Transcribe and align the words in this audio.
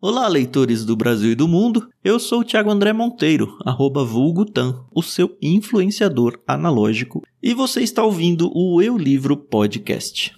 Olá, 0.00 0.28
leitores 0.28 0.84
do 0.84 0.94
Brasil 0.94 1.32
e 1.32 1.34
do 1.34 1.48
mundo. 1.48 1.88
Eu 2.04 2.20
sou 2.20 2.42
o 2.42 2.44
Thiago 2.44 2.70
André 2.70 2.92
Monteiro, 2.92 3.58
arroba 3.64 4.04
vulgutan, 4.04 4.84
o 4.94 5.02
seu 5.02 5.36
influenciador 5.42 6.38
analógico, 6.46 7.20
e 7.42 7.52
você 7.52 7.80
está 7.80 8.04
ouvindo 8.04 8.48
o 8.54 8.80
Eu 8.80 8.96
Livro 8.96 9.36
Podcast. 9.36 10.32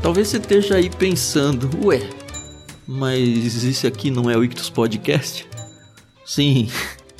Talvez 0.00 0.28
você 0.28 0.36
esteja 0.36 0.76
aí 0.76 0.88
pensando, 0.88 1.68
ué, 1.84 2.08
mas 2.86 3.64
esse 3.64 3.88
aqui 3.88 4.08
não 4.08 4.30
é 4.30 4.36
o 4.36 4.44
Ictus 4.44 4.70
Podcast? 4.70 5.48
Sim, 6.24 6.68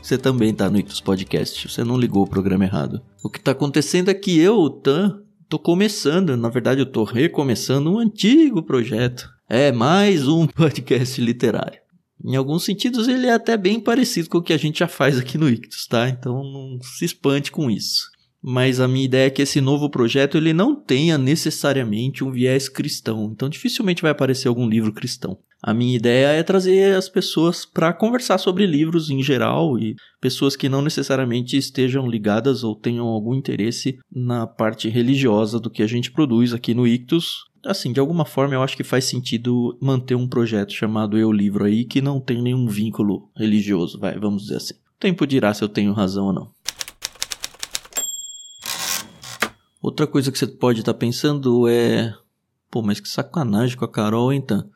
você 0.04 0.18
também 0.18 0.52
tá 0.52 0.68
no 0.68 0.78
Ictus 0.78 1.00
Podcast. 1.00 1.66
Você 1.66 1.82
não 1.82 1.98
ligou 1.98 2.24
o 2.24 2.28
programa 2.28 2.64
errado. 2.64 3.00
O 3.22 3.30
que 3.30 3.40
tá 3.40 3.52
acontecendo 3.52 4.10
é 4.10 4.14
que 4.14 4.38
eu, 4.38 4.58
o 4.58 4.68
Tan, 4.68 5.22
tô 5.48 5.58
começando, 5.58 6.36
na 6.36 6.50
verdade 6.50 6.82
eu 6.82 6.86
tô 6.86 7.04
recomeçando 7.04 7.90
um 7.90 7.98
antigo 7.98 8.62
projeto. 8.62 9.26
É 9.48 9.72
mais 9.72 10.28
um 10.28 10.46
podcast 10.54 11.18
literário. 11.22 11.80
Em 12.22 12.36
alguns 12.36 12.64
sentidos 12.64 13.08
ele 13.08 13.28
é 13.28 13.32
até 13.32 13.56
bem 13.56 13.80
parecido 13.80 14.28
com 14.28 14.38
o 14.38 14.42
que 14.42 14.52
a 14.52 14.58
gente 14.58 14.80
já 14.80 14.88
faz 14.88 15.18
aqui 15.18 15.38
no 15.38 15.48
Ictus, 15.48 15.86
tá? 15.86 16.06
Então 16.06 16.34
não 16.34 16.78
se 16.82 17.06
espante 17.06 17.50
com 17.50 17.70
isso 17.70 18.12
mas 18.46 18.78
a 18.78 18.86
minha 18.86 19.06
ideia 19.06 19.28
é 19.28 19.30
que 19.30 19.40
esse 19.40 19.58
novo 19.58 19.88
projeto 19.88 20.36
ele 20.36 20.52
não 20.52 20.74
tenha 20.74 21.16
necessariamente 21.16 22.22
um 22.22 22.30
viés 22.30 22.68
cristão. 22.68 23.30
Então 23.32 23.48
dificilmente 23.48 24.02
vai 24.02 24.10
aparecer 24.10 24.48
algum 24.48 24.68
livro 24.68 24.92
cristão. 24.92 25.38
A 25.66 25.72
minha 25.72 25.96
ideia 25.96 26.26
é 26.26 26.42
trazer 26.42 26.94
as 26.94 27.08
pessoas 27.08 27.64
para 27.64 27.90
conversar 27.90 28.36
sobre 28.36 28.66
livros 28.66 29.08
em 29.08 29.22
geral 29.22 29.78
e 29.78 29.96
pessoas 30.20 30.56
que 30.56 30.68
não 30.68 30.82
necessariamente 30.82 31.56
estejam 31.56 32.06
ligadas 32.06 32.62
ou 32.62 32.76
tenham 32.76 33.06
algum 33.06 33.34
interesse 33.34 33.98
na 34.14 34.46
parte 34.46 34.90
religiosa 34.90 35.58
do 35.58 35.70
que 35.70 35.82
a 35.82 35.86
gente 35.86 36.12
produz 36.12 36.52
aqui 36.52 36.74
no 36.74 36.86
Ictus. 36.86 37.46
Assim, 37.64 37.94
de 37.94 37.98
alguma 37.98 38.26
forma 38.26 38.52
eu 38.52 38.62
acho 38.62 38.76
que 38.76 38.84
faz 38.84 39.06
sentido 39.06 39.74
manter 39.80 40.14
um 40.14 40.28
projeto 40.28 40.74
chamado 40.74 41.16
Eu 41.16 41.32
Livro 41.32 41.64
aí 41.64 41.86
que 41.86 42.02
não 42.02 42.20
tem 42.20 42.42
nenhum 42.42 42.66
vínculo 42.66 43.30
religioso, 43.34 43.98
vai, 43.98 44.18
vamos 44.18 44.42
dizer 44.42 44.56
assim. 44.56 44.74
O 44.74 45.00
tempo 45.00 45.26
dirá 45.26 45.54
se 45.54 45.64
eu 45.64 45.68
tenho 45.70 45.94
razão 45.94 46.26
ou 46.26 46.32
não. 46.34 46.50
Outra 49.80 50.06
coisa 50.06 50.30
que 50.30 50.38
você 50.38 50.46
pode 50.46 50.80
estar 50.80 50.92
tá 50.92 50.98
pensando 50.98 51.66
é. 51.66 52.14
Pô, 52.70 52.82
mas 52.82 53.00
que 53.00 53.08
sacanagem 53.08 53.78
com 53.78 53.84
a 53.86 53.90
Carol, 53.90 54.30
então. 54.30 54.68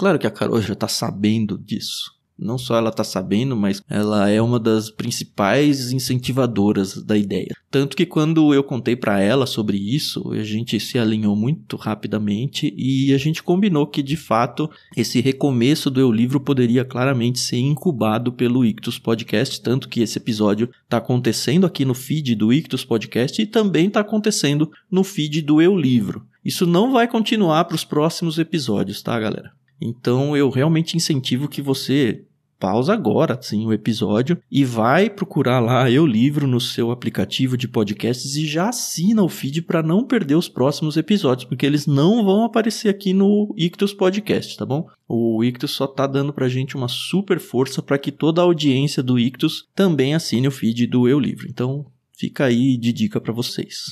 Claro 0.00 0.18
que 0.18 0.26
a 0.26 0.30
Carol 0.30 0.62
já 0.62 0.74
tá 0.74 0.88
sabendo 0.88 1.58
disso. 1.58 2.12
Não 2.38 2.56
só 2.56 2.78
ela 2.78 2.90
tá 2.90 3.04
sabendo, 3.04 3.54
mas 3.54 3.82
ela 3.86 4.30
é 4.30 4.40
uma 4.40 4.58
das 4.58 4.90
principais 4.90 5.92
incentivadoras 5.92 7.04
da 7.04 7.18
ideia. 7.18 7.54
Tanto 7.70 7.94
que 7.94 8.06
quando 8.06 8.54
eu 8.54 8.64
contei 8.64 8.96
para 8.96 9.20
ela 9.20 9.44
sobre 9.44 9.76
isso, 9.76 10.32
a 10.32 10.42
gente 10.42 10.80
se 10.80 10.98
alinhou 10.98 11.36
muito 11.36 11.76
rapidamente 11.76 12.72
e 12.78 13.12
a 13.12 13.18
gente 13.18 13.42
combinou 13.42 13.86
que 13.86 14.02
de 14.02 14.16
fato 14.16 14.70
esse 14.96 15.20
recomeço 15.20 15.90
do 15.90 16.00
Eu 16.00 16.10
Livro 16.10 16.40
poderia 16.40 16.82
claramente 16.82 17.38
ser 17.38 17.58
incubado 17.58 18.32
pelo 18.32 18.64
Ictus 18.64 18.98
Podcast, 18.98 19.60
tanto 19.60 19.86
que 19.86 20.00
esse 20.00 20.16
episódio 20.16 20.70
está 20.82 20.96
acontecendo 20.96 21.66
aqui 21.66 21.84
no 21.84 21.92
feed 21.92 22.34
do 22.36 22.50
Ictus 22.50 22.86
Podcast 22.86 23.42
e 23.42 23.44
também 23.44 23.88
está 23.88 24.00
acontecendo 24.00 24.72
no 24.90 25.04
feed 25.04 25.42
do 25.42 25.60
Eu 25.60 25.76
Livro. 25.76 26.24
Isso 26.42 26.66
não 26.66 26.90
vai 26.90 27.06
continuar 27.06 27.66
para 27.66 27.74
os 27.74 27.84
próximos 27.84 28.38
episódios, 28.38 29.02
tá, 29.02 29.20
galera? 29.20 29.60
Então 29.80 30.36
eu 30.36 30.50
realmente 30.50 30.96
incentivo 30.96 31.48
que 31.48 31.62
você 31.62 32.24
pausa 32.60 32.92
agora, 32.92 33.40
sim, 33.40 33.66
o 33.66 33.72
episódio 33.72 34.38
e 34.50 34.66
vai 34.66 35.08
procurar 35.08 35.60
lá 35.60 35.90
Eu 35.90 36.06
Livro 36.06 36.46
no 36.46 36.60
seu 36.60 36.90
aplicativo 36.90 37.56
de 37.56 37.66
podcasts 37.66 38.36
e 38.36 38.46
já 38.46 38.68
assina 38.68 39.22
o 39.22 39.28
feed 39.30 39.62
para 39.62 39.82
não 39.82 40.04
perder 40.04 40.34
os 40.34 40.46
próximos 40.46 40.98
episódios, 40.98 41.46
porque 41.48 41.64
eles 41.64 41.86
não 41.86 42.22
vão 42.22 42.44
aparecer 42.44 42.90
aqui 42.90 43.14
no 43.14 43.54
Ictus 43.56 43.94
Podcast, 43.94 44.58
tá 44.58 44.66
bom? 44.66 44.86
O 45.08 45.42
Ictus 45.42 45.70
só 45.70 45.86
tá 45.86 46.06
dando 46.06 46.34
pra 46.34 46.50
gente 46.50 46.76
uma 46.76 46.86
super 46.86 47.40
força 47.40 47.80
para 47.80 47.98
que 47.98 48.12
toda 48.12 48.42
a 48.42 48.44
audiência 48.44 49.02
do 49.02 49.18
Ictus 49.18 49.66
também 49.74 50.14
assine 50.14 50.46
o 50.46 50.52
feed 50.52 50.86
do 50.86 51.08
Eu 51.08 51.18
Livro. 51.18 51.46
Então, 51.48 51.86
fica 52.12 52.44
aí 52.44 52.76
de 52.76 52.92
dica 52.92 53.18
para 53.18 53.32
vocês. 53.32 53.86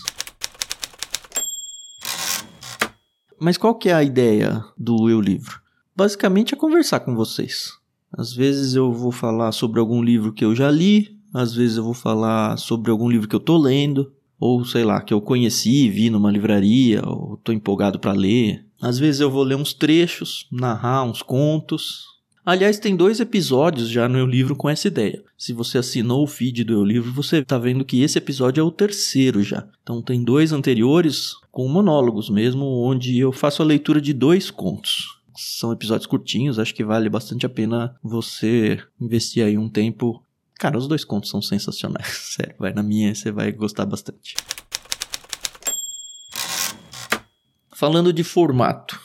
Mas 3.41 3.57
qual 3.57 3.75
que 3.75 3.89
é 3.89 3.95
a 3.95 4.03
ideia 4.03 4.63
do 4.77 5.09
Eu 5.09 5.21
Livro? 5.21 5.68
Basicamente 5.99 6.55
é 6.55 6.57
conversar 6.57 7.01
com 7.01 7.17
vocês. 7.17 7.73
Às 8.17 8.33
vezes 8.33 8.77
eu 8.77 8.93
vou 8.93 9.11
falar 9.11 9.51
sobre 9.51 9.81
algum 9.81 10.01
livro 10.01 10.33
que 10.33 10.45
eu 10.45 10.55
já 10.55 10.71
li, 10.71 11.19
às 11.35 11.53
vezes 11.53 11.77
eu 11.77 11.83
vou 11.83 11.93
falar 11.93 12.57
sobre 12.57 12.93
algum 12.93 13.11
livro 13.11 13.27
que 13.27 13.35
eu 13.35 13.41
tô 13.41 13.59
lendo, 13.59 14.13
ou 14.39 14.65
sei 14.65 14.85
lá, 14.85 15.01
que 15.01 15.13
eu 15.13 15.21
conheci, 15.21 15.91
vi 15.91 16.09
numa 16.09 16.31
livraria, 16.31 17.03
ou 17.05 17.37
tô 17.39 17.51
empolgado 17.51 17.99
para 17.99 18.13
ler. 18.13 18.65
Às 18.81 18.97
vezes 18.97 19.21
eu 19.21 19.29
vou 19.29 19.43
ler 19.43 19.57
uns 19.57 19.75
trechos, 19.75 20.47
narrar 20.53 21.03
uns 21.03 21.21
contos. 21.21 22.05
Aliás, 22.47 22.79
tem 22.79 22.95
dois 22.95 23.19
episódios 23.19 23.89
já 23.89 24.07
no 24.09 24.15
meu 24.15 24.27
livro 24.27 24.55
com 24.55 24.69
essa 24.69 24.87
ideia. 24.87 25.21
Se 25.37 25.53
você 25.53 25.79
assinou 25.79 26.23
o 26.23 26.29
feed 26.29 26.63
do 26.63 26.75
meu 26.75 26.85
livro, 26.85 27.13
você 27.13 27.39
está 27.39 27.59
vendo 27.59 27.85
que 27.85 28.03
esse 28.03 28.19
episódio 28.19 28.61
é 28.61 28.65
o 28.65 28.71
terceiro 28.71 29.43
já. 29.43 29.67
Então 29.83 30.01
tem 30.01 30.23
dois 30.23 30.53
anteriores 30.53 31.33
com 31.51 31.67
monólogos 31.67 32.31
mesmo, 32.31 32.65
onde 32.65 33.19
eu 33.19 33.33
faço 33.33 33.63
a 33.63 33.67
leitura 33.67 34.01
de 34.01 34.13
dois 34.13 34.49
contos 34.49 35.18
são 35.39 35.73
episódios 35.73 36.07
curtinhos, 36.07 36.59
acho 36.59 36.75
que 36.75 36.85
vale 36.85 37.09
bastante 37.09 37.47
a 37.47 37.49
pena 37.49 37.97
você 38.03 38.83
investir 39.01 39.45
aí 39.45 39.57
um 39.57 39.69
tempo. 39.69 40.21
Cara, 40.59 40.77
os 40.77 40.89
dois 40.89 41.05
contos 41.05 41.31
são 41.31 41.41
sensacionais, 41.41 42.09
sério, 42.35 42.57
vai 42.59 42.73
na 42.73 42.83
minha, 42.83 43.15
você 43.15 43.31
vai 43.31 43.53
gostar 43.53 43.87
bastante. 43.87 44.35
Falando 47.73 48.13
de 48.13 48.25
formato, 48.25 49.01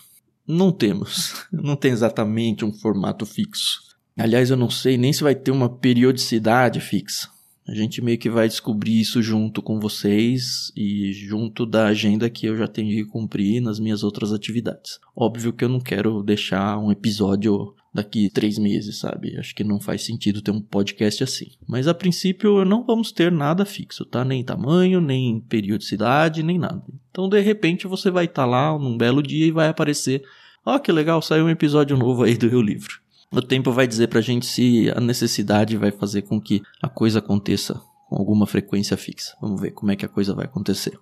não 0.47 0.72
temos, 0.72 1.45
não 1.53 1.75
tem 1.75 1.91
exatamente 1.91 2.66
um 2.66 2.73
formato 2.73 3.25
fixo. 3.25 3.93
Aliás, 4.17 4.49
eu 4.49 4.57
não 4.57 4.69
sei 4.69 4.97
nem 4.97 5.13
se 5.13 5.23
vai 5.23 5.35
ter 5.35 5.51
uma 5.51 5.69
periodicidade 5.69 6.79
fixa. 6.79 7.29
A 7.68 7.74
gente 7.74 8.01
meio 8.01 8.18
que 8.18 8.29
vai 8.29 8.47
descobrir 8.47 9.00
isso 9.00 9.22
junto 9.22 9.62
com 9.62 9.79
vocês 9.79 10.72
e 10.75 11.13
junto 11.13 11.66
da 11.66 11.88
agenda 11.88 12.29
que 12.29 12.46
eu 12.46 12.57
já 12.57 12.68
tenho 12.68 12.90
que 12.90 13.09
cumprir 13.09 13.62
nas 13.62 13.79
minhas 13.79 14.03
outras 14.03 14.34
atividades. 14.34 15.00
Óbvio 15.16 15.53
que 15.53 15.63
eu 15.63 15.69
não 15.69 15.79
quero 15.79 16.22
deixar 16.22 16.78
um 16.78 16.91
episódio 16.91 17.73
daqui 17.94 18.29
três 18.29 18.57
meses, 18.57 19.00
sabe? 19.00 19.38
Acho 19.38 19.56
que 19.56 19.63
não 19.63 19.79
faz 19.79 20.03
sentido 20.03 20.41
ter 20.41 20.52
um 20.52 20.59
podcast 20.59 21.23
assim. 21.23 21.52
Mas 21.66 21.88
a 21.88 21.94
princípio 21.94 22.66
não 22.66 22.84
vamos 22.84 23.13
ter 23.13 23.31
nada 23.31 23.63
fixo, 23.63 24.03
tá? 24.03 24.25
Nem 24.25 24.44
tamanho, 24.44 25.00
nem 25.00 25.40
periodicidade, 25.40 26.44
nem 26.44 26.57
nada. 26.57 26.84
Então 27.12 27.29
de 27.29 27.40
repente 27.40 27.88
você 27.88 28.12
vai 28.12 28.25
estar 28.25 28.44
tá 28.44 28.47
lá 28.47 28.78
num 28.78 28.97
belo 28.97 29.23
dia 29.23 29.46
e 29.46 29.52
vai 29.52 29.69
aparecer. 29.69 30.23
Ó, 30.66 30.75
oh, 30.75 30.79
que 30.79 30.91
legal, 30.91 31.22
saiu 31.22 31.46
um 31.46 31.50
episódio 31.50 31.96
novo 31.96 32.23
aí 32.23 32.35
do 32.35 32.50
meu 32.50 32.62
livro. 32.62 33.03
O 33.35 33.41
tempo 33.41 33.71
vai 33.71 33.88
dizer 33.88 34.09
pra 34.09 34.21
gente 34.21 34.45
se 34.45 34.91
a 34.95 35.01
necessidade 35.01 35.75
vai 35.75 35.91
fazer 35.91 36.21
com 36.21 36.39
que 36.39 36.61
a 36.79 36.88
coisa 36.88 37.17
aconteça 37.17 37.81
com 38.07 38.16
alguma 38.16 38.45
frequência 38.45 38.95
fixa. 38.95 39.35
Vamos 39.41 39.59
ver 39.59 39.71
como 39.71 39.91
é 39.91 39.95
que 39.95 40.05
a 40.05 40.07
coisa 40.07 40.35
vai 40.35 40.45
acontecer. 40.45 40.94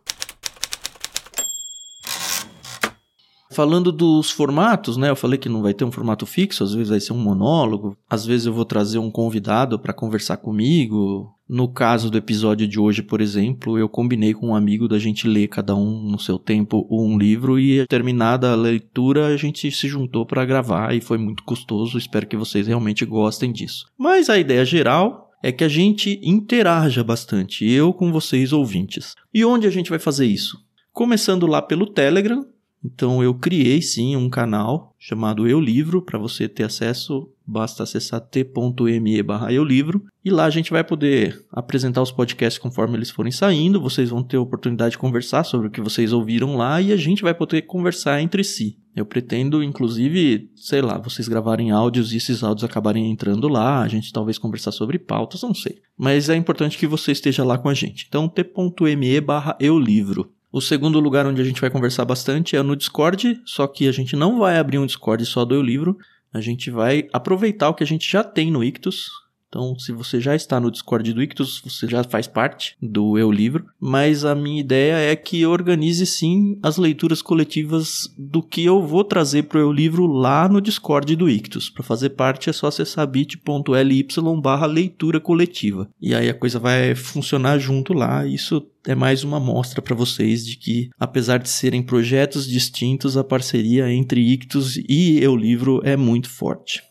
Falando 3.52 3.92
dos 3.92 4.32
formatos, 4.32 4.96
né? 4.96 5.10
Eu 5.10 5.16
falei 5.16 5.38
que 5.38 5.50
não 5.50 5.62
vai 5.62 5.74
ter 5.74 5.84
um 5.84 5.92
formato 5.92 6.26
fixo, 6.26 6.64
às 6.64 6.74
vezes 6.74 6.90
vai 6.90 7.00
ser 7.00 7.12
um 7.12 7.18
monólogo, 7.18 7.98
às 8.10 8.26
vezes 8.26 8.46
eu 8.46 8.54
vou 8.54 8.64
trazer 8.64 8.98
um 8.98 9.12
convidado 9.12 9.78
para 9.78 9.94
conversar 9.94 10.38
comigo. 10.38 11.30
No 11.50 11.68
caso 11.68 12.10
do 12.10 12.18
episódio 12.18 12.66
de 12.66 12.80
hoje, 12.80 13.04
por 13.04 13.20
exemplo, 13.20 13.78
eu 13.78 13.90
combinei 13.90 14.34
com 14.34 14.48
um 14.48 14.56
amigo 14.56 14.88
da 14.88 14.98
gente 14.98 15.28
ler 15.28 15.50
cada 15.50 15.76
um 15.76 16.02
no 16.10 16.18
seu 16.18 16.40
tempo 16.40 16.88
um 16.90 17.18
livro 17.18 17.60
e 17.60 17.86
terminada 17.88 18.54
a 18.54 18.56
leitura 18.56 19.28
a 19.28 19.36
gente 19.36 19.70
se 19.70 19.88
juntou 19.88 20.26
para 20.26 20.46
gravar 20.46 20.96
e 20.96 21.02
foi 21.02 21.18
muito 21.18 21.44
custoso. 21.44 21.98
Espero 21.98 22.28
que 22.28 22.38
vocês 22.38 22.68
realmente 22.68 23.06
gostem 23.06 23.52
disso. 23.52 23.86
Mas 23.98 24.30
a 24.30 24.40
ideia 24.40 24.64
geral 24.64 25.30
é 25.44 25.52
que 25.52 25.66
a 25.66 25.68
gente 25.68 26.22
interaja 26.24 27.04
bastante, 27.04 27.70
eu 27.70 27.92
com 27.92 28.14
vocês 28.14 28.54
ouvintes. 28.54 29.14
E 29.34 29.44
onde 29.44 29.68
a 29.68 29.72
gente 29.72 29.90
vai 29.90 30.00
fazer 30.00 30.28
isso? 30.28 30.58
Começando 30.94 31.48
lá 31.48 31.62
pelo 31.62 31.88
Telegram, 31.88 32.46
então 32.84 33.24
eu 33.24 33.34
criei 33.34 33.82
sim 33.82 34.16
um 34.16 34.30
canal 34.30 34.96
chamado 34.98 35.48
Eu 35.48 35.60
Livro, 35.60 36.02
para 36.02 36.20
você 36.20 36.48
ter 36.48 36.64
acesso, 36.64 37.30
basta 37.46 37.84
acessar 37.84 38.22
t.me 38.22 39.24
barra 39.24 39.52
Eu 39.52 39.64
Livro, 39.64 40.04
e 40.24 40.30
lá 40.30 40.46
a 40.46 40.50
gente 40.50 40.72
vai 40.72 40.84
poder 40.84 41.44
apresentar 41.52 42.02
os 42.02 42.12
podcasts 42.12 42.62
conforme 42.62 42.96
eles 42.96 43.10
forem 43.10 43.32
saindo, 43.32 43.82
vocês 43.82 44.10
vão 44.10 44.24
ter 44.24 44.38
a 44.38 44.42
oportunidade 44.42 44.92
de 44.92 44.98
conversar 44.98 45.44
sobre 45.44 45.68
o 45.68 45.72
que 45.72 45.82
vocês 45.82 46.14
ouviram 46.14 46.56
lá 46.56 46.82
e 46.82 46.92
a 46.92 46.98
gente 46.98 47.24
vai 47.24 47.34
poder 47.34 47.64
conversar 47.64 48.22
entre 48.22 48.44
si. 48.44 48.78
Eu 48.96 49.06
pretendo, 49.06 49.64
inclusive, 49.64 50.52
sei 50.56 50.82
lá, 50.82 50.98
vocês 50.98 51.28
gravarem 51.28 51.72
áudios 51.72 52.12
e 52.14 52.18
esses 52.18 52.44
áudios 52.44 52.64
acabarem 52.64 53.10
entrando 53.10 53.48
lá, 53.48 53.82
a 53.82 53.88
gente 53.88 54.12
talvez 54.12 54.38
conversar 54.38 54.72
sobre 54.72 55.00
pautas, 55.00 55.42
não 55.44 55.54
sei. 55.54 55.82
Mas 55.98 56.30
é 56.30 56.36
importante 56.36 56.78
que 56.78 56.88
você 56.88 57.12
esteja 57.14 57.44
lá 57.44 57.58
com 57.58 57.70
a 57.70 57.74
gente. 57.74 58.06
Então, 58.08 58.28
t.me 58.28 59.22
barra 59.22 59.56
Eu 59.60 59.80
Livro. 59.80 60.32
O 60.52 60.60
segundo 60.60 61.00
lugar 61.00 61.26
onde 61.26 61.42
a 61.42 61.46
gente 61.46 61.62
vai 61.62 61.70
conversar 61.70 62.04
bastante 62.04 62.58
é 62.58 62.62
no 62.62 62.76
Discord, 62.76 63.42
só 63.46 63.66
que 63.68 63.88
a 63.88 63.92
gente 63.92 64.18
não 64.18 64.38
vai 64.38 64.58
abrir 64.58 64.80
um 64.80 64.86
Discord 64.86 65.26
só 65.26 65.46
do 65.46 65.56
Eu 65.56 65.62
Livro, 65.62 65.98
a 66.34 66.42
gente 66.42 66.70
vai 66.70 67.08
aproveitar 67.14 67.70
o 67.70 67.74
que 67.74 67.84
a 67.84 67.88
gente 67.88 68.10
já 68.10 68.22
tem 68.22 68.52
no 68.52 68.62
Ictus, 68.62 69.10
Então, 69.52 69.78
se 69.78 69.92
você 69.92 70.22
já 70.22 70.34
está 70.34 70.62
no 70.62 70.72
Discord 70.72 71.12
do 71.12 71.22
Ictus, 71.22 71.62
você 71.62 71.86
já 71.86 72.06
faz 72.06 72.26
parte 72.26 72.78
do 72.82 73.20
Eu 73.20 73.30
Livro, 73.30 73.66
mas 73.78 74.24
a 74.24 74.34
minha 74.34 74.62
ideia 74.62 75.12
é 75.12 75.14
que 75.14 75.46
organize 75.46 76.06
sim 76.06 76.58
as 76.64 76.78
leituras 76.78 77.22
coletivas 77.22 78.08
do 78.18 78.42
que 78.42 78.64
eu 78.64 78.82
vou 78.82 79.04
trazer 79.04 79.44
para 79.44 79.58
o 79.58 79.62
Eu 79.62 79.74
Livro 79.74 80.08
lá 80.08 80.48
no 80.48 80.62
Discord 80.62 81.18
do 81.18 81.30
Ictus. 81.30 81.70
Para 81.70 81.84
fazer 81.84 82.12
parte 82.12 82.50
é 82.50 82.54
só 82.54 82.68
acessar 82.68 83.06
bit.ly 83.06 84.08
barra 84.42 84.66
leitura 84.66 85.20
coletiva. 85.20 85.90
E 86.02 86.16
aí 86.16 86.30
a 86.30 86.34
coisa 86.34 86.58
vai 86.58 86.96
funcionar 86.96 87.60
junto 87.60 87.92
lá. 87.92 88.26
Isso 88.26 88.66
é 88.88 88.96
mais 88.96 89.26
uma 89.26 89.40
mostra 89.40 89.82
para 89.82 89.94
vocês 89.94 90.46
de 90.46 90.56
que, 90.56 90.90
apesar 90.98 91.40
de 91.40 91.50
serem 91.50 91.84
projetos 91.84 92.48
distintos, 92.48 93.18
a 93.18 93.24
parceria 93.24 93.92
entre 93.92 94.22
Ictus 94.22 94.78
e 94.78 95.20
Eu 95.22 95.36
Livro 95.36 95.82
é 95.84 95.98
muito 95.98 96.30
forte. 96.30 96.82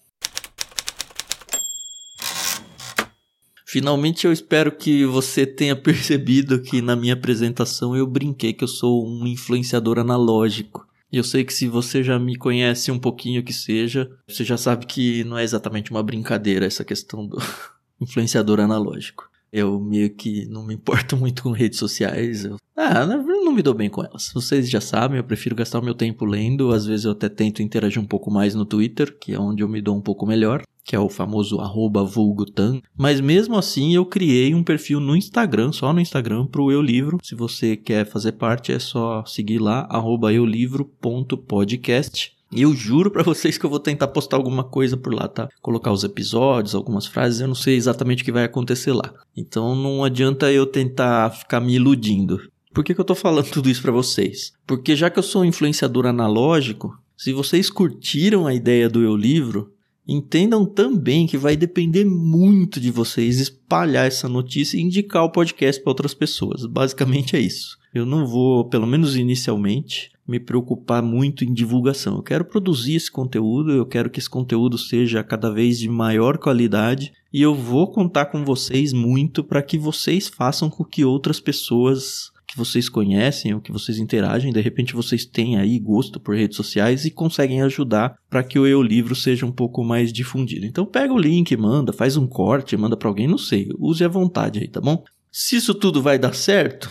Finalmente 3.71 4.27
eu 4.27 4.33
espero 4.33 4.73
que 4.73 5.07
você 5.07 5.47
tenha 5.47 5.77
percebido 5.79 6.61
que 6.61 6.83
na 6.83 6.97
minha 6.97 7.15
apresentação 7.15 7.97
eu 7.97 8.05
brinquei 8.05 8.53
que 8.53 8.65
eu 8.65 8.69
sou 8.69 9.07
um 9.07 9.25
influenciador 9.25 9.97
analógico. 9.97 10.89
E 11.13 11.17
eu 11.17 11.23
sei 11.23 11.45
que 11.45 11.55
se 11.55 11.69
você 11.69 12.03
já 12.03 12.19
me 12.19 12.35
conhece 12.35 12.91
um 12.91 12.99
pouquinho 12.99 13.45
que 13.45 13.53
seja, 13.53 14.11
você 14.27 14.43
já 14.43 14.57
sabe 14.57 14.87
que 14.87 15.23
não 15.23 15.39
é 15.39 15.45
exatamente 15.45 15.93
uma 15.93 16.03
brincadeira 16.03 16.67
essa 16.67 16.85
questão 16.85 17.25
do 17.25 17.39
influenciador 18.01 18.59
analógico. 18.59 19.31
Eu 19.53 19.81
meio 19.81 20.11
que 20.11 20.47
não 20.47 20.65
me 20.65 20.75
importo 20.75 21.17
muito 21.17 21.43
com 21.43 21.51
redes 21.51 21.79
sociais. 21.79 22.45
Eu... 22.45 22.57
Ah, 22.77 23.07
não 23.07 23.53
me 23.53 23.63
dou 23.63 23.75
bem 23.75 23.91
com 23.91 24.05
elas. 24.05 24.31
Vocês 24.33 24.69
já 24.69 24.81
sabem, 24.81 25.19
eu 25.19 25.25
prefiro 25.25 25.57
gastar 25.57 25.81
o 25.81 25.85
meu 25.85 25.95
tempo 25.95 26.25
lendo. 26.25 26.73
Às 26.73 26.87
vezes 26.87 27.05
eu 27.05 27.13
até 27.13 27.29
tento 27.29 27.63
interagir 27.63 28.01
um 28.01 28.07
pouco 28.07 28.31
mais 28.31 28.55
no 28.55 28.65
Twitter, 28.65 29.17
que 29.19 29.33
é 29.33 29.41
onde 29.41 29.63
eu 29.63 29.69
me 29.69 29.81
dou 29.81 29.97
um 29.97 30.01
pouco 30.01 30.27
melhor 30.27 30.63
que 30.83 30.97
é 30.97 30.99
o 30.99 31.09
famoso 31.09 31.61
arroba 31.61 32.03
vulgutan. 32.03 32.81
Mas 32.97 33.21
mesmo 33.21 33.57
assim 33.57 33.95
eu 33.95 34.05
criei 34.05 34.57
um 34.57 34.65
perfil 34.65 34.99
no 34.99 35.15
Instagram, 35.15 35.71
só 35.71 35.93
no 35.93 36.01
Instagram, 36.01 36.47
para 36.47 36.61
o 36.61 36.73
Eu 36.73 36.83
Livro. 36.83 37.19
Se 37.23 37.37
você 37.37 37.77
quer 37.77 38.05
fazer 38.05 38.33
parte, 38.33 38.73
é 38.73 38.79
só 38.81 39.25
seguir 39.25 39.61
lá, 39.61 39.87
arroba 39.89 40.33
eulivro.podcast. 40.33 42.40
E 42.53 42.63
eu 42.63 42.75
juro 42.75 43.11
para 43.11 43.23
vocês 43.23 43.57
que 43.57 43.65
eu 43.65 43.71
vou 43.71 43.79
tentar 43.79 44.09
postar 44.09 44.37
alguma 44.37 44.65
coisa 44.65 44.97
por 44.97 45.15
lá, 45.15 45.29
tá? 45.29 45.49
Colocar 45.63 45.93
os 45.93 46.03
episódios, 46.03 46.75
algumas 46.75 47.07
frases, 47.07 47.41
eu 47.41 47.49
não 47.49 47.55
sei 47.55 47.77
exatamente 47.77 48.23
o 48.23 48.25
que 48.25 48.33
vai 48.33 48.45
acontecer 48.45 48.93
lá. 48.93 49.13
Então 49.37 49.75
não 49.75 50.03
adianta 50.03 50.51
eu 50.51 50.67
tentar 50.67 51.31
ficar 51.31 51.61
me 51.61 51.75
iludindo. 51.75 52.41
Por 52.73 52.85
que, 52.85 52.95
que 52.95 53.01
eu 53.01 53.05
tô 53.05 53.15
falando 53.15 53.51
tudo 53.51 53.71
isso 53.71 53.83
para 53.83 53.93
vocês? 53.93 54.53
Porque 54.67 54.97
já 54.97 55.11
que 55.11 55.19
eu 55.19 55.23
sou 55.23 55.43
um 55.43 55.45
influenciador 55.45 56.07
analógico, 56.07 56.97
se 57.17 57.33
vocês 57.33 57.71
curtiram 57.71 58.47
a 58.47 58.55
ideia 58.55 58.89
do 58.89 59.03
Eu 59.03 59.17
Livro, 59.17 59.73
Entendam 60.13 60.67
também 60.67 61.25
que 61.25 61.39
vai 61.39 61.57
depender 61.57 62.05
muito 62.05 62.81
de 62.81 62.91
vocês 62.91 63.39
espalhar 63.39 64.09
essa 64.09 64.29
notícia 64.29 64.77
e 64.77 64.81
indicar 64.81 65.23
o 65.23 65.31
podcast 65.31 65.81
para 65.81 65.91
outras 65.91 66.15
pessoas. 66.15 66.67
Basicamente 66.67 67.37
é 67.37 67.41
isso. 67.41 67.79
Eu 67.95 68.05
não 68.05 68.27
vou, 68.27 68.69
pelo 68.69 68.89
menos 68.89 69.15
inicialmente, 69.15 70.11
me 70.31 70.39
preocupar 70.39 71.03
muito 71.03 71.45
em 71.45 71.53
divulgação. 71.53 72.17
Eu 72.17 72.23
quero 72.23 72.45
produzir 72.45 72.95
esse 72.95 73.11
conteúdo, 73.11 73.73
eu 73.73 73.85
quero 73.85 74.09
que 74.09 74.21
esse 74.21 74.31
conteúdo 74.31 74.79
seja 74.79 75.25
cada 75.25 75.51
vez 75.51 75.79
de 75.79 75.89
maior 75.89 76.39
qualidade 76.39 77.13
e 77.33 77.43
eu 77.43 77.55
vou 77.55 77.91
contar 77.91 78.27
com 78.27 78.45
vocês 78.45 78.93
muito 78.93 79.43
para 79.43 79.63
que 79.63 79.77
vocês 79.77 80.29
façam 80.29 80.71
com 80.71 80.85
que 80.85 81.05
outras 81.05 81.41
pessoas 81.41 82.31
que 82.47 82.57
vocês 82.57 82.89
conhecem 82.89 83.55
ou 83.55 83.61
que 83.61 83.71
vocês 83.71 83.99
interagem, 83.99 84.53
de 84.53 84.61
repente 84.61 84.95
vocês 84.95 85.25
têm 85.25 85.57
aí 85.57 85.79
gosto 85.79 86.19
por 86.19 86.35
redes 86.35 86.57
sociais 86.57 87.05
e 87.05 87.11
conseguem 87.11 87.63
ajudar 87.63 88.17
para 88.29 88.43
que 88.43 88.59
o 88.59 88.67
Eu 88.67 88.83
Livro 88.83 89.15
seja 89.15 89.47
um 89.47 89.53
pouco 89.53 89.85
mais 89.85 90.13
difundido. 90.13 90.67
Então 90.67 90.85
pega 90.85 91.13
o 91.13 91.19
link, 91.19 91.57
manda, 91.57 91.93
faz 91.93 92.17
um 92.17 92.27
corte, 92.27 92.77
manda 92.77 92.97
para 92.97 93.09
alguém, 93.09 93.29
não 93.29 93.39
sei, 93.39 93.69
use 93.79 94.05
à 94.05 94.09
vontade 94.09 94.59
aí, 94.59 94.69
tá 94.69 94.81
bom? 94.81 95.05
Se 95.31 95.57
isso 95.57 95.75
tudo 95.75 96.03
vai 96.03 96.19
dar 96.19 96.35
certo, 96.35 96.91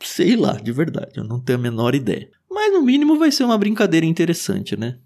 sei 0.00 0.36
lá, 0.36 0.52
de 0.52 0.70
verdade, 0.70 1.12
eu 1.16 1.24
não 1.24 1.40
tenho 1.40 1.58
a 1.58 1.62
menor 1.62 1.94
ideia. 1.94 2.28
Mas 2.54 2.72
no 2.72 2.82
mínimo 2.82 3.18
vai 3.18 3.32
ser 3.32 3.42
uma 3.42 3.58
brincadeira 3.58 4.06
interessante, 4.06 4.76
né? 4.76 4.96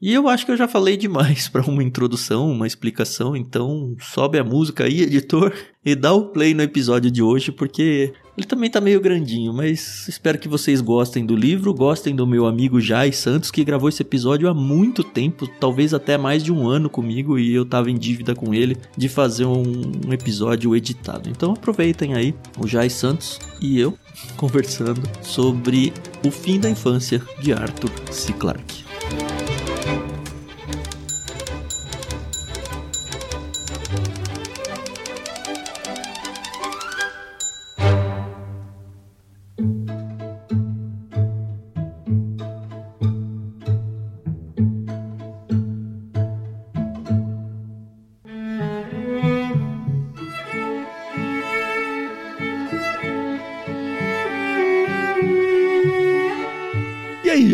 E 0.00 0.14
eu 0.14 0.26
acho 0.26 0.46
que 0.46 0.52
eu 0.52 0.56
já 0.56 0.66
falei 0.66 0.96
demais 0.96 1.46
para 1.46 1.60
uma 1.60 1.84
introdução, 1.84 2.50
uma 2.50 2.66
explicação, 2.66 3.36
então 3.36 3.94
sobe 4.00 4.38
a 4.38 4.44
música 4.44 4.84
aí, 4.84 5.02
editor, 5.02 5.52
e 5.84 5.94
dá 5.94 6.14
o 6.14 6.28
play 6.30 6.54
no 6.54 6.62
episódio 6.62 7.10
de 7.10 7.22
hoje, 7.22 7.52
porque 7.52 8.14
ele 8.40 8.46
também 8.46 8.70
tá 8.70 8.80
meio 8.80 9.00
grandinho, 9.00 9.52
mas 9.52 10.08
espero 10.08 10.38
que 10.38 10.48
vocês 10.48 10.80
gostem 10.80 11.24
do 11.24 11.36
livro, 11.36 11.74
gostem 11.74 12.16
do 12.16 12.26
meu 12.26 12.46
amigo 12.46 12.80
Jai 12.80 13.12
Santos, 13.12 13.50
que 13.50 13.62
gravou 13.62 13.88
esse 13.88 14.02
episódio 14.02 14.48
há 14.48 14.54
muito 14.54 15.04
tempo, 15.04 15.46
talvez 15.46 15.92
até 15.92 16.16
mais 16.16 16.42
de 16.42 16.50
um 16.50 16.66
ano 16.66 16.88
comigo, 16.88 17.38
e 17.38 17.54
eu 17.54 17.66
tava 17.66 17.90
em 17.90 17.98
dívida 17.98 18.34
com 18.34 18.54
ele 18.54 18.78
de 18.96 19.08
fazer 19.08 19.44
um, 19.44 19.62
um 20.06 20.12
episódio 20.12 20.74
editado. 20.74 21.28
Então 21.28 21.52
aproveitem 21.52 22.14
aí 22.14 22.34
o 22.58 22.66
Jai 22.66 22.88
Santos 22.88 23.38
e 23.60 23.78
eu 23.78 23.96
conversando 24.36 25.02
sobre 25.22 25.92
o 26.26 26.30
fim 26.30 26.58
da 26.58 26.70
infância 26.70 27.22
de 27.40 27.52
Arthur 27.52 27.90
C. 28.10 28.32
Clarke. 28.32 28.89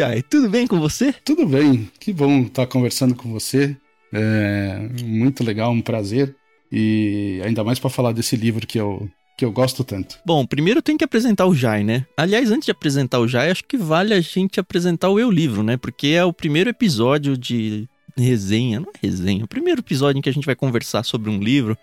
Jai, 0.06 0.22
tudo 0.22 0.48
bem 0.48 0.68
com 0.68 0.78
você? 0.78 1.12
Tudo 1.12 1.44
bem, 1.44 1.90
que 1.98 2.12
bom 2.12 2.42
estar 2.42 2.64
conversando 2.68 3.12
com 3.16 3.28
você. 3.32 3.76
É 4.12 4.88
muito 5.02 5.42
legal, 5.42 5.72
um 5.72 5.82
prazer. 5.82 6.32
E 6.70 7.40
ainda 7.44 7.64
mais 7.64 7.80
para 7.80 7.90
falar 7.90 8.12
desse 8.12 8.36
livro 8.36 8.68
que 8.68 8.78
eu, 8.78 9.10
que 9.36 9.44
eu 9.44 9.50
gosto 9.50 9.82
tanto. 9.82 10.16
Bom, 10.24 10.46
primeiro 10.46 10.80
tem 10.80 10.96
que 10.96 11.02
apresentar 11.02 11.46
o 11.46 11.54
Jai, 11.56 11.82
né? 11.82 12.06
Aliás, 12.16 12.52
antes 12.52 12.66
de 12.66 12.70
apresentar 12.70 13.18
o 13.18 13.26
Jai, 13.26 13.50
acho 13.50 13.64
que 13.64 13.76
vale 13.76 14.14
a 14.14 14.20
gente 14.20 14.60
apresentar 14.60 15.08
o 15.08 15.18
Eu 15.18 15.28
Livro, 15.28 15.64
né? 15.64 15.76
Porque 15.76 16.08
é 16.08 16.24
o 16.24 16.32
primeiro 16.32 16.70
episódio 16.70 17.36
de 17.36 17.88
resenha, 18.16 18.78
não 18.78 18.90
é 18.94 18.98
resenha, 19.02 19.42
é 19.42 19.44
o 19.44 19.48
primeiro 19.48 19.80
episódio 19.80 20.20
em 20.20 20.22
que 20.22 20.28
a 20.28 20.32
gente 20.32 20.46
vai 20.46 20.54
conversar 20.54 21.02
sobre 21.02 21.30
um 21.30 21.40
livro. 21.40 21.76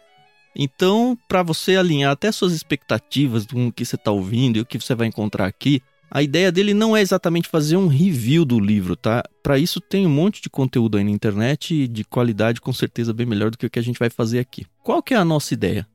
Então, 0.56 1.18
para 1.28 1.44
você 1.44 1.76
alinhar 1.76 2.12
até 2.12 2.32
suas 2.32 2.54
expectativas 2.54 3.46
do 3.46 3.70
que 3.74 3.84
você 3.84 3.96
está 3.96 4.12
ouvindo 4.12 4.58
e 4.58 4.62
o 4.62 4.66
que 4.66 4.80
você 4.80 4.96
vai 4.96 5.08
encontrar 5.08 5.46
aqui, 5.46 5.82
a 6.16 6.22
ideia 6.22 6.52
dele 6.52 6.76
não 6.76 6.96
é 6.96 7.02
exatamente 7.02 7.50
fazer 7.50 7.76
um 7.76 7.88
review 7.88 8.46
do 8.46 8.60
livro, 8.60 8.96
tá? 8.96 9.24
Para 9.42 9.58
isso 9.58 9.82
tem 9.82 10.06
um 10.06 10.12
monte 10.12 10.44
de 10.44 10.48
conteúdo 10.48 10.96
aí 10.96 11.04
na 11.04 11.10
internet 11.10 11.88
de 11.88 12.04
qualidade 12.04 12.62
com 12.62 12.72
certeza 12.72 13.12
bem 13.12 13.26
melhor 13.26 13.50
do 13.50 13.58
que 13.58 13.66
o 13.66 13.70
que 13.70 13.80
a 13.80 13.82
gente 13.84 13.98
vai 13.98 14.12
fazer 14.12 14.38
aqui. 14.38 14.64
Qual 14.84 15.02
que 15.02 15.16
é 15.16 15.18
a 15.18 15.26
nossa 15.26 15.56
ideia? 15.56 15.88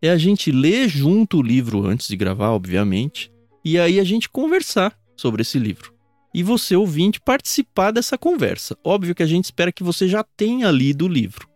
É 0.00 0.10
a 0.10 0.16
gente 0.16 0.52
ler 0.52 0.88
junto 0.88 1.38
o 1.38 1.42
livro 1.42 1.84
antes 1.84 2.06
de 2.06 2.16
gravar, 2.16 2.52
obviamente, 2.52 3.32
e 3.64 3.76
aí 3.76 3.98
a 3.98 4.04
gente 4.04 4.28
conversar 4.28 4.96
sobre 5.16 5.42
esse 5.42 5.58
livro. 5.58 5.92
E 6.32 6.40
você, 6.44 6.76
ouvinte, 6.76 7.20
participar 7.20 7.90
dessa 7.90 8.16
conversa. 8.16 8.78
Óbvio 8.84 9.12
que 9.12 9.24
a 9.24 9.26
gente 9.26 9.46
espera 9.46 9.72
que 9.72 9.82
você 9.82 10.06
já 10.06 10.22
tenha 10.22 10.70
lido 10.70 11.06
o 11.06 11.08
livro. 11.08 11.48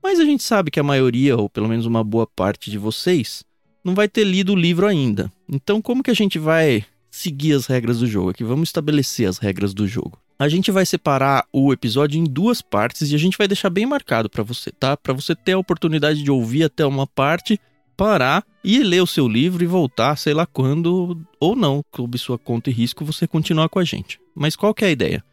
Mas 0.00 0.20
a 0.20 0.24
gente 0.24 0.44
sabe 0.44 0.70
que 0.70 0.78
a 0.78 0.84
maioria, 0.84 1.36
ou 1.36 1.50
pelo 1.50 1.66
menos 1.66 1.84
uma 1.84 2.04
boa 2.04 2.28
parte 2.28 2.70
de 2.70 2.78
vocês, 2.78 3.42
não 3.84 3.92
vai 3.92 4.08
ter 4.08 4.22
lido 4.22 4.52
o 4.52 4.56
livro 4.56 4.86
ainda. 4.86 5.32
Então, 5.48 5.82
como 5.82 6.00
que 6.04 6.12
a 6.12 6.14
gente 6.14 6.38
vai 6.38 6.84
seguir 7.16 7.54
as 7.54 7.66
regras 7.66 8.00
do 8.00 8.06
jogo 8.06 8.30
aqui, 8.30 8.44
vamos 8.44 8.68
estabelecer 8.68 9.26
as 9.26 9.38
regras 9.38 9.72
do 9.72 9.88
jogo. 9.88 10.20
A 10.38 10.50
gente 10.50 10.70
vai 10.70 10.84
separar 10.84 11.46
o 11.50 11.72
episódio 11.72 12.20
em 12.20 12.24
duas 12.24 12.60
partes 12.60 13.10
e 13.10 13.14
a 13.14 13.18
gente 13.18 13.38
vai 13.38 13.48
deixar 13.48 13.70
bem 13.70 13.86
marcado 13.86 14.28
para 14.28 14.42
você, 14.42 14.70
tá? 14.70 14.98
Para 14.98 15.14
você 15.14 15.34
ter 15.34 15.52
a 15.52 15.58
oportunidade 15.58 16.22
de 16.22 16.30
ouvir 16.30 16.64
até 16.64 16.84
uma 16.84 17.06
parte, 17.06 17.58
parar 17.96 18.44
e 18.62 18.80
ler 18.82 19.02
o 19.02 19.06
seu 19.06 19.26
livro 19.26 19.64
e 19.64 19.66
voltar, 19.66 20.14
sei 20.16 20.34
lá 20.34 20.44
quando 20.44 21.18
ou 21.40 21.56
não, 21.56 21.82
sob 21.94 22.18
sua 22.18 22.38
conta 22.38 22.68
e 22.68 22.72
risco, 22.72 23.02
você 23.02 23.26
continuar 23.26 23.70
com 23.70 23.78
a 23.78 23.84
gente. 23.84 24.20
Mas 24.34 24.54
qual 24.54 24.74
que 24.74 24.84
é 24.84 24.88
a 24.88 24.92
ideia? 24.92 25.24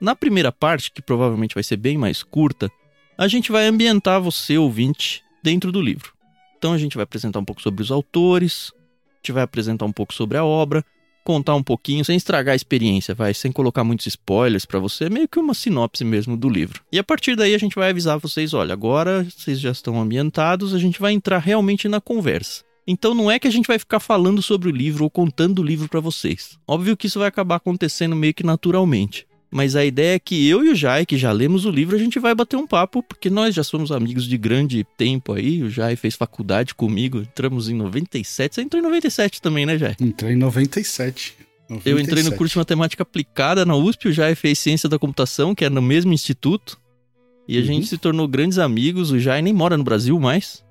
Na 0.00 0.16
primeira 0.16 0.50
parte, 0.50 0.90
que 0.90 1.00
provavelmente 1.00 1.54
vai 1.54 1.62
ser 1.62 1.76
bem 1.76 1.96
mais 1.96 2.24
curta, 2.24 2.68
a 3.16 3.28
gente 3.28 3.52
vai 3.52 3.66
ambientar 3.68 4.20
você, 4.20 4.58
ouvinte, 4.58 5.22
dentro 5.40 5.70
do 5.70 5.80
livro. 5.80 6.12
Então 6.58 6.72
a 6.72 6.78
gente 6.78 6.96
vai 6.96 7.04
apresentar 7.04 7.38
um 7.38 7.44
pouco 7.44 7.62
sobre 7.62 7.80
os 7.80 7.92
autores, 7.92 8.72
a 8.74 9.16
gente 9.18 9.32
vai 9.32 9.44
apresentar 9.44 9.84
um 9.84 9.92
pouco 9.92 10.12
sobre 10.12 10.36
a 10.36 10.44
obra, 10.44 10.84
contar 11.28 11.54
um 11.54 11.62
pouquinho, 11.62 12.02
sem 12.06 12.16
estragar 12.16 12.54
a 12.54 12.56
experiência, 12.56 13.14
vai, 13.14 13.34
sem 13.34 13.52
colocar 13.52 13.84
muitos 13.84 14.06
spoilers 14.06 14.64
para 14.64 14.78
você, 14.78 15.10
meio 15.10 15.28
que 15.28 15.38
uma 15.38 15.52
sinopse 15.52 16.02
mesmo 16.02 16.38
do 16.38 16.48
livro. 16.48 16.82
E 16.90 16.98
a 16.98 17.04
partir 17.04 17.36
daí 17.36 17.54
a 17.54 17.58
gente 17.58 17.74
vai 17.74 17.90
avisar 17.90 18.18
vocês, 18.18 18.54
olha, 18.54 18.72
agora 18.72 19.24
vocês 19.24 19.60
já 19.60 19.70
estão 19.70 20.00
ambientados, 20.00 20.74
a 20.74 20.78
gente 20.78 20.98
vai 20.98 21.12
entrar 21.12 21.36
realmente 21.36 21.86
na 21.86 22.00
conversa. 22.00 22.64
Então 22.86 23.12
não 23.12 23.30
é 23.30 23.38
que 23.38 23.46
a 23.46 23.50
gente 23.50 23.66
vai 23.66 23.78
ficar 23.78 24.00
falando 24.00 24.40
sobre 24.40 24.70
o 24.70 24.72
livro 24.72 25.04
ou 25.04 25.10
contando 25.10 25.58
o 25.58 25.62
livro 25.62 25.86
para 25.86 26.00
vocês. 26.00 26.58
Óbvio 26.66 26.96
que 26.96 27.08
isso 27.08 27.18
vai 27.18 27.28
acabar 27.28 27.56
acontecendo 27.56 28.16
meio 28.16 28.32
que 28.32 28.42
naturalmente. 28.42 29.27
Mas 29.50 29.74
a 29.74 29.84
ideia 29.84 30.16
é 30.16 30.18
que 30.18 30.46
eu 30.46 30.62
e 30.62 30.68
o 30.68 30.74
Jai, 30.74 31.06
que 31.06 31.16
já 31.16 31.32
lemos 31.32 31.64
o 31.64 31.70
livro, 31.70 31.96
a 31.96 31.98
gente 31.98 32.18
vai 32.18 32.34
bater 32.34 32.56
um 32.56 32.66
papo, 32.66 33.02
porque 33.02 33.30
nós 33.30 33.54
já 33.54 33.64
somos 33.64 33.90
amigos 33.90 34.24
de 34.24 34.36
grande 34.36 34.84
tempo 34.96 35.32
aí. 35.32 35.62
O 35.62 35.70
Jai 35.70 35.96
fez 35.96 36.14
faculdade 36.14 36.74
comigo, 36.74 37.20
entramos 37.20 37.68
em 37.68 37.74
97. 37.74 38.54
Você 38.54 38.62
entrou 38.62 38.80
em 38.80 38.84
97 38.84 39.40
também, 39.40 39.64
né, 39.64 39.78
Jai? 39.78 39.96
Entrei 40.00 40.34
em 40.34 40.36
97. 40.36 41.34
97. 41.70 41.88
Eu 41.90 41.98
entrei 41.98 42.22
no 42.22 42.36
curso 42.36 42.52
de 42.52 42.58
matemática 42.58 43.02
aplicada 43.02 43.64
na 43.64 43.74
USP, 43.74 44.08
o 44.08 44.12
Jai 44.12 44.34
fez 44.34 44.58
ciência 44.58 44.88
da 44.88 44.98
computação, 44.98 45.54
que 45.54 45.64
é 45.64 45.70
no 45.70 45.82
mesmo 45.82 46.12
instituto. 46.12 46.78
E 47.46 47.56
a 47.56 47.60
uhum. 47.60 47.66
gente 47.66 47.86
se 47.86 47.96
tornou 47.96 48.28
grandes 48.28 48.58
amigos. 48.58 49.10
O 49.10 49.18
Jai 49.18 49.40
nem 49.40 49.54
mora 49.54 49.76
no 49.76 49.84
Brasil 49.84 50.18
mais. 50.20 50.62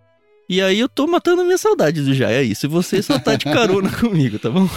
E 0.48 0.62
aí 0.62 0.80
eu 0.80 0.88
tô 0.88 1.08
matando 1.08 1.42
a 1.42 1.46
minha 1.46 1.58
saudade 1.58 2.02
do 2.02 2.14
Jai. 2.14 2.36
É 2.36 2.44
isso. 2.44 2.68
E 2.68 2.70
você 2.70 3.02
só 3.02 3.18
tá 3.18 3.36
de 3.36 3.46
carona 3.46 3.90
comigo, 3.98 4.38
tá 4.38 4.50
bom? 4.50 4.70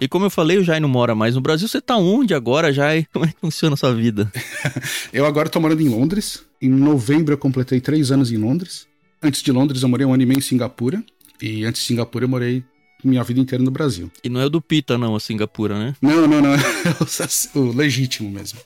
E 0.00 0.08
como 0.08 0.24
eu 0.24 0.30
falei, 0.30 0.56
o 0.56 0.64
Jai 0.64 0.80
não 0.80 0.88
mora 0.88 1.14
mais 1.14 1.34
no 1.34 1.42
Brasil. 1.42 1.68
Você 1.68 1.80
tá 1.80 1.96
onde 1.96 2.32
agora, 2.32 2.72
Jai? 2.72 3.06
Como 3.12 3.26
é 3.26 3.28
que 3.28 3.38
funciona 3.38 3.74
a 3.74 3.76
sua 3.76 3.94
vida? 3.94 4.32
eu 5.12 5.26
agora 5.26 5.48
tô 5.48 5.60
morando 5.60 5.82
em 5.82 5.88
Londres. 5.90 6.42
Em 6.60 6.70
novembro 6.70 7.34
eu 7.34 7.38
completei 7.38 7.80
três 7.80 8.10
anos 8.10 8.32
em 8.32 8.38
Londres. 8.38 8.86
Antes 9.22 9.42
de 9.42 9.52
Londres 9.52 9.82
eu 9.82 9.88
morei 9.90 10.06
um 10.06 10.14
ano 10.14 10.22
e 10.22 10.26
meio 10.26 10.38
em 10.38 10.42
Singapura. 10.42 11.04
E 11.42 11.64
antes 11.66 11.82
de 11.82 11.88
Singapura 11.88 12.24
eu 12.24 12.28
morei 12.30 12.64
minha 13.04 13.22
vida 13.22 13.40
inteira 13.40 13.62
no 13.62 13.70
Brasil. 13.70 14.10
E 14.24 14.30
não 14.30 14.40
é 14.40 14.46
o 14.46 14.50
do 14.50 14.62
Pita, 14.62 14.96
não, 14.96 15.14
a 15.14 15.20
Singapura, 15.20 15.78
né? 15.78 15.94
Não, 16.00 16.26
não, 16.26 16.40
não. 16.40 16.54
É 16.54 16.58
o 17.58 17.72
legítimo 17.72 18.30
mesmo. 18.30 18.58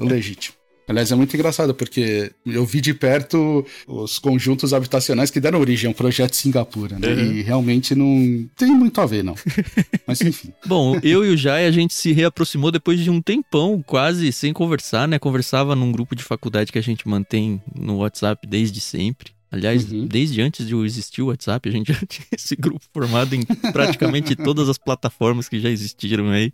O 0.00 0.04
legítimo. 0.04 0.56
Aliás, 0.92 1.10
é 1.10 1.14
muito 1.14 1.34
engraçado, 1.34 1.74
porque 1.74 2.30
eu 2.44 2.66
vi 2.66 2.82
de 2.82 2.92
perto 2.92 3.64
os 3.88 4.18
conjuntos 4.18 4.74
habitacionais 4.74 5.30
que 5.30 5.40
deram 5.40 5.58
origem 5.58 5.88
ao 5.88 5.94
projeto 5.94 6.36
Singapura, 6.36 6.98
né? 6.98 7.08
Uhum. 7.08 7.32
E 7.32 7.42
realmente 7.42 7.94
não 7.94 8.46
tem 8.54 8.68
muito 8.68 9.00
a 9.00 9.06
ver, 9.06 9.24
não. 9.24 9.34
Mas 10.06 10.20
enfim. 10.20 10.52
Bom, 10.66 11.00
eu 11.02 11.24
e 11.24 11.30
o 11.30 11.36
Jai, 11.36 11.66
a 11.66 11.70
gente 11.70 11.94
se 11.94 12.12
reaproximou 12.12 12.70
depois 12.70 13.00
de 13.00 13.08
um 13.08 13.22
tempão, 13.22 13.82
quase 13.82 14.30
sem 14.32 14.52
conversar, 14.52 15.08
né? 15.08 15.18
Conversava 15.18 15.74
num 15.74 15.90
grupo 15.90 16.14
de 16.14 16.22
faculdade 16.22 16.70
que 16.70 16.78
a 16.78 16.82
gente 16.82 17.08
mantém 17.08 17.62
no 17.74 17.96
WhatsApp 17.96 18.46
desde 18.46 18.78
sempre. 18.78 19.32
Aliás, 19.50 19.90
uhum. 19.90 20.06
desde 20.06 20.42
antes 20.42 20.66
de 20.66 20.74
existir 20.76 21.22
o 21.22 21.26
WhatsApp, 21.26 21.66
a 21.66 21.72
gente 21.72 21.90
já 21.90 22.00
tinha 22.06 22.26
esse 22.32 22.54
grupo 22.54 22.84
formado 22.92 23.34
em 23.34 23.42
praticamente 23.72 24.36
todas 24.36 24.68
as 24.68 24.76
plataformas 24.76 25.48
que 25.48 25.58
já 25.58 25.70
existiram 25.70 26.28
aí. 26.28 26.52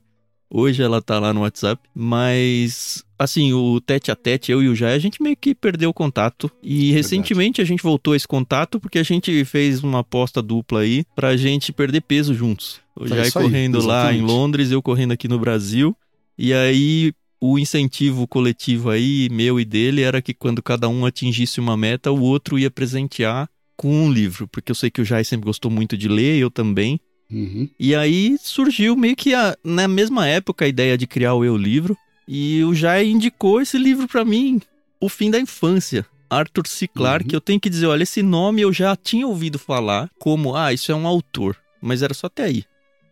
Hoje 0.50 0.82
ela 0.82 1.02
tá 1.02 1.18
lá 1.18 1.32
no 1.34 1.40
WhatsApp, 1.40 1.82
mas 1.94 3.04
assim, 3.18 3.52
o 3.52 3.80
tete 3.80 4.10
a 4.10 4.16
tete, 4.16 4.52
eu 4.52 4.62
e 4.62 4.68
o 4.68 4.74
Jai, 4.74 4.94
a 4.94 4.98
gente 4.98 5.22
meio 5.22 5.36
que 5.36 5.54
perdeu 5.54 5.90
o 5.90 5.94
contato. 5.94 6.50
E 6.62 6.74
Verdade. 6.74 6.92
recentemente 6.92 7.60
a 7.60 7.64
gente 7.64 7.82
voltou 7.82 8.12
a 8.12 8.16
esse 8.16 8.26
contato 8.26 8.78
porque 8.78 8.98
a 8.98 9.02
gente 9.02 9.44
fez 9.44 9.82
uma 9.82 10.00
aposta 10.00 10.40
dupla 10.40 10.80
aí 10.80 11.04
pra 11.14 11.36
gente 11.36 11.72
perder 11.72 12.02
peso 12.02 12.32
juntos. 12.32 12.80
O 12.96 13.04
é 13.04 13.08
Jai 13.08 13.30
correndo 13.30 13.80
aí, 13.80 13.86
lá 13.86 14.14
em 14.14 14.22
Londres, 14.22 14.70
eu 14.70 14.80
correndo 14.80 15.12
aqui 15.12 15.28
no 15.28 15.38
Brasil. 15.38 15.96
E 16.38 16.54
aí 16.54 17.12
o 17.40 17.58
incentivo 17.58 18.26
coletivo 18.26 18.90
aí, 18.90 19.28
meu 19.30 19.60
e 19.60 19.64
dele, 19.64 20.02
era 20.02 20.22
que 20.22 20.34
quando 20.34 20.62
cada 20.62 20.88
um 20.88 21.04
atingisse 21.04 21.60
uma 21.60 21.76
meta, 21.76 22.10
o 22.10 22.20
outro 22.20 22.58
ia 22.58 22.70
presentear 22.70 23.48
com 23.76 23.92
um 23.92 24.10
livro, 24.10 24.48
porque 24.48 24.72
eu 24.72 24.74
sei 24.74 24.90
que 24.90 25.00
o 25.00 25.04
Jai 25.04 25.22
sempre 25.24 25.46
gostou 25.46 25.70
muito 25.70 25.96
de 25.96 26.08
ler, 26.08 26.36
eu 26.36 26.50
também. 26.50 27.00
Uhum. 27.30 27.68
E 27.78 27.94
aí 27.94 28.36
surgiu 28.40 28.96
meio 28.96 29.14
que 29.14 29.34
a, 29.34 29.56
na 29.62 29.86
mesma 29.86 30.26
época 30.26 30.64
a 30.64 30.68
ideia 30.68 30.96
de 30.96 31.06
criar 31.06 31.34
o 31.34 31.44
Eu 31.44 31.56
Livro. 31.56 31.96
E 32.26 32.62
o 32.64 32.74
Jai 32.74 33.06
indicou 33.06 33.60
esse 33.60 33.78
livro 33.78 34.06
para 34.06 34.24
mim, 34.24 34.60
O 35.00 35.08
Fim 35.08 35.30
da 35.30 35.40
Infância. 35.40 36.04
Arthur 36.30 36.66
C. 36.66 36.86
Clarke, 36.86 37.30
uhum. 37.30 37.36
eu 37.36 37.40
tenho 37.40 37.58
que 37.58 37.70
dizer, 37.70 37.86
olha, 37.86 38.02
esse 38.02 38.22
nome 38.22 38.60
eu 38.60 38.70
já 38.70 38.94
tinha 38.94 39.26
ouvido 39.26 39.58
falar 39.58 40.10
como, 40.18 40.54
ah, 40.54 40.72
isso 40.72 40.92
é 40.92 40.94
um 40.94 41.06
autor. 41.06 41.56
Mas 41.80 42.02
era 42.02 42.12
só 42.12 42.26
até 42.26 42.44
aí. 42.44 42.64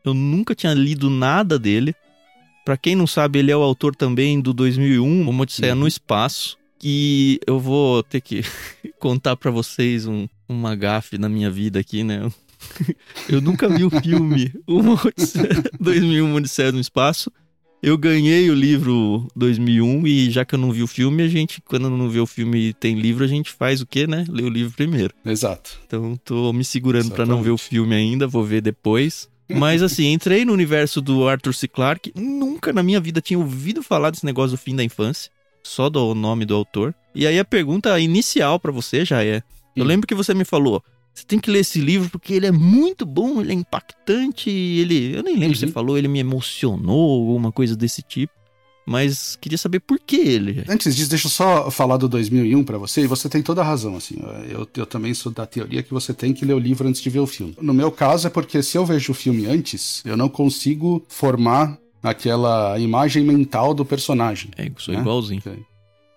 Eu 0.05 0.13
nunca 0.13 0.55
tinha 0.55 0.75
lido 0.75 1.09
nada 1.09 1.59
dele. 1.59 1.95
Para 2.65 2.77
quem 2.77 2.95
não 2.95 3.07
sabe, 3.07 3.39
ele 3.39 3.51
é 3.51 3.57
o 3.57 3.63
autor 3.63 3.97
também 3.97 4.41
do 4.41 4.53
2001, 4.53 5.29
Uma 5.29 5.43
Odisseia 5.43 5.73
uhum. 5.73 5.81
no 5.81 5.89
Espaço. 5.89 6.59
E 6.83 7.41
eu 7.47 7.59
vou 7.59 8.03
ter 8.03 8.21
que 8.21 8.43
contar 9.01 9.37
para 9.37 9.51
vocês 9.51 10.07
um, 10.07 10.29
uma 10.49 10.77
gafe 10.77 11.17
na 11.17 11.29
minha 11.29 11.51
vida 11.51 11.81
aqui, 11.81 12.05
né? 12.05 12.31
eu 13.29 13.41
nunca 13.41 13.69
vi 13.69 13.85
o 13.85 13.91
filme 13.91 14.53
Uma 14.67 14.95
Odisseia, 14.95 15.63
2001, 15.81 16.25
Uma 16.25 16.37
Odisseia 16.37 16.73
no 16.73 16.81
Espaço. 16.81 17.31
Eu 17.83 17.97
ganhei 17.97 18.51
o 18.51 18.55
livro 18.55 19.29
2001 19.37 20.07
e 20.07 20.31
já 20.31 20.45
que 20.45 20.55
eu 20.55 20.59
não 20.59 20.73
vi 20.73 20.83
o 20.83 20.87
filme, 20.87 21.23
a 21.23 21.29
gente, 21.29 21.61
quando 21.61 21.89
não 21.91 22.09
vê 22.09 22.19
o 22.19 22.27
filme 22.27 22.69
e 22.69 22.73
tem 22.73 22.99
livro, 22.99 23.23
a 23.23 23.29
gente 23.29 23.53
faz 23.53 23.81
o 23.81 23.87
quê, 23.87 24.07
né? 24.07 24.25
Lê 24.29 24.43
o 24.43 24.49
livro 24.49 24.75
primeiro. 24.75 25.15
Exato. 25.25 25.79
Então 25.87 26.19
tô 26.25 26.53
me 26.53 26.65
segurando 26.65 27.11
para 27.13 27.27
não 27.27 27.43
ver 27.43 27.51
o 27.51 27.59
filme 27.59 27.95
ainda, 27.95 28.27
vou 28.27 28.43
ver 28.43 28.61
depois. 28.61 29.29
Mas 29.49 29.83
assim, 29.83 30.13
entrei 30.13 30.45
no 30.45 30.53
universo 30.53 31.01
do 31.01 31.29
Arthur 31.29 31.55
C. 31.55 31.69
Clarke, 31.69 32.13
nunca 32.17 32.73
na 32.73 32.83
minha 32.83 33.01
vida 33.01 33.21
tinha 33.21 33.39
ouvido 33.39 33.83
falar 33.83 34.11
desse 34.11 34.25
negócio 34.25 34.57
do 34.57 34.61
fim 34.61 34.75
da 34.75 34.83
infância, 34.83 35.31
só 35.63 35.89
do 35.89 36.15
nome 36.15 36.45
do 36.45 36.55
autor. 36.55 36.95
E 37.15 37.27
aí 37.27 37.39
a 37.39 37.45
pergunta 37.45 37.99
inicial 38.01 38.59
para 38.59 38.73
você 38.73 39.05
já 39.05 39.23
é: 39.23 39.43
eu 39.77 39.85
lembro 39.85 40.07
que 40.07 40.15
você 40.15 40.35
me 40.35 40.45
falou, 40.45 40.83
você 41.17 41.25
tem 41.27 41.39
que 41.39 41.51
ler 41.51 41.61
esse 41.61 41.81
livro 41.81 42.11
porque 42.11 42.35
ele 42.35 42.47
é 42.47 42.53
muito 42.53 43.07
bom, 43.07 43.41
ele 43.41 43.51
é 43.51 43.55
impactante, 43.55 44.51
ele, 44.51 45.17
eu 45.17 45.23
nem 45.23 45.35
lembro 45.35 45.49
uhum. 45.49 45.55
se 45.55 45.61
você 45.61 45.67
uhum. 45.67 45.73
falou, 45.73 45.97
ele 45.97 46.09
me 46.09 46.19
emocionou, 46.19 47.21
alguma 47.21 47.51
coisa 47.51 47.75
desse 47.75 48.03
tipo. 48.03 48.35
Mas 48.89 49.35
queria 49.41 49.59
saber 49.59 49.81
por 49.81 49.99
que 49.99 50.15
ele. 50.15 50.63
Antes 50.69 50.95
disso, 50.95 51.11
deixa 51.11 51.27
eu 51.27 51.31
só 51.31 51.71
falar 51.73 51.97
do 51.97 52.09
2001 52.09 52.63
para 52.63 52.79
você, 52.79 53.01
e 53.03 53.07
você 53.09 53.29
tem 53.29 53.43
toda 53.43 53.61
a 53.61 53.65
razão, 53.65 53.97
assim. 53.97 54.17
Eu, 54.49 54.69
eu 54.77 54.87
também 54.87 55.13
sou 55.13 55.33
da 55.33 55.45
teoria 55.45 55.83
que 55.83 55.93
você 55.93 56.15
tem 56.15 56.33
que 56.33 56.45
ler 56.45 56.53
o 56.53 56.59
livro 56.59 56.87
antes 56.87 57.01
de 57.01 57.11
ver 57.11 57.19
o 57.19 57.27
filme. 57.27 57.57
No 57.61 57.75
meu 57.75 57.91
caso 57.91 58.29
é 58.29 58.31
porque 58.31 58.63
se 58.63 58.79
eu 58.79 58.87
vejo 58.87 59.11
o 59.11 59.15
filme 59.15 59.47
antes, 59.47 60.03
eu 60.05 60.17
não 60.17 60.29
consigo 60.29 61.05
formar 61.09 61.77
aquela 62.01 62.79
imagem 62.79 63.25
mental 63.25 63.75
do 63.75 63.85
personagem. 63.85 64.51
É, 64.57 64.71
sou 64.79 64.95
né? 64.95 65.01
igualzinho. 65.01 65.41
Okay. 65.41 65.65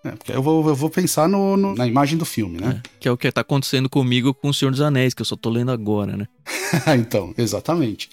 É, 0.03 0.11
porque 0.11 0.31
eu 0.31 0.41
vou, 0.41 0.67
eu 0.67 0.75
vou 0.75 0.89
pensar 0.89 1.27
no, 1.27 1.57
no, 1.57 1.75
na 1.75 1.85
imagem 1.85 2.17
do 2.17 2.25
filme, 2.25 2.59
né? 2.59 2.81
É, 2.83 2.89
que 2.99 3.07
é 3.07 3.11
o 3.11 3.17
que 3.17 3.31
tá 3.31 3.41
acontecendo 3.41 3.89
comigo 3.89 4.33
com 4.33 4.49
O 4.49 4.53
Senhor 4.53 4.71
dos 4.71 4.81
Anéis, 4.81 5.13
que 5.13 5.21
eu 5.21 5.25
só 5.25 5.35
tô 5.35 5.49
lendo 5.49 5.71
agora, 5.71 6.15
né? 6.15 6.27
então, 6.97 7.33
exatamente. 7.37 8.09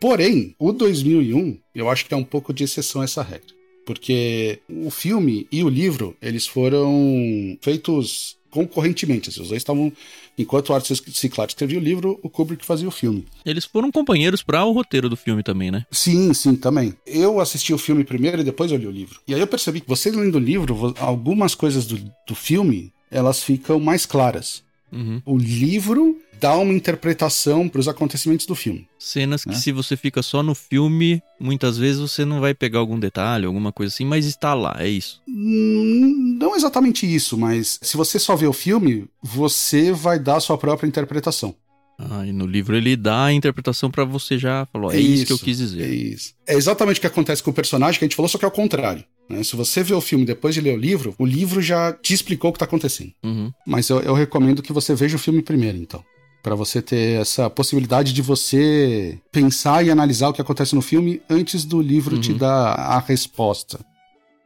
Porém, 0.00 0.54
o 0.58 0.72
2001, 0.72 1.58
eu 1.74 1.90
acho 1.90 2.06
que 2.06 2.14
é 2.14 2.16
um 2.16 2.24
pouco 2.24 2.52
de 2.52 2.64
exceção 2.64 3.02
essa 3.02 3.22
regra. 3.22 3.54
Porque 3.84 4.60
o 4.68 4.90
filme 4.90 5.46
e 5.50 5.62
o 5.62 5.68
livro, 5.68 6.16
eles 6.20 6.46
foram 6.46 7.56
feitos 7.62 8.36
concorrentemente. 8.56 9.28
Assim, 9.28 9.42
os 9.42 9.48
dois 9.48 9.60
estavam. 9.60 9.92
Enquanto 10.38 10.70
o 10.70 10.74
Arthur 10.74 10.96
C. 10.96 11.28
Clarke 11.28 11.52
escrevia 11.52 11.78
o 11.78 11.82
livro, 11.82 12.18
o 12.22 12.28
Kubrick 12.28 12.64
fazia 12.64 12.88
o 12.88 12.90
filme. 12.90 13.26
Eles 13.44 13.64
foram 13.64 13.90
companheiros 13.90 14.42
para 14.42 14.64
o 14.64 14.72
roteiro 14.72 15.08
do 15.08 15.16
filme 15.16 15.42
também, 15.42 15.70
né? 15.70 15.86
Sim, 15.90 16.32
sim, 16.34 16.56
também. 16.56 16.94
Eu 17.06 17.40
assisti 17.40 17.72
o 17.72 17.78
filme 17.78 18.04
primeiro 18.04 18.40
e 18.40 18.44
depois 18.44 18.70
eu 18.70 18.78
li 18.78 18.86
o 18.86 18.90
livro. 18.90 19.20
E 19.26 19.34
aí 19.34 19.40
eu 19.40 19.46
percebi 19.46 19.80
que 19.80 19.88
você 19.88 20.10
lendo 20.10 20.36
o 20.36 20.40
livro, 20.40 20.94
algumas 20.98 21.54
coisas 21.54 21.86
do, 21.86 21.98
do 22.26 22.34
filme 22.34 22.92
elas 23.10 23.42
ficam 23.42 23.78
mais 23.78 24.04
claras. 24.04 24.62
Uhum. 24.92 25.20
O 25.24 25.36
livro 25.36 26.18
dá 26.40 26.56
uma 26.56 26.72
interpretação 26.72 27.68
para 27.68 27.80
os 27.80 27.88
acontecimentos 27.88 28.46
do 28.46 28.54
filme. 28.54 28.88
Cenas 28.98 29.44
que, 29.44 29.50
né? 29.50 29.56
se 29.56 29.72
você 29.72 29.96
fica 29.96 30.22
só 30.22 30.42
no 30.42 30.54
filme, 30.54 31.22
muitas 31.40 31.78
vezes 31.78 32.00
você 32.00 32.24
não 32.24 32.40
vai 32.40 32.54
pegar 32.54 32.78
algum 32.78 32.98
detalhe, 32.98 33.46
alguma 33.46 33.72
coisa 33.72 33.92
assim, 33.92 34.04
mas 34.04 34.26
está 34.26 34.54
lá, 34.54 34.76
é 34.78 34.88
isso. 34.88 35.22
Hum, 35.28 36.36
não 36.40 36.56
exatamente 36.56 37.06
isso, 37.12 37.36
mas 37.36 37.78
se 37.82 37.96
você 37.96 38.18
só 38.18 38.36
vê 38.36 38.46
o 38.46 38.52
filme, 38.52 39.06
você 39.22 39.92
vai 39.92 40.18
dar 40.18 40.36
a 40.36 40.40
sua 40.40 40.58
própria 40.58 40.86
interpretação. 40.86 41.54
Ah, 41.98 42.26
e 42.26 42.32
no 42.32 42.46
livro 42.46 42.76
ele 42.76 42.94
dá 42.94 43.24
a 43.24 43.32
interpretação 43.32 43.90
para 43.90 44.04
você 44.04 44.36
já 44.36 44.66
falou, 44.66 44.92
é, 44.92 44.96
é 44.96 45.00
isso, 45.00 45.14
isso, 45.14 45.26
que 45.26 45.32
eu 45.32 45.38
quis 45.38 45.56
dizer. 45.56 45.82
É 45.82 45.94
isso. 45.94 46.34
É 46.46 46.54
exatamente 46.54 46.98
o 46.98 47.00
que 47.00 47.06
acontece 47.06 47.42
com 47.42 47.50
o 47.50 47.54
personagem 47.54 47.98
que 47.98 48.04
a 48.04 48.08
gente 48.08 48.16
falou, 48.16 48.28
só 48.28 48.36
que 48.36 48.44
é 48.44 48.48
o 48.48 48.50
contrário. 48.50 49.02
Né? 49.30 49.42
Se 49.42 49.56
você 49.56 49.82
vê 49.82 49.94
o 49.94 50.00
filme 50.00 50.26
depois 50.26 50.54
de 50.54 50.60
ler 50.60 50.74
o 50.74 50.80
livro, 50.80 51.14
o 51.18 51.24
livro 51.24 51.62
já 51.62 51.92
te 51.94 52.12
explicou 52.12 52.50
o 52.50 52.52
que 52.52 52.56
está 52.56 52.66
acontecendo. 52.66 53.12
Uhum. 53.24 53.50
Mas 53.66 53.88
eu, 53.88 54.00
eu 54.00 54.12
recomendo 54.12 54.62
que 54.62 54.74
você 54.74 54.94
veja 54.94 55.16
o 55.16 55.18
filme 55.18 55.40
primeiro, 55.40 55.78
então 55.78 56.04
para 56.46 56.54
você 56.54 56.80
ter 56.80 57.20
essa 57.20 57.50
possibilidade 57.50 58.12
de 58.12 58.22
você 58.22 59.18
pensar 59.32 59.84
e 59.84 59.90
analisar 59.90 60.28
o 60.28 60.32
que 60.32 60.40
acontece 60.40 60.76
no 60.76 60.80
filme 60.80 61.20
antes 61.28 61.64
do 61.64 61.82
livro 61.82 62.14
uhum. 62.14 62.20
te 62.20 62.32
dar 62.32 62.72
a 62.72 63.00
resposta. 63.00 63.84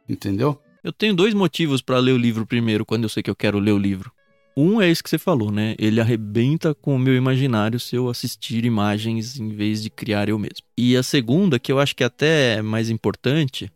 Entendeu? 0.09 0.59
Eu 0.83 0.91
tenho 0.91 1.13
dois 1.13 1.35
motivos 1.35 1.79
para 1.79 1.99
ler 1.99 2.13
o 2.13 2.17
livro 2.17 2.43
primeiro, 2.43 2.87
quando 2.87 3.03
eu 3.03 3.09
sei 3.09 3.21
que 3.21 3.29
eu 3.29 3.35
quero 3.35 3.59
ler 3.59 3.73
o 3.73 3.77
livro. 3.77 4.11
Um 4.57 4.81
é 4.81 4.89
esse 4.89 5.03
que 5.03 5.11
você 5.11 5.19
falou, 5.19 5.51
né? 5.51 5.75
Ele 5.77 6.01
arrebenta 6.01 6.73
com 6.73 6.95
o 6.95 6.99
meu 6.99 7.15
imaginário 7.15 7.79
se 7.79 7.95
eu 7.95 8.09
assistir 8.09 8.65
imagens 8.65 9.39
em 9.39 9.49
vez 9.49 9.83
de 9.83 9.91
criar 9.91 10.27
eu 10.27 10.39
mesmo. 10.39 10.65
E 10.75 10.97
a 10.97 11.03
segunda, 11.03 11.59
que 11.59 11.71
eu 11.71 11.77
acho 11.77 11.95
que 11.95 12.01
é 12.01 12.07
até 12.07 12.55
é 12.55 12.61
mais 12.63 12.89
importante, 12.89 13.71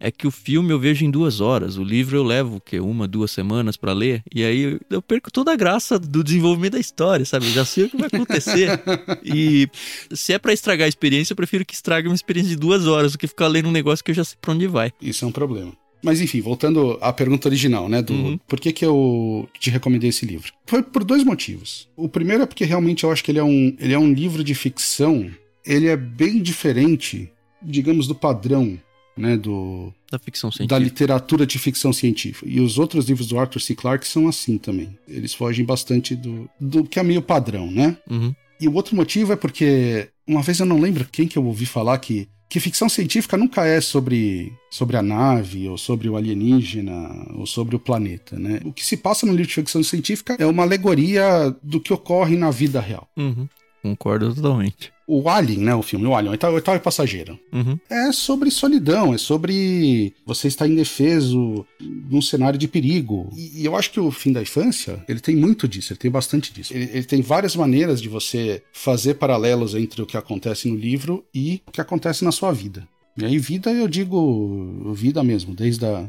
é 0.00 0.10
que 0.10 0.26
o 0.26 0.30
filme 0.30 0.72
eu 0.72 0.80
vejo 0.80 1.04
em 1.04 1.10
duas 1.10 1.40
horas. 1.40 1.76
O 1.76 1.84
livro 1.84 2.16
eu 2.16 2.24
levo, 2.24 2.56
o 2.56 2.60
quê? 2.60 2.80
Uma, 2.80 3.06
duas 3.06 3.30
semanas 3.30 3.76
para 3.76 3.92
ler. 3.92 4.22
E 4.34 4.42
aí 4.42 4.80
eu 4.88 5.02
perco 5.02 5.30
toda 5.30 5.52
a 5.52 5.56
graça 5.56 5.98
do 5.98 6.24
desenvolvimento 6.24 6.72
da 6.72 6.80
história, 6.80 7.24
sabe? 7.26 7.46
Eu 7.46 7.52
já 7.52 7.64
sei 7.66 7.84
o 7.84 7.90
que 7.90 7.98
vai 7.98 8.06
acontecer. 8.06 8.80
e 9.22 9.68
se 10.12 10.32
é 10.32 10.38
para 10.38 10.54
estragar 10.54 10.86
a 10.86 10.88
experiência, 10.88 11.32
eu 11.32 11.36
prefiro 11.36 11.66
que 11.66 11.74
estrague 11.74 12.08
uma 12.08 12.14
experiência 12.14 12.50
de 12.50 12.56
duas 12.56 12.86
horas 12.86 13.12
do 13.12 13.18
que 13.18 13.26
ficar 13.26 13.46
lendo 13.46 13.68
um 13.68 13.72
negócio 13.72 14.02
que 14.02 14.10
eu 14.10 14.14
já 14.14 14.24
sei 14.24 14.38
pra 14.40 14.52
onde 14.52 14.66
vai. 14.66 14.90
Isso 15.02 15.24
é 15.24 15.28
um 15.28 15.32
problema. 15.32 15.72
Mas 16.02 16.22
enfim, 16.22 16.40
voltando 16.40 16.96
à 17.02 17.12
pergunta 17.12 17.46
original, 17.46 17.86
né? 17.86 18.00
Do 18.00 18.14
uhum. 18.14 18.38
por 18.48 18.58
que, 18.58 18.72
que 18.72 18.86
eu 18.86 19.46
te 19.58 19.68
recomendei 19.68 20.08
esse 20.08 20.24
livro? 20.24 20.50
Foi 20.64 20.82
por 20.82 21.04
dois 21.04 21.22
motivos. 21.22 21.90
O 21.94 22.08
primeiro 22.08 22.42
é 22.42 22.46
porque 22.46 22.64
realmente 22.64 23.04
eu 23.04 23.12
acho 23.12 23.22
que 23.22 23.30
ele 23.30 23.38
é 23.38 23.44
um, 23.44 23.76
ele 23.78 23.92
é 23.92 23.98
um 23.98 24.10
livro 24.10 24.42
de 24.42 24.54
ficção. 24.54 25.30
Ele 25.62 25.88
é 25.88 25.96
bem 25.98 26.40
diferente 26.40 27.30
digamos, 27.62 28.06
do 28.06 28.14
padrão 28.14 28.78
né, 29.16 29.36
do, 29.36 29.92
da 30.10 30.18
ficção 30.18 30.50
científica. 30.50 30.74
Da 30.74 30.78
literatura 30.78 31.46
de 31.46 31.58
ficção 31.58 31.92
científica. 31.92 32.48
E 32.48 32.60
os 32.60 32.78
outros 32.78 33.08
livros 33.08 33.28
do 33.28 33.38
Arthur 33.38 33.60
C. 33.60 33.74
Clarke 33.74 34.06
são 34.06 34.28
assim 34.28 34.58
também. 34.58 34.96
Eles 35.06 35.34
fogem 35.34 35.64
bastante 35.64 36.14
do, 36.14 36.48
do 36.60 36.84
que 36.84 36.98
é 36.98 37.02
meio 37.02 37.22
padrão, 37.22 37.70
né? 37.70 37.96
Uhum. 38.08 38.34
E 38.60 38.68
o 38.68 38.74
outro 38.74 38.94
motivo 38.94 39.32
é 39.32 39.36
porque, 39.36 40.08
uma 40.26 40.42
vez 40.42 40.60
eu 40.60 40.66
não 40.66 40.80
lembro 40.80 41.06
quem 41.10 41.26
que 41.26 41.38
eu 41.38 41.44
ouvi 41.44 41.64
falar 41.64 41.98
que, 41.98 42.28
que 42.48 42.60
ficção 42.60 42.88
científica 42.88 43.36
nunca 43.36 43.64
é 43.64 43.80
sobre, 43.80 44.52
sobre 44.70 44.96
a 44.96 45.02
nave, 45.02 45.66
ou 45.66 45.78
sobre 45.78 46.08
o 46.08 46.16
alienígena, 46.16 47.26
ou 47.34 47.46
sobre 47.46 47.74
o 47.74 47.78
planeta, 47.78 48.38
né? 48.38 48.60
O 48.64 48.72
que 48.72 48.84
se 48.84 48.96
passa 48.96 49.24
no 49.24 49.32
livro 49.32 49.48
de 49.48 49.54
ficção 49.54 49.82
científica 49.82 50.36
é 50.38 50.44
uma 50.44 50.62
alegoria 50.62 51.54
do 51.62 51.80
que 51.80 51.92
ocorre 51.92 52.36
na 52.36 52.50
vida 52.50 52.80
real. 52.80 53.08
Uhum. 53.16 53.48
Concordo 53.82 54.34
totalmente 54.34 54.92
o 55.18 55.28
Alien, 55.28 55.60
né? 55.60 55.74
O 55.74 55.82
filme, 55.82 56.06
o 56.06 56.14
Alien, 56.14 56.34
o 56.34 56.52
oitavo 56.52 56.80
passageiro. 56.80 57.38
Uhum. 57.52 57.78
É 57.88 58.12
sobre 58.12 58.50
solidão, 58.50 59.14
é 59.14 59.18
sobre 59.18 60.14
você 60.24 60.48
estar 60.48 60.68
indefeso 60.68 61.66
num 61.80 62.22
cenário 62.22 62.58
de 62.58 62.68
perigo. 62.68 63.30
E, 63.36 63.62
e, 63.62 63.64
eu 63.64 63.76
acho 63.76 63.90
que 63.90 64.00
o 64.00 64.10
fim 64.10 64.32
da 64.32 64.42
infância, 64.42 65.02
ele 65.08 65.20
tem 65.20 65.36
muito 65.36 65.66
disso, 65.66 65.92
ele 65.92 65.98
tem 65.98 66.10
bastante 66.10 66.52
disso. 66.52 66.72
Ele, 66.72 66.90
ele, 66.92 67.04
tem 67.04 67.20
várias 67.20 67.56
maneiras 67.56 68.00
de 68.00 68.08
você 68.08 68.62
fazer 68.72 69.14
paralelos 69.14 69.74
entre 69.74 70.02
o 70.02 70.06
que 70.06 70.16
acontece 70.16 70.68
no 70.68 70.76
livro 70.76 71.24
e 71.34 71.62
o 71.66 71.70
que 71.70 71.80
acontece 71.80 72.24
na 72.24 72.32
sua 72.32 72.52
vida. 72.52 72.86
E 73.16 73.24
aí, 73.24 73.38
vida, 73.38 73.70
eu 73.72 73.88
digo 73.88 74.92
vida 74.94 75.22
mesmo, 75.22 75.54
desde 75.54 75.84
a 75.84 76.08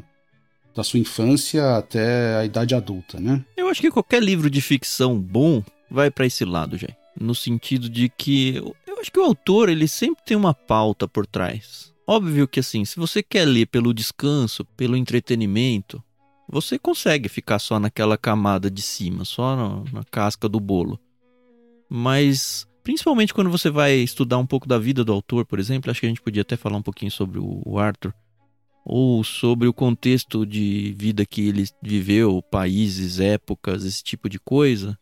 da 0.74 0.82
sua 0.82 0.98
infância 0.98 1.76
até 1.76 2.36
a 2.36 2.44
idade 2.44 2.74
adulta, 2.74 3.20
né? 3.20 3.44
Eu 3.56 3.68
acho 3.68 3.80
que 3.80 3.90
qualquer 3.90 4.22
livro 4.22 4.48
de 4.48 4.60
ficção 4.60 5.18
bom 5.18 5.62
vai 5.90 6.10
para 6.10 6.26
esse 6.26 6.44
lado, 6.44 6.76
gente. 6.78 6.96
No 7.18 7.34
sentido 7.34 7.90
de 7.90 8.08
que 8.08 8.62
acho 9.02 9.10
que 9.10 9.18
o 9.18 9.24
autor, 9.24 9.68
ele 9.68 9.88
sempre 9.88 10.24
tem 10.24 10.36
uma 10.36 10.54
pauta 10.54 11.08
por 11.08 11.26
trás. 11.26 11.92
Óbvio 12.06 12.48
que 12.48 12.60
assim, 12.60 12.84
se 12.84 12.96
você 12.96 13.22
quer 13.22 13.44
ler 13.44 13.66
pelo 13.66 13.92
descanso, 13.92 14.64
pelo 14.64 14.96
entretenimento, 14.96 16.02
você 16.48 16.78
consegue 16.78 17.28
ficar 17.28 17.58
só 17.58 17.78
naquela 17.78 18.16
camada 18.16 18.70
de 18.70 18.80
cima, 18.80 19.24
só 19.24 19.56
na, 19.56 19.92
na 19.92 20.04
casca 20.04 20.48
do 20.48 20.60
bolo. 20.60 20.98
Mas, 21.88 22.66
principalmente 22.82 23.34
quando 23.34 23.50
você 23.50 23.70
vai 23.70 23.94
estudar 23.94 24.38
um 24.38 24.46
pouco 24.46 24.68
da 24.68 24.78
vida 24.78 25.04
do 25.04 25.12
autor, 25.12 25.44
por 25.44 25.58
exemplo, 25.58 25.90
acho 25.90 26.00
que 26.00 26.06
a 26.06 26.08
gente 26.08 26.22
podia 26.22 26.42
até 26.42 26.56
falar 26.56 26.76
um 26.76 26.82
pouquinho 26.82 27.10
sobre 27.10 27.38
o 27.40 27.78
Arthur, 27.78 28.14
ou 28.84 29.22
sobre 29.22 29.68
o 29.68 29.74
contexto 29.74 30.44
de 30.44 30.94
vida 30.96 31.24
que 31.24 31.48
ele 31.48 31.68
viveu, 31.80 32.42
países, 32.42 33.20
épocas, 33.20 33.84
esse 33.84 34.02
tipo 34.02 34.28
de 34.28 34.38
coisa 34.40 34.98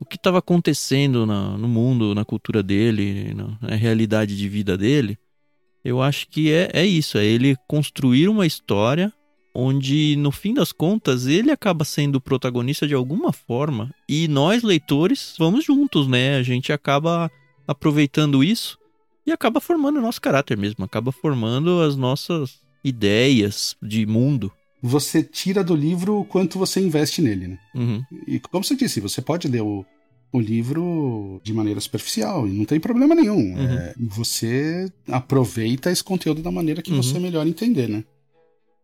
o 0.00 0.04
que 0.04 0.16
estava 0.16 0.38
acontecendo 0.38 1.26
na, 1.26 1.56
no 1.58 1.68
mundo, 1.68 2.14
na 2.14 2.24
cultura 2.24 2.62
dele, 2.62 3.34
na, 3.34 3.58
na, 3.60 3.76
realidade 3.76 4.36
de 4.36 4.48
vida 4.48 4.76
dele, 4.76 5.18
eu 5.84 6.00
acho 6.00 6.28
que 6.28 6.52
é, 6.52 6.70
é 6.72 6.86
isso, 6.86 7.18
é 7.18 7.24
ele 7.24 7.56
construir 7.66 8.28
uma 8.28 8.46
história 8.46 9.12
onde, 9.54 10.14
no 10.16 10.30
fim 10.30 10.54
das 10.54 10.70
contas, 10.70 11.26
ele 11.26 11.50
acaba 11.50 11.84
sendo 11.84 12.16
o 12.16 12.20
protagonista 12.20 12.86
de 12.86 12.94
alguma 12.94 13.32
forma 13.32 13.92
e 14.08 14.28
nós, 14.28 14.62
leitores, 14.62 15.34
vamos 15.38 15.64
juntos, 15.64 16.06
né? 16.06 16.36
A 16.36 16.42
gente 16.42 16.72
acaba 16.72 17.30
aproveitando 17.66 18.44
isso 18.44 18.78
e 19.26 19.32
acaba 19.32 19.60
formando 19.60 19.98
o 19.98 20.02
nosso 20.02 20.20
caráter 20.20 20.56
mesmo, 20.56 20.84
acaba 20.84 21.10
formando 21.10 21.82
as 21.82 21.96
nossas 21.96 22.60
ideias 22.84 23.76
de 23.82 24.06
mundo 24.06 24.52
você 24.82 25.22
tira 25.22 25.64
do 25.64 25.74
livro 25.74 26.20
o 26.20 26.24
quanto 26.24 26.58
você 26.58 26.80
investe 26.80 27.20
nele, 27.20 27.48
né? 27.48 27.58
Uhum. 27.74 28.04
E 28.26 28.38
como 28.38 28.64
você 28.64 28.76
disse, 28.76 29.00
você 29.00 29.20
pode 29.20 29.48
ler 29.48 29.62
o, 29.62 29.84
o 30.32 30.40
livro 30.40 31.40
de 31.42 31.52
maneira 31.52 31.80
superficial 31.80 32.46
e 32.46 32.52
não 32.52 32.64
tem 32.64 32.78
problema 32.78 33.14
nenhum. 33.14 33.54
Uhum. 33.54 33.78
É, 33.78 33.94
você 33.98 34.90
aproveita 35.08 35.90
esse 35.90 36.04
conteúdo 36.04 36.42
da 36.42 36.50
maneira 36.50 36.82
que 36.82 36.92
uhum. 36.92 37.02
você 37.02 37.18
melhor 37.18 37.46
entender, 37.46 37.88
né? 37.88 38.04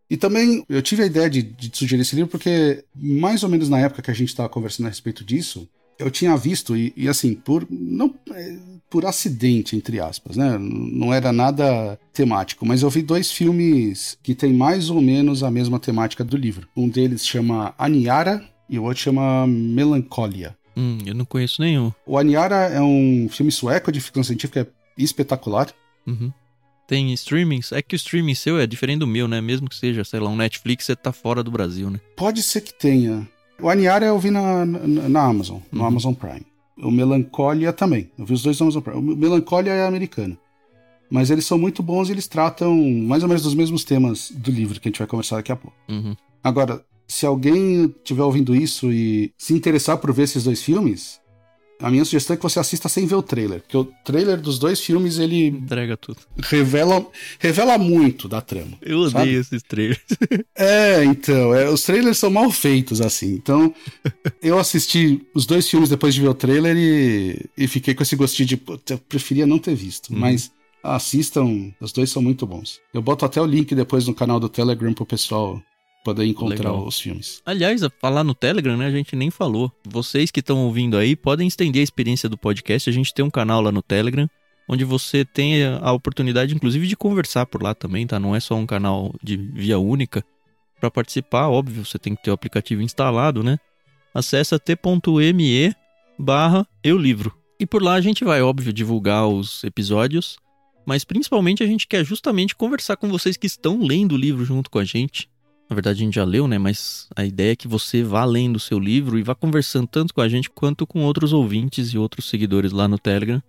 E 0.09 0.17
também 0.17 0.65
eu 0.69 0.83
tive 0.83 1.03
a 1.03 1.07
ideia 1.07 1.31
de, 1.31 1.43
de, 1.43 1.77
sugerir 1.77 2.03
esse 2.03 2.15
livro 2.15 2.31
porque, 2.31 2.85
mais 2.95 3.43
ou 3.43 3.49
menos 3.49 3.69
na 3.69 3.81
época 3.81 4.03
que 4.03 4.11
a 4.11 4.15
gente 4.15 4.29
estava 4.29 4.49
conversando 4.49 4.87
a 4.87 4.91
respeito 4.91 5.25
disso, 5.25 5.69
eu 5.99 6.11
tinha 6.11 6.37
visto, 6.37 6.77
e, 6.77 6.93
e 6.97 7.09
assim, 7.09 7.35
por. 7.35 7.67
Não, 7.71 8.15
é, 8.33 8.57
por 8.91 9.05
acidente, 9.05 9.75
entre 9.75 9.99
aspas, 9.99 10.37
né? 10.37 10.57
Não 10.59 11.13
era 11.13 11.33
nada 11.33 11.99
temático, 12.13 12.65
mas 12.65 12.83
eu 12.83 12.91
vi 12.91 13.03
dois 13.03 13.33
filmes 13.33 14.17
que 14.23 14.37
têm 14.37 14.53
mais 14.53 14.89
ou 14.89 15.01
menos 15.01 15.43
a 15.43 15.51
mesma 15.51 15.81
temática 15.81 16.23
do 16.23 16.37
livro. 16.37 16.69
Um 16.77 16.89
deles 16.89 17.27
chama 17.27 17.75
Aniara 17.77 18.45
e 18.71 18.79
o 18.79 18.85
outro 18.85 19.03
chama 19.03 19.47
Melancolia. 19.49 20.57
Hum, 20.77 20.99
eu 21.05 21.15
não 21.15 21.25
conheço 21.25 21.61
nenhum. 21.61 21.93
O 22.07 22.19
Aniara 22.19 22.69
é 22.69 22.81
um 22.81 23.29
filme 23.29 23.51
sueco 23.51 23.91
de 23.91 24.01
ficção 24.01 24.23
científica 24.23 24.61
é 24.61 24.67
espetacular. 25.03 25.73
Uhum. 26.07 26.33
Tem 26.87 27.13
streamings? 27.15 27.73
É 27.73 27.81
que 27.81 27.95
o 27.95 27.97
streaming 27.97 28.35
seu 28.35 28.59
é 28.59 28.67
diferente 28.67 29.01
do 29.01 29.07
meu, 29.07 29.27
né? 29.27 29.41
Mesmo 29.41 29.69
que 29.69 29.77
seja, 29.77 30.05
sei 30.05 30.21
lá, 30.21 30.29
um 30.29 30.37
Netflix, 30.37 30.85
você 30.85 30.95
tá 30.95 31.13
fora 31.13 31.43
do 31.43 31.51
Brasil, 31.51 31.89
né? 31.89 31.99
Pode 32.15 32.43
ser 32.43 32.61
que 32.61 32.75
tenha. 32.75 33.27
O 33.61 33.69
Aniara 33.69 34.07
eu 34.07 34.19
vi 34.19 34.31
na, 34.31 34.67
na, 34.67 35.09
na 35.09 35.23
Amazon, 35.23 35.59
no 35.71 35.81
uhum. 35.81 35.87
Amazon 35.87 36.15
Prime. 36.15 36.47
O 36.77 36.91
Melancholia 36.91 37.73
também. 37.73 38.11
Eu 38.19 38.27
vi 38.27 38.35
os 38.35 38.43
dois 38.43 38.59
no 38.59 38.65
Amazon 38.65 38.83
Prime. 38.83 38.99
O 38.99 39.17
Melancholia 39.17 39.73
é 39.73 39.87
americano. 39.87 40.37
Mas 41.11 41.31
eles 41.31 41.47
são 41.47 41.59
muito 41.59 41.83
bons 41.83 42.09
e 42.09 42.13
eles 42.13 42.27
tratam 42.27 42.75
mais 42.75 43.23
ou 43.23 43.29
menos 43.29 43.43
dos 43.43 43.55
mesmos 43.55 43.85
temas 43.85 44.31
do 44.31 44.51
livro 44.51 44.81
que 44.81 44.89
a 44.89 44.91
gente 44.91 44.99
vai 44.99 45.07
conversar 45.07 45.37
daqui 45.37 45.53
a 45.53 45.57
pouco. 45.57 45.77
Uhum. 45.89 46.17
Agora, 46.43 46.85
se 47.07 47.27
alguém 47.27 47.85
estiver 47.85 48.23
ouvindo 48.23 48.55
isso 48.55 48.93
e 48.93 49.33
se 49.39 49.55
interessar 49.55 49.99
por 49.99 50.13
ver 50.13 50.25
esses 50.25 50.45
dois 50.45 50.63
filmes, 50.63 51.21
a 51.81 51.91
minha 51.91 52.05
sugestão 52.05 52.35
é 52.35 52.37
que 52.37 52.43
você 52.43 52.59
assista 52.59 52.89
sem 52.89 53.07
ver 53.07 53.17
o 53.17 53.23
trailer, 53.23 53.61
porque 53.61 53.77
o 53.77 53.85
trailer 54.05 54.41
dos 54.41 54.59
dois 54.59 54.81
filmes 54.81 55.19
ele 55.19 55.47
entrega 55.49 55.97
tudo. 55.97 56.19
Revela, 56.39 57.07
revela 57.39 57.77
muito 57.77 58.29
da 58.29 58.41
trama. 58.41 58.77
Eu 58.81 59.01
odeio 59.01 59.11
sabe? 59.11 59.35
esses 59.35 59.63
trailers. 59.63 60.01
é, 60.57 61.05
então, 61.05 61.55
é, 61.55 61.69
os 61.69 61.83
trailers 61.83 62.19
são 62.19 62.31
mal 62.31 62.51
feitos 62.51 63.01
assim. 63.01 63.35
Então, 63.35 63.75
eu 64.43 64.59
assisti 64.59 65.27
os 65.35 65.47
dois 65.47 65.69
filmes 65.69 65.89
depois 65.89 66.15
de 66.15 66.21
ver 66.21 66.29
o 66.29 66.35
trailer 66.35 66.77
e, 66.77 67.45
e 67.57 67.67
fiquei 67.67 67.95
com 67.95 68.03
esse 68.03 68.17
gostinho 68.17 68.49
de, 68.49 68.63
eu 68.91 68.99
preferia 68.99 69.47
não 69.47 69.59
ter 69.59 69.75
visto, 69.75 70.13
hum. 70.13 70.17
mas 70.19 70.51
assistam, 70.83 71.73
os 71.81 71.93
dois 71.93 72.11
são 72.11 72.23
muito 72.23 72.47
bons. 72.47 72.81
Eu 72.93 73.03
boto 73.03 73.25
até 73.25 73.41
o 73.41 73.47
link 73.47 73.75
depois 73.75 74.07
no 74.07 74.15
canal 74.15 74.39
do 74.39 74.49
Telegram 74.49 74.93
pro 74.93 75.07
pessoal 75.07 75.61
poder 76.05 76.27
encontrar 76.27 76.71
Legal. 76.71 76.87
os 76.87 77.01
filmes. 77.01 77.43
Aliás, 77.45 77.83
a 77.83 77.91
falar 77.91 78.23
no 78.23 78.35
Telegram, 78.35 78.77
né, 78.77 78.87
a 78.87 78.91
gente 78.91 79.17
nem 79.17 79.31
falou. 79.31 79.73
Vocês 79.85 80.31
que 80.31 80.41
estão 80.41 80.65
ouvindo 80.67 80.97
aí 80.97 81.17
podem 81.17 81.49
estender 81.49 81.81
a 81.81 81.83
experiência 81.83 82.29
do 82.29 82.37
podcast. 82.37 82.89
A 82.89 82.93
gente 82.93 83.13
tem 83.13 83.25
um 83.25 83.31
canal 83.31 83.63
lá 83.63 83.73
no 83.73 83.83
Telegram, 83.83 84.29
onde 84.69 84.85
você 84.85 85.25
tem 85.25 85.65
a 85.65 85.93
oportunidade, 85.93 86.55
inclusive, 86.55 86.87
de 86.87 86.97
conversar 86.97 87.47
por 87.47 87.63
lá 87.63 87.75
também, 87.75 88.07
tá? 88.07 88.21
Não 88.21 88.37
é 88.37 88.41
só 88.41 88.55
um 88.55 88.67
canal 88.67 89.13
de 89.23 89.37
via 89.37 89.79
única. 89.79 90.23
Para 90.79 90.91
participar, 90.91 91.49
óbvio, 91.49 91.85
você 91.85 91.99
tem 91.99 92.15
que 92.15 92.23
ter 92.23 92.31
o 92.31 92.35
aplicativo 92.35 92.83
instalado, 92.83 93.43
né? 93.43 93.59
Acesse 94.13 94.57
t.me 94.59 95.75
barra 96.19 96.67
eu 96.85 96.99
livro. 96.99 97.35
E 97.59 97.65
por 97.67 97.83
lá 97.83 97.95
a 97.95 98.01
gente 98.01 98.25
vai, 98.25 98.43
óbvio, 98.43 98.73
divulgar 98.73 99.27
os 99.27 99.65
episódios, 99.65 100.37
mas 100.85 101.03
principalmente 101.03 101.63
a 101.63 101.67
gente 101.67 101.89
quer 101.89 102.05
justamente 102.05 102.55
conversar 102.55 102.97
com 102.97 103.09
vocês 103.09 103.37
que 103.37 103.47
estão 103.47 103.81
lendo 103.83 104.13
o 104.13 104.19
livro 104.19 104.45
junto 104.45 104.71
com 104.71 104.79
a 104.79 104.85
gente 104.85 105.29
na 105.75 105.77
verdade, 105.77 106.03
a 106.03 106.05
gente 106.05 106.15
já 106.15 106.25
leu, 106.25 106.47
né? 106.47 106.57
Mas 106.57 107.09
a 107.17 107.25
ideia 107.25 107.51
é 107.51 107.57
que 107.57 107.67
você 107.67 108.05
vá 108.05 108.25
lendo 108.25 108.57
o 108.57 108.61
seu 108.61 108.79
livro 108.79 109.19
e 109.19 109.25
vá 109.25 109.35
conversando 109.35 109.89
tanto 109.89 110.15
com 110.15 110.21
a 110.21 110.29
gente 110.29 110.49
quanto 110.49 110.87
com 110.87 111.03
outros 111.03 111.33
ouvintes 111.33 111.89
e 111.89 111.99
outros 111.99 112.31
seguidores 112.31 112.71
lá 112.71 112.87
no 112.87 112.97
Telegram, 112.97 113.43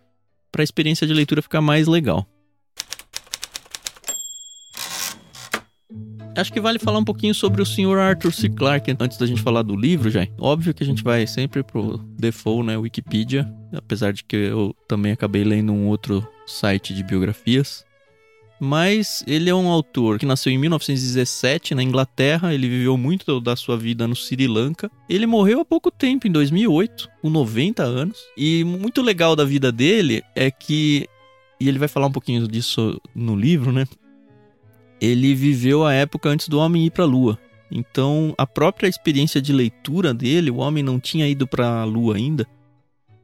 para 0.51 0.63
a 0.63 0.65
experiência 0.65 1.05
de 1.05 1.13
leitura 1.13 1.43
ficar 1.43 1.61
mais 1.61 1.85
legal. 1.85 2.25
Acho 6.35 6.51
que 6.51 6.59
vale 6.59 6.79
falar 6.79 6.97
um 6.97 7.05
pouquinho 7.05 7.33
sobre 7.35 7.61
o 7.61 7.65
Sr. 7.65 7.99
Arthur 7.99 8.33
C. 8.33 8.49
Clarke 8.49 8.95
antes 8.99 9.19
da 9.19 9.27
gente 9.27 9.41
falar 9.41 9.61
do 9.61 9.75
livro, 9.75 10.09
já. 10.09 10.27
Óbvio 10.39 10.73
que 10.73 10.83
a 10.83 10.85
gente 10.85 11.03
vai 11.03 11.27
sempre 11.27 11.63
pro 11.63 11.99
default, 12.17 12.65
né, 12.65 12.75
Wikipedia, 12.75 13.47
apesar 13.71 14.11
de 14.11 14.23
que 14.23 14.35
eu 14.35 14.75
também 14.87 15.11
acabei 15.11 15.43
lendo 15.43 15.71
um 15.71 15.87
outro 15.87 16.27
site 16.47 16.91
de 16.93 17.03
biografias. 17.03 17.84
Mas 18.59 19.23
ele 19.27 19.49
é 19.49 19.55
um 19.55 19.67
autor 19.67 20.17
que 20.17 20.25
nasceu 20.25 20.51
em 20.51 20.57
1917 20.57 21.75
na 21.75 21.83
Inglaterra, 21.83 22.53
ele 22.53 22.69
viveu 22.69 22.97
muito 22.97 23.41
da 23.41 23.55
sua 23.55 23.77
vida 23.77 24.07
no 24.07 24.15
Sri 24.15 24.47
Lanka. 24.47 24.89
Ele 25.09 25.25
morreu 25.25 25.59
há 25.59 25.65
pouco 25.65 25.91
tempo, 25.91 26.27
em 26.27 26.31
2008, 26.31 27.09
com 27.21 27.29
90 27.29 27.83
anos. 27.83 28.17
E 28.37 28.63
muito 28.63 29.01
legal 29.01 29.35
da 29.35 29.43
vida 29.43 29.71
dele 29.71 30.23
é 30.33 30.49
que, 30.49 31.07
e 31.59 31.67
ele 31.67 31.79
vai 31.79 31.89
falar 31.89 32.07
um 32.07 32.11
pouquinho 32.11 32.47
disso 32.47 32.99
no 33.13 33.35
livro, 33.35 33.71
né? 33.73 33.85
Ele 35.01 35.35
viveu 35.35 35.85
a 35.85 35.93
época 35.93 36.29
antes 36.29 36.47
do 36.47 36.57
homem 36.57 36.85
ir 36.85 36.91
para 36.91 37.03
a 37.03 37.07
lua. 37.07 37.37
Então, 37.69 38.33
a 38.37 38.47
própria 38.47 38.87
experiência 38.87 39.41
de 39.41 39.51
leitura 39.51 40.13
dele, 40.13 40.49
o 40.49 40.57
homem 40.57 40.81
não 40.81 40.97
tinha 40.97 41.27
ido 41.27 41.45
para 41.45 41.81
a 41.81 41.83
lua 41.83 42.15
ainda. 42.15 42.47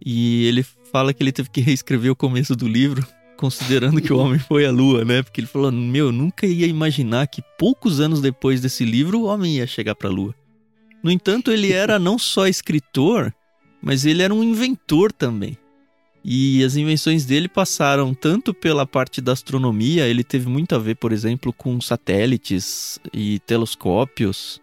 E 0.06 0.46
ele 0.48 0.66
fala 0.92 1.14
que 1.14 1.24
ele 1.24 1.32
teve 1.32 1.50
que 1.50 1.62
reescrever 1.62 2.12
o 2.12 2.16
começo 2.16 2.54
do 2.54 2.68
livro 2.68 3.08
considerando 3.42 4.00
que 4.00 4.14
o 4.14 4.18
homem 4.20 4.38
foi 4.38 4.68
à 4.68 4.72
lua, 4.72 5.04
né? 5.04 5.24
Porque 5.24 5.42
ele 5.42 5.48
falou: 5.48 5.72
Meu, 5.72 6.12
nunca 6.12 6.46
ia 6.46 6.68
imaginar 6.68 7.26
que 7.26 7.42
poucos 7.58 8.00
anos 8.00 8.22
depois 8.22 8.62
desse 8.62 8.86
livro 8.86 9.22
o 9.22 9.24
homem 9.26 9.58
ia 9.58 9.66
chegar 9.66 9.96
para 9.96 10.08
a 10.08 10.12
lua. 10.12 10.36
No 11.04 11.10
entanto, 11.10 11.52
ele 11.52 11.74
era 11.74 11.98
não 11.98 12.20
só 12.20 12.48
escritor, 12.48 13.34
mas 13.82 14.06
ele 14.06 14.22
era 14.22 14.32
um 14.32 14.44
inventor 14.44 15.12
também. 15.12 15.58
E 16.24 16.64
as 16.64 16.76
invenções 16.76 17.26
dele 17.26 17.48
passaram 17.48 18.14
tanto 18.14 18.54
pela 18.54 18.86
parte 18.86 19.20
da 19.20 19.32
astronomia, 19.32 20.08
ele 20.08 20.24
teve 20.24 20.48
muito 20.48 20.76
a 20.76 20.78
ver, 20.78 20.96
por 20.98 21.12
exemplo, 21.12 21.52
com 21.52 21.82
satélites 21.82 23.00
e 23.12 23.40
telescópios. 23.40 24.62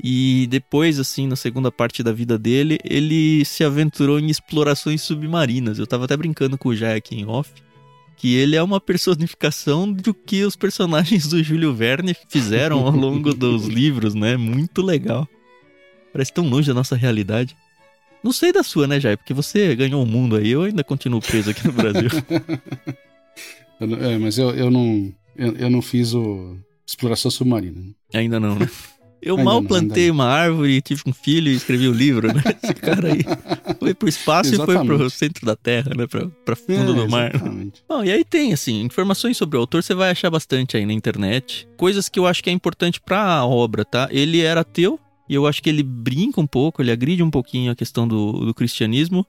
E 0.00 0.46
depois, 0.48 1.00
assim, 1.00 1.26
na 1.26 1.34
segunda 1.34 1.72
parte 1.72 2.04
da 2.04 2.12
vida 2.12 2.38
dele, 2.38 2.78
ele 2.84 3.44
se 3.44 3.64
aventurou 3.64 4.20
em 4.20 4.30
explorações 4.30 5.02
submarinas. 5.02 5.80
Eu 5.80 5.88
tava 5.88 6.04
até 6.04 6.16
brincando 6.16 6.56
com 6.56 6.68
o 6.68 6.72
aqui 6.96 7.16
em 7.16 7.26
off, 7.26 7.50
que 8.16 8.34
ele 8.34 8.56
é 8.56 8.62
uma 8.62 8.80
personificação 8.80 9.90
do 9.92 10.14
que 10.14 10.44
os 10.44 10.56
personagens 10.56 11.26
do 11.26 11.42
Júlio 11.42 11.74
Verne 11.74 12.14
fizeram 12.28 12.86
ao 12.86 12.92
longo 12.92 13.32
dos 13.34 13.66
livros, 13.66 14.14
né? 14.14 14.36
Muito 14.36 14.82
legal. 14.82 15.28
Parece 16.12 16.32
tão 16.32 16.48
longe 16.48 16.68
da 16.68 16.74
nossa 16.74 16.94
realidade. 16.94 17.56
Não 18.22 18.32
sei 18.32 18.52
da 18.52 18.62
sua, 18.62 18.86
né, 18.86 19.00
Jair? 19.00 19.18
Porque 19.18 19.34
você 19.34 19.74
ganhou 19.74 20.02
o 20.02 20.06
mundo 20.06 20.36
aí, 20.36 20.50
eu 20.50 20.62
ainda 20.62 20.84
continuo 20.84 21.20
preso 21.20 21.50
aqui 21.50 21.66
no 21.66 21.72
Brasil. 21.72 22.08
é, 23.80 24.18
mas 24.18 24.38
eu, 24.38 24.50
eu 24.50 24.70
não. 24.70 25.12
Eu, 25.34 25.56
eu, 25.56 25.70
não 25.70 25.82
fiz 25.82 26.14
o 26.14 26.56
exploração 26.86 27.30
submarina. 27.30 27.80
Ainda 28.14 28.38
não, 28.38 28.58
né? 28.58 28.70
Eu 29.22 29.36
ainda 29.36 29.44
mal 29.44 29.60
não, 29.60 29.68
plantei 29.68 30.10
uma 30.10 30.26
árvore, 30.26 30.82
tive 30.82 31.02
um 31.06 31.12
filho 31.12 31.50
e 31.50 31.54
escrevi 31.54 31.86
o 31.86 31.92
um 31.92 31.94
livro, 31.94 32.26
né? 32.26 32.42
Esse 32.62 32.74
cara 32.74 33.12
aí 33.12 33.20
foi 33.78 33.94
pro 33.94 34.08
espaço 34.08 34.52
exatamente. 34.52 34.84
e 34.84 34.88
foi 34.88 34.98
pro 34.98 35.10
centro 35.10 35.46
da 35.46 35.54
Terra, 35.54 35.92
né? 35.96 36.06
Pra, 36.08 36.26
pra 36.44 36.56
fundo 36.56 36.92
é, 36.92 36.94
do 36.94 37.08
mar. 37.08 37.30
Bom, 37.88 38.02
e 38.02 38.10
aí 38.10 38.24
tem, 38.24 38.52
assim, 38.52 38.82
informações 38.82 39.36
sobre 39.36 39.56
o 39.56 39.60
autor 39.60 39.82
você 39.82 39.94
vai 39.94 40.10
achar 40.10 40.28
bastante 40.28 40.76
aí 40.76 40.84
na 40.84 40.92
internet. 40.92 41.68
Coisas 41.76 42.08
que 42.08 42.18
eu 42.18 42.26
acho 42.26 42.42
que 42.42 42.50
é 42.50 42.52
importante 42.52 43.00
pra 43.00 43.44
obra, 43.44 43.84
tá? 43.84 44.08
Ele 44.10 44.40
era 44.40 44.62
ateu, 44.62 44.98
e 45.28 45.34
eu 45.34 45.46
acho 45.46 45.62
que 45.62 45.70
ele 45.70 45.82
brinca 45.82 46.40
um 46.40 46.46
pouco, 46.46 46.82
ele 46.82 46.90
agride 46.90 47.22
um 47.22 47.30
pouquinho 47.30 47.70
a 47.70 47.76
questão 47.76 48.06
do, 48.08 48.32
do 48.32 48.52
cristianismo. 48.52 49.24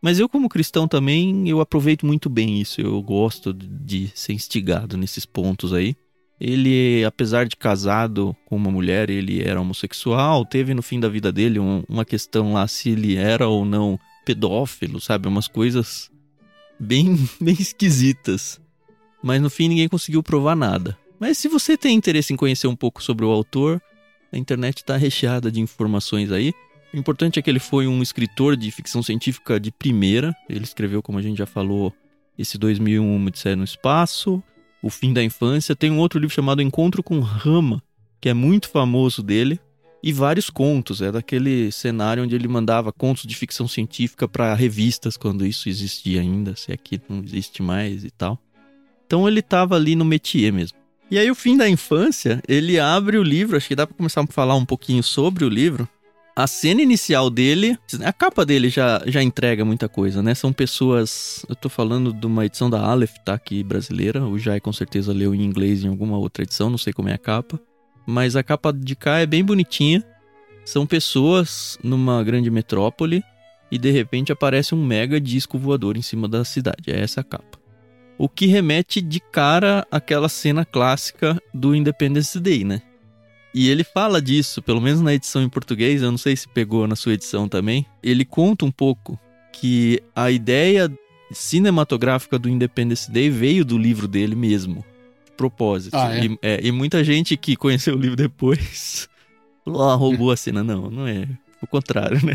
Mas 0.00 0.20
eu, 0.20 0.28
como 0.28 0.48
cristão 0.48 0.86
também, 0.86 1.48
eu 1.48 1.60
aproveito 1.60 2.06
muito 2.06 2.30
bem 2.30 2.60
isso. 2.60 2.80
Eu 2.80 3.02
gosto 3.02 3.52
de 3.52 4.08
ser 4.14 4.32
instigado 4.32 4.96
nesses 4.96 5.26
pontos 5.26 5.72
aí. 5.72 5.96
Ele, 6.40 7.04
apesar 7.04 7.46
de 7.46 7.56
casado 7.56 8.36
com 8.46 8.56
uma 8.56 8.70
mulher, 8.70 9.10
ele 9.10 9.42
era 9.42 9.60
homossexual. 9.60 10.44
Teve 10.44 10.72
no 10.72 10.82
fim 10.82 11.00
da 11.00 11.08
vida 11.08 11.32
dele 11.32 11.58
um, 11.58 11.82
uma 11.88 12.04
questão 12.04 12.52
lá 12.52 12.66
se 12.68 12.90
ele 12.90 13.16
era 13.16 13.48
ou 13.48 13.64
não 13.64 13.98
pedófilo, 14.24 15.00
sabe? 15.00 15.26
Umas 15.26 15.48
coisas 15.48 16.10
bem, 16.78 17.16
bem 17.40 17.56
esquisitas. 17.58 18.60
Mas 19.22 19.42
no 19.42 19.50
fim 19.50 19.68
ninguém 19.68 19.88
conseguiu 19.88 20.22
provar 20.22 20.54
nada. 20.54 20.96
Mas 21.18 21.38
se 21.38 21.48
você 21.48 21.76
tem 21.76 21.96
interesse 21.96 22.32
em 22.32 22.36
conhecer 22.36 22.68
um 22.68 22.76
pouco 22.76 23.02
sobre 23.02 23.24
o 23.24 23.30
autor, 23.30 23.82
a 24.32 24.38
internet 24.38 24.78
está 24.78 24.96
recheada 24.96 25.50
de 25.50 25.60
informações 25.60 26.30
aí. 26.30 26.52
O 26.94 26.96
importante 26.96 27.38
é 27.38 27.42
que 27.42 27.50
ele 27.50 27.58
foi 27.58 27.86
um 27.88 28.00
escritor 28.00 28.56
de 28.56 28.70
ficção 28.70 29.02
científica 29.02 29.58
de 29.58 29.72
primeira. 29.72 30.34
Ele 30.48 30.64
escreveu, 30.64 31.02
como 31.02 31.18
a 31.18 31.22
gente 31.22 31.38
já 31.38 31.46
falou, 31.46 31.92
esse 32.38 32.56
2001 32.56 33.26
Odisseia 33.26 33.56
no 33.56 33.64
Espaço, 33.64 34.42
O 34.82 34.90
Fim 34.90 35.12
da 35.12 35.22
Infância. 35.22 35.76
Tem 35.76 35.90
um 35.90 35.98
outro 35.98 36.18
livro 36.18 36.34
chamado 36.34 36.62
Encontro 36.62 37.02
com 37.02 37.20
Rama, 37.20 37.82
que 38.20 38.28
é 38.28 38.34
muito 38.34 38.68
famoso 38.68 39.22
dele. 39.22 39.60
E 40.02 40.12
vários 40.12 40.48
contos. 40.48 41.02
É 41.02 41.10
daquele 41.10 41.72
cenário 41.72 42.22
onde 42.22 42.34
ele 42.34 42.46
mandava 42.46 42.92
contos 42.92 43.24
de 43.24 43.34
ficção 43.34 43.66
científica 43.66 44.28
para 44.28 44.54
revistas, 44.54 45.16
quando 45.16 45.44
isso 45.44 45.68
existia 45.68 46.20
ainda, 46.20 46.54
se 46.54 46.72
aqui 46.72 47.00
não 47.08 47.22
existe 47.22 47.62
mais 47.62 48.04
e 48.04 48.10
tal. 48.10 48.38
Então 49.06 49.26
ele 49.26 49.40
estava 49.40 49.74
ali 49.74 49.96
no 49.96 50.04
métier 50.04 50.52
mesmo. 50.52 50.78
E 51.10 51.18
aí, 51.18 51.30
o 51.30 51.34
fim 51.34 51.56
da 51.56 51.66
infância, 51.66 52.42
ele 52.46 52.78
abre 52.78 53.16
o 53.16 53.22
livro, 53.22 53.56
acho 53.56 53.66
que 53.66 53.74
dá 53.74 53.86
para 53.86 53.96
começar 53.96 54.20
a 54.20 54.26
falar 54.26 54.54
um 54.56 54.66
pouquinho 54.66 55.02
sobre 55.02 55.42
o 55.42 55.48
livro. 55.48 55.88
A 56.38 56.46
cena 56.46 56.80
inicial 56.80 57.30
dele, 57.30 57.76
a 58.04 58.12
capa 58.12 58.46
dele 58.46 58.68
já, 58.68 59.02
já 59.06 59.20
entrega 59.20 59.64
muita 59.64 59.88
coisa, 59.88 60.22
né? 60.22 60.36
São 60.36 60.52
pessoas. 60.52 61.44
Eu 61.48 61.56
tô 61.56 61.68
falando 61.68 62.12
de 62.12 62.24
uma 62.28 62.46
edição 62.46 62.70
da 62.70 62.80
Aleph, 62.80 63.16
tá? 63.24 63.34
Aqui 63.34 63.64
brasileira. 63.64 64.24
O 64.24 64.38
Jai 64.38 64.60
com 64.60 64.72
certeza 64.72 65.12
leu 65.12 65.34
em 65.34 65.42
inglês 65.42 65.82
em 65.82 65.88
alguma 65.88 66.16
outra 66.16 66.44
edição, 66.44 66.70
não 66.70 66.78
sei 66.78 66.92
como 66.92 67.08
é 67.08 67.14
a 67.14 67.18
capa. 67.18 67.58
Mas 68.06 68.36
a 68.36 68.44
capa 68.44 68.72
de 68.72 68.94
cá 68.94 69.18
é 69.18 69.26
bem 69.26 69.44
bonitinha. 69.44 70.04
São 70.64 70.86
pessoas 70.86 71.76
numa 71.82 72.22
grande 72.22 72.52
metrópole 72.52 73.24
e 73.68 73.76
de 73.76 73.90
repente 73.90 74.30
aparece 74.30 74.76
um 74.76 74.86
mega 74.86 75.20
disco 75.20 75.58
voador 75.58 75.96
em 75.96 76.02
cima 76.02 76.28
da 76.28 76.44
cidade. 76.44 76.84
É 76.86 77.00
essa 77.00 77.20
a 77.20 77.24
capa 77.24 77.58
o 78.18 78.28
que 78.28 78.46
remete 78.46 79.00
de 79.00 79.20
cara 79.20 79.86
àquela 79.90 80.28
cena 80.28 80.64
clássica 80.64 81.40
do 81.54 81.74
Independence 81.74 82.38
Day, 82.40 82.64
né? 82.64 82.82
E 83.58 83.68
ele 83.68 83.82
fala 83.82 84.22
disso, 84.22 84.62
pelo 84.62 84.80
menos 84.80 85.00
na 85.00 85.12
edição 85.12 85.42
em 85.42 85.48
português, 85.48 86.00
eu 86.00 86.12
não 86.12 86.16
sei 86.16 86.36
se 86.36 86.46
pegou 86.46 86.86
na 86.86 86.94
sua 86.94 87.14
edição 87.14 87.48
também. 87.48 87.84
Ele 88.00 88.24
conta 88.24 88.64
um 88.64 88.70
pouco 88.70 89.18
que 89.52 90.00
a 90.14 90.30
ideia 90.30 90.88
cinematográfica 91.32 92.38
do 92.38 92.48
Independence 92.48 93.10
Day 93.10 93.28
veio 93.28 93.64
do 93.64 93.76
livro 93.76 94.06
dele 94.06 94.36
mesmo, 94.36 94.84
de 95.24 95.32
propósito. 95.32 95.96
Ah, 95.96 96.16
é? 96.16 96.24
E, 96.24 96.38
é, 96.40 96.60
e, 96.62 96.70
muita 96.70 97.02
gente 97.02 97.36
que 97.36 97.56
conheceu 97.56 97.96
o 97.96 97.98
livro 97.98 98.14
depois 98.14 99.08
falou, 99.64 99.90
ah, 99.90 99.94
roubou 99.96 100.30
a 100.30 100.36
cena. 100.36 100.62
Não, 100.62 100.88
não 100.88 101.08
é. 101.08 101.26
O 101.60 101.66
contrário, 101.66 102.24
né? 102.24 102.34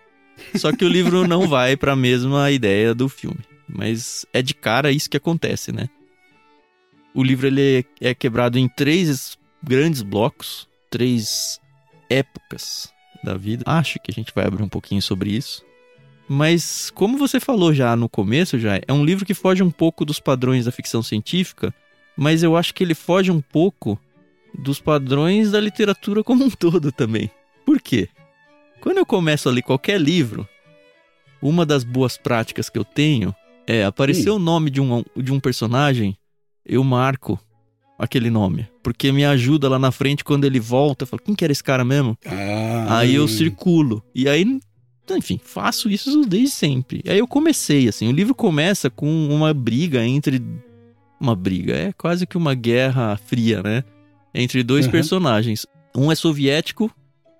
Só 0.56 0.72
que 0.72 0.86
o 0.86 0.88
livro 0.88 1.28
não 1.28 1.46
vai 1.46 1.76
para 1.76 1.92
a 1.92 1.96
mesma 1.96 2.50
ideia 2.50 2.94
do 2.94 3.06
filme. 3.06 3.40
Mas 3.68 4.24
é 4.32 4.40
de 4.40 4.54
cara 4.54 4.90
isso 4.90 5.10
que 5.10 5.18
acontece, 5.18 5.72
né? 5.72 5.90
O 7.12 7.22
livro 7.22 7.48
ele 7.48 7.84
é 8.00 8.14
quebrado 8.14 8.58
em 8.58 8.66
três 8.66 9.36
grandes 9.64 10.02
blocos, 10.02 10.68
três 10.90 11.60
épocas 12.08 12.92
da 13.22 13.34
vida. 13.34 13.64
Acho 13.66 13.98
que 13.98 14.10
a 14.10 14.14
gente 14.14 14.32
vai 14.34 14.46
abrir 14.46 14.62
um 14.62 14.68
pouquinho 14.68 15.00
sobre 15.00 15.30
isso. 15.30 15.64
Mas 16.28 16.90
como 16.90 17.18
você 17.18 17.40
falou 17.40 17.74
já 17.74 17.96
no 17.96 18.08
começo, 18.08 18.58
já 18.58 18.76
é 18.76 18.92
um 18.92 19.04
livro 19.04 19.26
que 19.26 19.34
foge 19.34 19.62
um 19.62 19.70
pouco 19.70 20.04
dos 20.04 20.20
padrões 20.20 20.64
da 20.64 20.72
ficção 20.72 21.02
científica, 21.02 21.74
mas 22.16 22.42
eu 22.42 22.56
acho 22.56 22.74
que 22.74 22.82
ele 22.82 22.94
foge 22.94 23.30
um 23.30 23.40
pouco 23.40 23.98
dos 24.56 24.80
padrões 24.80 25.50
da 25.50 25.60
literatura 25.60 26.22
como 26.22 26.44
um 26.44 26.50
todo 26.50 26.92
também. 26.92 27.30
Por 27.66 27.80
quê? 27.80 28.08
Quando 28.80 28.98
eu 28.98 29.06
começo 29.06 29.48
a 29.48 29.52
ler 29.52 29.62
qualquer 29.62 30.00
livro, 30.00 30.48
uma 31.42 31.66
das 31.66 31.84
boas 31.84 32.16
práticas 32.16 32.70
que 32.70 32.78
eu 32.78 32.84
tenho 32.84 33.34
é, 33.66 33.84
apareceu 33.84 34.36
o 34.36 34.38
nome 34.38 34.70
de 34.70 34.80
um, 34.80 35.02
de 35.16 35.32
um 35.32 35.40
personagem, 35.40 36.16
eu 36.64 36.82
marco 36.84 37.38
aquele 37.98 38.30
nome. 38.30 38.68
Porque 38.82 39.12
me 39.12 39.24
ajuda 39.24 39.68
lá 39.68 39.78
na 39.78 39.90
frente 39.90 40.24
quando 40.24 40.44
ele 40.44 40.60
volta. 40.60 41.04
Eu 41.04 41.06
falo, 41.06 41.22
quem 41.22 41.34
que 41.34 41.44
era 41.44 41.52
esse 41.52 41.64
cara 41.64 41.84
mesmo? 41.84 42.16
Ah. 42.26 42.98
Aí 42.98 43.14
eu 43.14 43.26
circulo. 43.28 44.02
E 44.14 44.28
aí, 44.28 44.58
enfim, 45.10 45.40
faço 45.42 45.88
isso 45.88 46.24
desde 46.26 46.50
sempre. 46.50 47.02
Aí 47.06 47.18
eu 47.18 47.26
comecei, 47.26 47.88
assim. 47.88 48.08
O 48.08 48.12
livro 48.12 48.34
começa 48.34 48.90
com 48.90 49.28
uma 49.28 49.52
briga 49.52 50.04
entre. 50.04 50.42
Uma 51.20 51.34
briga, 51.34 51.74
é 51.74 51.92
quase 51.92 52.26
que 52.26 52.36
uma 52.36 52.54
guerra 52.54 53.16
fria, 53.16 53.62
né? 53.62 53.84
Entre 54.34 54.62
dois 54.62 54.86
uhum. 54.86 54.92
personagens. 54.92 55.66
Um 55.96 56.10
é 56.10 56.14
soviético 56.14 56.90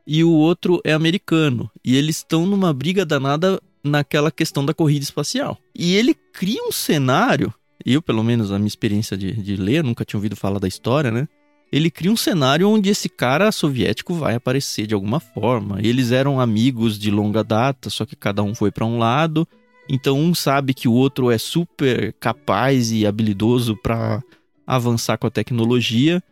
e 0.06 0.22
o 0.22 0.30
outro 0.30 0.80
é 0.84 0.92
americano. 0.92 1.70
E 1.84 1.96
eles 1.96 2.18
estão 2.18 2.46
numa 2.46 2.72
briga 2.72 3.04
danada 3.04 3.60
naquela 3.82 4.30
questão 4.30 4.64
da 4.64 4.72
corrida 4.72 5.02
espacial. 5.02 5.58
E 5.74 5.94
ele 5.94 6.14
cria 6.14 6.62
um 6.64 6.72
cenário, 6.72 7.52
eu, 7.84 8.02
pelo 8.02 8.22
menos, 8.22 8.52
a 8.52 8.58
minha 8.58 8.68
experiência 8.68 9.16
de, 9.16 9.32
de 9.32 9.56
ler, 9.56 9.82
nunca 9.82 10.04
tinha 10.04 10.18
ouvido 10.18 10.36
falar 10.36 10.58
da 10.58 10.68
história, 10.68 11.10
né? 11.10 11.28
Ele 11.72 11.90
cria 11.90 12.12
um 12.12 12.16
cenário 12.16 12.68
onde 12.68 12.88
esse 12.88 13.08
cara 13.08 13.50
soviético 13.50 14.14
vai 14.14 14.36
aparecer 14.36 14.86
de 14.86 14.94
alguma 14.94 15.18
forma. 15.18 15.80
Eles 15.82 16.12
eram 16.12 16.40
amigos 16.40 16.98
de 16.98 17.10
longa 17.10 17.42
data, 17.42 17.90
só 17.90 18.06
que 18.06 18.14
cada 18.14 18.42
um 18.42 18.54
foi 18.54 18.70
para 18.70 18.84
um 18.84 18.98
lado. 18.98 19.46
Então 19.88 20.18
um 20.18 20.34
sabe 20.34 20.72
que 20.72 20.86
o 20.86 20.92
outro 20.92 21.30
é 21.30 21.38
super 21.38 22.12
capaz 22.14 22.92
e 22.92 23.06
habilidoso 23.06 23.76
para 23.76 24.22
avançar 24.66 25.18
com 25.18 25.26
a 25.26 25.30
tecnologia, 25.30 26.22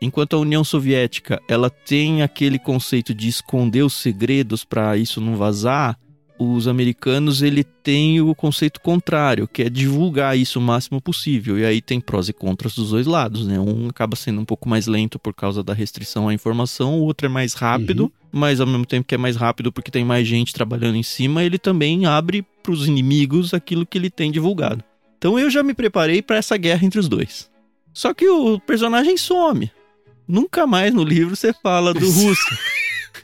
enquanto 0.00 0.34
a 0.34 0.38
União 0.40 0.64
Soviética 0.64 1.40
ela 1.46 1.70
tem 1.70 2.22
aquele 2.22 2.58
conceito 2.58 3.14
de 3.14 3.28
esconder 3.28 3.82
os 3.82 3.94
segredos 3.94 4.64
para 4.64 4.96
isso 4.96 5.20
não 5.20 5.36
vazar 5.36 5.96
os 6.42 6.66
americanos 6.66 7.42
ele 7.42 7.62
tem 7.62 8.18
o 8.22 8.34
conceito 8.34 8.80
contrário, 8.80 9.46
que 9.46 9.62
é 9.62 9.68
divulgar 9.68 10.38
isso 10.38 10.58
o 10.58 10.62
máximo 10.62 10.98
possível. 10.98 11.58
E 11.58 11.66
aí 11.66 11.82
tem 11.82 12.00
prós 12.00 12.30
e 12.30 12.32
contras 12.32 12.74
dos 12.74 12.90
dois 12.90 13.06
lados, 13.06 13.46
né? 13.46 13.60
Um 13.60 13.88
acaba 13.88 14.16
sendo 14.16 14.40
um 14.40 14.44
pouco 14.46 14.66
mais 14.66 14.86
lento 14.86 15.18
por 15.18 15.34
causa 15.34 15.62
da 15.62 15.74
restrição 15.74 16.28
à 16.28 16.32
informação, 16.32 16.98
o 16.98 17.02
outro 17.02 17.26
é 17.26 17.28
mais 17.28 17.52
rápido, 17.52 18.04
uhum. 18.04 18.10
mas 18.32 18.58
ao 18.58 18.66
mesmo 18.66 18.86
tempo 18.86 19.06
que 19.06 19.14
é 19.14 19.18
mais 19.18 19.36
rápido 19.36 19.70
porque 19.70 19.90
tem 19.90 20.02
mais 20.02 20.26
gente 20.26 20.54
trabalhando 20.54 20.96
em 20.96 21.02
cima, 21.02 21.44
ele 21.44 21.58
também 21.58 22.06
abre 22.06 22.42
para 22.62 22.72
os 22.72 22.88
inimigos 22.88 23.52
aquilo 23.52 23.84
que 23.84 23.98
ele 23.98 24.08
tem 24.08 24.32
divulgado. 24.32 24.82
Então 25.18 25.38
eu 25.38 25.50
já 25.50 25.62
me 25.62 25.74
preparei 25.74 26.22
para 26.22 26.36
essa 26.36 26.56
guerra 26.56 26.86
entre 26.86 26.98
os 26.98 27.06
dois. 27.06 27.50
Só 27.92 28.14
que 28.14 28.26
o 28.26 28.58
personagem 28.60 29.18
some. 29.18 29.70
Nunca 30.26 30.66
mais 30.66 30.94
no 30.94 31.04
livro 31.04 31.36
você 31.36 31.52
fala 31.52 31.92
do 31.92 32.08
russo. 32.10 32.58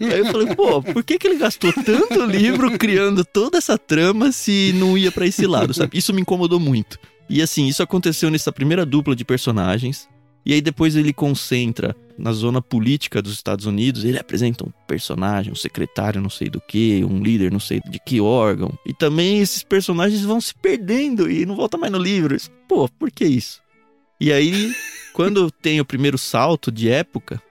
Aí 0.00 0.18
eu 0.18 0.26
falei, 0.26 0.54
pô, 0.54 0.82
por 0.82 1.02
que, 1.02 1.18
que 1.18 1.26
ele 1.26 1.38
gastou 1.38 1.72
tanto 1.72 2.24
livro 2.24 2.76
criando 2.78 3.24
toda 3.24 3.58
essa 3.58 3.78
trama 3.78 4.32
se 4.32 4.72
não 4.74 4.96
ia 4.96 5.10
para 5.10 5.26
esse 5.26 5.46
lado, 5.46 5.72
sabe? 5.72 5.96
Isso 5.96 6.12
me 6.12 6.20
incomodou 6.20 6.60
muito. 6.60 6.98
E 7.28 7.42
assim, 7.42 7.66
isso 7.66 7.82
aconteceu 7.82 8.30
nessa 8.30 8.52
primeira 8.52 8.86
dupla 8.86 9.14
de 9.16 9.24
personagens. 9.24 10.08
E 10.44 10.52
aí 10.52 10.60
depois 10.60 10.94
ele 10.94 11.12
concentra 11.12 11.94
na 12.16 12.32
zona 12.32 12.62
política 12.62 13.20
dos 13.20 13.32
Estados 13.32 13.66
Unidos, 13.66 14.04
ele 14.04 14.18
apresenta 14.18 14.64
um 14.64 14.70
personagem, 14.86 15.52
um 15.52 15.56
secretário 15.56 16.20
não 16.20 16.30
sei 16.30 16.48
do 16.48 16.60
que, 16.60 17.04
um 17.04 17.20
líder 17.22 17.50
não 17.50 17.58
sei 17.58 17.80
de 17.90 17.98
que 17.98 18.20
órgão. 18.20 18.72
E 18.86 18.94
também 18.94 19.40
esses 19.40 19.64
personagens 19.64 20.22
vão 20.22 20.40
se 20.40 20.54
perdendo 20.54 21.30
e 21.30 21.44
não 21.44 21.56
volta 21.56 21.76
mais 21.76 21.92
no 21.92 21.98
livro. 21.98 22.36
Pô, 22.68 22.88
por 22.88 23.10
que 23.10 23.24
isso? 23.24 23.60
E 24.20 24.32
aí, 24.32 24.72
quando 25.12 25.50
tem 25.50 25.80
o 25.80 25.84
primeiro 25.84 26.16
salto 26.16 26.70
de 26.70 26.88
época, 26.88 27.42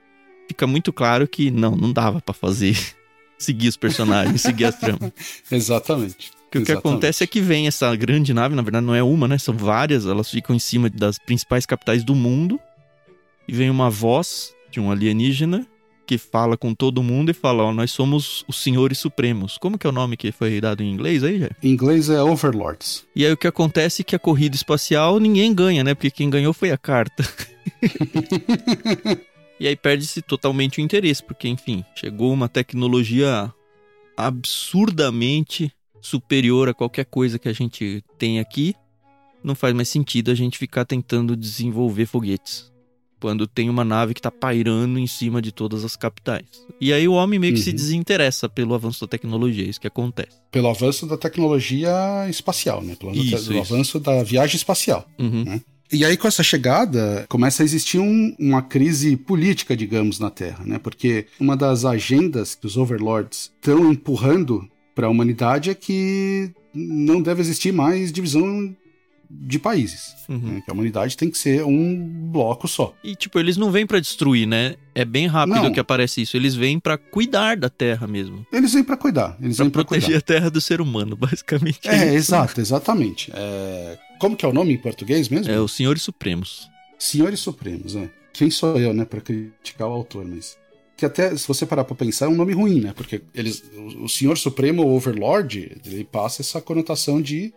fica 0.48 0.66
muito 0.66 0.92
claro 0.92 1.26
que 1.26 1.50
não, 1.50 1.76
não 1.76 1.92
dava 1.92 2.20
para 2.20 2.34
fazer 2.34 2.76
seguir 3.38 3.68
os 3.68 3.76
personagens, 3.76 4.40
seguir 4.40 4.66
as 4.66 4.76
tramas. 4.78 5.12
Exatamente. 5.50 6.30
Que 6.50 6.58
o 6.58 6.64
que 6.64 6.72
acontece 6.72 7.24
é 7.24 7.26
que 7.26 7.40
vem 7.40 7.66
essa 7.66 7.94
grande 7.96 8.32
nave, 8.32 8.54
na 8.54 8.62
verdade 8.62 8.86
não 8.86 8.94
é 8.94 9.02
uma, 9.02 9.26
né? 9.26 9.36
São 9.36 9.56
várias, 9.56 10.06
elas 10.06 10.30
ficam 10.30 10.54
em 10.54 10.58
cima 10.58 10.88
das 10.88 11.18
principais 11.18 11.66
capitais 11.66 12.04
do 12.04 12.14
mundo 12.14 12.58
e 13.48 13.52
vem 13.52 13.68
uma 13.68 13.90
voz 13.90 14.54
de 14.70 14.80
um 14.80 14.90
alienígena 14.90 15.66
que 16.06 16.16
fala 16.16 16.56
com 16.56 16.72
todo 16.72 17.02
mundo 17.02 17.30
e 17.30 17.34
fala: 17.34 17.64
Ó, 17.64 17.72
nós 17.72 17.90
somos 17.90 18.44
os 18.46 18.62
senhores 18.62 18.98
supremos. 18.98 19.58
Como 19.58 19.76
que 19.76 19.86
é 19.86 19.90
o 19.90 19.92
nome 19.92 20.16
que 20.16 20.30
foi 20.30 20.60
dado 20.60 20.82
em 20.82 20.90
inglês 20.90 21.24
aí, 21.24 21.40
já? 21.40 21.50
Em 21.62 21.72
inglês 21.72 22.08
é 22.08 22.22
Overlords. 22.22 23.04
E 23.14 23.26
aí 23.26 23.32
o 23.32 23.36
que 23.36 23.48
acontece 23.48 24.02
é 24.02 24.04
que 24.04 24.14
a 24.14 24.18
corrida 24.18 24.54
espacial 24.54 25.18
ninguém 25.18 25.52
ganha, 25.52 25.82
né? 25.82 25.94
Porque 25.94 26.10
quem 26.10 26.30
ganhou 26.30 26.52
foi 26.52 26.70
a 26.70 26.78
carta. 26.78 27.24
e 29.58 29.66
aí 29.66 29.76
perde-se 29.76 30.22
totalmente 30.22 30.78
o 30.78 30.80
interesse, 30.80 31.22
porque, 31.22 31.48
enfim, 31.48 31.84
chegou 31.94 32.32
uma 32.32 32.48
tecnologia 32.48 33.52
absurdamente 34.16 35.72
superior 36.00 36.68
a 36.68 36.74
qualquer 36.74 37.04
coisa 37.04 37.38
que 37.38 37.48
a 37.48 37.52
gente 37.52 38.02
tem 38.18 38.38
aqui. 38.38 38.74
Não 39.42 39.54
faz 39.54 39.74
mais 39.74 39.88
sentido 39.88 40.30
a 40.30 40.34
gente 40.34 40.58
ficar 40.58 40.84
tentando 40.84 41.36
desenvolver 41.36 42.06
foguetes 42.06 42.72
quando 43.20 43.46
tem 43.46 43.70
uma 43.70 43.84
nave 43.84 44.14
que 44.14 44.20
está 44.20 44.30
pairando 44.30 44.98
em 44.98 45.06
cima 45.06 45.40
de 45.40 45.50
todas 45.50 45.84
as 45.84 45.96
capitais. 45.96 46.46
E 46.80 46.92
aí 46.92 47.08
o 47.08 47.14
homem 47.14 47.38
meio 47.38 47.54
que 47.54 47.60
uhum. 47.60 47.64
se 47.64 47.72
desinteressa 47.72 48.48
pelo 48.48 48.74
avanço 48.74 49.00
da 49.00 49.08
tecnologia, 49.08 49.64
é 49.64 49.68
isso 49.68 49.80
que 49.80 49.86
acontece. 49.86 50.36
Pelo 50.50 50.68
avanço 50.68 51.06
da 51.06 51.16
tecnologia 51.16 51.90
espacial, 52.28 52.82
né? 52.82 52.94
Pelo 52.94 53.14
isso, 53.14 53.52
isso. 53.52 53.58
avanço 53.58 53.98
da 53.98 54.22
viagem 54.22 54.56
espacial. 54.56 55.08
Uhum. 55.18 55.44
Né? 55.44 55.62
E 55.92 56.04
aí, 56.04 56.16
com 56.16 56.26
essa 56.26 56.42
chegada, 56.42 57.24
começa 57.28 57.62
a 57.62 57.64
existir 57.64 57.98
um, 57.98 58.34
uma 58.38 58.62
crise 58.62 59.16
política, 59.16 59.76
digamos, 59.76 60.18
na 60.18 60.30
Terra, 60.30 60.64
né? 60.64 60.78
Porque 60.78 61.26
uma 61.38 61.56
das 61.56 61.84
agendas 61.84 62.54
que 62.54 62.66
os 62.66 62.76
overlords 62.76 63.52
estão 63.60 63.92
empurrando 63.92 64.68
para 64.94 65.06
a 65.06 65.10
humanidade 65.10 65.70
é 65.70 65.74
que 65.74 66.50
não 66.74 67.22
deve 67.22 67.40
existir 67.40 67.72
mais 67.72 68.10
divisão 68.10 68.74
de 69.30 69.58
países. 69.58 70.14
Uhum. 70.28 70.38
Né? 70.38 70.62
Que 70.64 70.70
a 70.70 70.74
humanidade 70.74 71.16
tem 71.16 71.30
que 71.30 71.38
ser 71.38 71.64
um 71.64 72.30
bloco 72.30 72.68
só. 72.68 72.94
E, 73.02 73.14
tipo, 73.14 73.38
eles 73.38 73.56
não 73.56 73.70
vêm 73.70 73.86
para 73.86 74.00
destruir, 74.00 74.46
né? 74.46 74.74
É 74.94 75.04
bem 75.04 75.26
rápido 75.26 75.62
não. 75.62 75.72
que 75.72 75.80
aparece 75.80 76.22
isso. 76.22 76.36
Eles 76.36 76.54
vêm 76.54 76.78
para 76.78 76.96
cuidar 76.96 77.56
da 77.56 77.68
Terra 77.68 78.06
mesmo. 78.06 78.46
Eles 78.52 78.72
vêm 78.72 78.84
para 78.84 78.96
cuidar. 78.96 79.36
Eles 79.40 79.56
pra 79.56 79.64
vêm 79.64 79.70
proteger 79.70 80.04
cuidar. 80.06 80.18
a 80.18 80.20
Terra 80.20 80.50
do 80.50 80.60
ser 80.60 80.80
humano, 80.80 81.16
basicamente. 81.16 81.88
É, 81.88 82.08
é 82.08 82.14
exato, 82.14 82.60
exatamente. 82.60 83.30
É... 83.34 83.98
Como 84.18 84.36
que 84.36 84.44
é 84.44 84.48
o 84.48 84.52
nome 84.52 84.74
em 84.74 84.78
português 84.78 85.28
mesmo? 85.28 85.52
É 85.52 85.60
os 85.60 85.72
Senhores 85.72 86.02
Supremos. 86.02 86.68
Senhores 86.98 87.40
Supremos, 87.40 87.94
é. 87.94 88.10
Quem 88.32 88.50
sou 88.50 88.78
eu, 88.78 88.92
né, 88.92 89.04
para 89.04 89.20
criticar 89.20 89.88
o 89.88 89.92
autor, 89.92 90.24
mas 90.24 90.56
que 90.96 91.04
até, 91.04 91.36
se 91.36 91.46
você 91.46 91.66
parar 91.66 91.84
pra 91.84 91.94
pensar, 91.94 92.26
é 92.26 92.28
um 92.28 92.34
nome 92.34 92.54
ruim, 92.54 92.80
né? 92.80 92.92
Porque 92.96 93.20
eles, 93.34 93.62
o 94.00 94.08
Senhor 94.08 94.36
Supremo, 94.38 94.82
o 94.82 94.96
Overlord, 94.96 95.78
ele 95.84 96.04
passa 96.04 96.40
essa 96.40 96.60
conotação 96.60 97.20
de 97.20 97.52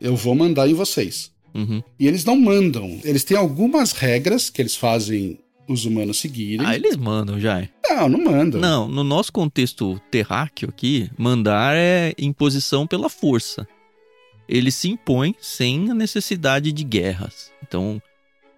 eu 0.00 0.14
vou 0.14 0.34
mandar 0.34 0.68
em 0.68 0.74
vocês. 0.74 1.32
Uhum. 1.54 1.82
E 1.98 2.06
eles 2.06 2.24
não 2.24 2.36
mandam. 2.36 3.00
Eles 3.02 3.24
têm 3.24 3.36
algumas 3.36 3.92
regras 3.92 4.50
que 4.50 4.60
eles 4.60 4.76
fazem 4.76 5.38
os 5.66 5.84
humanos 5.84 6.18
seguirem. 6.18 6.66
Ah, 6.66 6.74
eles 6.74 6.96
mandam 6.96 7.40
já. 7.40 7.66
Não, 7.88 8.08
não 8.08 8.24
mandam. 8.24 8.60
Não, 8.60 8.88
no 8.88 9.02
nosso 9.02 9.32
contexto 9.32 10.00
terráqueo 10.10 10.68
aqui, 10.68 11.10
mandar 11.16 11.74
é 11.76 12.14
imposição 12.18 12.86
pela 12.86 13.08
força. 13.08 13.66
Ele 14.48 14.70
se 14.70 14.88
impõe 14.88 15.34
sem 15.40 15.90
a 15.90 15.94
necessidade 15.94 16.72
de 16.72 16.84
guerras. 16.84 17.52
Então, 17.62 18.00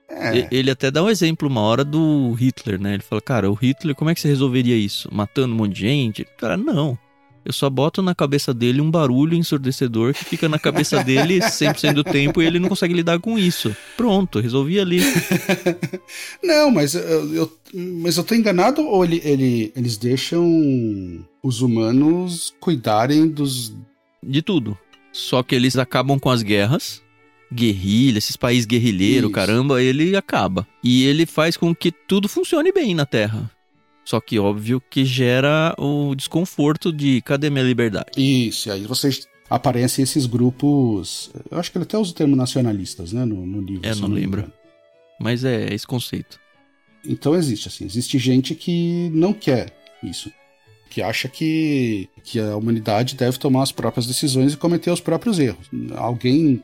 é. 0.08 0.48
ele 0.50 0.70
até 0.70 0.90
dá 0.90 1.02
um 1.02 1.08
exemplo 1.08 1.48
uma 1.48 1.60
hora 1.60 1.84
do 1.84 2.32
Hitler, 2.32 2.80
né? 2.80 2.94
Ele 2.94 3.02
fala, 3.02 3.20
cara, 3.20 3.50
o 3.50 3.54
Hitler, 3.54 3.94
como 3.94 4.10
é 4.10 4.14
que 4.14 4.20
você 4.20 4.28
resolveria 4.28 4.76
isso? 4.76 5.08
Matando 5.12 5.54
um 5.54 5.56
monte 5.56 5.74
de 5.74 5.80
gente? 5.80 6.26
Cara, 6.36 6.56
não. 6.56 6.98
Eu 7.44 7.52
só 7.52 7.70
boto 7.70 8.02
na 8.02 8.14
cabeça 8.14 8.52
dele 8.52 8.80
um 8.80 8.90
barulho 8.90 9.34
ensurdecedor 9.34 10.12
que 10.12 10.24
fica 10.24 10.48
na 10.48 10.58
cabeça 10.58 11.02
dele 11.04 11.38
100% 11.38 11.94
do 11.94 12.04
tempo 12.04 12.42
e 12.42 12.46
ele 12.46 12.58
não 12.58 12.68
consegue 12.68 12.92
lidar 12.92 13.18
com 13.18 13.38
isso. 13.38 13.74
Pronto, 13.96 14.40
resolvi 14.40 14.78
ali. 14.78 15.00
não, 16.42 16.70
mas 16.70 16.94
eu, 16.94 17.34
eu, 17.34 17.52
mas 17.72 18.16
eu 18.16 18.24
tô 18.24 18.34
enganado 18.34 18.82
ou 18.82 19.04
ele, 19.04 19.22
ele, 19.24 19.72
eles 19.74 19.96
deixam 19.96 20.44
os 21.42 21.62
humanos 21.62 22.54
cuidarem 22.60 23.26
dos. 23.26 23.72
De 24.22 24.42
tudo. 24.42 24.76
Só 25.12 25.42
que 25.42 25.54
eles 25.54 25.76
acabam 25.76 26.18
com 26.18 26.30
as 26.30 26.42
guerras. 26.42 27.02
Guerrilha, 27.52 28.18
esses 28.18 28.36
países 28.36 28.64
guerrilheiros, 28.64 29.32
caramba, 29.32 29.82
ele 29.82 30.14
acaba. 30.14 30.66
E 30.84 31.04
ele 31.04 31.26
faz 31.26 31.56
com 31.56 31.74
que 31.74 31.90
tudo 31.90 32.28
funcione 32.28 32.70
bem 32.70 32.94
na 32.94 33.04
Terra. 33.04 33.50
Só 34.04 34.20
que 34.20 34.38
óbvio 34.38 34.80
que 34.88 35.04
gera 35.04 35.74
o 35.78 36.14
desconforto 36.14 36.92
de 36.92 37.20
cadê 37.22 37.50
minha 37.50 37.64
liberdade? 37.64 38.10
Isso, 38.16 38.68
e 38.68 38.72
aí 38.72 38.86
vocês 38.86 39.28
aparecem 39.48 40.02
esses 40.04 40.26
grupos. 40.26 41.30
Eu 41.50 41.58
acho 41.58 41.72
que 41.72 41.78
ele 41.78 41.84
até 41.84 41.98
usa 41.98 42.12
o 42.12 42.14
termo 42.14 42.36
nacionalistas, 42.36 43.12
né? 43.12 43.24
No, 43.24 43.44
no 43.44 43.60
livro. 43.60 43.86
É, 43.86 43.94
não, 43.96 44.08
não 44.08 44.14
lembro. 44.14 44.52
Mas 45.18 45.44
é 45.44 45.74
esse 45.74 45.86
conceito. 45.86 46.38
Então 47.04 47.34
existe, 47.34 47.68
assim, 47.68 47.84
existe 47.84 48.18
gente 48.18 48.54
que 48.54 49.10
não 49.12 49.32
quer 49.32 49.72
isso. 50.02 50.30
Que 50.90 51.00
acha 51.00 51.28
que, 51.28 52.08
que 52.22 52.38
a 52.38 52.56
humanidade 52.56 53.14
deve 53.14 53.38
tomar 53.38 53.62
as 53.62 53.72
próprias 53.72 54.06
decisões 54.06 54.52
e 54.52 54.56
cometer 54.56 54.90
os 54.90 55.00
próprios 55.00 55.38
erros. 55.38 55.70
Alguém, 55.96 56.62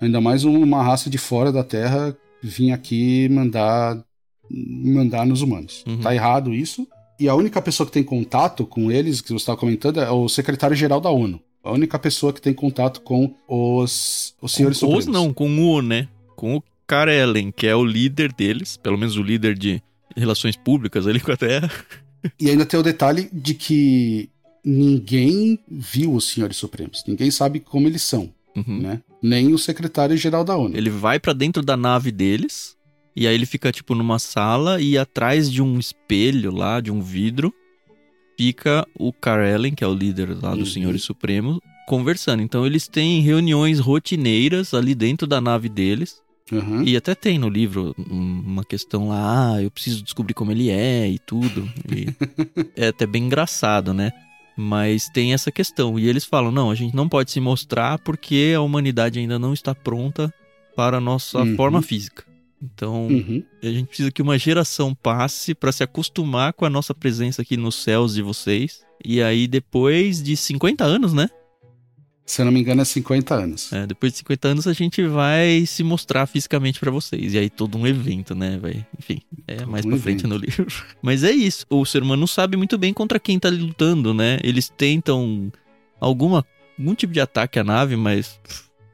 ainda 0.00 0.20
mais 0.20 0.44
uma 0.44 0.82
raça 0.82 1.08
de 1.08 1.18
fora 1.18 1.52
da 1.52 1.62
Terra, 1.62 2.16
vir 2.42 2.72
aqui 2.72 3.28
mandar 3.28 4.02
mandar 4.50 5.26
nos 5.26 5.42
humanos. 5.42 5.84
Uhum. 5.86 6.00
Tá 6.00 6.14
errado 6.14 6.54
isso. 6.54 6.86
E 7.18 7.28
a 7.28 7.34
única 7.34 7.60
pessoa 7.62 7.86
que 7.86 7.92
tem 7.92 8.04
contato 8.04 8.66
com 8.66 8.90
eles, 8.90 9.20
que 9.20 9.28
você 9.28 9.36
estava 9.36 9.58
comentando, 9.58 10.00
é 10.00 10.10
o 10.10 10.28
secretário-geral 10.28 11.00
da 11.00 11.10
ONU. 11.10 11.40
A 11.64 11.72
única 11.72 11.98
pessoa 11.98 12.32
que 12.32 12.40
tem 12.40 12.54
contato 12.54 13.00
com 13.00 13.34
os, 13.48 14.34
os 14.40 14.52
senhores 14.52 14.78
com. 14.78 14.94
Os 14.94 15.06
não, 15.06 15.32
com 15.32 15.48
o, 15.58 15.82
né? 15.82 16.08
Com 16.36 16.56
o 16.56 16.62
Karelen, 16.86 17.50
que 17.50 17.66
é 17.66 17.74
o 17.74 17.84
líder 17.84 18.32
deles, 18.32 18.76
pelo 18.76 18.96
menos 18.96 19.16
o 19.16 19.22
líder 19.22 19.58
de 19.58 19.82
relações 20.16 20.56
públicas 20.56 21.06
ali 21.06 21.18
com 21.18 21.32
a 21.32 21.36
Terra. 21.36 21.70
E 22.38 22.50
ainda 22.50 22.66
tem 22.66 22.78
o 22.78 22.82
detalhe 22.82 23.28
de 23.32 23.54
que 23.54 24.28
ninguém 24.64 25.58
viu 25.68 26.12
os 26.12 26.28
senhores 26.28 26.56
supremos. 26.56 27.04
Ninguém 27.06 27.30
sabe 27.30 27.60
como 27.60 27.86
eles 27.86 28.02
são, 28.02 28.32
uhum. 28.56 28.80
né? 28.80 29.02
Nem 29.22 29.52
o 29.52 29.58
secretário-geral 29.58 30.44
da 30.44 30.56
ONU. 30.56 30.76
Ele 30.76 30.90
vai 30.90 31.18
para 31.18 31.32
dentro 31.32 31.62
da 31.62 31.76
nave 31.76 32.10
deles 32.10 32.76
e 33.16 33.26
aí 33.26 33.34
ele 33.34 33.46
fica, 33.46 33.72
tipo, 33.72 33.94
numa 33.94 34.18
sala 34.18 34.78
e 34.78 34.98
atrás 34.98 35.50
de 35.50 35.62
um 35.62 35.78
espelho 35.78 36.52
lá, 36.52 36.80
de 36.82 36.90
um 36.90 37.00
vidro, 37.00 37.52
fica 38.36 38.86
o 38.94 39.10
Karelen, 39.10 39.74
que 39.74 39.82
é 39.82 39.86
o 39.86 39.94
líder 39.94 40.36
lá 40.42 40.50
dos 40.50 40.68
uhum. 40.68 40.74
Senhores 40.74 41.02
Supremos, 41.02 41.58
conversando. 41.86 42.42
Então 42.42 42.66
eles 42.66 42.86
têm 42.86 43.22
reuniões 43.22 43.78
rotineiras 43.78 44.74
ali 44.74 44.94
dentro 44.94 45.26
da 45.26 45.40
nave 45.40 45.70
deles. 45.70 46.20
Uhum. 46.52 46.84
E 46.84 46.96
até 46.96 47.14
tem 47.14 47.38
no 47.38 47.48
livro 47.48 47.94
uma 47.98 48.64
questão 48.64 49.08
lá, 49.08 49.54
ah, 49.54 49.62
eu 49.62 49.70
preciso 49.70 50.02
descobrir 50.02 50.32
como 50.32 50.52
ele 50.52 50.70
é 50.70 51.08
e 51.08 51.18
tudo. 51.18 51.68
E 51.90 52.06
é 52.76 52.88
até 52.88 53.06
bem 53.06 53.24
engraçado, 53.24 53.92
né? 53.92 54.12
Mas 54.56 55.08
tem 55.08 55.34
essa 55.34 55.50
questão. 55.50 55.98
E 55.98 56.08
eles 56.08 56.24
falam: 56.24 56.52
não, 56.52 56.70
a 56.70 56.74
gente 56.74 56.94
não 56.94 57.08
pode 57.08 57.30
se 57.30 57.40
mostrar 57.40 57.98
porque 57.98 58.54
a 58.56 58.60
humanidade 58.60 59.18
ainda 59.18 59.38
não 59.38 59.52
está 59.52 59.74
pronta 59.74 60.32
para 60.74 60.98
a 60.98 61.00
nossa 61.00 61.40
uhum. 61.40 61.56
forma 61.56 61.82
física. 61.82 62.24
Então, 62.62 63.08
uhum. 63.08 63.42
a 63.62 63.66
gente 63.66 63.88
precisa 63.88 64.10
que 64.10 64.22
uma 64.22 64.38
geração 64.38 64.94
passe 64.94 65.54
para 65.54 65.72
se 65.72 65.82
acostumar 65.82 66.54
com 66.54 66.64
a 66.64 66.70
nossa 66.70 66.94
presença 66.94 67.42
aqui 67.42 67.56
nos 67.56 67.74
céus 67.74 68.14
de 68.14 68.22
vocês. 68.22 68.80
E 69.04 69.22
aí, 69.22 69.46
depois 69.46 70.22
de 70.22 70.36
50 70.36 70.84
anos, 70.84 71.12
né? 71.12 71.28
Se 72.26 72.42
eu 72.42 72.44
não 72.44 72.52
me 72.52 72.60
engano, 72.60 72.82
é 72.82 72.84
50 72.84 73.34
anos. 73.34 73.72
É, 73.72 73.86
depois 73.86 74.12
de 74.12 74.18
50 74.18 74.48
anos 74.48 74.66
a 74.66 74.72
gente 74.72 75.06
vai 75.06 75.64
se 75.64 75.84
mostrar 75.84 76.26
fisicamente 76.26 76.80
para 76.80 76.90
vocês. 76.90 77.34
E 77.34 77.38
aí 77.38 77.48
todo 77.48 77.78
um 77.78 77.86
evento, 77.86 78.34
né? 78.34 78.58
Vai, 78.58 78.84
enfim, 78.98 79.20
é 79.46 79.58
todo 79.58 79.70
mais 79.70 79.86
um 79.86 79.90
pra 79.90 79.98
frente 79.98 80.24
evento. 80.24 80.28
no 80.28 80.36
livro. 80.44 80.66
Mas 81.00 81.22
é 81.22 81.30
isso. 81.30 81.64
O 81.70 81.84
ser 81.86 82.02
humano 82.02 82.26
sabe 82.26 82.56
muito 82.56 82.76
bem 82.76 82.92
contra 82.92 83.20
quem 83.20 83.38
tá 83.38 83.48
lutando, 83.48 84.12
né? 84.12 84.38
Eles 84.42 84.68
tentam 84.68 85.52
alguma, 86.00 86.44
algum 86.76 86.96
tipo 86.96 87.12
de 87.12 87.20
ataque 87.20 87.60
à 87.60 87.64
nave, 87.64 87.94
mas 87.94 88.40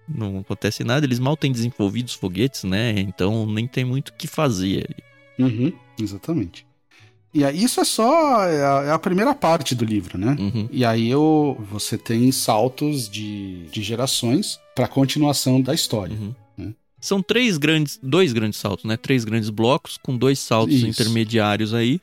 não 0.06 0.40
acontece 0.40 0.84
nada, 0.84 1.06
eles 1.06 1.18
mal 1.18 1.36
têm 1.36 1.50
desenvolvido 1.50 2.08
os 2.08 2.14
foguetes, 2.14 2.64
né? 2.64 2.90
Então 2.98 3.46
nem 3.46 3.66
tem 3.66 3.84
muito 3.84 4.10
o 4.10 4.12
que 4.12 4.26
fazer. 4.26 4.94
Uhum, 5.38 5.72
exatamente. 5.98 6.66
E 7.34 7.44
aí, 7.44 7.64
isso 7.64 7.80
é 7.80 7.84
só 7.84 8.44
é 8.44 8.64
a, 8.64 8.82
é 8.88 8.90
a, 8.92 8.98
primeira 8.98 9.34
parte 9.34 9.74
do 9.74 9.84
livro, 9.84 10.18
né? 10.18 10.36
Uhum. 10.38 10.68
E 10.70 10.84
aí 10.84 11.08
eu, 11.08 11.56
você 11.70 11.96
tem 11.96 12.30
saltos 12.30 13.08
de, 13.08 13.66
de 13.68 13.82
gerações 13.82 14.60
para 14.74 14.86
continuação 14.86 15.60
da 15.60 15.72
história. 15.72 16.14
Uhum. 16.14 16.34
Né? 16.58 16.74
São 17.00 17.22
três 17.22 17.56
grandes, 17.56 17.98
dois 18.02 18.34
grandes 18.34 18.60
saltos, 18.60 18.84
né? 18.84 18.98
Três 18.98 19.24
grandes 19.24 19.48
blocos 19.48 19.96
com 19.96 20.16
dois 20.16 20.38
saltos 20.38 20.76
Isso. 20.76 20.86
intermediários 20.86 21.72
aí. 21.72 22.00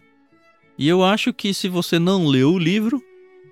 E 0.77 0.87
eu 0.87 1.03
acho 1.03 1.31
que 1.31 1.53
se 1.53 1.67
você 1.67 1.99
não 1.99 2.25
leu 2.25 2.53
o 2.53 2.59
livro, 2.59 3.03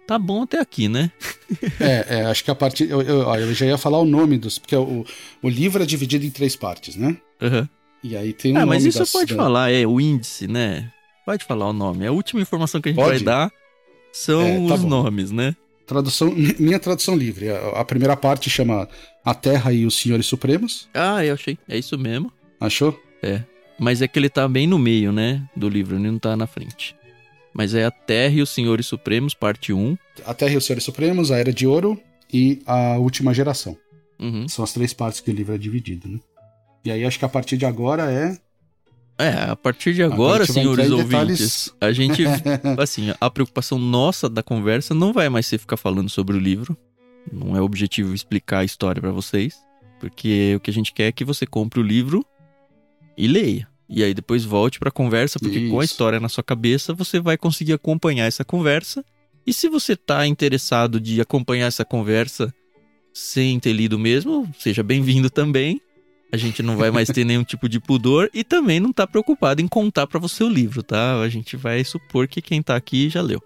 tá 0.08 0.18
bom 0.18 0.44
até 0.44 0.60
aqui, 0.60 0.88
né? 0.88 1.12
é, 1.80 2.20
é, 2.20 2.26
acho 2.26 2.44
que 2.44 2.50
a 2.50 2.56
partir. 2.56 2.90
Eu, 2.90 3.04
eu, 3.04 3.22
eu, 3.36 3.54
já 3.54 3.68
ia 3.68 3.78
falar 3.78 4.00
o 4.00 4.06
nome 4.06 4.40
dos. 4.40 4.58
Porque 4.58 4.76
o, 4.76 5.06
o 5.44 5.50
livro 5.50 5.84
é 5.84 5.86
dividido 5.86 6.26
em 6.26 6.32
três 6.32 6.56
partes, 6.56 6.96
né? 6.96 7.18
Uhum. 7.40 7.68
E 8.02 8.18
aí 8.18 8.34
tem 8.34 8.54
um. 8.54 8.58
Ah, 8.58 8.66
mas 8.66 8.84
isso 8.84 9.00
das, 9.00 9.12
pode 9.12 9.36
da... 9.36 9.44
falar, 9.44 9.72
é 9.72 9.86
o 9.86 10.02
índice, 10.02 10.48
né? 10.48 10.92
Pode 11.28 11.44
falar 11.44 11.68
o 11.68 11.74
nome. 11.74 12.08
A 12.08 12.12
última 12.14 12.42
informação 12.42 12.80
que 12.80 12.88
a 12.88 12.92
gente 12.94 13.04
pode? 13.04 13.18
vai 13.18 13.20
dar 13.20 13.52
são 14.14 14.42
é, 14.42 14.66
tá 14.66 14.76
os 14.76 14.82
bom. 14.82 14.88
nomes, 14.88 15.30
né? 15.30 15.54
Tradução, 15.86 16.34
minha 16.58 16.80
tradução 16.80 17.18
livre. 17.18 17.50
A, 17.50 17.82
a, 17.82 17.84
primeira 17.84 18.16
parte 18.16 18.50
chama 18.50 18.88
A 19.26 19.36
Terra 19.36 19.74
e 19.74 19.86
os 19.86 19.98
Senhores 19.98 20.26
Supremos. 20.26 20.88
Ah, 20.94 21.26
eu 21.26 21.34
achei. 21.34 21.58
É 21.68 21.78
isso 21.78 21.98
mesmo. 21.98 22.32
Achou? 22.62 22.98
É. 23.22 23.44
Mas 23.78 24.02
é 24.02 24.08
que 24.08 24.18
ele 24.18 24.30
tá 24.30 24.48
bem 24.48 24.66
no 24.66 24.80
meio, 24.80 25.12
né? 25.12 25.46
Do 25.54 25.68
livro, 25.68 25.98
ele 25.98 26.10
não 26.10 26.18
tá 26.18 26.38
na 26.38 26.48
frente. 26.48 26.96
Mas 27.54 27.74
é 27.74 27.84
A 27.84 27.92
Terra 27.92 28.36
e 28.36 28.42
os 28.42 28.50
Senhores 28.50 28.86
Supremos, 28.86 29.34
parte 29.34 29.74
1. 29.74 29.98
A 30.26 30.34
Terra 30.34 30.54
e 30.54 30.58
os 30.58 30.66
Senhores 30.66 30.86
Supremos, 30.86 31.30
A 31.30 31.38
Era 31.38 31.52
de 31.52 31.68
Ouro 31.68 32.02
e 32.32 32.62
A 32.66 32.98
Última 33.00 33.34
Geração. 33.34 33.76
Uhum. 34.18 34.48
São 34.48 34.64
as 34.64 34.72
três 34.72 34.94
partes 34.94 35.20
que 35.20 35.30
o 35.30 35.34
livro 35.34 35.54
é 35.54 35.58
dividido, 35.58 36.08
né? 36.08 36.20
E 36.86 36.92
aí 36.92 37.04
acho 37.04 37.20
que 37.20 37.26
a 37.26 37.30
partir 37.30 37.58
de 37.58 37.66
agora 37.66 38.10
é. 38.10 38.38
É, 39.20 39.50
a 39.50 39.56
partir 39.56 39.94
de 39.94 40.04
agora, 40.04 40.46
senhores 40.46 40.92
ouvintes, 40.92 41.74
a 41.82 41.92
gente. 41.92 42.24
assim, 42.78 43.14
a 43.20 43.30
preocupação 43.30 43.80
nossa 43.80 44.30
da 44.30 44.44
conversa 44.44 44.94
não 44.94 45.12
vai 45.12 45.28
mais 45.28 45.48
ser 45.48 45.58
ficar 45.58 45.78
falando 45.78 46.10
sobre 46.10 46.38
o 46.38 46.40
livro. 46.40 46.78
Não 47.32 47.58
é 47.58 47.62
objetivo 47.62 48.14
explicar 48.14 48.60
a 48.60 48.64
história 48.64 49.02
para 49.02 49.12
vocês. 49.12 49.58
Porque 50.00 50.54
o 50.56 50.60
que 50.60 50.70
a 50.70 50.74
gente 50.74 50.94
quer 50.94 51.08
é 51.08 51.12
que 51.12 51.26
você 51.26 51.46
compre 51.46 51.80
o 51.80 51.84
livro 51.84 52.24
e 53.18 53.28
leia. 53.28 53.68
E 53.90 54.04
aí 54.04 54.14
depois 54.14 54.44
volte 54.44 54.80
para 54.80 54.90
a 54.90 54.92
conversa, 54.92 55.40
porque 55.40 55.60
Isso. 55.60 55.72
com 55.72 55.80
a 55.80 55.86
história 55.86 56.20
na 56.20 56.30
sua 56.30 56.44
cabeça 56.44 56.94
você 56.94 57.20
vai 57.20 57.38
conseguir 57.38 57.74
acompanhar 57.74 58.26
essa 58.26 58.46
conversa. 58.46 59.04
E 59.46 59.54
se 59.54 59.70
você 59.70 59.96
tá 59.96 60.28
interessado 60.28 61.00
de 61.00 61.22
acompanhar 61.22 61.68
essa 61.68 61.86
conversa 61.86 62.54
sem 63.14 63.60
ter 63.60 63.74
lido 63.74 63.98
mesmo, 63.98 64.48
seja 64.60 64.84
bem-vindo 64.84 65.30
também. 65.30 65.82
A 66.32 66.38
gente 66.38 66.62
não 66.62 66.76
vai 66.76 66.92
mais 66.92 67.10
ter 67.10 67.24
nenhum 67.24 67.44
tipo 67.44 67.70
de 67.70 67.80
pudor 67.80 68.30
e 68.34 68.44
também 68.44 68.80
não 68.80 68.92
tá 68.92 69.08
preocupado 69.08 69.62
em 69.62 69.68
contar 69.68 70.08
para 70.08 70.20
você 70.20 70.44
o 70.44 70.50
livro, 70.50 70.84
tá? 70.84 71.22
A 71.22 71.30
gente 71.30 71.56
vai 71.56 71.84
supor 71.84 72.28
que 72.28 72.42
quem 72.42 72.62
tá 72.62 72.76
aqui 72.76 73.10
já 73.10 73.22
leu. 73.22 73.42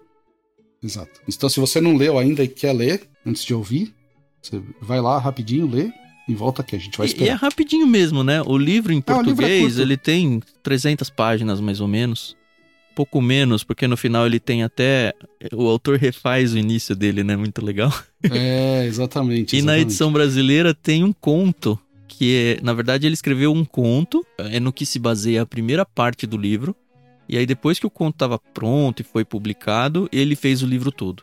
Exato. 0.82 1.20
Então, 1.28 1.48
se 1.48 1.60
você 1.60 1.80
não 1.80 1.96
leu 1.96 2.18
ainda 2.18 2.42
e 2.42 2.48
quer 2.48 2.72
ler 2.72 3.08
antes 3.24 3.44
de 3.44 3.54
ouvir, 3.54 3.94
você 4.42 4.60
vai 4.80 5.00
lá 5.00 5.16
rapidinho, 5.18 5.70
lê, 5.70 5.92
e 6.28 6.34
volta 6.34 6.62
aqui, 6.62 6.74
a 6.74 6.78
gente 6.78 6.98
vai 6.98 7.06
esperar. 7.06 7.26
E, 7.26 7.28
é 7.30 7.32
rapidinho 7.32 7.86
mesmo, 7.86 8.24
né? 8.24 8.42
O 8.42 8.56
livro 8.56 8.92
em 8.92 9.00
português, 9.00 9.62
livro 9.62 9.80
é 9.80 9.82
ele 9.82 9.96
tem 9.96 10.40
300 10.62 11.10
páginas 11.10 11.60
mais 11.60 11.80
ou 11.80 11.88
menos. 11.88 12.36
Pouco 12.94 13.22
menos, 13.22 13.64
porque 13.64 13.86
no 13.86 13.96
final 13.96 14.26
ele 14.26 14.38
tem 14.38 14.62
até. 14.62 15.14
O 15.52 15.66
autor 15.66 15.98
refaz 15.98 16.52
o 16.52 16.58
início 16.58 16.94
dele, 16.94 17.24
né? 17.24 17.36
Muito 17.36 17.64
legal. 17.64 17.92
É, 18.30 18.84
exatamente. 18.86 19.54
e 19.56 19.58
exatamente. 19.58 19.62
na 19.62 19.78
edição 19.78 20.12
brasileira 20.12 20.74
tem 20.74 21.02
um 21.02 21.12
conto, 21.12 21.78
que. 22.22 22.58
Na 22.62 22.72
verdade, 22.72 23.06
ele 23.06 23.14
escreveu 23.14 23.52
um 23.52 23.64
conto, 23.64 24.24
é 24.38 24.60
no 24.60 24.72
que 24.72 24.86
se 24.86 24.98
baseia 24.98 25.42
a 25.42 25.46
primeira 25.46 25.84
parte 25.84 26.26
do 26.26 26.36
livro. 26.36 26.74
E 27.28 27.38
aí, 27.38 27.46
depois 27.46 27.78
que 27.78 27.86
o 27.86 27.90
conto 27.90 28.16
estava 28.16 28.38
pronto 28.38 29.00
e 29.00 29.04
foi 29.04 29.24
publicado, 29.24 30.08
ele 30.12 30.36
fez 30.36 30.62
o 30.62 30.66
livro 30.66 30.90
todo. 30.92 31.22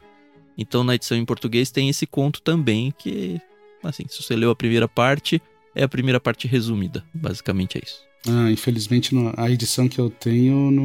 Então, 0.57 0.83
na 0.83 0.95
edição 0.95 1.17
em 1.17 1.25
português 1.25 1.71
tem 1.71 1.89
esse 1.89 2.07
conto 2.07 2.41
também, 2.41 2.93
que 2.97 3.39
Assim, 3.83 4.03
se 4.07 4.21
você 4.21 4.35
leu 4.35 4.51
a 4.51 4.55
primeira 4.55 4.87
parte, 4.87 5.41
é 5.73 5.83
a 5.83 5.87
primeira 5.87 6.19
parte 6.19 6.47
resumida. 6.47 7.03
Basicamente 7.13 7.77
é 7.77 7.81
isso. 7.83 8.01
Ah, 8.27 8.51
infelizmente 8.51 9.15
a 9.37 9.49
edição 9.49 9.87
que 9.87 9.99
eu 9.99 10.09
tenho 10.09 10.69
não, 10.71 10.83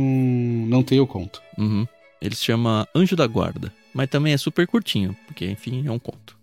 não 0.68 0.82
tem 0.82 1.00
o 1.00 1.06
conto. 1.06 1.42
Uhum. 1.58 1.86
Ele 2.22 2.34
se 2.34 2.44
chama 2.44 2.88
Anjo 2.94 3.16
da 3.16 3.26
Guarda. 3.26 3.72
Mas 3.92 4.08
também 4.08 4.32
é 4.32 4.36
super 4.36 4.66
curtinho, 4.66 5.16
porque 5.26 5.46
enfim, 5.46 5.84
é 5.86 5.90
um 5.90 5.98
conto. 5.98 6.33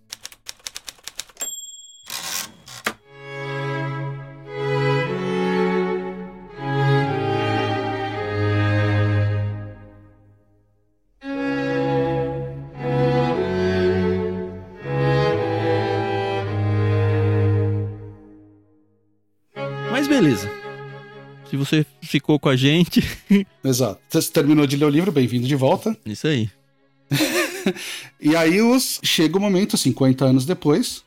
Ficou 22.12 22.38
com 22.38 22.50
a 22.50 22.56
gente. 22.56 23.02
Exato. 23.64 24.00
Você 24.08 24.30
terminou 24.30 24.66
de 24.66 24.76
ler 24.76 24.84
o 24.84 24.90
livro, 24.90 25.10
bem-vindo 25.10 25.46
de 25.46 25.56
volta. 25.56 25.96
Isso 26.04 26.26
aí. 26.26 26.50
e 28.20 28.36
aí 28.36 28.60
os... 28.60 29.00
chega 29.02 29.38
o 29.38 29.40
momento, 29.40 29.78
50 29.78 30.24
anos 30.24 30.44
depois, 30.44 31.02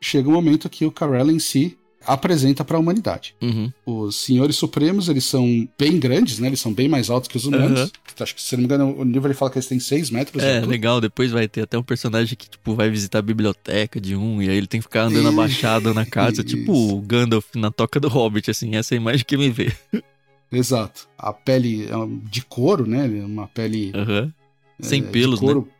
chega 0.00 0.28
o 0.28 0.32
momento 0.32 0.70
que 0.70 0.84
o 0.84 0.92
Carell 0.92 1.30
em 1.30 1.40
si 1.40 1.76
apresenta 2.06 2.64
para 2.64 2.76
a 2.76 2.80
humanidade. 2.80 3.34
Uhum. 3.42 3.72
Os 3.84 4.14
senhores 4.14 4.54
supremos, 4.54 5.08
eles 5.08 5.24
são 5.24 5.68
bem 5.76 5.98
grandes, 5.98 6.38
né? 6.38 6.46
Eles 6.46 6.60
são 6.60 6.72
bem 6.72 6.88
mais 6.88 7.10
altos 7.10 7.28
que 7.28 7.36
os 7.36 7.44
humanos. 7.44 7.80
Uhum. 7.80 7.90
Acho 8.20 8.34
que, 8.36 8.40
se 8.40 8.54
não 8.54 8.60
me 8.60 8.66
engano, 8.66 8.96
o 8.96 9.02
livro 9.02 9.26
ele 9.26 9.34
fala 9.34 9.50
que 9.50 9.58
eles 9.58 9.66
têm 9.66 9.80
6 9.80 10.10
metros. 10.10 10.44
É, 10.44 10.60
legal. 10.60 11.00
Depois 11.00 11.32
vai 11.32 11.48
ter 11.48 11.62
até 11.62 11.76
um 11.76 11.82
personagem 11.82 12.36
que, 12.36 12.48
tipo, 12.48 12.74
vai 12.76 12.88
visitar 12.88 13.18
a 13.18 13.22
biblioteca 13.22 14.00
de 14.00 14.14
um 14.14 14.40
e 14.40 14.48
aí 14.48 14.56
ele 14.56 14.68
tem 14.68 14.78
que 14.78 14.86
ficar 14.86 15.02
andando 15.02 15.28
abaixado 15.28 15.92
na 15.92 16.06
casa, 16.06 16.44
tipo 16.44 16.72
o 16.72 17.00
Gandalf 17.00 17.46
na 17.56 17.72
toca 17.72 17.98
do 17.98 18.06
Hobbit, 18.08 18.52
assim. 18.52 18.76
Essa 18.76 18.94
é 18.94 18.98
a 18.98 19.00
imagem 19.00 19.24
que 19.26 19.36
me 19.36 19.50
vê. 19.50 19.72
Exato. 20.50 21.08
A 21.18 21.32
pele 21.32 21.86
é 21.86 22.28
de 22.30 22.42
couro, 22.42 22.86
né? 22.86 23.06
Uma 23.06 23.48
pele... 23.48 23.92
Uhum. 23.94 24.32
Sem 24.80 25.00
é, 25.00 25.06
pelos, 25.06 25.40
couro 25.40 25.62
né? 25.62 25.72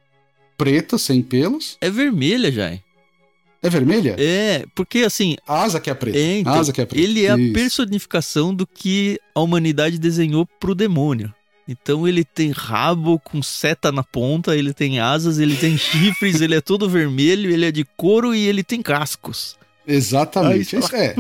preta, 0.57 0.97
sem 0.99 1.23
pelos. 1.23 1.77
É 1.81 1.91
vermelha, 1.91 2.51
já. 2.51 2.79
É 3.63 3.71
vermelha? 3.71 4.17
É, 4.19 4.65
porque 4.75 5.01
assim. 5.01 5.37
A 5.47 5.63
asa 5.63 5.81
que 5.81 5.91
é 5.91 5.95
preta. 5.95 6.19
É, 6.19 6.39
então, 6.39 6.53
a 6.53 6.59
asa 6.59 6.73
que 6.73 6.81
é 6.81 6.87
preta. 6.87 7.03
Ele 7.03 7.27
é 7.27 7.37
Isso. 7.37 7.51
a 7.51 7.53
personificação 7.53 8.55
do 8.55 8.67
que 8.67 9.21
a 9.35 9.41
humanidade 9.41 9.99
desenhou 9.99 10.47
pro 10.61 10.75
demônio. 10.75 11.33
Então 11.69 12.07
ele 12.07 12.25
tem 12.25 12.53
rabo 12.53 13.19
com 13.19 13.43
seta 13.43 13.91
na 13.91 14.05
ponta, 14.05 14.57
ele 14.57 14.73
tem 14.73 15.01
asas, 15.01 15.39
ele 15.39 15.57
tem 15.57 15.77
chifres, 15.77 16.41
ele 16.41 16.55
é 16.55 16.61
todo 16.61 16.89
vermelho, 16.89 17.51
ele 17.51 17.67
é 17.67 17.73
de 17.73 17.85
couro 17.97 18.35
e 18.35 18.47
ele 18.47 18.63
tem 18.63 18.81
cascos. 18.81 19.57
Exatamente. 19.87 20.77
Aí, 20.77 20.83
isso 20.83 20.95
é. 20.95 21.15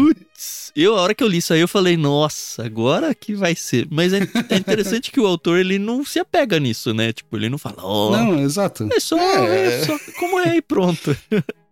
Eu, 0.74 0.94
a 0.96 1.00
hora 1.00 1.14
que 1.14 1.24
eu 1.24 1.28
li 1.28 1.38
isso 1.38 1.54
aí, 1.54 1.60
eu 1.60 1.68
falei, 1.68 1.96
nossa, 1.96 2.64
agora 2.64 3.14
que 3.14 3.34
vai 3.34 3.56
ser. 3.56 3.88
Mas 3.90 4.12
é, 4.12 4.18
é 4.50 4.56
interessante 4.56 5.10
que 5.10 5.18
o 5.18 5.26
autor, 5.26 5.58
ele 5.58 5.78
não 5.78 6.04
se 6.04 6.18
apega 6.18 6.60
nisso, 6.60 6.92
né? 6.92 7.12
Tipo, 7.14 7.36
ele 7.36 7.48
não 7.48 7.56
fala, 7.56 7.76
ó. 7.78 8.08
Oh, 8.08 8.16
não, 8.16 8.38
exato. 8.40 8.86
É 8.92 9.00
só, 9.00 9.18
é... 9.18 9.80
é 9.80 9.84
só 9.84 9.98
como 10.18 10.38
é 10.38 10.56
e 10.56 10.62
pronto. 10.62 11.16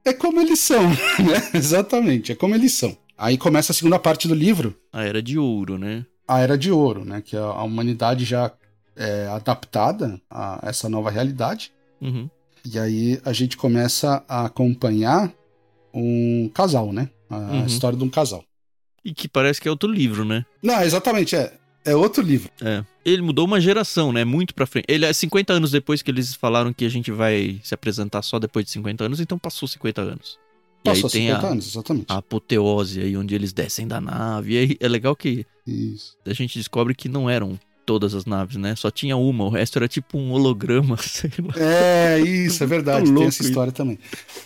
é 0.04 0.12
como 0.14 0.40
eles 0.40 0.58
são, 0.60 0.88
né? 1.20 1.50
Exatamente, 1.52 2.32
é 2.32 2.34
como 2.34 2.54
eles 2.54 2.72
são. 2.72 2.96
Aí 3.16 3.36
começa 3.36 3.72
a 3.72 3.74
segunda 3.74 3.98
parte 3.98 4.26
do 4.26 4.34
livro. 4.34 4.74
A 4.92 5.04
Era 5.04 5.22
de 5.22 5.38
Ouro, 5.38 5.78
né? 5.78 6.06
A 6.26 6.40
Era 6.40 6.56
de 6.56 6.70
Ouro, 6.70 7.04
né? 7.04 7.20
Que 7.20 7.36
a 7.36 7.62
humanidade 7.62 8.24
já 8.24 8.50
é 8.96 9.26
adaptada 9.26 10.20
a 10.30 10.60
essa 10.62 10.88
nova 10.88 11.10
realidade. 11.10 11.72
Uhum. 12.00 12.28
E 12.64 12.78
aí 12.78 13.20
a 13.24 13.32
gente 13.32 13.56
começa 13.56 14.24
a 14.26 14.46
acompanhar 14.46 15.30
um 15.92 16.50
casal, 16.54 16.92
né? 16.92 17.10
A 17.28 17.36
uhum. 17.36 17.66
história 17.66 17.98
de 17.98 18.04
um 18.04 18.10
casal. 18.10 18.42
E 19.04 19.12
que 19.12 19.28
parece 19.28 19.60
que 19.60 19.68
é 19.68 19.70
outro 19.70 19.90
livro, 19.90 20.24
né? 20.24 20.44
Não, 20.62 20.80
exatamente, 20.82 21.36
é. 21.36 21.52
É 21.84 21.94
outro 21.94 22.22
livro. 22.22 22.50
É. 22.62 22.82
Ele 23.04 23.20
mudou 23.20 23.44
uma 23.44 23.60
geração, 23.60 24.10
né? 24.10 24.24
Muito 24.24 24.54
pra 24.54 24.66
frente. 24.66 24.86
Ele 24.88 25.04
é 25.04 25.12
50 25.12 25.52
anos 25.52 25.70
depois 25.70 26.00
que 26.00 26.10
eles 26.10 26.34
falaram 26.34 26.72
que 26.72 26.84
a 26.84 26.88
gente 26.88 27.10
vai 27.10 27.60
se 27.62 27.74
apresentar 27.74 28.22
só 28.22 28.38
depois 28.38 28.64
de 28.64 28.70
50 28.72 29.04
anos, 29.04 29.20
então 29.20 29.38
passou 29.38 29.68
50 29.68 30.00
anos. 30.00 30.38
E 30.82 30.88
passou 30.88 31.08
aí 31.08 31.12
tem 31.12 31.26
50 31.28 31.46
a, 31.46 31.50
anos, 31.50 31.66
exatamente. 31.68 32.06
A 32.08 32.16
apoteose 32.16 33.02
aí, 33.02 33.14
onde 33.16 33.34
eles 33.34 33.52
descem 33.52 33.86
da 33.86 34.00
nave. 34.00 34.54
E 34.54 34.58
aí 34.58 34.76
é 34.80 34.88
legal 34.88 35.14
que 35.14 35.44
Isso. 35.66 36.16
a 36.26 36.32
gente 36.32 36.58
descobre 36.58 36.94
que 36.94 37.08
não 37.08 37.28
eram 37.28 37.58
todas 37.84 38.14
as 38.14 38.24
naves, 38.24 38.56
né? 38.56 38.74
Só 38.74 38.90
tinha 38.90 39.14
uma, 39.16 39.44
o 39.44 39.50
resto 39.50 39.78
era 39.78 39.86
tipo 39.86 40.16
um 40.16 40.32
holograma, 40.32 40.96
sei 41.00 41.30
lá. 41.38 41.54
É, 41.56 42.18
isso, 42.20 42.64
é 42.64 42.66
verdade. 42.66 43.12
tem 43.12 43.24
essa 43.24 43.42
história 43.42 43.68
isso. 43.68 43.76
também. 43.76 43.98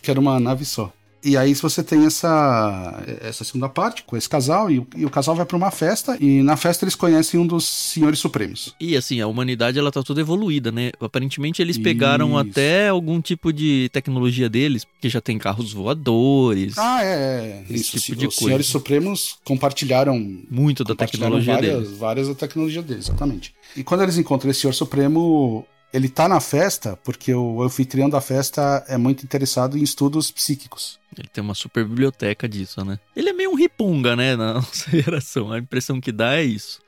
Que 0.03 0.11
era 0.11 0.19
uma 0.19 0.41
nave 0.41 0.65
só. 0.65 0.93
E 1.25 1.37
aí 1.37 1.55
você 1.55 1.83
tem 1.83 2.07
essa, 2.07 3.03
essa 3.21 3.45
segunda 3.45 3.69
parte 3.69 4.05
com 4.05 4.17
esse 4.17 4.29
casal, 4.29 4.71
e, 4.71 4.87
e 4.97 5.05
o 5.05 5.11
casal 5.11 5.35
vai 5.35 5.45
para 5.45 5.57
uma 5.57 5.71
festa, 5.71 6.17
e 6.21 6.43
na 6.43 6.57
festa 6.57 6.85
eles 6.85 6.95
conhecem 6.95 7.39
um 7.41 7.47
dos 7.47 7.65
senhores 7.65 8.19
supremos. 8.19 8.75
E 8.81 8.97
assim, 8.97 9.21
a 9.21 9.27
humanidade 9.27 9.79
ela 9.79 9.91
tá 9.91 10.03
toda 10.03 10.21
evoluída, 10.21 10.71
né? 10.71 10.91
Aparentemente 11.01 11.61
eles 11.61 11.77
pegaram 11.77 12.31
Isso. 12.31 12.51
até 12.51 12.89
algum 12.89 13.21
tipo 13.21 13.53
de 13.53 13.89
tecnologia 13.93 14.49
deles, 14.49 14.85
porque 14.85 15.09
já 15.09 15.21
tem 15.21 15.39
carros 15.39 15.73
voadores. 15.73 16.79
Ah, 16.79 17.05
é. 17.05 17.09
é. 17.09 17.65
Esse 17.71 17.97
Isso, 17.97 18.07
tipo 18.07 18.19
de 18.19 18.27
os 18.27 18.35
coisa. 18.35 18.47
senhores 18.47 18.67
supremos 18.67 19.37
compartilharam 19.45 20.19
muito 20.51 20.85
da 20.85 20.95
tecnologia 20.95 21.55
várias, 21.55 21.75
deles. 21.75 21.99
Várias 21.99 22.29
da 22.29 22.35
tecnologia 22.35 22.83
deles, 22.83 23.07
exatamente. 23.07 23.55
E 23.77 23.83
quando 23.83 24.03
eles 24.03 24.17
encontram 24.19 24.51
esse 24.51 24.61
senhor 24.61 24.73
supremo, 24.73 25.67
ele 25.93 26.09
tá 26.09 26.29
na 26.29 26.41
festa 26.41 26.97
porque 27.03 27.33
o 27.33 27.63
anfitrião 27.63 28.09
da 28.09 28.21
festa 28.21 28.85
é 28.89 28.97
muito 28.97 29.25
interessado 29.25 29.77
em 29.79 29.83
estudos 29.83 30.31
psíquicos. 30.31 30.99
Ele 31.17 31.29
tem 31.29 31.43
uma 31.43 31.55
super 31.55 31.85
biblioteca 31.85 32.49
disso, 32.49 32.85
né? 32.85 32.99
Ele 33.17 33.31
é 33.31 33.33
meio 33.33 33.51
um 33.51 33.55
ripunga, 33.55 34.15
né, 34.15 34.37
na 34.37 34.55
nossa 34.61 34.91
geração. 34.91 35.53
A 35.53 35.59
impressão 35.59 36.01
que 36.01 36.13
dá 36.13 36.37
é 36.37 36.45
isso. 36.45 36.81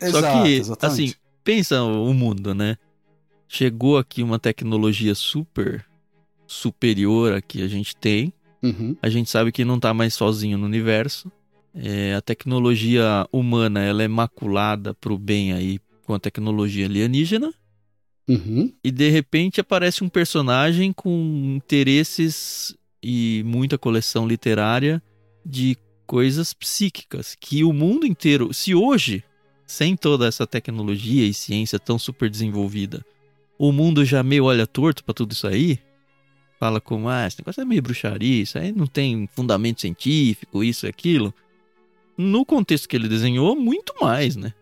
Exato, 0.00 0.26
Só 0.26 0.42
que, 0.42 0.48
exatamente. 0.48 1.02
assim, 1.02 1.14
pensa 1.42 1.82
o 1.82 2.12
mundo, 2.12 2.54
né? 2.54 2.76
Chegou 3.48 3.98
aqui 3.98 4.22
uma 4.22 4.38
tecnologia 4.38 5.14
super 5.14 5.84
superior 6.46 7.32
a 7.34 7.40
que 7.40 7.62
a 7.62 7.68
gente 7.68 7.96
tem. 7.96 8.32
Uhum. 8.62 8.96
A 9.02 9.08
gente 9.08 9.30
sabe 9.30 9.50
que 9.50 9.64
não 9.64 9.80
tá 9.80 9.92
mais 9.92 10.14
sozinho 10.14 10.58
no 10.58 10.66
universo. 10.66 11.30
É, 11.74 12.14
a 12.14 12.20
tecnologia 12.20 13.26
humana 13.32 13.82
ela 13.82 14.02
é 14.02 14.08
maculada 14.08 14.94
pro 14.94 15.18
bem 15.18 15.52
aí 15.52 15.80
com 16.04 16.14
a 16.14 16.18
tecnologia 16.18 16.86
alienígena. 16.86 17.52
Uhum. 18.28 18.72
E 18.82 18.90
de 18.90 19.08
repente 19.10 19.60
aparece 19.60 20.04
um 20.04 20.08
personagem 20.08 20.92
com 20.92 21.54
interesses 21.56 22.76
e 23.02 23.42
muita 23.44 23.76
coleção 23.76 24.26
literária 24.26 25.02
de 25.44 25.76
coisas 26.06 26.54
psíquicas 26.54 27.36
que 27.38 27.64
o 27.64 27.72
mundo 27.72 28.06
inteiro, 28.06 28.52
se 28.54 28.74
hoje, 28.74 29.24
sem 29.66 29.96
toda 29.96 30.26
essa 30.26 30.46
tecnologia 30.46 31.26
e 31.26 31.34
ciência 31.34 31.78
tão 31.78 31.98
super 31.98 32.30
desenvolvida, 32.30 33.04
o 33.58 33.72
mundo 33.72 34.04
já 34.04 34.22
meio 34.22 34.44
olha 34.44 34.66
torto 34.66 35.02
para 35.04 35.14
tudo 35.14 35.32
isso 35.32 35.46
aí, 35.46 35.78
fala 36.58 36.80
como, 36.80 37.08
ah, 37.08 37.26
esse 37.26 37.40
negócio 37.40 37.60
é 37.60 37.64
meio 37.64 37.82
bruxaria, 37.82 38.42
isso 38.42 38.56
aí 38.56 38.70
não 38.70 38.86
tem 38.86 39.28
fundamento 39.34 39.80
científico, 39.80 40.62
isso 40.62 40.86
e 40.86 40.88
aquilo. 40.88 41.34
No 42.16 42.44
contexto 42.44 42.88
que 42.88 42.94
ele 42.94 43.08
desenhou, 43.08 43.56
muito 43.56 43.94
mais, 44.00 44.36
né? 44.36 44.52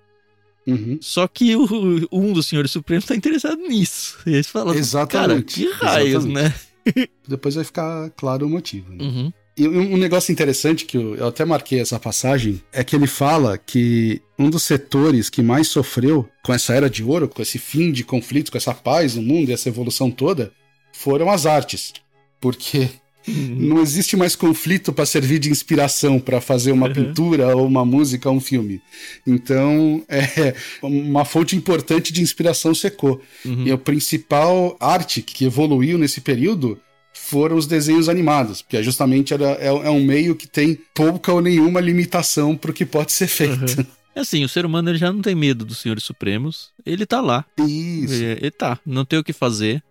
Uhum. 0.66 0.98
Só 1.00 1.26
que 1.26 1.56
o, 1.56 2.08
um 2.12 2.32
dos 2.32 2.46
senhores 2.46 2.70
supremos 2.70 3.04
está 3.04 3.16
interessado 3.16 3.60
nisso. 3.62 4.18
E 4.26 4.34
eles 4.34 4.48
falam, 4.48 4.74
Exatamente. 4.74 5.64
cara, 5.64 5.72
que 5.72 5.84
raios, 5.84 6.24
Exatamente. 6.24 6.54
né? 6.94 7.08
Depois 7.26 7.54
vai 7.54 7.64
ficar 7.64 8.10
claro 8.10 8.46
o 8.46 8.50
motivo. 8.50 8.92
Né? 8.92 9.04
Uhum. 9.04 9.32
E 9.56 9.68
um 9.68 9.96
negócio 9.96 10.32
interessante 10.32 10.86
que 10.86 10.96
eu, 10.96 11.16
eu 11.16 11.26
até 11.26 11.44
marquei 11.44 11.80
essa 11.80 11.98
passagem 11.98 12.62
é 12.72 12.82
que 12.82 12.96
ele 12.96 13.06
fala 13.06 13.58
que 13.58 14.22
um 14.38 14.48
dos 14.48 14.62
setores 14.62 15.28
que 15.28 15.42
mais 15.42 15.68
sofreu 15.68 16.26
com 16.42 16.54
essa 16.54 16.72
era 16.72 16.88
de 16.88 17.04
ouro, 17.04 17.28
com 17.28 17.42
esse 17.42 17.58
fim 17.58 17.92
de 17.92 18.02
conflitos, 18.02 18.48
com 18.48 18.56
essa 18.56 18.72
paz 18.72 19.16
no 19.16 19.22
mundo 19.22 19.50
e 19.50 19.52
essa 19.52 19.68
evolução 19.68 20.10
toda, 20.10 20.50
foram 20.94 21.28
as 21.28 21.44
artes. 21.44 21.92
Porque 22.40 22.88
não 23.26 23.80
existe 23.80 24.16
mais 24.16 24.34
conflito 24.34 24.92
para 24.92 25.06
servir 25.06 25.38
de 25.38 25.50
inspiração 25.50 26.18
para 26.18 26.40
fazer 26.40 26.72
uma 26.72 26.86
uhum. 26.86 26.92
pintura 26.92 27.56
ou 27.56 27.66
uma 27.66 27.84
música 27.84 28.28
ou 28.28 28.36
um 28.36 28.40
filme. 28.40 28.80
Então, 29.26 30.02
é 30.08 30.54
uma 30.82 31.24
fonte 31.24 31.54
importante 31.54 32.12
de 32.12 32.22
inspiração 32.22 32.74
secou. 32.74 33.20
Uhum. 33.44 33.66
E 33.66 33.72
a 33.72 33.78
principal 33.78 34.76
arte 34.80 35.22
que 35.22 35.44
evoluiu 35.44 35.98
nesse 35.98 36.20
período 36.20 36.78
foram 37.12 37.56
os 37.56 37.66
desenhos 37.66 38.08
animados, 38.08 38.62
porque 38.62 38.78
é 38.78 38.82
justamente 38.82 39.34
era, 39.34 39.50
é, 39.52 39.66
é 39.66 39.90
um 39.90 40.04
meio 40.04 40.34
que 40.34 40.48
tem 40.48 40.78
pouca 40.94 41.32
ou 41.32 41.40
nenhuma 41.40 41.80
limitação 41.80 42.56
para 42.56 42.70
o 42.70 42.74
que 42.74 42.86
pode 42.86 43.12
ser 43.12 43.26
feito. 43.26 43.78
Uhum. 43.78 43.86
É 44.12 44.20
assim, 44.20 44.42
o 44.42 44.48
ser 44.48 44.66
humano 44.66 44.90
ele 44.90 44.98
já 44.98 45.12
não 45.12 45.22
tem 45.22 45.36
medo 45.36 45.64
dos 45.64 45.78
senhores 45.78 46.02
supremos, 46.02 46.70
ele 46.84 47.06
tá 47.06 47.20
lá. 47.20 47.44
Isso. 47.56 48.14
Ele, 48.14 48.24
ele 48.24 48.50
tá, 48.50 48.76
não 48.84 49.04
tem 49.04 49.18
o 49.18 49.24
que 49.24 49.32
fazer. 49.32 49.82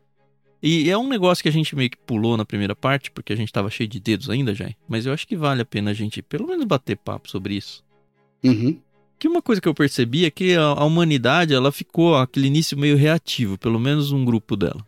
E 0.62 0.90
é 0.90 0.98
um 0.98 1.08
negócio 1.08 1.42
que 1.42 1.50
a 1.50 1.52
gente 1.52 1.76
meio 1.76 1.90
que 1.90 1.98
pulou 1.98 2.36
na 2.36 2.46
primeira 2.46 2.76
parte, 2.76 3.12
porque 3.12 3.32
a 3.32 3.36
gente 3.36 3.52
tava 3.52 3.70
cheio 3.70 3.88
de 3.88 4.00
dedos 4.00 4.30
ainda, 4.30 4.54
já. 4.54 4.70
Mas 4.88 5.06
eu 5.06 5.14
acho 5.14 5.28
que 5.28 5.36
vale 5.36 5.62
a 5.62 5.66
pena 5.66 5.92
a 5.92 5.94
gente 5.94 6.22
pelo 6.22 6.48
menos 6.48 6.66
bater 6.66 6.98
papo 6.98 7.30
sobre 7.30 7.56
isso. 7.56 7.84
Uhum. 8.44 8.78
Que 9.18 9.28
uma 9.28 9.42
coisa 9.42 9.62
que 9.62 9.68
eu 9.68 9.74
percebi 9.74 10.26
é 10.26 10.32
que 10.32 10.56
a, 10.56 10.84
humanidade, 10.84 11.54
ela 11.54 11.72
ficou 11.72 12.18
aquele 12.18 12.48
início 12.48 12.78
meio 12.78 12.98
reativo, 12.98 13.58
pelo 13.58 13.80
menos 13.80 14.12
um 14.12 14.24
grupo 14.26 14.56
dela. 14.56 14.86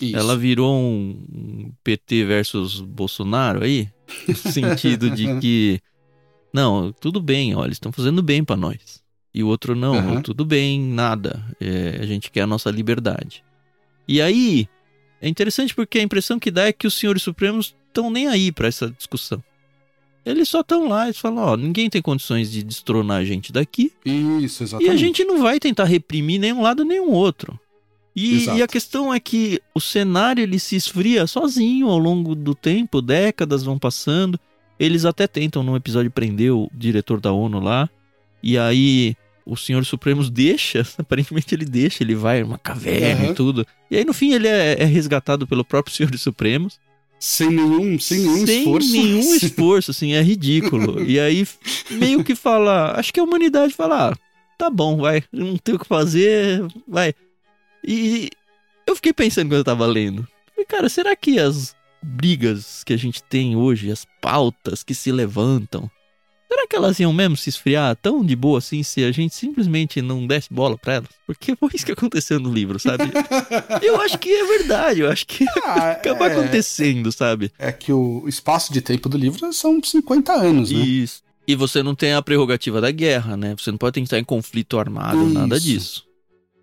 Isso. 0.00 0.16
Ela 0.16 0.36
virou 0.36 0.74
um, 0.74 1.24
um 1.32 1.72
PT 1.82 2.24
versus 2.24 2.80
Bolsonaro 2.80 3.62
aí, 3.62 3.88
no 4.26 4.34
sentido 4.34 5.10
de 5.10 5.38
que 5.40 5.80
não, 6.52 6.92
tudo 6.92 7.20
bem, 7.20 7.54
olha, 7.56 7.66
eles 7.66 7.76
estão 7.76 7.90
fazendo 7.90 8.22
bem 8.22 8.44
para 8.44 8.56
nós. 8.56 9.02
E 9.34 9.42
o 9.42 9.48
outro 9.48 9.74
não, 9.74 9.94
uhum. 9.94 10.22
tudo 10.22 10.44
bem, 10.44 10.80
nada. 10.80 11.44
É, 11.60 11.98
a 12.00 12.06
gente 12.06 12.30
quer 12.30 12.42
a 12.42 12.46
nossa 12.46 12.70
liberdade. 12.70 13.42
E 14.06 14.22
aí, 14.22 14.68
é 15.24 15.28
interessante 15.28 15.74
porque 15.74 15.98
a 15.98 16.02
impressão 16.02 16.38
que 16.38 16.50
dá 16.50 16.66
é 16.66 16.72
que 16.72 16.86
os 16.86 16.92
senhores 16.92 17.22
supremos 17.22 17.74
estão 17.88 18.10
nem 18.10 18.28
aí 18.28 18.52
para 18.52 18.68
essa 18.68 18.90
discussão. 18.90 19.42
Eles 20.22 20.50
só 20.50 20.60
estão 20.60 20.86
lá 20.86 21.08
e 21.08 21.14
falam, 21.14 21.42
ó, 21.42 21.56
ninguém 21.56 21.88
tem 21.88 22.02
condições 22.02 22.50
de 22.50 22.62
destronar 22.62 23.18
a 23.18 23.24
gente 23.24 23.50
daqui. 23.50 23.90
Isso, 24.04 24.62
exatamente. 24.62 24.90
E 24.90 24.94
a 24.94 24.96
gente 24.98 25.24
não 25.24 25.40
vai 25.40 25.58
tentar 25.58 25.84
reprimir 25.84 26.38
nenhum 26.38 26.60
lado 26.60 26.84
nem 26.84 27.00
o 27.00 27.10
outro. 27.10 27.58
E, 28.14 28.44
e, 28.44 28.62
a 28.62 28.68
questão 28.68 29.12
é 29.12 29.18
que 29.18 29.60
o 29.74 29.80
cenário 29.80 30.42
ele 30.42 30.58
se 30.58 30.76
esfria 30.76 31.26
sozinho 31.26 31.88
ao 31.88 31.98
longo 31.98 32.34
do 32.34 32.54
tempo, 32.54 33.00
décadas 33.00 33.62
vão 33.62 33.78
passando. 33.78 34.38
Eles 34.78 35.06
até 35.06 35.26
tentam 35.26 35.62
num 35.62 35.74
episódio 35.74 36.10
prender 36.10 36.52
o 36.52 36.70
diretor 36.72 37.18
da 37.18 37.32
ONU 37.32 37.60
lá. 37.60 37.88
E 38.42 38.58
aí 38.58 39.16
o 39.44 39.56
Senhor 39.56 39.84
Supremos 39.84 40.30
deixa, 40.30 40.86
aparentemente 40.98 41.54
ele 41.54 41.64
deixa, 41.64 42.02
ele 42.02 42.14
vai 42.14 42.42
uma 42.42 42.58
caverna 42.58 43.26
uhum. 43.26 43.30
e 43.30 43.34
tudo. 43.34 43.66
E 43.90 43.96
aí 43.96 44.04
no 44.04 44.14
fim 44.14 44.32
ele 44.32 44.48
é, 44.48 44.76
é 44.80 44.84
resgatado 44.84 45.46
pelo 45.46 45.64
próprio 45.64 45.94
Senhor 45.94 46.16
Supremos. 46.16 46.78
Sem 47.18 47.48
nenhum, 47.48 47.98
sem 47.98 48.20
nenhum 48.20 48.46
sem 48.46 48.58
esforço. 48.58 48.88
Sem 48.88 49.02
nenhum 49.02 49.34
esforço, 49.36 49.90
assim, 49.90 50.12
é 50.12 50.22
ridículo. 50.22 51.02
e 51.02 51.18
aí 51.18 51.46
meio 51.90 52.22
que 52.22 52.34
fala, 52.34 52.98
acho 52.98 53.12
que 53.12 53.20
a 53.20 53.24
humanidade 53.24 53.72
fala, 53.72 54.10
ah, 54.10 54.16
tá 54.58 54.68
bom, 54.68 54.98
vai, 54.98 55.22
não 55.32 55.56
tem 55.56 55.74
o 55.74 55.78
que 55.78 55.86
fazer, 55.86 56.62
vai. 56.86 57.14
E 57.82 58.30
eu 58.86 58.94
fiquei 58.96 59.12
pensando 59.12 59.48
quando 59.48 59.58
eu 59.58 59.64
tava 59.64 59.86
lendo. 59.86 60.26
Falei, 60.50 60.66
cara, 60.66 60.88
será 60.88 61.16
que 61.16 61.38
as 61.38 61.74
brigas 62.02 62.84
que 62.84 62.92
a 62.92 62.96
gente 62.96 63.22
tem 63.22 63.56
hoje, 63.56 63.90
as 63.90 64.06
pautas 64.20 64.82
que 64.82 64.94
se 64.94 65.10
levantam, 65.10 65.90
Será 66.64 66.68
que 66.68 66.76
elas 66.76 66.98
iam 66.98 67.12
mesmo 67.12 67.36
se 67.36 67.50
esfriar 67.50 67.94
tão 67.96 68.24
de 68.24 68.34
boa 68.34 68.58
assim 68.58 68.82
se 68.82 69.04
a 69.04 69.12
gente 69.12 69.34
simplesmente 69.34 70.00
não 70.00 70.26
desse 70.26 70.52
bola 70.52 70.78
pra 70.78 70.94
elas? 70.94 71.08
Porque 71.26 71.54
foi 71.54 71.68
isso 71.74 71.84
que 71.84 71.92
aconteceu 71.92 72.40
no 72.40 72.50
livro, 72.50 72.78
sabe? 72.78 73.04
eu 73.82 74.00
acho 74.00 74.18
que 74.18 74.30
é 74.30 74.46
verdade, 74.46 75.00
eu 75.00 75.10
acho 75.10 75.26
que 75.26 75.44
ah, 75.62 75.90
acaba 76.00 76.26
é... 76.26 76.32
acontecendo, 76.32 77.12
sabe? 77.12 77.52
É 77.58 77.70
que 77.70 77.92
o 77.92 78.26
espaço 78.26 78.72
de 78.72 78.80
tempo 78.80 79.10
do 79.10 79.18
livro 79.18 79.52
são 79.52 79.78
50 79.82 80.32
anos, 80.32 80.70
né? 80.70 80.78
Isso. 80.78 81.22
E 81.46 81.54
você 81.54 81.82
não 81.82 81.94
tem 81.94 82.14
a 82.14 82.22
prerrogativa 82.22 82.80
da 82.80 82.90
guerra, 82.90 83.36
né? 83.36 83.54
Você 83.58 83.70
não 83.70 83.76
pode 83.76 84.00
estar 84.00 84.18
em 84.18 84.24
conflito 84.24 84.78
armado, 84.78 85.22
isso. 85.22 85.34
nada 85.34 85.60
disso. 85.60 86.04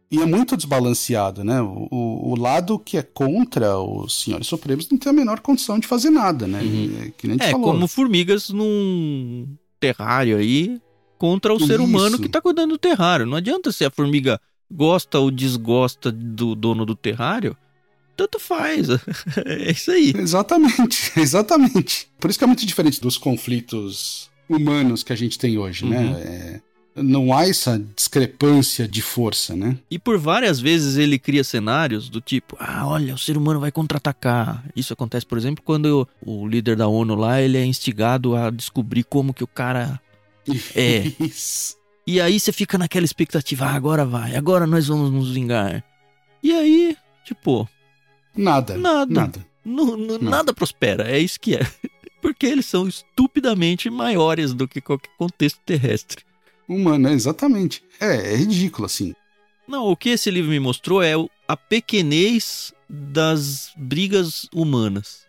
E 0.10 0.20
é 0.20 0.26
muito 0.26 0.58
desbalanceado, 0.58 1.44
né? 1.44 1.62
O, 1.62 1.88
o, 1.92 2.32
o, 2.32 2.36
lado 2.36 2.80
que 2.80 2.98
é 2.98 3.04
contra 3.04 3.78
os 3.80 4.24
senhores 4.24 4.48
supremos 4.48 4.90
não 4.90 4.98
tem 4.98 5.12
a 5.12 5.14
menor 5.14 5.40
condição 5.40 5.80
de 5.80 5.88
fazer 5.88 6.10
nada, 6.10 6.48
né? 6.48 6.60
Uhum. 6.60 6.98
É, 7.02 7.12
que 7.16 7.28
nem 7.28 7.38
é 7.40 7.52
como 7.52 7.88
formigas 7.88 8.50
num 8.50 9.48
terrário 9.82 10.38
aí 10.38 10.80
contra 11.18 11.54
o 11.54 11.58
Isso. 11.58 11.68
ser 11.68 11.82
humano 11.82 12.18
que 12.18 12.30
tá 12.30 12.40
cuidando 12.40 12.72
do 12.72 12.78
terrário. 12.78 13.26
Não 13.26 13.38
adianta 13.38 13.72
se 13.72 13.84
a 13.84 13.90
formiga 13.90 14.40
gosta 14.72 15.20
ou 15.20 15.30
desgosta 15.30 16.12
do 16.12 16.56
dono 16.56 16.86
do 16.86 16.96
terrário. 16.96 17.58
Tanto 18.16 18.40
faz. 18.40 18.88
é 19.46 19.72
isso 19.72 19.92
aí. 19.92 20.14
Exatamente, 20.16 21.12
exatamente. 21.20 22.08
Por 22.20 22.30
isso 22.30 22.40
que 22.40 22.46
é 22.46 22.48
muito 22.48 22.66
diferente 22.66 23.02
dos 23.02 23.18
conflitos 23.18 24.30
humanos 24.48 25.04
que 25.04 25.12
a 25.12 25.16
gente 25.16 25.40
tem 25.40 25.58
hoje, 25.58 25.86
né? 25.86 25.98
uhum. 25.98 26.14
né? 26.14 26.22
É, 26.22 26.62
não 26.96 27.34
há 27.34 27.48
essa 27.48 27.82
discrepância 27.96 28.88
de 28.88 29.02
força, 29.02 29.56
né? 29.56 29.78
E 29.90 29.98
por 29.98 30.18
várias 30.18 30.60
vezes 30.60 30.98
ele 30.98 31.18
cria 31.18 31.44
cenários 31.44 32.10
do 32.10 32.20
tipo, 32.20 32.58
ah, 32.60 32.86
olha, 32.88 33.14
o 33.14 33.18
ser 33.18 33.38
humano 33.38 33.60
vai 33.60 33.72
contra-atacar. 33.72 34.64
Isso 34.76 34.94
acontece, 34.94 35.26
por 35.26 35.38
exemplo, 35.38 35.64
quando 35.64 36.08
o 36.22 36.48
líder 36.48 36.76
da 36.76 36.88
ONU 36.88 37.16
lá, 37.16 37.42
ele 37.42 37.58
é 37.58 37.66
instigado 37.66 38.36
a 38.36 38.50
descobrir 38.50 39.04
como 39.04 39.34
que 39.34 39.44
o 39.44 39.48
cara 39.48 40.00
é. 40.76 41.04
E 42.06 42.20
aí 42.20 42.40
você 42.40 42.52
fica 42.52 42.78
naquela 42.78 43.06
expectativa, 43.06 43.66
ah, 43.66 43.76
agora 43.76 44.04
vai, 44.04 44.36
agora 44.36 44.66
nós 44.66 44.88
vamos 44.88 45.12
nos 45.12 45.32
vingar. 45.32 45.84
E 46.42 46.52
aí, 46.52 46.98
tipo... 47.24 47.70
Nada. 48.36 48.76
Nada. 48.76 49.14
Nada. 49.14 49.46
nada. 49.64 50.18
nada 50.20 50.54
prospera, 50.54 51.10
é 51.10 51.20
isso 51.20 51.40
que 51.40 51.56
é. 51.56 51.62
Porque 52.20 52.48
eles 52.48 52.66
são 52.66 52.88
estupidamente 52.88 53.90
maiores 53.90 54.54
do 54.54 54.68
que 54.68 54.82
qualquer 54.82 55.12
contexto 55.18 55.60
terrestre 55.66 56.24
humana, 56.74 57.12
exatamente. 57.12 57.84
É, 58.00 58.34
é 58.34 58.36
ridículo, 58.36 58.86
assim. 58.86 59.14
Não, 59.68 59.86
o 59.86 59.96
que 59.96 60.10
esse 60.10 60.30
livro 60.30 60.52
me 60.52 60.60
mostrou 60.60 61.02
é 61.02 61.14
a 61.48 61.56
pequenez 61.56 62.74
das 62.90 63.72
brigas 63.78 64.48
humanas. 64.54 65.22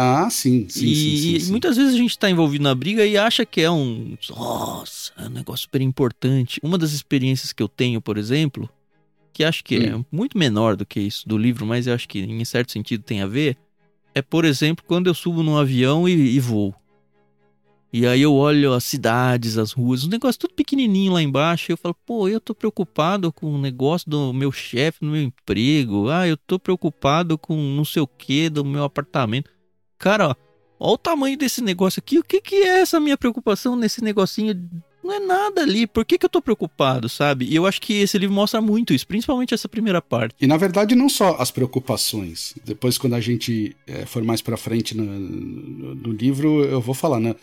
Ah, 0.00 0.30
sim, 0.30 0.68
sim, 0.68 0.86
e, 0.86 0.94
sim, 0.94 1.16
sim, 1.16 1.40
sim. 1.40 1.50
muitas 1.50 1.76
vezes 1.76 1.94
a 1.94 1.96
gente 1.96 2.10
está 2.10 2.30
envolvido 2.30 2.62
na 2.62 2.72
briga 2.72 3.04
e 3.04 3.18
acha 3.18 3.44
que 3.44 3.60
é 3.60 3.70
um. 3.70 4.16
Nossa, 4.30 5.12
é 5.18 5.24
um 5.24 5.30
negócio 5.30 5.62
super 5.64 5.80
importante. 5.80 6.60
Uma 6.62 6.78
das 6.78 6.92
experiências 6.92 7.52
que 7.52 7.60
eu 7.60 7.68
tenho, 7.68 8.00
por 8.00 8.16
exemplo, 8.16 8.70
que 9.32 9.42
acho 9.42 9.64
que 9.64 9.74
é 9.74 9.96
hum. 9.96 10.00
é 10.00 10.16
muito 10.16 10.38
menor 10.38 10.76
do 10.76 10.86
que 10.86 11.00
isso 11.00 11.28
do 11.28 11.36
livro, 11.36 11.66
mas 11.66 11.88
eu 11.88 11.94
acho 11.94 12.08
que 12.08 12.20
em 12.20 12.44
certo 12.44 12.70
sentido 12.70 13.02
tem 13.02 13.22
a 13.22 13.26
ver, 13.26 13.56
é, 14.14 14.22
por 14.22 14.44
exemplo, 14.44 14.84
quando 14.86 15.08
eu 15.08 15.14
subo 15.14 15.42
num 15.42 15.56
avião 15.56 16.08
e, 16.08 16.12
e 16.12 16.38
voo. 16.38 16.72
E 17.92 18.06
aí 18.06 18.20
eu 18.20 18.34
olho 18.34 18.74
as 18.74 18.84
cidades, 18.84 19.56
as 19.56 19.72
ruas, 19.72 20.04
um 20.04 20.08
negócio 20.08 20.38
tudo 20.38 20.54
pequenininho 20.54 21.12
lá 21.12 21.22
embaixo. 21.22 21.70
E 21.70 21.72
eu 21.72 21.76
falo, 21.76 21.96
pô, 22.06 22.28
eu 22.28 22.40
tô 22.40 22.54
preocupado 22.54 23.32
com 23.32 23.46
o 23.54 23.58
negócio 23.58 24.10
do 24.10 24.32
meu 24.32 24.52
chefe 24.52 25.04
no 25.04 25.12
meu 25.12 25.22
emprego. 25.22 26.08
Ah, 26.10 26.28
eu 26.28 26.36
tô 26.36 26.58
preocupado 26.58 27.38
com 27.38 27.56
não 27.56 27.84
sei 27.84 28.02
o 28.02 28.06
que 28.06 28.50
do 28.50 28.64
meu 28.64 28.84
apartamento. 28.84 29.50
Cara, 29.98 30.28
ó, 30.28 30.34
ó 30.78 30.92
o 30.92 30.98
tamanho 30.98 31.38
desse 31.38 31.62
negócio 31.62 31.98
aqui. 31.98 32.18
O 32.18 32.24
que 32.24 32.40
que 32.40 32.56
é 32.56 32.80
essa 32.80 33.00
minha 33.00 33.16
preocupação 33.16 33.74
nesse 33.74 34.04
negocinho 34.04 34.54
não 35.08 35.14
é 35.14 35.20
nada 35.20 35.62
ali. 35.62 35.86
Por 35.86 36.04
que, 36.04 36.18
que 36.18 36.26
eu 36.26 36.28
tô 36.28 36.42
preocupado, 36.42 37.08
sabe? 37.08 37.46
E 37.46 37.56
eu 37.56 37.66
acho 37.66 37.80
que 37.80 37.94
esse 37.94 38.18
livro 38.18 38.34
mostra 38.34 38.60
muito 38.60 38.92
isso, 38.92 39.06
principalmente 39.06 39.54
essa 39.54 39.68
primeira 39.68 40.02
parte. 40.02 40.34
E 40.38 40.46
na 40.46 40.56
verdade, 40.58 40.94
não 40.94 41.08
só 41.08 41.36
as 41.38 41.50
preocupações. 41.50 42.54
Depois, 42.64 42.98
quando 42.98 43.14
a 43.14 43.20
gente 43.20 43.74
é, 43.86 44.04
for 44.04 44.22
mais 44.22 44.42
pra 44.42 44.56
frente 44.56 44.94
no, 44.94 45.04
no, 45.04 45.94
no, 45.94 46.12
livro, 46.12 46.62
eu 46.64 46.80
vou 46.80 46.94
falar, 46.94 47.18
né? 47.18 47.34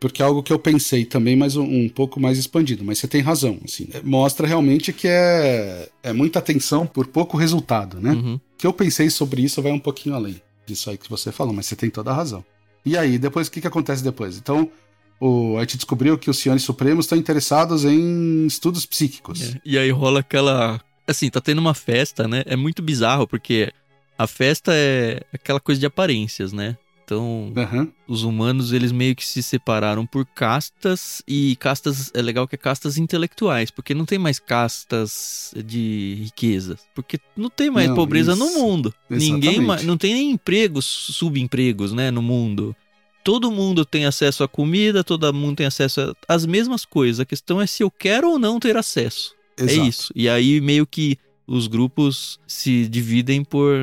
Porque 0.00 0.22
é 0.22 0.24
algo 0.24 0.42
que 0.42 0.52
eu 0.52 0.58
pensei 0.58 1.04
também, 1.04 1.34
mas 1.34 1.56
um, 1.56 1.64
um 1.64 1.88
pouco 1.88 2.20
mais 2.20 2.38
expandido. 2.38 2.84
Mas 2.84 2.98
você 2.98 3.08
tem 3.08 3.20
razão, 3.20 3.58
assim. 3.64 3.88
Mostra 4.04 4.46
realmente 4.46 4.92
que 4.92 5.08
é, 5.08 5.88
é 6.02 6.12
muita 6.12 6.38
atenção 6.38 6.86
por 6.86 7.06
pouco 7.08 7.36
resultado, 7.36 8.00
né? 8.00 8.12
Uhum. 8.12 8.40
que 8.56 8.66
eu 8.66 8.72
pensei 8.72 9.10
sobre 9.10 9.42
isso 9.42 9.60
vai 9.60 9.72
um 9.72 9.78
pouquinho 9.78 10.14
além 10.14 10.40
disso 10.68 10.90
aí 10.90 10.98
que 10.98 11.08
você 11.08 11.32
falou, 11.32 11.52
mas 11.52 11.66
você 11.66 11.74
tem 11.74 11.90
toda 11.90 12.10
a 12.10 12.14
razão. 12.14 12.44
E 12.84 12.96
aí, 12.96 13.18
depois, 13.18 13.48
o 13.48 13.50
que, 13.50 13.60
que 13.60 13.66
acontece 13.66 14.04
depois? 14.04 14.36
Então, 14.36 14.70
o, 15.18 15.56
a 15.56 15.60
gente 15.60 15.76
descobriu 15.76 16.18
que 16.18 16.30
os 16.30 16.38
senhores 16.38 16.62
supremos 16.62 17.06
estão 17.06 17.18
interessados 17.18 17.84
em 17.84 18.46
estudos 18.46 18.86
psíquicos. 18.86 19.42
É, 19.42 19.60
e 19.64 19.78
aí 19.78 19.90
rola 19.90 20.20
aquela. 20.20 20.80
Assim, 21.06 21.30
tá 21.30 21.40
tendo 21.40 21.58
uma 21.58 21.74
festa, 21.74 22.28
né? 22.28 22.42
É 22.46 22.54
muito 22.54 22.82
bizarro, 22.82 23.26
porque 23.26 23.72
a 24.16 24.26
festa 24.26 24.72
é 24.74 25.22
aquela 25.32 25.58
coisa 25.58 25.80
de 25.80 25.86
aparências, 25.86 26.52
né? 26.52 26.76
Então, 27.08 27.54
uhum. 27.56 27.90
os 28.06 28.22
humanos, 28.22 28.70
eles 28.70 28.92
meio 28.92 29.16
que 29.16 29.26
se 29.26 29.42
separaram 29.42 30.04
por 30.04 30.26
castas, 30.26 31.22
e 31.26 31.56
castas, 31.56 32.10
é 32.12 32.20
legal 32.20 32.46
que 32.46 32.54
é 32.54 32.58
castas 32.58 32.98
intelectuais, 32.98 33.70
porque 33.70 33.94
não 33.94 34.04
tem 34.04 34.18
mais 34.18 34.38
castas 34.38 35.54
de 35.64 36.18
riquezas, 36.20 36.80
porque 36.94 37.18
não 37.34 37.48
tem 37.48 37.70
mais 37.70 37.88
não, 37.88 37.94
pobreza 37.94 38.32
isso. 38.34 38.38
no 38.44 38.60
mundo. 38.60 38.92
Exatamente. 39.10 39.58
Ninguém, 39.58 39.86
não 39.86 39.96
tem 39.96 40.12
nem 40.12 40.30
empregos, 40.32 40.84
subempregos, 40.84 41.94
né, 41.94 42.10
no 42.10 42.20
mundo 42.20 42.76
todo 43.24 43.50
mundo 43.50 43.84
tem 43.84 44.06
acesso 44.06 44.42
à 44.42 44.48
comida, 44.48 45.04
todo 45.04 45.34
mundo 45.34 45.56
tem 45.56 45.66
acesso 45.66 46.16
às 46.26 46.46
mesmas 46.46 46.86
coisas. 46.86 47.20
A 47.20 47.26
questão 47.26 47.60
é 47.60 47.66
se 47.66 47.82
eu 47.82 47.90
quero 47.90 48.30
ou 48.30 48.38
não 48.38 48.58
ter 48.58 48.74
acesso. 48.74 49.34
É 49.58 49.64
Exato. 49.64 49.80
É 49.80 49.86
isso. 49.86 50.12
E 50.16 50.28
aí 50.30 50.62
meio 50.62 50.86
que 50.86 51.18
os 51.46 51.66
grupos 51.66 52.40
se 52.46 52.88
dividem 52.88 53.44
por 53.44 53.74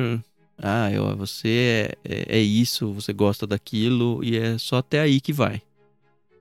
ah, 0.58 0.90
eu, 0.90 1.16
você 1.16 1.96
é, 2.04 2.12
é, 2.14 2.38
é, 2.38 2.40
isso, 2.40 2.92
você 2.92 3.12
gosta 3.12 3.46
daquilo 3.46 4.24
e 4.24 4.36
é 4.36 4.56
só 4.58 4.78
até 4.78 5.00
aí 5.00 5.20
que 5.20 5.32
vai. 5.32 5.60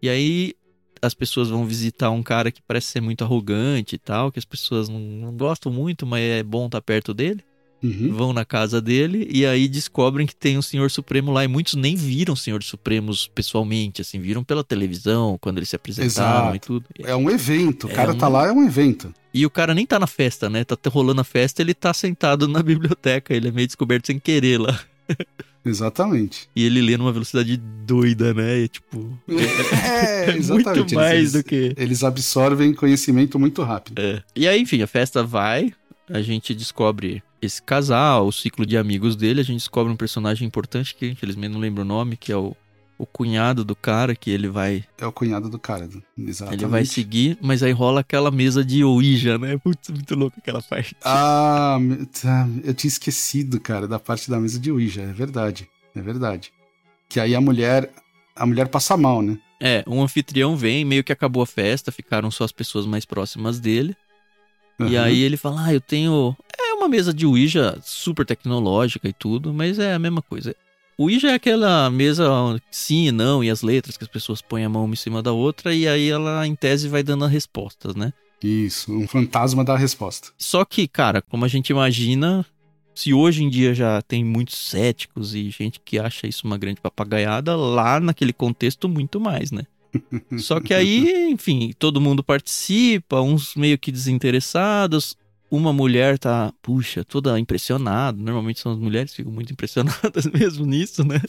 E 0.01 0.09
aí 0.09 0.53
as 1.01 1.13
pessoas 1.13 1.49
vão 1.49 1.65
visitar 1.65 2.09
um 2.09 2.23
cara 2.23 2.51
que 2.51 2.61
parece 2.61 2.87
ser 2.87 3.01
muito 3.01 3.23
arrogante 3.23 3.95
e 3.95 3.99
tal, 3.99 4.31
que 4.31 4.39
as 4.39 4.45
pessoas 4.45 4.87
não, 4.89 4.99
não 4.99 5.35
gostam 5.35 5.71
muito, 5.71 6.05
mas 6.05 6.23
é 6.23 6.43
bom 6.43 6.65
estar 6.65 6.81
perto 6.81 7.13
dele. 7.13 7.43
Uhum. 7.85 8.13
Vão 8.13 8.33
na 8.33 8.43
casa 8.43 8.81
dele 8.81 9.27
e 9.31 9.45
aí 9.45 9.67
descobrem 9.67 10.25
que 10.25 10.35
tem 10.35 10.57
um 10.57 10.61
Senhor 10.61 10.89
Supremo 10.89 11.31
lá. 11.31 11.43
E 11.43 11.47
muitos 11.47 11.75
nem 11.75 11.95
viram 11.95 12.35
Senhores 12.35 12.67
Supremos 12.67 13.27
pessoalmente, 13.27 14.01
assim, 14.01 14.19
viram 14.19 14.43
pela 14.43 14.63
televisão, 14.63 15.37
quando 15.39 15.57
eles 15.57 15.69
se 15.69 15.75
apresentaram 15.75 16.49
Exato. 16.49 16.55
e 16.55 16.59
tudo. 16.59 16.85
É 16.99 17.15
um 17.15 17.29
evento, 17.29 17.87
o 17.87 17.91
é 17.91 17.93
cara 17.93 18.13
um... 18.13 18.17
tá 18.17 18.27
lá, 18.27 18.47
é 18.47 18.51
um 18.51 18.65
evento. 18.65 19.13
E 19.33 19.45
o 19.45 19.49
cara 19.49 19.73
nem 19.75 19.85
tá 19.85 19.99
na 19.99 20.07
festa, 20.07 20.49
né? 20.49 20.63
Tá 20.63 20.77
rolando 20.89 21.21
a 21.21 21.25
festa, 21.25 21.61
ele 21.61 21.73
tá 21.73 21.93
sentado 21.93 22.47
na 22.47 22.61
biblioteca, 22.63 23.33
ele 23.33 23.49
é 23.49 23.51
meio 23.51 23.67
descoberto 23.67 24.07
sem 24.07 24.17
querer 24.17 24.59
lá. 24.59 24.79
Exatamente. 25.65 26.47
E 26.55 26.63
ele 26.63 26.79
lê 26.79 26.95
numa 26.95 27.11
velocidade 27.11 27.57
doida, 27.57 28.33
né? 28.35 28.59
E, 28.59 28.67
tipo. 28.67 29.19
É, 29.27 30.29
é 30.29 30.37
exatamente. 30.37 30.77
muito 30.77 30.95
mais 30.95 31.17
eles, 31.17 31.31
do 31.33 31.43
que. 31.43 31.73
Eles 31.75 32.03
absorvem 32.03 32.71
conhecimento 32.71 33.39
muito 33.39 33.63
rápido. 33.63 33.99
É. 33.99 34.21
E 34.35 34.47
aí, 34.47 34.61
enfim, 34.61 34.83
a 34.83 34.87
festa 34.87 35.23
vai, 35.23 35.73
a 36.07 36.21
gente 36.21 36.53
descobre 36.53 37.23
esse 37.45 37.61
casal, 37.61 38.27
o 38.27 38.31
ciclo 38.31 38.65
de 38.65 38.77
amigos 38.77 39.15
dele, 39.15 39.41
a 39.41 39.43
gente 39.43 39.59
descobre 39.59 39.91
um 39.91 39.95
personagem 39.95 40.47
importante 40.47 40.95
que 40.95 41.07
infelizmente 41.07 41.53
não 41.53 41.59
lembro 41.59 41.83
o 41.83 41.85
nome, 41.85 42.17
que 42.17 42.31
é 42.31 42.37
o, 42.37 42.55
o 42.97 43.05
cunhado 43.05 43.63
do 43.63 43.75
cara, 43.75 44.15
que 44.15 44.29
ele 44.29 44.47
vai. 44.47 44.83
É 44.97 45.05
o 45.05 45.11
cunhado 45.11 45.49
do 45.49 45.59
cara, 45.59 45.87
exatamente. 46.17 46.63
Ele 46.63 46.69
vai 46.69 46.85
seguir, 46.85 47.37
mas 47.41 47.63
aí 47.63 47.71
rola 47.71 48.01
aquela 48.01 48.31
mesa 48.31 48.63
de 48.63 48.83
Ouija, 48.83 49.37
né? 49.37 49.57
Putz, 49.57 49.89
muito 49.89 50.15
louco 50.15 50.37
aquela 50.39 50.61
parte. 50.61 50.95
Ah, 51.03 51.77
tá, 52.21 52.47
eu 52.63 52.73
tinha 52.73 52.89
esquecido, 52.89 53.59
cara, 53.59 53.87
da 53.87 53.99
parte 53.99 54.29
da 54.29 54.39
mesa 54.39 54.59
de 54.59 54.71
Ouija, 54.71 55.01
é 55.01 55.13
verdade, 55.13 55.67
é 55.95 56.01
verdade. 56.01 56.51
Que 57.07 57.19
aí 57.19 57.35
a 57.35 57.41
mulher, 57.41 57.91
a 58.35 58.45
mulher 58.45 58.67
passa 58.67 58.97
mal, 58.97 59.21
né? 59.21 59.37
É, 59.61 59.83
um 59.87 60.01
anfitrião 60.01 60.55
vem, 60.55 60.83
meio 60.83 61.03
que 61.03 61.13
acabou 61.13 61.41
a 61.41 61.47
festa, 61.47 61.91
ficaram 61.91 62.29
só 62.29 62.43
as 62.43 62.51
pessoas 62.51 62.85
mais 62.85 63.05
próximas 63.05 63.59
dele. 63.59 63.95
Uhum. 64.79 64.89
E 64.89 64.97
aí 64.97 65.21
ele 65.21 65.37
fala: 65.37 65.65
Ah, 65.65 65.73
eu 65.73 65.81
tenho. 65.81 66.35
Uma 66.85 66.91
mesa 66.91 67.11
de 67.11 67.25
Ouija 67.25 67.79
super 67.81 68.23
tecnológica 68.23 69.09
e 69.09 69.11
tudo, 69.11 69.51
mas 69.51 69.79
é 69.79 69.95
a 69.95 69.97
mesma 69.97 70.21
coisa. 70.21 70.55
O 70.95 71.05
Ouija 71.05 71.31
é 71.31 71.33
aquela 71.33 71.89
mesa 71.89 72.29
sim 72.69 73.07
e 73.07 73.11
não, 73.11 73.43
e 73.43 73.49
as 73.49 73.63
letras 73.63 73.97
que 73.97 74.03
as 74.03 74.07
pessoas 74.07 74.39
põem 74.39 74.65
a 74.65 74.69
mão 74.69 74.85
uma 74.85 74.93
em 74.93 74.95
cima 74.95 75.23
da 75.23 75.31
outra, 75.31 75.73
e 75.73 75.87
aí 75.87 76.07
ela, 76.07 76.45
em 76.45 76.53
tese, 76.53 76.87
vai 76.87 77.01
dando 77.01 77.25
as 77.25 77.31
respostas, 77.31 77.95
né? 77.95 78.13
Isso, 78.39 78.93
um 78.93 79.07
fantasma 79.07 79.65
dá 79.65 79.73
a 79.73 79.77
resposta. 79.79 80.29
Só 80.37 80.63
que, 80.63 80.87
cara, 80.87 81.23
como 81.23 81.43
a 81.43 81.47
gente 81.47 81.71
imagina, 81.71 82.45
se 82.93 83.11
hoje 83.15 83.43
em 83.43 83.49
dia 83.49 83.73
já 83.73 83.99
tem 84.03 84.23
muitos 84.23 84.55
céticos 84.55 85.33
e 85.33 85.49
gente 85.49 85.81
que 85.83 85.97
acha 85.97 86.27
isso 86.27 86.45
uma 86.45 86.55
grande 86.55 86.81
papagaiada, 86.81 87.55
lá 87.55 87.99
naquele 87.99 88.31
contexto 88.31 88.87
muito 88.87 89.19
mais, 89.19 89.51
né? 89.51 89.63
Só 90.37 90.59
que 90.59 90.71
aí, 90.71 91.31
enfim, 91.31 91.73
todo 91.79 91.99
mundo 91.99 92.23
participa, 92.23 93.21
uns 93.21 93.55
meio 93.55 93.75
que 93.75 93.91
desinteressados. 93.91 95.17
Uma 95.49 95.71
mulher 95.71 96.17
tá, 96.17 96.53
puxa, 96.61 97.03
toda 97.03 97.39
impressionada. 97.39 98.17
Normalmente 98.17 98.59
são 98.59 98.71
as 98.71 98.79
mulheres 98.79 99.11
que 99.11 99.17
ficam 99.17 99.31
muito 99.31 99.53
impressionadas 99.53 100.25
mesmo 100.33 100.65
nisso, 100.65 101.03
né? 101.03 101.21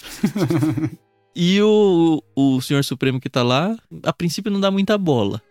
e 1.34 1.60
o, 1.60 2.22
o 2.34 2.60
Senhor 2.60 2.82
Supremo 2.84 3.20
que 3.20 3.28
tá 3.28 3.42
lá, 3.42 3.76
a 4.02 4.12
princípio 4.12 4.50
não 4.50 4.60
dá 4.60 4.70
muita 4.70 4.96
bola. 4.96 5.42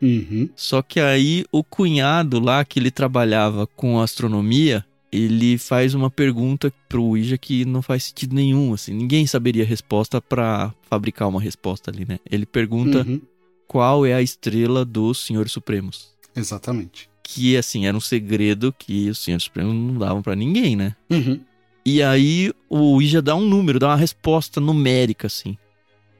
Uhum. 0.00 0.48
Só 0.54 0.82
que 0.82 1.00
aí 1.00 1.44
o 1.50 1.64
cunhado 1.64 2.38
lá, 2.38 2.64
que 2.64 2.78
ele 2.78 2.90
trabalhava 2.90 3.66
com 3.66 3.98
astronomia, 4.00 4.84
ele 5.10 5.56
faz 5.56 5.94
uma 5.94 6.10
pergunta 6.10 6.72
pro 6.88 7.02
Ouija 7.02 7.38
que 7.38 7.64
não 7.64 7.80
faz 7.80 8.04
sentido 8.04 8.34
nenhum, 8.34 8.74
assim. 8.74 8.92
Ninguém 8.92 9.26
saberia 9.26 9.64
a 9.64 9.66
resposta 9.66 10.20
para 10.20 10.74
fabricar 10.90 11.28
uma 11.28 11.40
resposta 11.40 11.90
ali, 11.90 12.04
né? 12.06 12.18
Ele 12.30 12.44
pergunta 12.44 12.98
uhum. 12.98 13.20
qual 13.66 14.04
é 14.04 14.12
a 14.12 14.22
estrela 14.22 14.84
dos 14.84 15.24
Senhores 15.24 15.52
Supremos. 15.52 16.14
Exatamente. 16.34 17.08
Que, 17.28 17.56
assim, 17.56 17.86
era 17.86 17.96
um 17.96 18.00
segredo 18.00 18.72
que 18.72 19.10
os 19.10 19.18
Senhores 19.18 19.44
Supremos 19.44 19.74
não 19.74 19.98
davam 19.98 20.22
para 20.22 20.36
ninguém, 20.36 20.76
né? 20.76 20.94
Uhum. 21.10 21.40
E 21.84 22.00
aí 22.02 22.52
o 22.70 22.78
Ouija 22.78 23.20
dá 23.20 23.34
um 23.34 23.46
número, 23.46 23.80
dá 23.80 23.88
uma 23.88 23.96
resposta 23.96 24.60
numérica, 24.60 25.26
assim. 25.26 25.58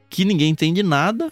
Que 0.09 0.25
ninguém 0.25 0.49
entende 0.49 0.83
nada 0.83 1.31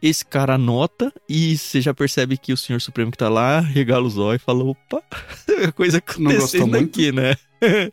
esse 0.00 0.24
cara 0.24 0.54
anota 0.54 1.12
e 1.28 1.56
você 1.56 1.80
já 1.80 1.92
percebe 1.92 2.36
que 2.36 2.52
o 2.52 2.56
Senhor 2.56 2.80
Supremo 2.80 3.10
que 3.10 3.18
tá 3.18 3.28
lá 3.28 3.60
regala 3.60 4.06
os 4.06 4.18
olhos 4.18 4.42
e 4.42 4.44
fala: 4.44 4.62
opa, 4.64 5.02
coisa 5.74 5.98
acontecendo 5.98 6.76
aqui, 6.76 7.10
né? 7.10 7.34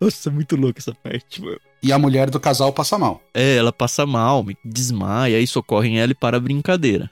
Nossa, 0.00 0.30
muito 0.30 0.56
louco 0.56 0.78
essa 0.78 0.94
parte, 0.94 1.40
mano. 1.40 1.60
E 1.82 1.92
a 1.92 1.98
mulher 1.98 2.30
do 2.30 2.40
casal 2.40 2.72
passa 2.72 2.98
mal. 2.98 3.22
É, 3.32 3.56
ela 3.56 3.72
passa 3.72 4.06
mal, 4.06 4.44
desmaia, 4.64 5.36
aí 5.36 5.46
socorrem 5.46 6.00
ela 6.00 6.12
e 6.12 6.14
para 6.14 6.38
a 6.38 6.40
brincadeira. 6.40 7.10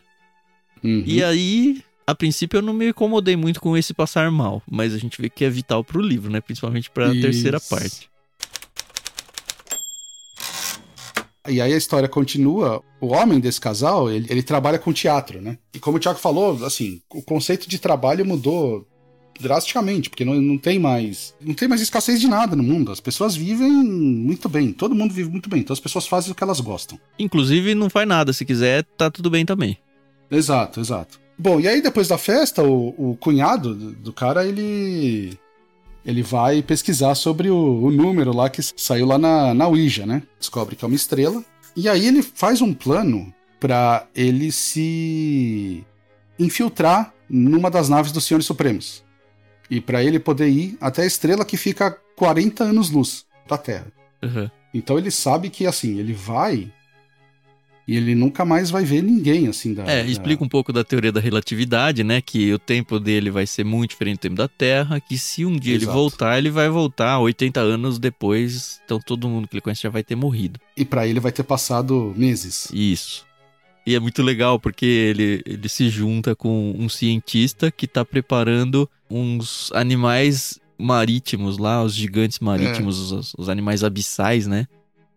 Uhum. 0.82 1.04
E 1.06 1.22
aí, 1.22 1.82
a 2.06 2.14
princípio 2.14 2.58
eu 2.58 2.62
não 2.62 2.72
me 2.72 2.88
incomodei 2.88 3.36
muito 3.36 3.60
com 3.60 3.76
esse 3.76 3.94
passar 3.94 4.30
mal, 4.30 4.62
mas 4.70 4.94
a 4.94 4.98
gente 4.98 5.20
vê 5.20 5.28
que 5.28 5.44
é 5.44 5.50
vital 5.50 5.84
pro 5.84 6.00
livro, 6.00 6.30
né? 6.30 6.40
Principalmente 6.40 6.90
pra 6.90 7.12
Isso. 7.12 7.20
terceira 7.20 7.60
parte. 7.60 8.10
E 11.48 11.60
aí 11.60 11.72
a 11.72 11.76
história 11.76 12.08
continua. 12.08 12.82
O 13.00 13.08
homem 13.08 13.40
desse 13.40 13.60
casal, 13.60 14.10
ele, 14.10 14.26
ele 14.30 14.42
trabalha 14.42 14.78
com 14.78 14.92
teatro, 14.92 15.40
né? 15.40 15.58
E 15.74 15.80
como 15.80 15.96
o 15.96 16.00
Tiago 16.00 16.18
falou, 16.18 16.64
assim, 16.64 17.00
o 17.10 17.20
conceito 17.20 17.68
de 17.68 17.78
trabalho 17.78 18.24
mudou 18.24 18.86
drasticamente, 19.40 20.08
porque 20.08 20.24
não, 20.24 20.34
não 20.34 20.56
tem 20.56 20.78
mais 20.78 21.34
não 21.40 21.54
tem 21.54 21.66
mais 21.66 21.80
escassez 21.80 22.20
de 22.20 22.28
nada 22.28 22.54
no 22.54 22.62
mundo. 22.62 22.92
As 22.92 23.00
pessoas 23.00 23.34
vivem 23.34 23.72
muito 23.72 24.48
bem, 24.48 24.72
todo 24.72 24.94
mundo 24.94 25.12
vive 25.12 25.30
muito 25.30 25.48
bem, 25.48 25.60
então 25.60 25.74
as 25.74 25.80
pessoas 25.80 26.06
fazem 26.06 26.30
o 26.30 26.34
que 26.34 26.44
elas 26.44 26.60
gostam. 26.60 26.98
Inclusive 27.18 27.74
não 27.74 27.90
faz 27.90 28.06
nada, 28.06 28.32
se 28.32 28.44
quiser, 28.44 28.84
tá 28.96 29.10
tudo 29.10 29.28
bem 29.28 29.44
também. 29.44 29.76
Exato, 30.30 30.80
exato. 30.80 31.21
Bom, 31.38 31.60
e 31.60 31.66
aí 31.66 31.80
depois 31.80 32.08
da 32.08 32.18
festa, 32.18 32.62
o, 32.62 33.10
o 33.10 33.16
cunhado 33.16 33.74
do 33.74 34.12
cara, 34.12 34.46
ele 34.46 35.38
ele 36.04 36.22
vai 36.22 36.62
pesquisar 36.62 37.14
sobre 37.14 37.48
o, 37.48 37.84
o, 37.84 37.90
número 37.90 38.34
lá 38.34 38.50
que 38.50 38.60
saiu 38.76 39.06
lá 39.06 39.18
na, 39.18 39.54
na 39.54 39.68
Ouija, 39.68 40.04
né? 40.04 40.22
Descobre 40.38 40.74
que 40.74 40.84
é 40.84 40.88
uma 40.88 40.96
estrela. 40.96 41.44
E 41.76 41.88
aí 41.88 42.06
ele 42.06 42.22
faz 42.22 42.60
um 42.60 42.74
plano 42.74 43.32
para 43.60 44.06
ele 44.14 44.50
se 44.50 45.84
infiltrar 46.38 47.14
numa 47.28 47.70
das 47.70 47.88
naves 47.88 48.10
dos 48.10 48.24
Senhores 48.24 48.46
Supremos. 48.46 49.04
E 49.70 49.80
para 49.80 50.02
ele 50.02 50.18
poder 50.18 50.48
ir 50.48 50.76
até 50.80 51.02
a 51.02 51.06
estrela 51.06 51.44
que 51.44 51.56
fica 51.56 51.86
a 51.86 51.90
40 51.90 52.64
anos-luz 52.64 53.24
da 53.48 53.56
Terra. 53.56 53.86
Uhum. 54.22 54.50
Então 54.74 54.98
ele 54.98 55.10
sabe 55.10 55.50
que, 55.50 55.66
assim, 55.66 55.98
ele 55.98 56.12
vai 56.12 56.70
E 57.86 57.96
ele 57.96 58.14
nunca 58.14 58.44
mais 58.44 58.70
vai 58.70 58.84
ver 58.84 59.02
ninguém, 59.02 59.48
assim, 59.48 59.74
da... 59.74 59.84
É, 59.84 60.06
explica 60.06 60.44
um 60.44 60.48
pouco 60.48 60.72
da 60.72 60.84
teoria 60.84 61.10
da 61.10 61.20
relatividade, 61.20 62.04
né? 62.04 62.20
Que 62.20 62.52
o 62.52 62.58
tempo 62.58 63.00
dele 63.00 63.30
vai 63.30 63.46
ser 63.46 63.64
muito 63.64 63.90
diferente 63.90 64.18
do 64.18 64.20
tempo 64.20 64.36
da 64.36 64.48
Terra, 64.48 65.00
que 65.00 65.18
se 65.18 65.44
um 65.44 65.56
dia 65.56 65.74
Exato. 65.74 65.90
ele 65.90 65.92
voltar, 65.92 66.38
ele 66.38 66.50
vai 66.50 66.68
voltar 66.68 67.18
80 67.18 67.60
anos 67.60 67.98
depois, 67.98 68.80
então 68.84 69.00
todo 69.00 69.28
mundo 69.28 69.48
que 69.48 69.54
ele 69.54 69.60
conhece 69.60 69.82
já 69.82 69.90
vai 69.90 70.04
ter 70.04 70.14
morrido. 70.14 70.60
E 70.76 70.84
para 70.84 71.06
ele 71.06 71.18
vai 71.18 71.32
ter 71.32 71.42
passado 71.42 72.14
meses. 72.16 72.68
Isso. 72.72 73.26
E 73.84 73.96
é 73.96 74.00
muito 74.00 74.22
legal 74.22 74.60
porque 74.60 74.86
ele, 74.86 75.42
ele 75.44 75.68
se 75.68 75.88
junta 75.88 76.36
com 76.36 76.74
um 76.78 76.88
cientista 76.88 77.70
que 77.70 77.88
tá 77.88 78.04
preparando 78.04 78.88
uns 79.10 79.72
animais 79.72 80.60
marítimos 80.78 81.58
lá, 81.58 81.82
os 81.82 81.94
gigantes 81.94 82.38
marítimos, 82.38 83.12
é. 83.12 83.14
os, 83.16 83.34
os 83.36 83.48
animais 83.48 83.82
abissais, 83.82 84.46
né? 84.46 84.66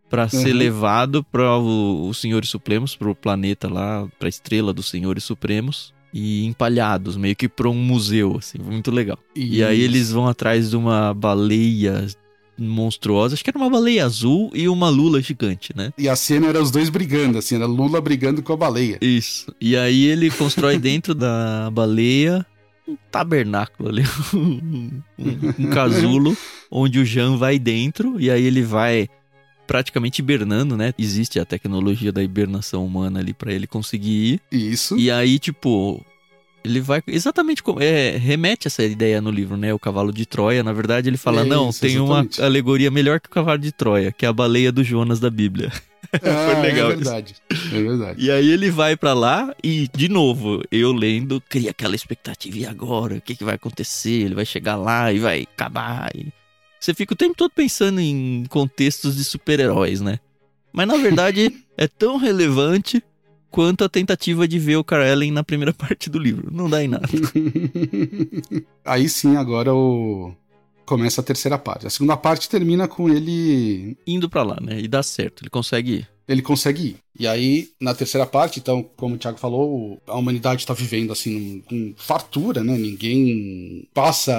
Para 0.10 0.24
uhum. 0.24 0.30
ser 0.30 0.54
levado 0.54 1.24
para 1.24 1.58
os 1.58 2.18
Senhores 2.20 2.50
Supremos, 2.50 2.96
para 2.96 3.10
o 3.10 3.16
planeta 3.16 3.68
lá, 3.68 4.08
para 4.20 4.28
a 4.28 4.30
estrela 4.30 4.74
dos 4.74 4.90
Senhores 4.90 5.24
Supremos 5.24 5.94
e 6.14 6.46
empalhados, 6.46 7.18
meio 7.18 7.36
que 7.36 7.50
para 7.50 7.68
um 7.68 7.74
museu, 7.74 8.38
assim, 8.40 8.58
muito 8.58 8.90
legal. 8.90 9.20
Isso. 9.36 9.54
E 9.54 9.64
aí 9.64 9.82
eles 9.82 10.12
vão 10.12 10.28
atrás 10.28 10.70
de 10.70 10.78
uma 10.78 11.14
baleia 11.14 12.08
monstruosa, 12.58 13.34
acho 13.34 13.44
que 13.44 13.50
era 13.50 13.60
uma 13.60 13.70
baleia 13.70 14.06
azul 14.06 14.50
e 14.54 14.70
uma 14.70 14.88
lula 14.88 15.22
gigante, 15.22 15.74
né? 15.76 15.92
E 15.98 16.08
a 16.08 16.16
cena 16.16 16.48
era 16.48 16.62
os 16.62 16.72
dois 16.72 16.90
brigando, 16.90 17.38
assim, 17.38 17.56
era 17.56 17.66
Lula 17.66 18.00
brigando 18.00 18.42
com 18.42 18.54
a 18.54 18.58
baleia. 18.58 18.98
Isso. 19.02 19.54
E 19.60 19.76
aí 19.76 20.06
ele 20.06 20.32
constrói 20.32 20.78
dentro 20.80 21.14
da 21.14 21.70
baleia 21.70 22.46
um 22.88 22.96
tabernáculo 23.12 23.90
ali, 23.90 24.04
um, 24.34 25.02
um, 25.20 25.54
um 25.60 25.70
casulo, 25.70 26.38
onde 26.72 27.00
o 27.00 27.06
Jean 27.06 27.36
vai 27.36 27.60
dentro 27.60 28.20
e 28.22 28.30
aí 28.30 28.46
ele 28.46 28.62
vai 28.62 29.10
praticamente 29.68 30.20
hibernando, 30.20 30.76
né? 30.78 30.94
Existe 30.98 31.40
a 31.40 31.46
tecnologia 31.46 32.12
da 32.12 32.24
hibernação 32.24 32.86
humana 32.86 33.20
ali 33.20 33.34
para 33.34 33.54
ele 33.54 33.68
conseguir 33.68 34.40
ir. 34.52 34.72
Isso. 34.72 34.98
E 34.98 35.10
aí, 35.12 35.40
tipo, 35.40 36.04
ele 36.64 36.80
vai 36.82 37.02
exatamente 37.08 37.62
como 37.62 37.82
é, 37.82 38.18
remete 38.18 38.68
essa 38.68 38.84
ideia 38.84 39.22
no 39.22 39.30
livro, 39.30 39.56
né? 39.56 39.74
O 39.74 39.80
cavalo 39.80 40.12
de 40.12 40.26
Troia, 40.26 40.64
na 40.64 40.74
verdade, 40.74 41.10
ele 41.10 41.18
fala: 41.18 41.42
é 41.42 41.46
"Não, 41.46 41.70
isso, 41.70 41.82
tem 41.82 41.96
exatamente. 41.96 42.40
uma 42.40 42.48
alegoria 42.48 42.90
melhor 42.90 43.20
que 43.20 43.28
o 43.28 43.32
cavalo 43.32 43.60
de 43.60 43.72
Troia, 43.72 44.12
que 44.12 44.26
é 44.26 44.30
a 44.30 44.34
baleia 44.34 44.72
do 44.72 44.84
Jonas 44.84 45.20
da 45.20 45.30
Bíblia". 45.30 45.72
Ah, 46.24 46.52
Foi 46.54 46.62
legal. 46.62 46.92
É 46.92 46.96
verdade. 46.96 47.36
Isso. 47.52 47.76
É 47.76 47.82
verdade. 47.82 48.24
E 48.24 48.32
aí 48.32 48.50
ele 48.50 48.70
vai 48.70 48.96
para 48.96 49.14
lá 49.14 49.54
e 49.62 49.90
de 49.94 50.08
novo, 50.08 50.62
eu 50.72 50.94
lendo, 50.94 51.42
cria 51.50 51.72
aquela 51.72 51.96
expectativa 51.96 52.58
e 52.58 52.66
agora, 52.66 53.16
o 53.16 53.22
que 53.22 53.36
que 53.36 53.44
vai 53.44 53.56
acontecer? 53.56 54.22
Ele 54.22 54.36
vai 54.36 54.46
chegar 54.46 54.78
lá 54.78 55.12
e 55.12 55.20
vai 55.20 55.42
acabar 55.42 56.16
e 56.16 56.28
você 56.86 56.94
fica 56.94 57.14
o 57.14 57.18
tempo 57.18 57.36
todo 57.36 57.50
pensando 57.50 58.00
em 58.00 58.46
contextos 58.48 59.16
de 59.16 59.24
super-heróis, 59.24 60.02
né? 60.02 60.20
Mas 60.72 60.88
na 60.88 60.98
verdade 60.98 61.52
é 61.76 61.88
tão 61.88 62.18
relevante 62.18 63.04
quanto 63.50 63.84
a 63.84 63.90
tentativa 63.90 64.48
de 64.48 64.60
ver 64.60 64.76
o 64.76 64.84
Karelen 64.84 65.32
na 65.32 65.44
primeira 65.44 65.74
parte 65.76 66.10
do 66.10 66.20
livro. 66.20 66.50
Não 66.52 66.70
dá 66.70 66.84
em 66.84 66.88
nada. 66.88 67.08
Aí 68.86 69.10
sim, 69.10 69.36
agora 69.36 69.74
o 69.74 70.32
começa 70.86 71.22
a 71.22 71.24
terceira 71.24 71.58
parte. 71.58 71.88
A 71.88 71.90
segunda 71.90 72.16
parte 72.16 72.48
termina 72.48 72.88
com 72.88 73.10
ele 73.10 73.98
indo 74.06 74.30
para 74.30 74.44
lá, 74.44 74.60
né? 74.62 74.80
E 74.80 74.88
dá 74.88 75.02
certo, 75.02 75.42
ele 75.42 75.50
consegue 75.50 75.94
ir 75.94 76.15
ele 76.28 76.42
consegue 76.42 76.84
ir. 76.84 76.96
E 77.18 77.28
aí, 77.28 77.70
na 77.80 77.94
terceira 77.94 78.26
parte, 78.26 78.60
então, 78.60 78.84
como 78.96 79.16
o 79.16 79.18
Thiago 79.18 79.38
falou, 79.38 80.02
a 80.08 80.18
humanidade 80.18 80.62
está 80.62 80.74
vivendo 80.74 81.14
assim 81.14 81.62
com 81.68 81.94
fartura, 81.98 82.64
né? 82.64 82.78
Ninguém 82.78 83.88
passa 83.94 84.36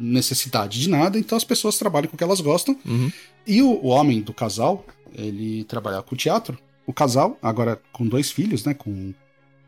necessidade 0.00 0.80
de 0.80 0.88
nada, 0.88 1.18
então 1.18 1.36
as 1.36 1.44
pessoas 1.44 1.76
trabalham 1.76 2.08
com 2.08 2.14
o 2.14 2.18
que 2.18 2.24
elas 2.24 2.40
gostam. 2.40 2.78
Uhum. 2.86 3.10
E 3.46 3.60
o, 3.60 3.68
o, 3.82 3.88
homem 3.88 4.20
do 4.20 4.32
casal, 4.32 4.86
ele 5.14 5.64
trabalha 5.64 6.02
com 6.02 6.16
teatro. 6.16 6.58
O 6.86 6.92
casal, 6.92 7.36
agora 7.42 7.80
com 7.92 8.06
dois 8.06 8.30
filhos, 8.30 8.64
né? 8.64 8.72
Com 8.72 9.12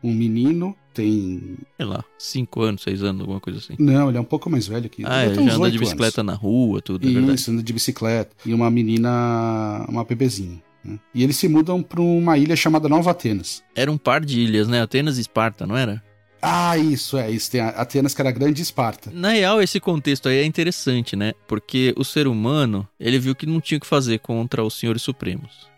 um 0.03 0.13
menino, 0.13 0.75
tem. 0.93 1.57
Sei 1.77 1.85
lá, 1.85 2.03
cinco 2.17 2.61
anos, 2.61 2.81
seis 2.81 3.03
anos, 3.03 3.21
alguma 3.21 3.39
coisa 3.39 3.59
assim. 3.59 3.75
Não, 3.77 4.09
ele 4.09 4.17
é 4.17 4.21
um 4.21 4.25
pouco 4.25 4.49
mais 4.49 4.67
velho 4.67 4.89
que 4.89 5.03
Ah, 5.05 5.25
ele 5.25 5.45
já 5.45 5.55
anda 5.55 5.69
de 5.69 5.77
bicicleta 5.77 6.21
anos. 6.21 6.33
na 6.33 6.39
rua, 6.39 6.81
tudo, 6.81 7.07
é 7.07 7.33
Isso, 7.33 7.51
anda 7.51 7.61
de 7.61 7.73
bicicleta. 7.73 8.35
E 8.45 8.53
uma 8.53 8.71
menina, 8.71 9.85
uma 9.87 10.03
bebezinha. 10.03 10.61
Né? 10.83 10.99
E 11.13 11.23
eles 11.23 11.37
se 11.37 11.47
mudam 11.47 11.81
para 11.81 12.01
uma 12.01 12.37
ilha 12.37 12.55
chamada 12.55 12.89
Nova 12.89 13.11
Atenas. 13.11 13.63
Era 13.75 13.91
um 13.91 13.97
par 13.97 14.23
de 14.23 14.39
ilhas, 14.39 14.67
né? 14.67 14.81
Atenas 14.81 15.17
e 15.17 15.21
Esparta, 15.21 15.65
não 15.65 15.77
era? 15.77 16.03
Ah, 16.41 16.77
isso, 16.77 17.17
é. 17.17 17.29
Isso 17.29 17.51
tem 17.51 17.61
Atenas 17.61 18.15
que 18.15 18.21
era 18.21 18.31
grande 18.31 18.61
Esparta. 18.61 19.11
Na 19.13 19.29
real, 19.29 19.61
esse 19.61 19.79
contexto 19.79 20.27
aí 20.27 20.37
é 20.37 20.45
interessante, 20.45 21.15
né? 21.15 21.33
Porque 21.47 21.93
o 21.95 22.03
ser 22.03 22.27
humano, 22.27 22.87
ele 22.99 23.19
viu 23.19 23.35
que 23.35 23.45
não 23.45 23.61
tinha 23.61 23.77
o 23.77 23.81
que 23.81 23.87
fazer 23.87 24.19
contra 24.19 24.63
os 24.63 24.73
senhores 24.73 25.03
supremos. 25.03 25.69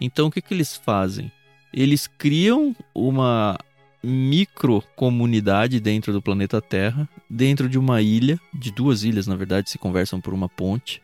Então, 0.00 0.26
o 0.26 0.30
que, 0.30 0.42
que 0.42 0.52
eles 0.52 0.76
fazem? 0.76 1.30
Eles 1.72 2.06
criam 2.06 2.74
uma 2.94 3.56
microcomunidade 4.02 5.80
dentro 5.80 6.12
do 6.12 6.22
planeta 6.22 6.60
Terra, 6.60 7.08
dentro 7.28 7.68
de 7.68 7.78
uma 7.78 8.00
ilha, 8.00 8.40
de 8.52 8.70
duas 8.70 9.02
ilhas, 9.02 9.26
na 9.26 9.36
verdade, 9.36 9.70
se 9.70 9.78
conversam 9.78 10.20
por 10.20 10.32
uma 10.32 10.48
ponte. 10.48 11.02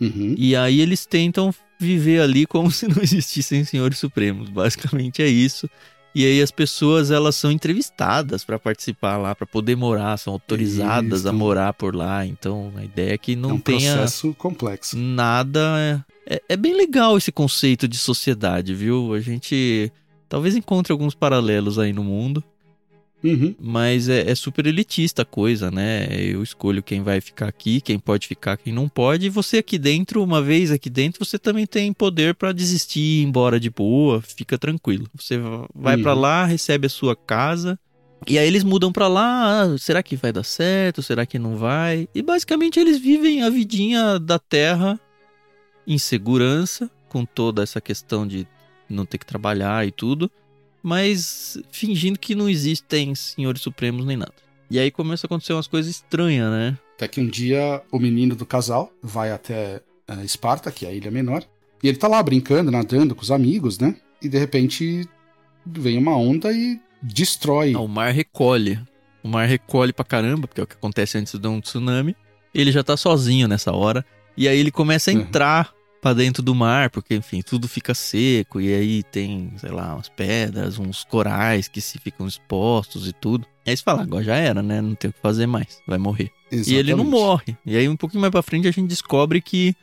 Uhum. 0.00 0.34
E 0.36 0.56
aí 0.56 0.80
eles 0.80 1.06
tentam 1.06 1.54
viver 1.82 2.20
ali 2.20 2.46
como 2.46 2.70
se 2.70 2.86
não 2.88 3.02
existissem 3.02 3.64
senhores 3.64 3.98
supremos. 3.98 4.48
Basicamente 4.48 5.22
é 5.22 5.26
isso. 5.26 5.68
E 6.14 6.26
aí 6.26 6.42
as 6.42 6.50
pessoas 6.50 7.10
elas 7.10 7.34
são 7.36 7.50
entrevistadas 7.50 8.44
para 8.44 8.58
participar 8.58 9.16
lá, 9.16 9.34
para 9.34 9.46
poder 9.46 9.76
morar, 9.76 10.18
são 10.18 10.34
autorizadas 10.34 11.20
isso. 11.20 11.28
a 11.28 11.32
morar 11.32 11.72
por 11.72 11.94
lá. 11.94 12.26
Então 12.26 12.70
a 12.76 12.84
ideia 12.84 13.14
é 13.14 13.18
que 13.18 13.34
não 13.34 13.50
é 13.50 13.52
um 13.54 13.58
tenha 13.58 13.94
processo 13.94 14.34
complexo. 14.34 14.96
Nada. 14.96 16.04
É, 16.26 16.34
é, 16.34 16.42
é 16.50 16.56
bem 16.56 16.74
legal 16.74 17.16
esse 17.16 17.32
conceito 17.32 17.88
de 17.88 17.96
sociedade, 17.96 18.74
viu? 18.74 19.14
A 19.14 19.20
gente 19.20 19.90
talvez 20.28 20.54
encontre 20.54 20.92
alguns 20.92 21.14
paralelos 21.14 21.78
aí 21.78 21.92
no 21.92 22.04
mundo. 22.04 22.44
Uhum. 23.24 23.54
Mas 23.60 24.08
é, 24.08 24.30
é, 24.30 24.34
super 24.34 24.66
elitista 24.66 25.22
a 25.22 25.24
coisa, 25.24 25.70
né? 25.70 26.08
Eu 26.10 26.42
escolho 26.42 26.82
quem 26.82 27.02
vai 27.02 27.20
ficar 27.20 27.46
aqui, 27.46 27.80
quem 27.80 27.98
pode 27.98 28.26
ficar, 28.26 28.56
quem 28.56 28.72
não 28.72 28.88
pode. 28.88 29.26
E 29.26 29.30
você 29.30 29.58
aqui 29.58 29.78
dentro, 29.78 30.22
uma 30.22 30.42
vez 30.42 30.70
aqui 30.70 30.90
dentro, 30.90 31.24
você 31.24 31.38
também 31.38 31.66
tem 31.66 31.92
poder 31.92 32.34
para 32.34 32.52
desistir, 32.52 33.00
ir 33.00 33.22
embora 33.22 33.60
de 33.60 33.70
boa, 33.70 34.20
fica 34.20 34.58
tranquilo. 34.58 35.06
Você 35.14 35.38
vai 35.74 35.96
uhum. 35.96 36.02
para 36.02 36.14
lá, 36.14 36.44
recebe 36.44 36.86
a 36.86 36.90
sua 36.90 37.14
casa. 37.14 37.78
E 38.26 38.38
aí 38.38 38.46
eles 38.46 38.62
mudam 38.62 38.92
para 38.92 39.08
lá, 39.08 39.62
ah, 39.62 39.78
será 39.78 40.02
que 40.02 40.14
vai 40.14 40.32
dar 40.32 40.44
certo? 40.44 41.02
Será 41.02 41.26
que 41.26 41.38
não 41.38 41.56
vai? 41.56 42.08
E 42.14 42.22
basicamente 42.22 42.78
eles 42.78 42.98
vivem 42.98 43.42
a 43.42 43.50
vidinha 43.50 44.18
da 44.18 44.38
Terra 44.38 44.98
em 45.86 45.98
segurança, 45.98 46.88
com 47.08 47.24
toda 47.24 47.62
essa 47.62 47.80
questão 47.80 48.26
de 48.26 48.46
não 48.88 49.04
ter 49.04 49.18
que 49.18 49.26
trabalhar 49.26 49.86
e 49.86 49.90
tudo 49.90 50.30
mas 50.82 51.58
fingindo 51.70 52.18
que 52.18 52.34
não 52.34 52.48
existem 52.48 53.14
senhores 53.14 53.62
supremos 53.62 54.04
nem 54.04 54.16
nada. 54.16 54.34
E 54.70 54.78
aí 54.78 54.90
começa 54.90 55.26
a 55.26 55.28
acontecer 55.28 55.52
umas 55.52 55.66
coisas 55.66 55.90
estranhas, 55.90 56.50
né? 56.50 56.78
Até 56.96 57.06
que 57.06 57.20
um 57.20 57.28
dia 57.28 57.82
o 57.90 57.98
menino 57.98 58.34
do 58.34 58.46
casal 58.46 58.92
vai 59.02 59.30
até 59.30 59.82
uh, 60.10 60.24
Esparta, 60.24 60.72
que 60.72 60.86
é 60.86 60.88
a 60.88 60.92
ilha 60.92 61.10
menor, 61.10 61.44
e 61.82 61.88
ele 61.88 61.98
tá 61.98 62.08
lá 62.08 62.22
brincando, 62.22 62.70
nadando 62.70 63.14
com 63.14 63.22
os 63.22 63.30
amigos, 63.30 63.78
né? 63.78 63.96
E 64.20 64.28
de 64.28 64.38
repente 64.38 65.06
vem 65.66 65.98
uma 65.98 66.16
onda 66.16 66.52
e 66.52 66.80
destrói. 67.02 67.74
Ah, 67.74 67.80
o 67.80 67.88
mar 67.88 68.12
recolhe. 68.12 68.78
O 69.22 69.28
mar 69.28 69.46
recolhe 69.46 69.92
pra 69.92 70.04
caramba, 70.04 70.46
porque 70.46 70.60
é 70.60 70.64
o 70.64 70.66
que 70.66 70.74
acontece 70.74 71.18
antes 71.18 71.38
de 71.38 71.48
um 71.48 71.60
tsunami. 71.60 72.16
Ele 72.54 72.72
já 72.72 72.82
tá 72.82 72.96
sozinho 72.96 73.46
nessa 73.48 73.72
hora. 73.72 74.04
E 74.36 74.48
aí 74.48 74.58
ele 74.58 74.70
começa 74.70 75.10
a 75.10 75.14
uhum. 75.14 75.20
Para 76.02 76.16
dentro 76.16 76.42
do 76.42 76.52
mar, 76.52 76.90
porque 76.90 77.14
enfim, 77.14 77.40
tudo 77.40 77.68
fica 77.68 77.94
seco 77.94 78.60
e 78.60 78.74
aí 78.74 79.02
tem, 79.04 79.52
sei 79.56 79.70
lá, 79.70 79.94
umas 79.94 80.08
pedras, 80.08 80.76
uns 80.76 81.04
corais 81.04 81.68
que 81.68 81.80
se 81.80 81.96
ficam 82.00 82.26
expostos 82.26 83.06
e 83.06 83.12
tudo. 83.12 83.46
Aí 83.64 83.76
você 83.76 83.84
fala, 83.84 84.02
agora 84.02 84.24
já 84.24 84.34
era, 84.34 84.60
né? 84.60 84.80
Não 84.80 84.96
tem 84.96 85.10
o 85.10 85.12
que 85.12 85.20
fazer 85.20 85.46
mais, 85.46 85.80
vai 85.86 85.98
morrer. 85.98 86.32
Exatamente. 86.50 86.72
E 86.72 86.76
ele 86.76 86.94
não 86.96 87.04
morre. 87.04 87.56
E 87.64 87.76
aí 87.76 87.88
um 87.88 87.96
pouquinho 87.96 88.20
mais 88.20 88.32
para 88.32 88.42
frente 88.42 88.66
a 88.66 88.72
gente 88.72 88.88
descobre 88.88 89.40
que 89.40 89.76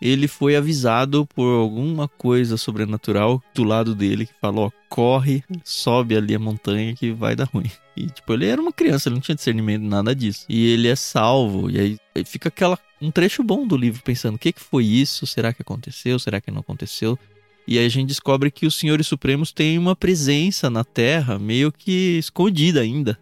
ele 0.00 0.28
foi 0.28 0.56
avisado 0.56 1.26
por 1.34 1.46
alguma 1.60 2.08
coisa 2.08 2.56
sobrenatural 2.56 3.42
do 3.54 3.64
lado 3.64 3.94
dele 3.94 4.26
que 4.26 4.34
falou: 4.40 4.66
ó, 4.66 4.70
corre, 4.88 5.42
sobe 5.64 6.16
ali 6.16 6.34
a 6.34 6.38
montanha 6.38 6.94
que 6.94 7.12
vai 7.12 7.34
dar 7.34 7.44
ruim. 7.44 7.70
E, 7.96 8.06
tipo, 8.06 8.32
ele 8.32 8.46
era 8.46 8.60
uma 8.60 8.72
criança, 8.72 9.08
ele 9.08 9.14
não 9.14 9.22
tinha 9.22 9.34
discernimento 9.34 9.82
nada 9.82 10.14
disso. 10.14 10.44
E 10.48 10.72
ele 10.72 10.88
é 10.88 10.96
salvo. 10.96 11.70
E 11.70 11.78
aí, 11.78 11.98
aí 12.14 12.24
fica 12.24 12.48
aquela 12.48 12.78
um 13.00 13.10
trecho 13.10 13.42
bom 13.42 13.66
do 13.66 13.76
livro 13.76 14.02
pensando: 14.02 14.36
o 14.36 14.38
que, 14.38 14.52
que 14.52 14.60
foi 14.60 14.84
isso? 14.84 15.26
Será 15.26 15.52
que 15.52 15.62
aconteceu? 15.62 16.18
Será 16.18 16.40
que 16.40 16.50
não 16.50 16.60
aconteceu? 16.60 17.18
E 17.66 17.78
aí 17.78 17.86
a 17.86 17.88
gente 17.88 18.08
descobre 18.08 18.50
que 18.50 18.66
os 18.66 18.74
senhores 18.74 19.06
supremos 19.06 19.50
têm 19.52 19.78
uma 19.78 19.96
presença 19.96 20.68
na 20.68 20.84
Terra 20.84 21.38
meio 21.38 21.72
que 21.72 22.18
escondida 22.18 22.80
ainda. 22.80 23.18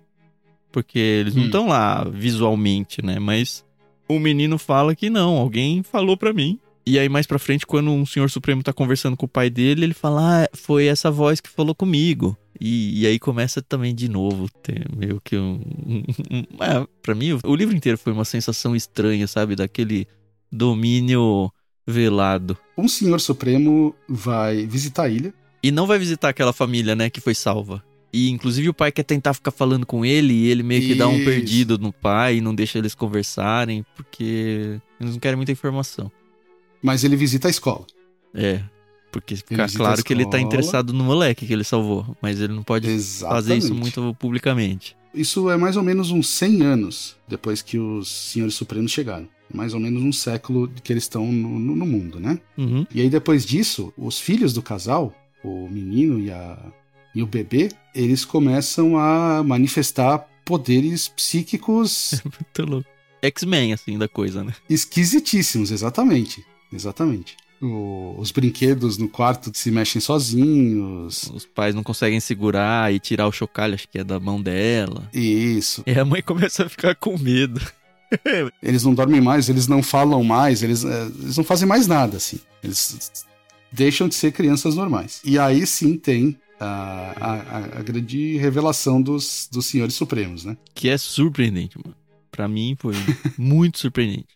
Porque 0.73 0.99
eles 0.99 1.35
hum. 1.35 1.41
não 1.41 1.47
estão 1.47 1.69
lá 1.69 2.05
visualmente, 2.05 3.05
né? 3.05 3.19
Mas 3.19 3.65
o 4.15 4.21
menino 4.21 4.59
fala 4.59 4.95
que 4.95 5.11
não, 5.11 5.37
alguém 5.37 5.83
falou 5.83 6.17
para 6.17 6.33
mim 6.33 6.59
e 6.85 6.99
aí, 6.99 7.09
mais 7.09 7.27
pra 7.27 7.39
frente, 7.39 7.65
quando 7.65 7.91
um 7.91 8.05
senhor 8.05 8.29
supremo 8.29 8.63
tá 8.63 8.73
conversando 8.73 9.17
com 9.17 9.27
o 9.27 9.29
pai 9.29 9.49
dele, 9.49 9.85
ele 9.85 9.95
fala: 9.95 10.45
Ah, 10.45 10.49
foi 10.53 10.87
essa 10.87 11.11
voz 11.11 11.41
que 11.41 11.49
falou 11.49 11.75
comigo. 11.75 12.37
E, 12.61 13.03
e 13.03 13.07
aí 13.07 13.19
começa 13.19 13.63
também 13.63 13.95
de 13.95 14.09
novo, 14.09 14.49
ter 14.63 14.87
meio 14.95 15.21
que 15.23 15.37
um. 15.37 15.61
um, 15.87 16.03
um 16.31 16.63
é, 16.63 16.87
pra 17.01 17.15
mim, 17.15 17.39
o 17.45 17.55
livro 17.55 17.75
inteiro 17.75 17.97
foi 17.97 18.13
uma 18.13 18.25
sensação 18.25 18.75
estranha, 18.75 19.27
sabe? 19.27 19.55
Daquele 19.55 20.07
domínio 20.51 21.53
velado. 21.87 22.59
Um 22.77 22.89
senhor 22.89 23.21
supremo 23.21 23.95
vai 24.09 24.67
visitar 24.67 25.05
a 25.05 25.09
ilha 25.09 25.35
E 25.63 25.71
não 25.71 25.87
vai 25.87 25.99
visitar 25.99 26.29
aquela 26.29 26.53
família, 26.53 26.95
né, 26.95 27.11
que 27.11 27.21
foi 27.21 27.35
salva. 27.35 27.83
E 28.13 28.29
inclusive 28.31 28.69
o 28.69 28.75
pai 28.75 28.93
quer 28.93 29.05
tentar 29.05 29.33
ficar 29.33 29.51
falando 29.51 29.87
com 29.87 30.05
ele 30.05 30.35
e 30.35 30.51
ele 30.51 30.63
meio 30.63 30.83
que 30.83 30.89
Isso. 30.89 30.99
dá 30.99 31.09
um 31.09 31.25
perdido 31.25 31.79
no 31.79 31.93
pai 31.93 32.37
e 32.37 32.41
não 32.43 32.55
deixa 32.55 32.79
eles 32.79 32.95
conversarem, 32.95 33.85
porque 33.97 34.79
eles 35.01 35.15
não 35.15 35.19
querem 35.19 35.37
muita 35.37 35.51
informação. 35.51 36.13
Mas 36.83 37.05
ele 37.05 37.17
visita 37.17 37.49
a 37.49 37.51
escola. 37.51 37.87
É. 38.35 38.63
Porque 39.11 39.37
fica 39.37 39.67
claro 39.69 40.03
que 40.03 40.13
ele 40.13 40.29
tá 40.29 40.41
interessado 40.41 40.93
no 40.93 41.05
moleque 41.05 41.47
que 41.47 41.53
ele 41.53 41.65
salvou, 41.65 42.17
mas 42.21 42.41
ele 42.41 42.53
não 42.53 42.63
pode 42.63 42.89
Exatamente. 42.89 43.35
fazer 43.35 43.57
isso 43.57 43.75
muito 43.75 44.17
publicamente. 44.19 44.97
Isso 45.15 45.51
é 45.51 45.57
mais 45.59 45.77
ou 45.77 45.83
menos 45.83 46.11
uns 46.11 46.29
100 46.29 46.63
anos 46.63 47.17
depois 47.29 47.61
que 47.61 47.79
os 47.79 48.11
senhores 48.11 48.55
supremos 48.55 48.91
chegaram. 48.91 49.29
Mais 49.53 49.75
ou 49.75 49.81
menos 49.81 50.03
um 50.03 50.13
século 50.13 50.67
que 50.83 50.91
eles 50.91 51.05
estão 51.05 51.31
no, 51.31 51.59
no, 51.59 51.77
no 51.77 51.85
mundo, 51.85 52.19
né? 52.19 52.41
Uhum. 52.57 52.87
E 52.95 53.03
aí 53.03 53.11
depois 53.11 53.45
disso, 53.45 53.93
os 53.99 54.19
filhos 54.19 54.55
do 54.55 54.63
casal, 54.63 55.15
o 55.45 55.69
menino 55.69 56.19
e 56.19 56.31
a 56.31 56.59
e 57.15 57.23
o 57.23 57.27
bebê, 57.27 57.71
eles 57.95 58.25
começam 58.25 58.97
a 58.97 59.43
manifestar 59.43 60.27
poderes 60.45 61.09
psíquicos. 61.09 62.21
Muito 62.25 62.71
louco. 62.71 62.89
X-Men, 63.23 63.73
assim, 63.73 63.97
da 63.99 64.09
coisa, 64.09 64.43
né? 64.43 64.53
Esquisitíssimos, 64.69 65.71
exatamente. 65.71 66.45
Exatamente. 66.73 67.37
O, 67.61 68.17
os 68.19 68.33
brinquedos 68.33 68.99
no 68.99 69.09
quarto 69.09 69.53
se 69.55 69.71
mexem 69.71 70.01
sozinhos. 70.01 71.31
Os 71.33 71.47
pais 71.47 71.75
não 71.75 71.85
conseguem 71.85 72.19
segurar 72.19 72.93
e 72.93 72.99
tirar 72.99 73.29
o 73.29 73.33
chocalho, 73.33 73.75
acho 73.75 73.89
que 73.89 74.01
é 74.01 74.05
da 74.05 74.19
mão 74.19 74.43
dela. 74.43 75.09
Isso. 75.13 75.85
E 75.87 75.93
a 75.93 76.05
mãe 76.05 76.23
começa 76.23 76.65
a 76.65 76.69
ficar 76.69 76.97
com 76.97 77.17
medo. 77.17 77.61
eles 78.61 78.83
não 78.83 78.95
dormem 78.95 79.21
mais, 79.21 79.49
eles 79.49 79.69
não 79.69 79.83
falam 79.83 80.25
mais, 80.25 80.63
eles, 80.63 80.85
é, 80.85 81.07
eles 81.07 81.37
não 81.37 81.45
fazem 81.45 81.69
mais 81.69 81.87
nada, 81.87 82.17
assim. 82.17 82.41
Eles 82.65 83.25
deixam 83.71 84.09
de 84.09 84.17
ser 84.17 84.33
crianças 84.33 84.75
normais. 84.75 85.21
E 85.25 85.39
aí 85.39 85.65
sim 85.65 85.97
tem 85.97 86.37
a, 86.63 87.15
a, 87.21 87.79
a, 87.79 87.83
grande 87.83 88.37
revelação 88.37 89.03
dos, 89.03 89.49
dos 89.51 89.67
senhores 89.67 89.95
supremos, 89.95 90.45
né? 90.45 90.57
Que 90.75 90.89
é 90.89 90.97
surpreendente, 90.97 91.77
mano. 91.79 91.97
Pra 92.31 92.47
mim 92.47 92.77
foi 92.79 92.95
muito 93.37 93.79
surpreendente. 93.79 94.27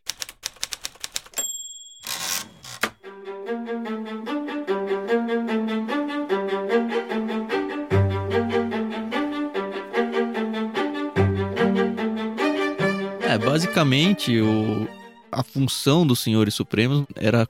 É, 13.23 13.39
basicamente, 13.39 14.41
o, 14.41 14.89
a 15.31 15.43
função 15.43 16.07
dos 16.07 16.21
senhores 16.21 16.55
supremos 16.55 17.07
era 17.15 17.49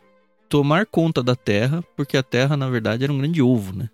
tomar 0.48 0.86
conta 0.86 1.22
da 1.22 1.34
Terra, 1.34 1.82
porque 1.96 2.16
a 2.16 2.22
Terra, 2.22 2.56
na 2.56 2.68
verdade, 2.68 3.04
era 3.04 3.12
um 3.12 3.18
grande 3.18 3.40
ovo, 3.40 3.74
né? 3.74 3.88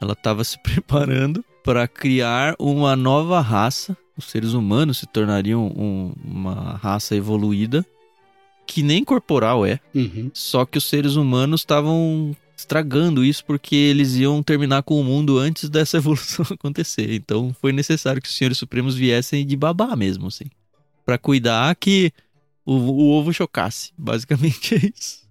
Ela 0.00 0.12
estava 0.12 0.42
se 0.44 0.58
preparando 0.58 1.44
para 1.64 1.86
criar 1.86 2.54
uma 2.58 2.96
nova 2.96 3.40
raça. 3.40 3.96
Os 4.16 4.24
seres 4.26 4.52
humanos 4.52 4.98
se 4.98 5.06
tornariam 5.06 5.66
um, 5.66 6.12
uma 6.24 6.76
raça 6.76 7.14
evoluída 7.14 7.86
que 8.68 8.82
nem 8.82 9.02
corporal 9.02 9.64
é. 9.64 9.80
Uhum. 9.94 10.30
Só 10.34 10.66
que 10.66 10.76
os 10.76 10.84
seres 10.84 11.16
humanos 11.16 11.62
estavam 11.62 12.36
estragando 12.56 13.24
isso 13.24 13.44
porque 13.44 13.74
eles 13.74 14.16
iam 14.16 14.42
terminar 14.42 14.82
com 14.82 15.00
o 15.00 15.04
mundo 15.04 15.38
antes 15.38 15.70
dessa 15.70 15.96
evolução 15.98 16.44
acontecer. 16.50 17.14
Então 17.14 17.54
foi 17.60 17.72
necessário 17.72 18.20
que 18.20 18.28
os 18.28 18.36
senhores 18.36 18.58
supremos 18.58 18.94
viessem 18.94 19.46
de 19.46 19.56
babá 19.56 19.96
mesmo, 19.96 20.26
assim, 20.26 20.44
para 21.04 21.16
cuidar 21.16 21.74
que 21.76 22.12
o, 22.64 22.74
o 22.74 23.10
ovo 23.10 23.32
chocasse. 23.32 23.92
Basicamente 23.96 24.74
é 24.76 24.92
isso. 24.94 25.27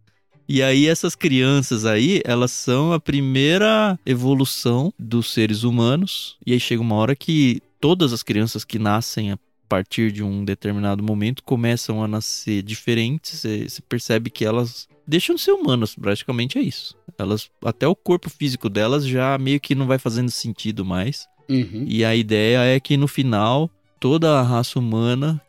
E 0.47 0.63
aí 0.63 0.87
essas 0.87 1.15
crianças 1.15 1.85
aí, 1.85 2.21
elas 2.23 2.51
são 2.51 2.93
a 2.93 2.99
primeira 2.99 3.99
evolução 4.05 4.93
dos 4.97 5.33
seres 5.33 5.63
humanos. 5.63 6.37
E 6.45 6.53
aí 6.53 6.59
chega 6.59 6.81
uma 6.81 6.95
hora 6.95 7.15
que 7.15 7.61
todas 7.79 8.13
as 8.13 8.23
crianças 8.23 8.63
que 8.63 8.79
nascem 8.79 9.31
a 9.31 9.39
partir 9.67 10.11
de 10.11 10.23
um 10.23 10.45
determinado 10.45 11.03
momento 11.03 11.43
começam 11.43 12.01
a 12.01 12.07
nascer 12.07 12.61
diferentes. 12.61 13.41
Você 13.41 13.81
percebe 13.81 14.29
que 14.29 14.45
elas 14.45 14.87
deixam 15.05 15.35
de 15.35 15.41
ser 15.41 15.51
humanas, 15.51 15.95
praticamente 15.95 16.57
é 16.57 16.61
isso. 16.61 16.95
Elas, 17.17 17.49
até 17.63 17.87
o 17.87 17.95
corpo 17.95 18.29
físico 18.29 18.69
delas 18.69 19.05
já 19.05 19.37
meio 19.37 19.59
que 19.59 19.75
não 19.75 19.87
vai 19.87 19.97
fazendo 19.97 20.29
sentido 20.29 20.85
mais. 20.85 21.27
Uhum. 21.49 21.85
E 21.87 22.03
a 22.03 22.15
ideia 22.15 22.59
é 22.59 22.79
que 22.79 22.97
no 22.97 23.07
final 23.07 23.69
toda 23.99 24.39
a 24.39 24.43
raça 24.43 24.79
humana 24.79 25.41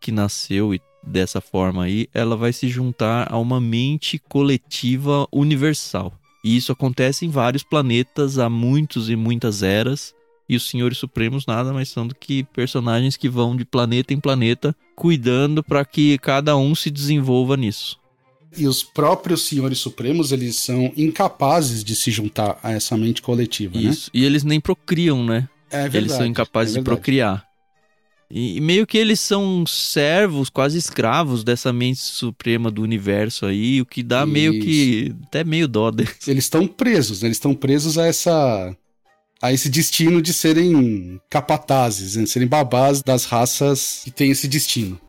que 0.00 0.10
nasceu 0.10 0.74
e 0.74 0.80
dessa 1.02 1.40
forma 1.40 1.84
aí, 1.84 2.08
ela 2.12 2.36
vai 2.36 2.52
se 2.52 2.68
juntar 2.68 3.32
a 3.32 3.38
uma 3.38 3.60
mente 3.60 4.18
coletiva 4.18 5.26
universal. 5.32 6.12
E 6.44 6.56
isso 6.56 6.72
acontece 6.72 7.26
em 7.26 7.30
vários 7.30 7.62
planetas 7.62 8.38
há 8.38 8.48
muitos 8.48 9.10
e 9.10 9.16
muitas 9.16 9.62
eras. 9.62 10.14
E 10.48 10.56
os 10.56 10.68
Senhores 10.68 10.98
Supremos 10.98 11.46
nada 11.46 11.72
mais 11.72 11.88
são 11.88 12.06
do 12.06 12.14
que 12.14 12.42
personagens 12.42 13.16
que 13.16 13.28
vão 13.28 13.54
de 13.54 13.64
planeta 13.64 14.12
em 14.12 14.18
planeta, 14.18 14.74
cuidando 14.96 15.62
para 15.62 15.84
que 15.84 16.18
cada 16.18 16.56
um 16.56 16.74
se 16.74 16.90
desenvolva 16.90 17.56
nisso. 17.56 17.98
E 18.56 18.66
os 18.66 18.82
próprios 18.82 19.46
Senhores 19.46 19.78
Supremos, 19.78 20.32
eles 20.32 20.56
são 20.56 20.92
incapazes 20.96 21.84
de 21.84 21.94
se 21.94 22.10
juntar 22.10 22.58
a 22.62 22.72
essa 22.72 22.96
mente 22.96 23.22
coletiva, 23.22 23.78
né? 23.78 23.90
Isso. 23.90 24.10
né? 24.12 24.20
E 24.20 24.24
eles 24.24 24.42
nem 24.42 24.60
procriam, 24.60 25.24
né? 25.24 25.48
É 25.70 25.82
verdade, 25.82 25.98
eles 25.98 26.12
são 26.12 26.26
incapazes 26.26 26.74
é 26.74 26.78
de 26.78 26.84
procriar. 26.84 27.46
E 28.30 28.60
meio 28.60 28.86
que 28.86 28.96
eles 28.96 29.18
são 29.18 29.66
servos, 29.66 30.48
quase 30.48 30.78
escravos 30.78 31.42
dessa 31.42 31.72
mente 31.72 31.98
suprema 31.98 32.70
do 32.70 32.80
universo 32.80 33.44
aí, 33.44 33.80
o 33.80 33.86
que 33.86 34.04
dá 34.04 34.22
Isso. 34.22 34.32
meio 34.32 34.60
que 34.60 35.12
até 35.26 35.42
meio 35.42 35.66
dó 35.66 35.90
deles. 35.90 36.28
Eles 36.28 36.44
estão 36.44 36.64
presos, 36.66 37.22
né? 37.22 37.28
eles 37.28 37.38
estão 37.38 37.54
presos 37.54 37.98
a 37.98 38.06
essa 38.06 38.76
a 39.42 39.52
esse 39.52 39.70
destino 39.70 40.20
de 40.20 40.32
serem 40.32 41.18
capatazes, 41.28 42.14
né? 42.14 42.24
de 42.24 42.30
serem 42.30 42.46
babás 42.46 43.02
das 43.02 43.24
raças 43.24 44.02
que 44.04 44.10
têm 44.10 44.30
esse 44.30 44.46
destino. 44.46 45.00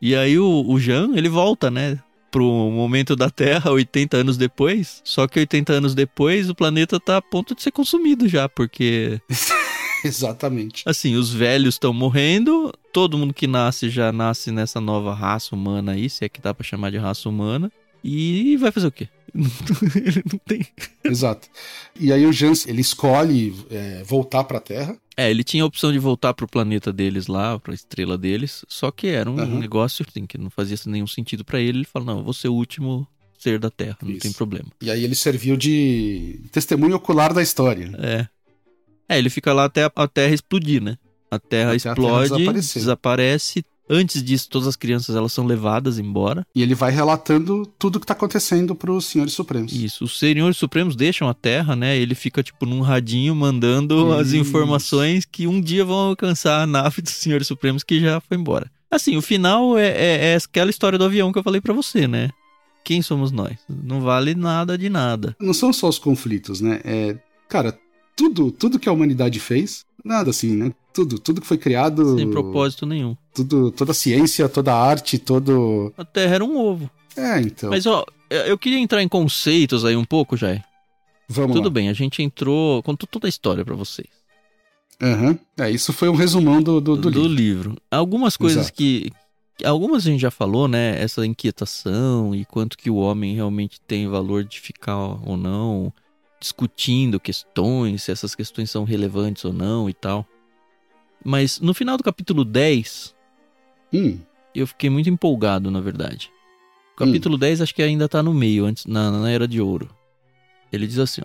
E 0.00 0.16
aí 0.16 0.38
o, 0.38 0.64
o 0.66 0.80
Jean, 0.80 1.10
ele 1.14 1.28
volta, 1.28 1.70
né? 1.70 1.98
Pro 2.30 2.44
momento 2.44 3.14
da 3.14 3.30
Terra, 3.30 3.70
80 3.70 4.16
anos 4.16 4.36
depois. 4.36 5.00
Só 5.04 5.28
que 5.28 5.38
80 5.38 5.72
anos 5.72 5.94
depois, 5.94 6.50
o 6.50 6.54
planeta 6.54 6.98
tá 6.98 7.18
a 7.18 7.22
ponto 7.22 7.54
de 7.54 7.62
ser 7.62 7.70
consumido 7.70 8.28
já, 8.28 8.48
porque 8.48 9.20
Exatamente. 10.04 10.82
Assim, 10.86 11.14
os 11.14 11.32
velhos 11.32 11.74
estão 11.74 11.92
morrendo, 11.92 12.72
todo 12.92 13.18
mundo 13.18 13.34
que 13.34 13.46
nasce 13.46 13.88
já 13.88 14.12
nasce 14.12 14.50
nessa 14.50 14.80
nova 14.80 15.14
raça 15.14 15.54
humana 15.54 15.92
aí, 15.92 16.08
se 16.08 16.24
é 16.24 16.28
que 16.28 16.40
dá 16.40 16.52
pra 16.54 16.64
chamar 16.64 16.90
de 16.90 16.98
raça 16.98 17.28
humana. 17.28 17.70
E 18.02 18.56
vai 18.58 18.70
fazer 18.70 18.86
o 18.86 18.92
quê? 18.92 19.08
ele 19.34 20.22
não 20.30 20.38
tem. 20.38 20.66
Exato. 21.04 21.48
E 21.98 22.12
aí 22.12 22.24
o 22.24 22.32
Jans, 22.32 22.66
ele 22.66 22.80
escolhe 22.80 23.54
é, 23.70 24.02
voltar 24.04 24.44
pra 24.44 24.60
Terra. 24.60 24.96
É, 25.16 25.30
ele 25.30 25.42
tinha 25.42 25.62
a 25.62 25.66
opção 25.66 25.92
de 25.92 25.98
voltar 25.98 26.34
pro 26.34 26.46
planeta 26.46 26.92
deles 26.92 27.26
lá, 27.26 27.58
pra 27.58 27.74
estrela 27.74 28.16
deles, 28.16 28.64
só 28.68 28.90
que 28.90 29.08
era 29.08 29.30
um 29.30 29.36
uhum. 29.36 29.58
negócio 29.58 30.04
assim, 30.08 30.26
que 30.26 30.38
não 30.38 30.50
fazia 30.50 30.76
nenhum 30.86 31.06
sentido 31.06 31.44
para 31.44 31.58
ele. 31.58 31.78
Ele 31.78 31.84
falou: 31.84 32.06
não, 32.06 32.18
eu 32.18 32.24
vou 32.24 32.34
ser 32.34 32.48
o 32.48 32.54
último 32.54 33.06
ser 33.38 33.58
da 33.58 33.70
Terra, 33.70 33.98
não 34.02 34.10
Isso. 34.10 34.20
tem 34.20 34.32
problema. 34.32 34.68
E 34.80 34.90
aí 34.90 35.04
ele 35.04 35.14
serviu 35.14 35.56
de 35.56 36.40
testemunho 36.52 36.96
ocular 36.96 37.32
da 37.32 37.42
história. 37.42 37.90
É. 37.98 38.28
É, 39.08 39.18
ele 39.18 39.30
fica 39.30 39.52
lá 39.52 39.64
até 39.64 39.90
a 39.94 40.08
Terra 40.08 40.34
explodir, 40.34 40.82
né? 40.82 40.96
A 41.30 41.38
Terra 41.38 41.70
até 41.70 41.76
explode, 41.76 42.32
a 42.32 42.36
terra 42.36 42.52
desaparece. 42.52 43.64
Antes 43.88 44.22
disso, 44.22 44.48
todas 44.50 44.66
as 44.66 44.74
crianças 44.74 45.14
elas 45.14 45.32
são 45.32 45.46
levadas 45.46 45.98
embora. 45.98 46.44
E 46.52 46.60
ele 46.60 46.74
vai 46.74 46.90
relatando 46.90 47.64
tudo 47.78 47.96
o 47.96 48.00
que 48.00 48.04
está 48.04 48.14
acontecendo 48.14 48.74
para 48.74 48.90
os 48.90 49.04
senhores 49.04 49.32
supremos. 49.32 49.72
Isso, 49.72 50.04
os 50.04 50.18
senhores 50.18 50.56
supremos 50.56 50.96
deixam 50.96 51.28
a 51.28 51.34
Terra, 51.34 51.76
né? 51.76 51.96
Ele 51.96 52.14
fica 52.16 52.42
tipo 52.42 52.66
num 52.66 52.80
radinho 52.80 53.34
mandando 53.34 53.94
Isso. 53.94 54.12
as 54.14 54.32
informações 54.32 55.24
que 55.24 55.46
um 55.46 55.60
dia 55.60 55.84
vão 55.84 56.08
alcançar 56.08 56.62
a 56.62 56.66
nave 56.66 57.00
dos 57.00 57.12
senhores 57.12 57.46
supremos 57.46 57.84
que 57.84 58.00
já 58.00 58.20
foi 58.20 58.36
embora. 58.36 58.68
Assim, 58.90 59.16
o 59.16 59.22
final 59.22 59.78
é, 59.78 59.88
é, 59.88 60.32
é 60.32 60.36
aquela 60.36 60.70
história 60.70 60.98
do 60.98 61.04
avião 61.04 61.32
que 61.32 61.38
eu 61.38 61.42
falei 61.44 61.60
para 61.60 61.74
você, 61.74 62.08
né? 62.08 62.30
Quem 62.84 63.02
somos 63.02 63.30
nós? 63.30 63.56
Não 63.68 64.00
vale 64.00 64.34
nada 64.34 64.76
de 64.78 64.88
nada. 64.88 65.36
Não 65.40 65.52
são 65.52 65.72
só 65.72 65.88
os 65.88 65.98
conflitos, 65.98 66.60
né? 66.60 66.80
É, 66.84 67.16
cara, 67.48 67.76
tudo, 68.16 68.50
tudo 68.50 68.78
que 68.78 68.88
a 68.88 68.92
humanidade 68.92 69.38
fez, 69.38 69.84
nada 70.02 70.30
assim, 70.30 70.56
né? 70.56 70.72
Tudo, 70.92 71.18
tudo 71.18 71.42
que 71.42 71.46
foi 71.46 71.58
criado. 71.58 72.16
Sem 72.16 72.30
propósito 72.30 72.86
nenhum. 72.86 73.14
Tudo, 73.34 73.70
toda 73.70 73.92
a 73.92 73.94
ciência, 73.94 74.48
toda 74.48 74.72
a 74.72 74.82
arte, 74.82 75.18
todo. 75.18 75.92
A 75.98 76.04
Terra 76.04 76.36
era 76.36 76.44
um 76.44 76.56
ovo. 76.56 76.90
É, 77.14 77.38
então. 77.40 77.68
Mas, 77.68 77.84
ó, 77.84 78.04
eu 78.30 78.56
queria 78.56 78.78
entrar 78.78 79.02
em 79.02 79.08
conceitos 79.08 79.84
aí 79.84 79.94
um 79.94 80.04
pouco, 80.04 80.36
Jair. 80.36 80.64
Vamos 81.28 81.56
Tudo 81.56 81.66
lá. 81.66 81.70
bem, 81.70 81.88
a 81.90 81.92
gente 81.92 82.22
entrou. 82.22 82.82
Contou 82.82 83.06
toda 83.06 83.26
a 83.26 83.28
história 83.28 83.64
para 83.64 83.74
vocês. 83.74 84.08
Aham. 85.02 85.28
Uhum. 85.28 85.38
É, 85.58 85.70
isso 85.70 85.92
foi 85.92 86.08
um 86.08 86.14
resumão 86.14 86.62
do, 86.62 86.80
do, 86.80 86.96
do, 86.96 87.10
do 87.10 87.28
livro. 87.28 87.28
livro. 87.28 87.76
Algumas 87.90 88.36
coisas 88.36 88.64
Exato. 88.66 88.76
que. 88.76 89.10
Algumas 89.64 90.06
a 90.06 90.10
gente 90.10 90.20
já 90.20 90.30
falou, 90.30 90.68
né? 90.68 91.02
Essa 91.02 91.26
inquietação 91.26 92.34
e 92.34 92.44
quanto 92.44 92.76
que 92.76 92.90
o 92.90 92.96
homem 92.96 93.34
realmente 93.34 93.80
tem 93.80 94.08
valor 94.08 94.44
de 94.44 94.60
ficar 94.60 94.96
ou 94.96 95.36
não 95.36 95.92
discutindo 96.40 97.20
questões, 97.20 98.02
se 98.02 98.12
essas 98.12 98.34
questões 98.34 98.70
são 98.70 98.84
relevantes 98.84 99.44
ou 99.44 99.52
não 99.52 99.88
e 99.88 99.94
tal. 99.94 100.26
Mas 101.24 101.60
no 101.60 101.74
final 101.74 101.96
do 101.96 102.04
capítulo 102.04 102.44
10, 102.44 103.14
hum. 103.92 104.18
eu 104.54 104.66
fiquei 104.66 104.90
muito 104.90 105.08
empolgado, 105.08 105.70
na 105.70 105.80
verdade. 105.80 106.30
O 106.94 106.98
capítulo 106.98 107.36
hum. 107.36 107.38
10 107.38 107.62
acho 107.62 107.74
que 107.74 107.82
ainda 107.82 108.08
tá 108.08 108.22
no 108.22 108.32
meio, 108.32 108.64
antes 108.64 108.86
na, 108.86 109.10
na 109.10 109.30
Era 109.30 109.46
de 109.48 109.60
Ouro. 109.60 109.88
Ele 110.72 110.86
diz 110.86 110.98
assim: 110.98 111.22
ó, 111.22 111.24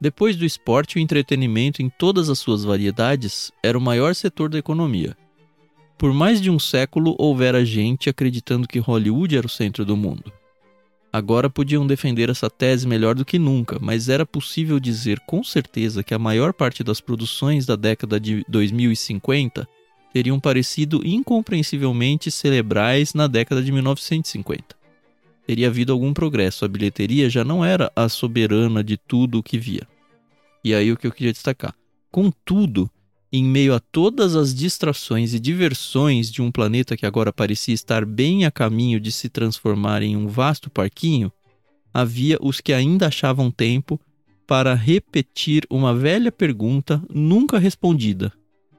Depois 0.00 0.36
do 0.36 0.44
esporte, 0.44 0.96
o 0.96 1.00
entretenimento 1.00 1.82
em 1.82 1.88
todas 1.88 2.28
as 2.28 2.38
suas 2.38 2.64
variedades 2.64 3.52
era 3.62 3.76
o 3.76 3.80
maior 3.80 4.14
setor 4.14 4.48
da 4.48 4.58
economia. 4.58 5.16
Por 5.98 6.12
mais 6.12 6.40
de 6.40 6.50
um 6.50 6.58
século 6.58 7.14
houvera 7.18 7.64
gente 7.64 8.10
acreditando 8.10 8.66
que 8.66 8.80
Hollywood 8.80 9.36
era 9.36 9.46
o 9.46 9.50
centro 9.50 9.84
do 9.84 9.96
mundo. 9.96 10.32
Agora 11.12 11.50
podiam 11.50 11.86
defender 11.86 12.30
essa 12.30 12.48
tese 12.48 12.88
melhor 12.88 13.14
do 13.14 13.24
que 13.24 13.38
nunca, 13.38 13.78
mas 13.80 14.08
era 14.08 14.24
possível 14.24 14.80
dizer 14.80 15.20
com 15.20 15.44
certeza 15.44 16.02
que 16.02 16.14
a 16.14 16.18
maior 16.18 16.52
parte 16.52 16.82
das 16.82 17.00
produções 17.00 17.66
da 17.66 17.76
década 17.76 18.18
de 18.18 18.44
2050 18.48 19.68
teriam 20.12 20.40
parecido 20.40 21.02
incompreensivelmente 21.04 22.30
cerebrais 22.30 23.12
na 23.12 23.26
década 23.26 23.62
de 23.62 23.70
1950 23.70 24.82
teria 25.46 25.68
havido 25.68 25.92
algum 25.92 26.12
progresso. 26.12 26.64
A 26.64 26.68
bilheteria 26.68 27.28
já 27.28 27.44
não 27.44 27.64
era 27.64 27.92
a 27.94 28.08
soberana 28.08 28.82
de 28.82 28.96
tudo 28.96 29.38
o 29.38 29.42
que 29.42 29.58
via. 29.58 29.86
E 30.64 30.74
aí 30.74 30.92
o 30.92 30.96
que 30.96 31.06
eu 31.06 31.12
queria 31.12 31.32
destacar. 31.32 31.74
Contudo, 32.10 32.90
em 33.32 33.42
meio 33.42 33.74
a 33.74 33.80
todas 33.80 34.36
as 34.36 34.54
distrações 34.54 35.32
e 35.32 35.40
diversões 35.40 36.30
de 36.30 36.42
um 36.42 36.52
planeta 36.52 36.96
que 36.96 37.06
agora 37.06 37.32
parecia 37.32 37.74
estar 37.74 38.04
bem 38.04 38.44
a 38.44 38.50
caminho 38.50 39.00
de 39.00 39.10
se 39.10 39.30
transformar 39.30 40.02
em 40.02 40.14
um 40.16 40.28
vasto 40.28 40.68
parquinho, 40.68 41.32
havia 41.94 42.36
os 42.42 42.60
que 42.60 42.72
ainda 42.72 43.06
achavam 43.06 43.50
tempo 43.50 43.98
para 44.46 44.74
repetir 44.74 45.66
uma 45.70 45.94
velha 45.94 46.30
pergunta 46.30 47.02
nunca 47.08 47.58
respondida: 47.58 48.30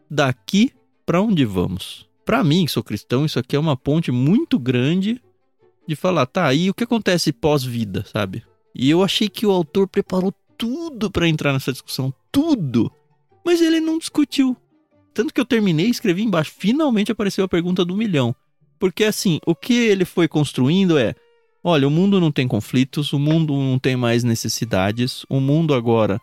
daqui 0.09 0.71
para 1.05 1.21
onde 1.21 1.43
vamos? 1.45 2.07
Para 2.23 2.43
mim, 2.43 2.65
que 2.65 2.71
sou 2.71 2.83
cristão, 2.83 3.25
isso 3.25 3.39
aqui 3.39 3.55
é 3.55 3.59
uma 3.59 3.75
ponte 3.75 4.11
muito 4.11 4.57
grande 4.59 5.19
de 5.85 5.95
falar, 5.95 6.25
tá, 6.25 6.53
e 6.53 6.69
o 6.69 6.73
que 6.73 6.85
acontece 6.85 7.33
pós-vida, 7.33 8.05
sabe? 8.05 8.43
E 8.73 8.89
eu 8.89 9.03
achei 9.03 9.27
que 9.27 9.45
o 9.45 9.51
autor 9.51 9.87
preparou 9.87 10.33
tudo 10.57 11.11
para 11.11 11.27
entrar 11.27 11.51
nessa 11.51 11.73
discussão, 11.73 12.13
tudo. 12.31 12.91
Mas 13.43 13.61
ele 13.61 13.79
não 13.79 13.97
discutiu. 13.97 14.55
Tanto 15.13 15.33
que 15.33 15.39
eu 15.39 15.45
terminei, 15.45 15.87
escrevi 15.87 16.23
embaixo, 16.23 16.53
finalmente 16.57 17.11
apareceu 17.11 17.45
a 17.45 17.47
pergunta 17.47 17.85
do 17.85 17.95
milhão. 17.95 18.35
Porque 18.79 19.03
assim, 19.03 19.39
o 19.45 19.53
que 19.55 19.73
ele 19.73 20.05
foi 20.05 20.27
construindo 20.27 20.97
é: 20.97 21.13
olha, 21.63 21.87
o 21.87 21.91
mundo 21.91 22.19
não 22.19 22.31
tem 22.31 22.47
conflitos, 22.47 23.13
o 23.13 23.19
mundo 23.19 23.53
não 23.53 23.77
tem 23.77 23.95
mais 23.95 24.23
necessidades, 24.23 25.25
o 25.29 25.39
mundo 25.39 25.73
agora 25.73 26.19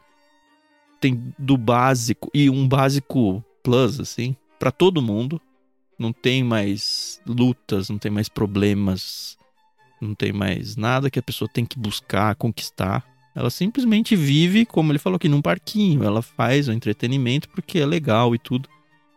tem 1.01 1.33
do 1.39 1.57
básico 1.57 2.31
e 2.35 2.51
um 2.51 2.67
básico 2.67 3.43
plus, 3.63 4.01
assim, 4.01 4.35
para 4.59 4.71
todo 4.71 5.03
mundo. 5.03 5.41
Não 5.99 6.13
tem 6.13 6.43
mais 6.43 7.21
lutas, 7.27 7.91
não 7.91 7.99
tem 7.99 8.11
mais 8.11 8.29
problemas 8.29 9.39
não 10.01 10.15
tem 10.15 10.33
mais 10.33 10.77
nada 10.77 11.11
que 11.11 11.19
a 11.19 11.23
pessoa 11.23 11.49
tem 11.49 11.65
que 11.65 11.79
buscar, 11.79 12.35
conquistar. 12.35 13.05
Ela 13.41 13.51
simplesmente 13.51 14.15
vive, 14.15 14.67
como 14.67 14.93
ele 14.93 14.99
falou 14.99 15.17
aqui, 15.17 15.29
num 15.29 15.41
parquinho. 15.41 16.05
Ela 16.05 16.21
faz 16.21 16.69
o 16.69 16.73
entretenimento 16.73 17.49
porque 17.49 17.79
é 17.79 17.87
legal 17.87 18.35
e 18.35 18.39
tudo. 18.39 18.69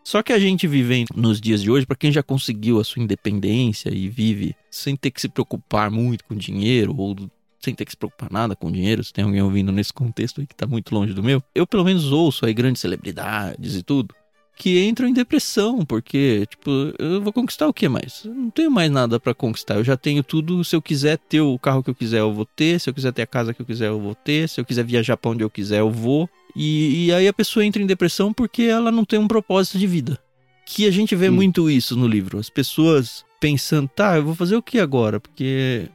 Só 0.03 0.23
que 0.23 0.31
a 0.31 0.39
gente 0.39 0.65
vive 0.67 1.05
nos 1.13 1.39
dias 1.39 1.61
de 1.61 1.69
hoje, 1.69 1.85
para 1.85 1.95
quem 1.95 2.11
já 2.11 2.23
conseguiu 2.23 2.79
a 2.79 2.83
sua 2.83 3.01
independência 3.01 3.93
e 3.93 4.07
vive 4.07 4.55
sem 4.71 4.95
ter 4.95 5.11
que 5.11 5.19
se 5.19 5.29
preocupar 5.29 5.91
muito 5.91 6.23
com 6.25 6.35
dinheiro 6.35 6.95
ou 6.97 7.15
sem 7.59 7.73
ter 7.73 7.85
que 7.85 7.91
se 7.91 7.97
preocupar 7.97 8.29
nada 8.31 8.55
com 8.55 8.71
dinheiro, 8.71 9.03
se 9.03 9.13
tem 9.13 9.23
alguém 9.23 9.41
ouvindo 9.41 9.71
nesse 9.71 9.93
contexto 9.93 10.41
aí 10.41 10.47
que 10.47 10.55
tá 10.55 10.67
muito 10.67 10.93
longe 10.93 11.13
do 11.13 11.23
meu, 11.23 11.41
eu 11.55 11.65
pelo 11.65 11.85
menos 11.85 12.11
ouço 12.11 12.45
aí 12.45 12.53
grandes 12.53 12.81
celebridades 12.81 13.75
e 13.75 13.83
tudo 13.83 14.13
que 14.55 14.83
entram 14.85 15.07
em 15.07 15.13
depressão, 15.13 15.83
porque, 15.83 16.45
tipo, 16.49 16.71
eu 16.99 17.21
vou 17.21 17.33
conquistar 17.33 17.67
o 17.67 17.73
que 17.73 17.89
mais? 17.89 18.23
Eu 18.23 18.33
não 18.33 18.49
tenho 18.49 18.71
mais 18.71 18.89
nada 18.91 19.19
para 19.19 19.33
conquistar. 19.33 19.75
Eu 19.75 19.83
já 19.83 19.97
tenho 19.97 20.23
tudo. 20.23 20.63
Se 20.63 20.75
eu 20.75 20.81
quiser 20.81 21.17
ter 21.17 21.41
o 21.41 21.57
carro 21.57 21.83
que 21.83 21.89
eu 21.89 21.95
quiser, 21.95 22.19
eu 22.19 22.31
vou 22.31 22.45
ter. 22.45 22.79
Se 22.79 22.89
eu 22.89 22.93
quiser 22.93 23.11
ter 23.11 23.23
a 23.23 23.27
casa 23.27 23.53
que 23.53 23.61
eu 23.61 23.65
quiser, 23.65 23.87
eu 23.87 23.99
vou 23.99 24.15
ter. 24.15 24.47
Se 24.47 24.61
eu 24.61 24.65
quiser 24.65 24.85
viajar 24.85 25.17
pra 25.17 25.31
onde 25.31 25.43
eu 25.43 25.49
quiser, 25.49 25.79
eu 25.79 25.89
vou. 25.89 26.29
E, 26.55 27.07
e 27.07 27.13
aí 27.13 27.27
a 27.27 27.33
pessoa 27.33 27.65
entra 27.65 27.81
em 27.81 27.87
depressão 27.87 28.31
porque 28.31 28.63
ela 28.63 28.91
não 28.91 29.03
tem 29.03 29.19
um 29.19 29.27
propósito 29.27 29.79
de 29.79 29.87
vida. 29.87 30.19
Que 30.65 30.87
a 30.87 30.91
gente 30.91 31.15
vê 31.15 31.29
hum. 31.29 31.33
muito 31.33 31.69
isso 31.69 31.95
no 31.95 32.07
livro. 32.07 32.37
As 32.37 32.49
pessoas 32.49 33.25
pensando, 33.39 33.89
tá, 33.89 34.15
eu 34.15 34.23
vou 34.23 34.35
fazer 34.35 34.55
o 34.55 34.61
que 34.61 34.79
agora? 34.79 35.19
Porque 35.19 35.89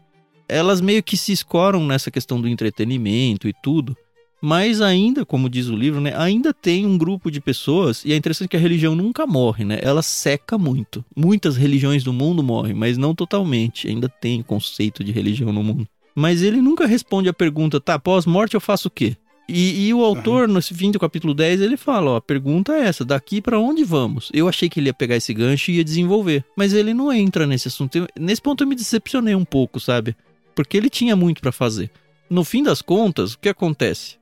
elas 0.48 0.80
meio 0.80 1.02
que 1.02 1.16
se 1.16 1.32
escoram 1.32 1.86
nessa 1.86 2.10
questão 2.10 2.40
do 2.40 2.48
entretenimento 2.48 3.48
e 3.48 3.54
tudo. 3.62 3.96
Mas 4.40 4.80
ainda, 4.80 5.24
como 5.24 5.50
diz 5.50 5.68
o 5.68 5.76
livro, 5.76 6.00
né, 6.00 6.14
ainda 6.16 6.54
tem 6.54 6.86
um 6.86 6.96
grupo 6.96 7.30
de 7.30 7.40
pessoas, 7.40 8.04
e 8.04 8.12
é 8.12 8.16
interessante 8.16 8.48
que 8.48 8.56
a 8.56 8.60
religião 8.60 8.94
nunca 8.94 9.26
morre, 9.26 9.64
né? 9.64 9.78
Ela 9.82 10.02
seca 10.02 10.56
muito. 10.56 11.04
Muitas 11.16 11.56
religiões 11.56 12.04
do 12.04 12.12
mundo 12.12 12.42
morrem, 12.42 12.74
mas 12.74 12.96
não 12.96 13.14
totalmente. 13.14 13.88
Ainda 13.88 14.08
tem 14.08 14.42
conceito 14.42 15.02
de 15.02 15.10
religião 15.10 15.52
no 15.52 15.64
mundo. 15.64 15.88
Mas 16.14 16.42
ele 16.42 16.60
nunca 16.60 16.86
responde 16.86 17.28
a 17.28 17.32
pergunta, 17.32 17.80
tá, 17.80 17.98
pós-morte 17.98 18.54
eu 18.54 18.60
faço 18.60 18.88
o 18.88 18.90
quê? 18.90 19.16
E, 19.48 19.86
e 19.86 19.94
o 19.94 20.04
autor, 20.04 20.46
uhum. 20.46 20.54
no 20.54 20.62
fim 20.62 20.90
do 20.90 20.98
capítulo 20.98 21.32
10, 21.32 21.62
ele 21.62 21.78
fala, 21.78 22.10
ó, 22.10 22.16
a 22.16 22.20
pergunta 22.20 22.74
é 22.74 22.80
essa, 22.80 23.02
daqui 23.02 23.40
para 23.40 23.58
onde 23.58 23.82
vamos? 23.82 24.30
Eu 24.34 24.46
achei 24.46 24.68
que 24.68 24.78
ele 24.78 24.90
ia 24.90 24.94
pegar 24.94 25.16
esse 25.16 25.32
gancho 25.32 25.70
e 25.70 25.76
ia 25.76 25.84
desenvolver, 25.84 26.44
mas 26.54 26.74
ele 26.74 26.92
não 26.92 27.10
entra 27.10 27.46
nesse 27.46 27.68
assunto. 27.68 28.06
Nesse 28.18 28.42
ponto 28.42 28.62
eu 28.62 28.68
me 28.68 28.74
decepcionei 28.74 29.34
um 29.34 29.46
pouco, 29.46 29.80
sabe? 29.80 30.14
Porque 30.54 30.76
ele 30.76 30.90
tinha 30.90 31.16
muito 31.16 31.40
para 31.40 31.50
fazer. 31.50 31.90
No 32.28 32.44
fim 32.44 32.62
das 32.62 32.82
contas, 32.82 33.32
o 33.32 33.38
que 33.38 33.48
acontece? 33.48 34.17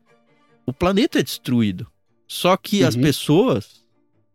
O 0.66 0.72
planeta 0.72 1.20
é 1.20 1.22
destruído. 1.22 1.86
Só 2.26 2.56
que 2.56 2.82
uhum. 2.82 2.88
as 2.88 2.96
pessoas 2.96 3.86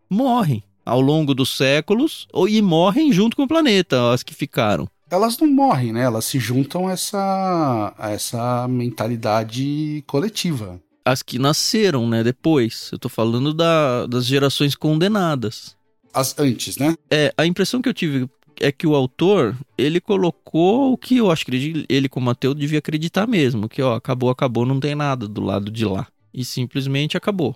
morrem 0.10 0.64
ao 0.86 1.02
longo 1.02 1.36
dos 1.36 1.56
séculos 1.56 2.28
e 2.50 2.62
morrem 2.62 3.12
junto 3.12 3.36
com 3.36 3.44
o 3.44 3.48
planeta, 3.48 4.12
as 4.12 4.24
que 4.24 4.34
ficaram. 4.34 4.88
Elas 5.10 5.38
não 5.38 5.48
morrem, 5.48 5.92
né? 5.92 6.04
Elas 6.04 6.24
se 6.24 6.40
juntam 6.40 6.88
a 6.88 6.94
essa, 6.94 7.94
a 7.98 8.12
essa 8.12 8.68
mentalidade 8.68 10.04
coletiva. 10.08 10.82
As 11.04 11.22
que 11.22 11.38
nasceram, 11.38 12.08
né? 12.08 12.24
Depois. 12.24 12.90
Eu 12.94 12.98
tô 12.98 13.10
falando 13.10 13.54
da, 13.54 14.06
das 14.06 14.26
gerações 14.26 14.74
condenadas. 14.74 15.76
As 16.14 16.38
antes, 16.40 16.78
né? 16.78 16.96
É, 17.10 17.34
a 17.38 17.46
impressão 17.46 17.82
que 17.82 17.90
eu 17.90 17.94
tive 17.94 18.30
é 18.62 18.72
que 18.72 18.88
o 18.88 18.96
autor, 18.96 19.58
ele 19.78 20.00
colocou 20.00 20.94
o 20.94 20.98
que 20.98 21.18
eu 21.18 21.30
acho 21.30 21.46
que 21.46 21.52
ele, 21.52 21.86
ele 21.90 22.08
como 22.08 22.30
ateu, 22.30 22.54
devia 22.54 22.80
acreditar 22.80 23.28
mesmo. 23.28 23.68
Que, 23.68 23.82
ó, 23.82 23.96
acabou, 23.96 24.30
acabou, 24.30 24.66
não 24.66 24.80
tem 24.80 24.96
nada 24.96 25.28
do 25.28 25.42
lado 25.42 25.70
de 25.70 25.84
lá 25.84 26.08
e 26.34 26.44
simplesmente 26.46 27.18
acabou. 27.18 27.56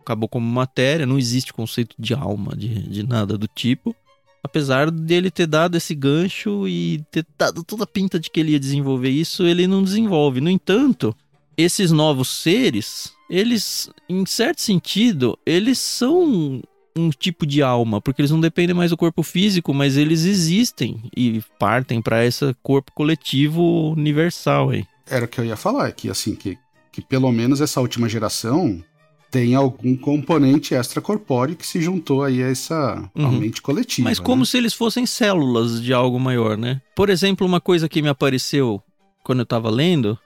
Acabou 0.00 0.28
como 0.28 0.46
matéria, 0.46 1.06
não 1.06 1.18
existe 1.18 1.52
conceito 1.52 1.94
de 1.98 2.14
alma, 2.14 2.56
de, 2.56 2.68
de 2.68 3.06
nada 3.06 3.36
do 3.36 3.46
tipo. 3.46 3.94
Apesar 4.42 4.90
dele 4.90 5.30
ter 5.30 5.46
dado 5.46 5.76
esse 5.76 5.94
gancho 5.94 6.66
e 6.66 7.04
ter 7.10 7.26
dado 7.38 7.62
toda 7.62 7.84
a 7.84 7.86
pinta 7.86 8.18
de 8.18 8.30
que 8.30 8.40
ele 8.40 8.52
ia 8.52 8.60
desenvolver 8.60 9.10
isso, 9.10 9.44
ele 9.44 9.66
não 9.66 9.82
desenvolve. 9.82 10.40
No 10.40 10.48
entanto, 10.48 11.14
esses 11.56 11.92
novos 11.92 12.28
seres, 12.28 13.12
eles, 13.28 13.90
em 14.08 14.24
certo 14.24 14.62
sentido, 14.62 15.38
eles 15.44 15.78
são 15.78 16.62
um 16.96 17.10
tipo 17.10 17.46
de 17.46 17.62
alma, 17.62 18.00
porque 18.00 18.20
eles 18.20 18.30
não 18.30 18.40
dependem 18.40 18.74
mais 18.74 18.90
do 18.90 18.96
corpo 18.96 19.22
físico, 19.22 19.72
mas 19.72 19.96
eles 19.96 20.24
existem 20.24 21.02
e 21.16 21.42
partem 21.58 22.00
para 22.00 22.24
esse 22.24 22.54
corpo 22.62 22.92
coletivo 22.92 23.92
universal 23.92 24.70
aí. 24.70 24.84
Era 25.06 25.24
o 25.24 25.28
que 25.28 25.38
eu 25.38 25.44
ia 25.44 25.56
falar, 25.56 25.92
que 25.92 26.08
assim, 26.08 26.34
que 26.34 26.58
que 26.92 27.00
pelo 27.00 27.30
menos 27.30 27.60
essa 27.60 27.80
última 27.80 28.08
geração 28.08 28.82
tem 29.30 29.54
algum 29.54 29.96
componente 29.96 30.74
extracorpóreo 30.74 31.54
que 31.54 31.66
se 31.66 31.80
juntou 31.80 32.24
aí 32.24 32.42
a 32.42 32.48
essa 32.48 33.08
uhum. 33.14 33.30
mente 33.32 33.62
coletiva. 33.62 34.08
Mas 34.08 34.18
como 34.18 34.40
né? 34.40 34.46
se 34.46 34.58
eles 34.58 34.74
fossem 34.74 35.06
células 35.06 35.80
de 35.80 35.92
algo 35.94 36.18
maior, 36.18 36.58
né? 36.58 36.82
Por 36.96 37.08
exemplo, 37.08 37.46
uma 37.46 37.60
coisa 37.60 37.88
que 37.88 38.02
me 38.02 38.08
apareceu 38.08 38.82
quando 39.22 39.40
eu 39.40 39.46
tava 39.46 39.70
lendo 39.70 40.18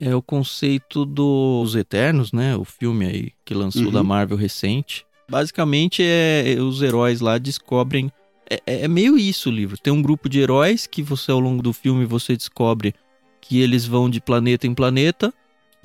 é 0.00 0.14
o 0.14 0.20
conceito 0.20 1.04
dos 1.06 1.76
Eternos, 1.76 2.32
né? 2.32 2.56
O 2.56 2.64
filme 2.64 3.06
aí 3.06 3.32
que 3.44 3.54
lançou 3.54 3.84
uhum. 3.84 3.92
da 3.92 4.02
Marvel 4.02 4.36
recente. 4.36 5.06
Basicamente, 5.28 6.02
é, 6.04 6.56
os 6.60 6.82
heróis 6.82 7.20
lá 7.20 7.38
descobrem. 7.38 8.10
É, 8.50 8.84
é 8.84 8.88
meio 8.88 9.16
isso 9.16 9.48
o 9.48 9.52
livro. 9.52 9.78
Tem 9.78 9.92
um 9.92 10.02
grupo 10.02 10.28
de 10.28 10.40
heróis 10.40 10.86
que 10.86 11.02
você, 11.02 11.30
ao 11.30 11.40
longo 11.40 11.62
do 11.62 11.72
filme, 11.72 12.04
você 12.04 12.36
descobre 12.36 12.94
que 13.40 13.60
eles 13.60 13.86
vão 13.86 14.10
de 14.10 14.20
planeta 14.20 14.66
em 14.66 14.74
planeta 14.74 15.32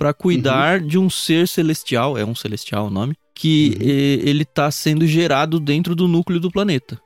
para 0.02 0.16
cuidar 0.16 0.82
uhum. 0.82 0.88
de 0.88 0.98
um 0.98 1.10
ser 1.12 1.48
celestial, 1.48 2.18
é 2.18 2.26
um 2.26 2.34
celestial 2.34 2.88
o 2.88 2.90
nome, 2.90 3.14
que 3.36 3.78
uhum. 3.80 3.88
ele 4.28 4.42
está 4.42 4.72
sendo 4.72 5.06
gerado 5.06 5.60
dentro 5.60 5.94
do 5.94 6.08
núcleo 6.08 6.40
do 6.40 6.50
planeta. 6.50 7.00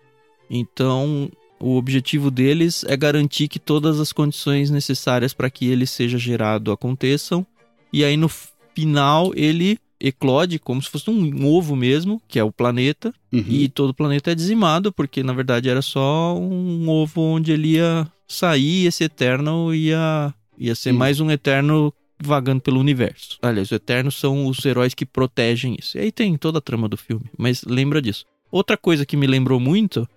Então, 0.50 1.30
o 1.60 1.76
objetivo 1.76 2.32
deles 2.32 2.86
é 2.88 2.96
garantir 2.96 3.50
que 3.50 3.60
todas 3.60 4.00
as 4.00 4.14
condições 4.14 4.70
necessárias 4.70 5.34
para 5.34 5.50
que 5.50 5.68
ele 5.68 5.86
seja 5.86 6.18
gerado 6.18 6.72
aconteçam. 6.72 7.46
E 7.91 8.02
aí 8.02 8.16
no 8.16 8.30
final 8.74 9.34
ele 9.36 9.78
eclode 10.00 10.58
como 10.58 10.82
se 10.82 10.89
fosse 10.89 11.10
um 11.10 11.46
ovo 11.46 11.76
mesmo, 11.76 12.22
que 12.30 12.39
é 12.39 12.43
o 12.46 12.52
planeta, 12.52 13.14
uhum. 13.30 13.43
e 13.46 13.68
todo 13.68 13.89
o 13.89 13.93
planeta 13.93 14.32
é 14.32 14.36
dizimado, 14.36 14.89
porque 14.93 15.22
na 15.22 15.34
verdade 15.34 15.68
era 15.68 15.82
só 15.82 16.34
um 16.38 16.88
ovo 16.88 17.20
onde 17.20 17.52
ele 17.52 17.74
ia 17.74 18.08
sair, 18.26 18.86
esse 18.86 19.04
eterno 19.04 19.76
ia, 19.76 20.34
ia 20.58 20.76
ser 20.76 20.93
mais 20.93 21.20
um 21.20 21.30
eterno 21.30 21.93
vagando 22.20 22.61
pelo 22.61 22.80
universo. 22.80 23.38
Aliás, 23.41 23.68
os 23.68 23.72
Eternos 23.72 24.16
são 24.16 24.47
os 24.47 24.63
heróis 24.66 24.93
que 24.93 25.05
protegem 25.05 25.76
isso. 25.80 25.97
E 25.97 26.01
aí 26.01 26.11
tem 26.11 26.38
toda 26.38 26.59
a 26.59 26.61
trama 26.61 26.88
do 26.88 26.97
filme, 26.97 27.26
mas 27.38 27.63
lembra 27.63 28.01
disso. 28.01 28.26
Outra 28.51 28.78
coisa 28.78 29.05
que 29.05 29.18
me 29.18 29.28
lembrou 29.28 29.59
muito 29.59 30.07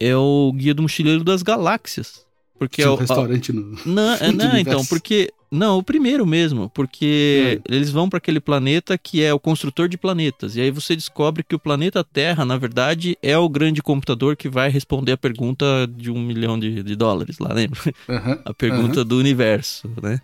é 0.00 0.16
o 0.16 0.52
Guia 0.54 0.74
do 0.74 0.82
Mochileiro 0.82 1.24
das 1.24 1.42
Galáxias. 1.42 2.26
Porque 2.58 2.82
é 2.82 2.88
o 2.88 2.96
restaurante 2.96 3.52
no. 3.54 3.78
Não, 3.86 4.14
é, 4.14 4.32
não 4.32 4.58
então, 4.58 4.84
porque 4.84 5.32
Não, 5.50 5.78
o 5.78 5.82
primeiro 5.82 6.26
mesmo, 6.26 6.68
porque 6.70 7.60
é. 7.64 7.74
eles 7.74 7.90
vão 7.90 8.08
para 8.08 8.18
aquele 8.18 8.40
planeta 8.40 8.98
que 8.98 9.22
é 9.22 9.32
o 9.32 9.38
construtor 9.38 9.88
de 9.88 9.96
planetas. 9.96 10.56
E 10.56 10.60
aí 10.60 10.70
você 10.70 10.94
descobre 10.96 11.42
que 11.42 11.54
o 11.54 11.58
planeta 11.58 12.02
Terra, 12.02 12.44
na 12.44 12.56
verdade, 12.56 13.16
é 13.22 13.38
o 13.38 13.48
grande 13.48 13.80
computador 13.80 14.36
que 14.36 14.48
vai 14.48 14.68
responder 14.68 15.12
a 15.12 15.16
pergunta 15.16 15.66
de 15.88 16.10
um 16.10 16.20
milhão 16.20 16.58
de, 16.58 16.82
de 16.82 16.96
dólares 16.96 17.38
lá, 17.38 17.52
lembra? 17.52 17.80
Uhum. 18.08 18.38
A 18.44 18.52
pergunta 18.52 19.00
uhum. 19.00 19.06
do 19.06 19.18
universo, 19.18 19.90
né? 20.02 20.20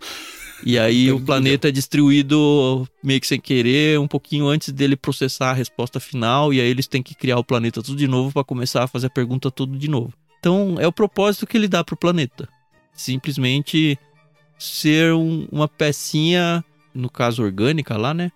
E 0.63 0.79
aí 0.79 1.11
o 1.11 1.19
planeta 1.19 1.67
é 1.67 1.71
distribuído 1.71 2.87
meio 3.03 3.19
que 3.19 3.27
sem 3.27 3.39
querer, 3.39 3.99
um 3.99 4.07
pouquinho 4.07 4.47
antes 4.47 4.71
dele 4.71 4.95
processar 4.95 5.51
a 5.51 5.53
resposta 5.53 5.99
final, 5.99 6.53
e 6.53 6.61
aí 6.61 6.67
eles 6.67 6.87
têm 6.87 7.03
que 7.03 7.13
criar 7.13 7.37
o 7.37 7.43
planeta 7.43 7.83
tudo 7.83 7.97
de 7.97 8.07
novo 8.07 8.33
para 8.33 8.43
começar 8.43 8.83
a 8.83 8.87
fazer 8.87 9.07
a 9.07 9.09
pergunta 9.09 9.51
tudo 9.51 9.77
de 9.77 9.87
novo. 9.87 10.13
Então 10.39 10.77
é 10.79 10.87
o 10.87 10.91
propósito 10.91 11.45
que 11.45 11.57
ele 11.57 11.67
dá 11.67 11.83
pro 11.83 11.97
planeta. 11.97 12.47
Simplesmente 12.93 13.97
ser 14.57 15.13
um, 15.13 15.47
uma 15.51 15.67
pecinha, 15.67 16.63
no 16.93 17.09
caso 17.09 17.43
orgânica 17.43 17.97
lá, 17.97 18.13
né? 18.13 18.31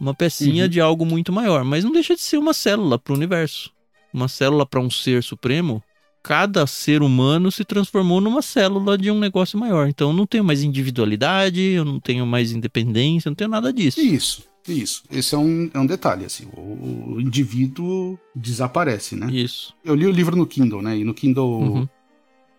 Uma 0.00 0.14
pecinha 0.14 0.64
uhum. 0.64 0.68
de 0.68 0.80
algo 0.80 1.04
muito 1.04 1.32
maior, 1.32 1.62
mas 1.62 1.84
não 1.84 1.92
deixa 1.92 2.14
de 2.14 2.22
ser 2.22 2.38
uma 2.38 2.54
célula 2.54 2.98
para 2.98 3.12
o 3.12 3.16
universo. 3.16 3.70
Uma 4.12 4.28
célula 4.28 4.64
para 4.64 4.80
um 4.80 4.90
ser 4.90 5.22
supremo. 5.22 5.82
Cada 6.22 6.66
ser 6.66 7.02
humano 7.02 7.50
se 7.50 7.64
transformou 7.64 8.20
numa 8.20 8.42
célula 8.42 8.98
de 8.98 9.10
um 9.10 9.18
negócio 9.18 9.58
maior. 9.58 9.88
Então 9.88 10.10
eu 10.10 10.16
não 10.16 10.26
tenho 10.26 10.44
mais 10.44 10.62
individualidade, 10.62 11.60
eu 11.60 11.84
não 11.84 11.98
tenho 11.98 12.26
mais 12.26 12.52
independência, 12.52 13.28
eu 13.28 13.30
não 13.30 13.36
tenho 13.36 13.50
nada 13.50 13.72
disso. 13.72 14.00
Isso. 14.00 14.48
Isso. 14.68 15.02
Esse 15.10 15.34
é 15.34 15.38
um, 15.38 15.70
é 15.72 15.80
um 15.80 15.86
detalhe, 15.86 16.26
assim. 16.26 16.46
O, 16.52 17.14
o, 17.14 17.20
indivíduo 17.20 18.18
desaparece, 18.36 19.16
né? 19.16 19.26
Isso. 19.32 19.74
Eu 19.82 19.94
li 19.94 20.06
o 20.06 20.10
livro 20.10 20.36
no 20.36 20.46
Kindle, 20.46 20.82
né? 20.82 20.98
E 20.98 21.02
no 21.02 21.14
Kindle 21.14 21.60
uhum 21.60 21.88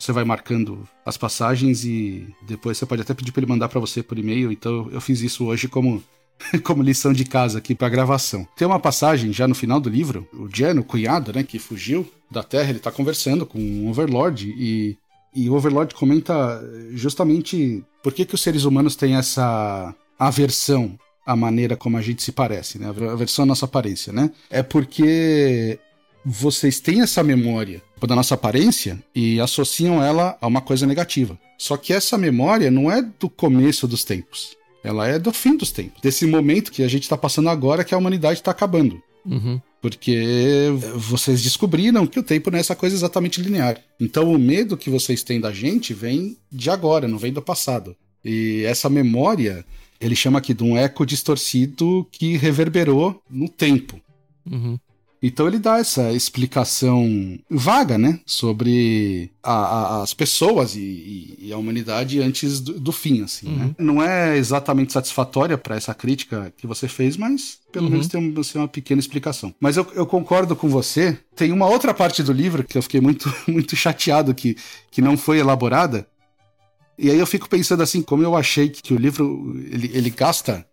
você 0.04 0.12
vai 0.12 0.24
marcando 0.24 0.88
as 1.06 1.16
passagens 1.16 1.86
e 1.86 2.28
depois 2.42 2.78
você 2.78 2.86
pode 2.86 3.02
até 3.04 3.14
pedir 3.14 3.32
para 3.32 3.42
ele 3.42 3.52
mandar 3.52 3.70
para 3.70 3.80
você 3.80 4.02
por 4.02 4.18
e-mail. 4.18 4.52
Então 4.52 4.90
eu 4.92 5.00
fiz 5.00 5.22
isso 5.22 5.46
hoje 5.46 5.68
como 5.68 6.04
como 6.64 6.84
lição 6.84 7.14
de 7.14 7.26
casa 7.26 7.58
aqui 7.58 7.76
para 7.76 7.90
gravação. 7.90 8.48
Tem 8.56 8.68
uma 8.68 8.80
passagem 8.80 9.32
já 9.34 9.48
no 9.48 9.56
final 9.56 9.80
do 9.80 9.90
livro, 9.90 10.28
o 10.34 10.48
Jen, 10.48 10.80
o 10.80 10.84
cunhado, 10.84 11.34
né, 11.34 11.44
que 11.44 11.60
fugiu 11.60 12.10
da 12.30 12.44
Terra, 12.44 12.70
ele 12.70 12.80
tá 12.80 12.92
conversando 12.92 13.46
com 13.46 13.60
o 13.60 13.90
Overlord 13.90 14.54
e 14.58 14.98
e 15.34 15.50
o 15.50 15.54
Overlord 15.54 15.96
comenta 15.96 16.62
justamente 16.92 17.84
por 18.04 18.14
que 18.14 18.26
que 18.26 18.36
os 18.36 18.42
seres 18.42 18.66
humanos 18.66 18.96
têm 18.96 19.16
essa 19.16 19.96
aversão 20.20 21.00
à 21.26 21.36
maneira 21.36 21.78
como 21.78 21.98
a 21.98 22.02
gente 22.02 22.22
se 22.22 22.32
parece, 22.32 22.78
né? 22.78 22.90
Aversão 22.90 23.44
à 23.44 23.46
nossa 23.46 23.66
aparência, 23.66 24.12
né? 24.12 24.30
É 24.50 24.62
porque 24.62 25.80
vocês 26.26 26.80
têm 26.80 27.02
essa 27.02 27.24
memória 27.24 27.82
da 28.06 28.16
nossa 28.16 28.36
aparência 28.36 29.02
e 29.16 29.40
associam 29.40 30.04
ela 30.04 30.38
a 30.42 30.48
uma 30.48 30.62
coisa 30.62 30.86
negativa. 30.86 31.38
Só 31.58 31.78
que 31.78 31.94
essa 31.94 32.18
memória 32.18 32.70
não 32.70 32.92
é 32.92 33.02
do 33.02 33.30
começo 33.30 33.88
dos 33.88 34.04
tempos. 34.04 34.58
Ela 34.84 35.08
é 35.08 35.20
do 35.20 35.32
fim 35.32 35.56
dos 35.56 35.72
tempos. 35.72 36.02
Desse 36.02 36.26
momento 36.26 36.72
que 36.72 36.84
a 36.84 36.88
gente 36.88 37.04
está 37.04 37.18
passando 37.18 37.50
agora 37.50 37.84
que 37.84 37.94
a 37.94 37.98
humanidade 37.98 38.40
está 38.40 38.52
acabando. 38.52 39.02
Uhum. 39.26 39.62
Porque 39.82 40.68
vocês 40.96 41.42
descobriram 41.42 42.06
que 42.06 42.20
o 42.20 42.24
tempo 42.24 42.52
não 42.52 42.58
é 42.58 42.62
essa 42.62 42.76
coisa 42.76 42.96
exatamente 42.96 43.42
linear. 43.42 43.80
Então 44.00 44.32
o 44.32 44.38
medo 44.38 44.78
que 44.78 44.90
vocês 44.90 45.24
têm 45.24 45.40
da 45.40 45.52
gente 45.52 45.94
vem 45.94 46.38
de 46.52 46.70
agora, 46.70 47.08
não 47.08 47.18
vem 47.18 47.34
do 47.34 47.42
passado. 47.42 47.96
E 48.24 48.64
essa 48.66 48.90
memória, 48.90 49.66
ele 50.00 50.16
chama 50.16 50.40
aqui 50.40 50.54
de 50.54 50.64
um 50.64 50.78
eco 50.78 51.06
distorcido 51.06 52.08
que 52.12 52.38
reverberou 52.38 53.22
no 53.30 53.50
tempo. 53.50 54.00
Uhum. 54.50 54.78
Então 55.22 55.48
ele 55.48 55.60
dá 55.60 55.78
essa 55.78 56.12
explicação 56.12 57.38
vaga, 57.50 57.98
né, 57.98 58.20
sobre 58.26 59.30
a, 59.44 59.54
a, 59.54 60.02
as 60.02 60.14
pessoas 60.14 60.76
e, 60.76 61.38
e, 61.40 61.54
a 61.54 61.58
humanidade 61.58 62.20
antes 62.20 62.60
do, 62.60 62.80
do 62.80 62.92
fim, 62.92 63.24
assim, 63.24 63.48
né? 63.48 63.52
uhum. 63.52 63.68
né? 63.68 63.76
Não 63.78 64.04
é 64.04 64.38
exatamente 64.38 64.92
satisfatória 64.92 65.58
para 65.58 65.76
essa 65.76 65.94
crítica 65.94 66.52
que 66.58 66.66
você 66.66 66.88
fez, 66.88 67.18
mas 67.18 67.60
pelo 67.72 67.86
uhum. 67.86 67.92
menos 67.92 68.08
tem 68.08 68.34
assim, 68.38 68.58
uma 68.58 68.68
pequena 68.68 69.00
explicação. 69.00 69.54
Mas 69.60 69.78
eu, 69.78 69.88
eu, 69.94 70.06
concordo 70.06 70.56
com 70.56 70.68
você. 70.68 71.18
Tem 71.36 71.52
uma 71.52 71.68
outra 71.68 71.94
parte 71.94 72.24
do 72.24 72.34
livro 72.34 72.64
que 72.64 72.78
eu 72.78 72.82
fiquei 72.82 73.00
muito, 73.00 73.34
muito 73.48 73.76
chateado 73.76 74.34
que, 74.34 74.58
que 74.90 75.02
não 75.02 75.16
foi 75.16 75.38
elaborada. 75.40 76.08
E 76.98 77.10
aí 77.10 77.18
eu 77.18 77.28
fico 77.28 77.50
pensando 77.50 77.82
assim, 77.82 78.02
como 78.02 78.24
eu 78.24 78.36
achei 78.36 78.70
que, 78.70 78.82
que 78.82 78.94
o 78.94 78.98
livro 78.98 79.56
ele, 79.72 79.90
ele 79.94 80.10
gasta 80.10 80.66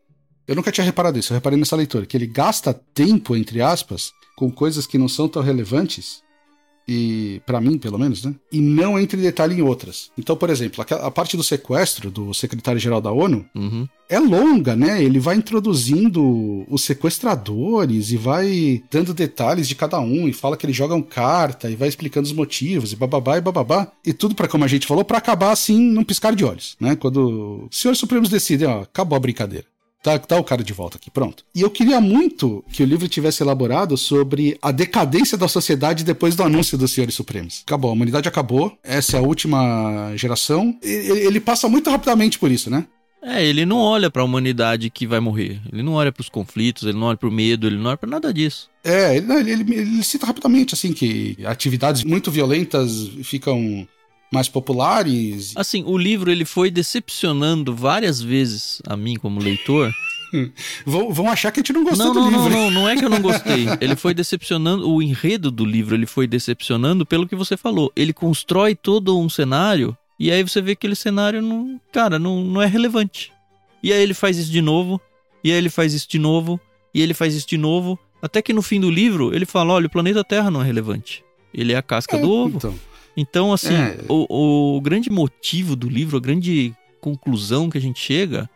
eu 0.49 0.57
nunca 0.57 0.73
tinha 0.73 0.85
reparado 0.85 1.19
isso, 1.19 1.33
eu 1.33 1.37
reparei 1.37 1.59
nessa 1.59 1.77
leitura, 1.77 2.07
que 2.07 2.17
ele 2.17 2.27
gasta 2.27 2.73
tempo, 2.73 3.37
entre 3.37 3.61
aspas, 3.61 4.13
com 4.35 4.51
coisas 4.51 4.87
que 4.87 4.97
não 4.97 5.09
são 5.09 5.29
tão 5.29 5.43
relevantes, 5.43 6.23
e 6.91 7.43
para 7.45 7.61
mim, 7.61 7.77
pelo 7.77 7.99
menos, 7.99 8.25
né? 8.25 8.35
E 8.51 8.63
não 8.63 8.99
entre 8.99 9.21
detalhe 9.21 9.55
em 9.55 9.61
outras. 9.61 10.11
Então, 10.17 10.35
por 10.35 10.49
exemplo, 10.49 10.83
a 10.89 11.11
parte 11.11 11.37
do 11.37 11.43
sequestro 11.43 12.11
do 12.11 12.33
secretário-geral 12.33 12.99
da 12.99 13.13
ONU 13.13 13.45
uhum. 13.55 13.87
é 14.09 14.19
longa, 14.19 14.75
né? 14.75 15.03
Ele 15.05 15.21
vai 15.21 15.37
introduzindo 15.37 16.65
os 16.67 16.83
sequestradores 16.83 18.11
e 18.11 18.17
vai 18.17 18.83
dando 18.91 19.13
detalhes 19.13 19.69
de 19.69 19.75
cada 19.75 20.01
um 20.01 20.27
e 20.27 20.33
fala 20.33 20.57
que 20.57 20.65
eles 20.65 20.77
jogam 20.77 21.03
carta 21.03 21.69
e 21.69 21.77
vai 21.77 21.89
explicando 21.89 22.27
os 22.27 22.33
motivos 22.33 22.91
e 22.91 22.97
bababá 22.97 23.37
e 23.37 23.43
bababá. 23.43 23.93
E 24.03 24.15
tudo 24.15 24.35
para 24.35 24.49
como 24.49 24.65
a 24.65 24.69
gente 24.69 24.87
falou, 24.87 25.05
para 25.05 25.19
acabar 25.19 25.51
assim 25.51 25.79
num 25.79 26.05
piscar 26.05 26.35
de 26.35 26.43
olhos, 26.43 26.75
né? 26.81 26.97
Quando 26.97 27.69
os 27.71 27.79
senhores 27.79 27.99
supremos 27.99 28.31
decidem, 28.31 28.67
ó, 28.67 28.81
acabou 28.81 29.15
a 29.15 29.21
brincadeira. 29.21 29.67
Tá, 30.03 30.19
tá 30.19 30.37
o 30.37 30.45
cara 30.45 30.63
de 30.63 30.73
volta 30.73 30.97
aqui, 30.97 31.11
pronto. 31.11 31.45
E 31.55 31.61
eu 31.61 31.71
queria 31.71 32.01
muito 32.01 32.65
que 32.73 32.83
o 32.83 32.87
livro 32.87 33.09
tivesse 33.09 33.43
elaborado 33.43 33.97
sobre 33.97 34.57
a 34.63 34.71
decadência 34.71 35.37
da 35.37 35.49
sociedade 35.49 36.05
depois 36.05 36.37
do 36.37 36.43
anúncio 36.43 36.79
dos 36.79 36.93
Senhores 36.93 37.15
Supremos. 37.15 37.63
Acabou, 37.67 37.91
a 37.91 37.95
humanidade 37.95 38.29
acabou, 38.29 38.79
essa 38.83 39.17
é 39.17 39.21
a 39.21 39.23
última 39.23 40.13
geração. 40.15 40.77
Ele, 40.83 41.27
ele 41.27 41.41
passa 41.41 41.69
muito 41.69 41.91
rapidamente 41.91 42.39
por 42.39 42.51
isso, 42.51 42.71
né? 42.71 42.87
É, 43.23 43.45
ele 43.45 43.67
não 43.67 43.79
olha 43.79 44.11
para 44.11 44.23
a 44.23 44.25
humanidade 44.25 44.91
que 44.91 45.07
vai 45.07 45.19
morrer. 45.19 45.61
Ele 45.73 45.83
não 45.83 45.95
olha 45.95 46.13
para 46.13 46.21
os 46.21 46.29
conflitos, 46.29 46.85
ele 46.85 46.97
não 46.97 47.09
olha 47.09 47.17
para 47.17 47.29
o 47.29 47.33
medo, 47.33 47.67
ele 47.67 47.77
não 47.77 47.91
olha 47.91 47.97
para 47.97 48.09
nada 48.09 48.33
disso. 48.33 48.71
É, 48.85 49.17
ele, 49.17 49.33
ele, 49.33 49.75
ele, 49.75 50.03
cita 50.05 50.27
rapidamente 50.27 50.75
assim 50.75 50.93
que 50.93 51.37
atividades 51.45 52.05
muito 52.05 52.31
violentas 52.31 53.09
ficam 53.25 53.87
mais 54.31 54.49
populares. 54.49 55.53
Assim, 55.57 55.83
o 55.87 55.97
livro 55.97 56.31
ele 56.31 56.45
foi 56.45 56.71
decepcionando 56.71 57.75
várias 57.75 58.21
vezes 58.21 58.83
a 58.87 58.97
mim 58.97 59.17
como 59.17 59.41
leitor. 59.41 59.93
vão, 60.85 61.13
vão 61.13 61.31
achar 61.31 61.51
que 61.51 61.61
a 61.61 61.63
gente 61.63 61.73
não 61.73 61.85
gostou 61.85 62.07
não, 62.07 62.15
do 62.15 62.21
não, 62.21 62.31
livro. 62.31 62.51
Não, 62.51 62.71
não, 62.71 62.83
não 62.83 62.89
é 62.89 62.97
que 62.97 63.05
eu 63.05 63.11
não 63.11 63.23
gostei. 63.23 63.67
Ele 63.81 63.97
foi 63.97 64.13
decepcionando, 64.13 64.89
o 64.89 65.03
enredo 65.03 65.51
do 65.51 65.65
livro 65.65 65.95
ele 65.95 66.07
foi 66.07 66.27
decepcionando 66.27 67.07
pelo 67.07 67.27
que 67.27 67.35
você 67.35 67.57
falou. 67.57 67.91
Ele 67.97 68.13
constrói 68.13 68.75
todo 68.75 69.19
um 69.19 69.29
cenário 69.29 69.97
e 70.19 70.31
aí 70.31 70.43
você 70.43 70.61
vê 70.61 70.75
que 70.75 70.81
aquele 70.81 70.97
cenário 70.97 71.41
não, 71.41 71.81
cara, 71.93 72.19
não, 72.19 72.43
não 72.43 72.61
é 72.61 72.67
relevante. 72.67 73.33
E 73.83 73.93
aí 73.93 74.03
ele 74.03 74.15
faz 74.15 74.37
isso 74.37 74.51
de 74.51 74.61
novo, 74.61 75.01
e 75.45 75.53
aí 75.53 75.57
ele 75.57 75.71
faz 75.71 75.95
isso 75.95 76.09
de 76.09 76.19
novo, 76.19 76.61
e 76.93 77.01
ele 77.01 77.15
faz 77.15 77.35
isso 77.35 77.47
de 77.47 77.57
novo, 77.57 77.97
até 78.21 78.43
que 78.43 78.53
no 78.53 78.61
fim 78.61 78.81
do 78.81 78.91
livro 78.91 79.33
ele 79.33 79.47
fala, 79.47 79.75
olha, 79.75 79.87
o 79.87 79.91
planeta 79.91 80.25
Terra 80.25 80.51
não 80.51 80.61
é 80.61 80.65
relevante. 80.65 81.25
Ele 81.55 81.73
é 81.73 81.77
a 81.77 81.83
casca 81.83 82.17
é, 82.17 82.21
do 82.21 82.31
ovo. 82.31 82.57
Então. 82.57 82.75
Então, 83.17 83.53
assim, 83.53 83.75
é. 83.75 83.99
o, 84.09 84.77
o 84.77 84.81
grande 84.81 85.11
motivo 85.11 85.75
do 85.75 85.89
livro, 85.89 86.17
a 86.17 86.21
grande 86.21 86.75
conclusão 87.01 87.71
que 87.71 87.79
a 87.79 87.81
gente 87.81 87.99
chega 87.99 88.49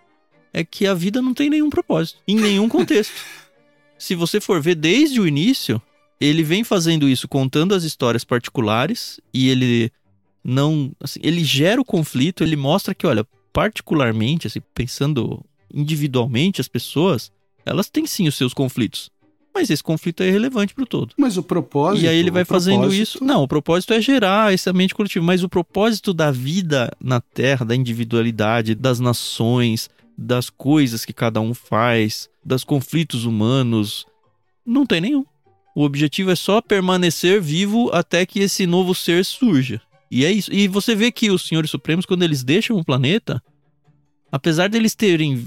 é 0.52 0.64
que 0.64 0.86
a 0.86 0.94
vida 0.94 1.22
não 1.22 1.32
tem 1.32 1.48
nenhum 1.48 1.70
propósito, 1.70 2.20
em 2.26 2.36
nenhum 2.36 2.68
contexto. 2.70 3.14
Se 3.98 4.14
você 4.14 4.40
for 4.40 4.60
ver 4.60 4.74
desde 4.74 5.20
o 5.20 5.26
início, 5.26 5.80
ele 6.20 6.42
vem 6.42 6.62
fazendo 6.64 7.08
isso 7.08 7.26
contando 7.26 7.74
as 7.74 7.84
histórias 7.84 8.24
particulares 8.24 9.20
e 9.32 9.48
ele 9.48 9.90
não, 10.44 10.92
assim, 11.00 11.20
ele 11.22 11.44
gera 11.44 11.80
o 11.80 11.84
conflito, 11.84 12.42
ele 12.42 12.56
mostra 12.56 12.94
que, 12.94 13.06
olha, 13.06 13.26
particularmente, 13.52 14.46
assim, 14.46 14.60
pensando 14.74 15.44
individualmente 15.72 16.60
as 16.60 16.68
pessoas, 16.68 17.32
elas 17.64 17.88
têm 17.88 18.06
sim 18.06 18.26
os 18.26 18.34
seus 18.34 18.52
conflitos. 18.52 19.10
Mas 19.54 19.68
esse 19.68 19.82
conflito 19.82 20.22
é 20.22 20.28
irrelevante 20.28 20.74
pro 20.74 20.86
todo. 20.86 21.14
Mas 21.16 21.36
o 21.36 21.42
propósito. 21.42 22.04
E 22.04 22.08
aí 22.08 22.16
ele 22.16 22.30
vai 22.30 22.44
fazendo 22.44 22.80
propósito... 22.80 23.02
isso. 23.02 23.24
Não, 23.24 23.42
o 23.42 23.48
propósito 23.48 23.92
é 23.92 24.00
gerar 24.00 24.52
essa 24.52 24.72
mente 24.72 24.94
coletiva. 24.94 25.24
Mas 25.24 25.44
o 25.44 25.48
propósito 25.48 26.14
da 26.14 26.30
vida 26.30 26.90
na 27.00 27.20
Terra, 27.20 27.64
da 27.64 27.76
individualidade, 27.76 28.74
das 28.74 28.98
nações, 28.98 29.90
das 30.16 30.48
coisas 30.48 31.04
que 31.04 31.12
cada 31.12 31.40
um 31.40 31.52
faz, 31.52 32.30
dos 32.44 32.64
conflitos 32.64 33.24
humanos, 33.24 34.06
não 34.64 34.86
tem 34.86 35.00
nenhum. 35.00 35.24
O 35.74 35.84
objetivo 35.84 36.30
é 36.30 36.36
só 36.36 36.60
permanecer 36.60 37.40
vivo 37.40 37.90
até 37.92 38.26
que 38.26 38.40
esse 38.40 38.66
novo 38.66 38.94
ser 38.94 39.24
surja. 39.24 39.80
E 40.10 40.24
é 40.24 40.30
isso. 40.30 40.52
E 40.52 40.68
você 40.68 40.94
vê 40.94 41.10
que 41.10 41.30
os 41.30 41.46
Senhores 41.46 41.70
Supremos, 41.70 42.04
quando 42.04 42.22
eles 42.22 42.44
deixam 42.44 42.76
o 42.76 42.84
planeta, 42.84 43.42
apesar 44.30 44.68
deles 44.68 44.94
terem. 44.94 45.46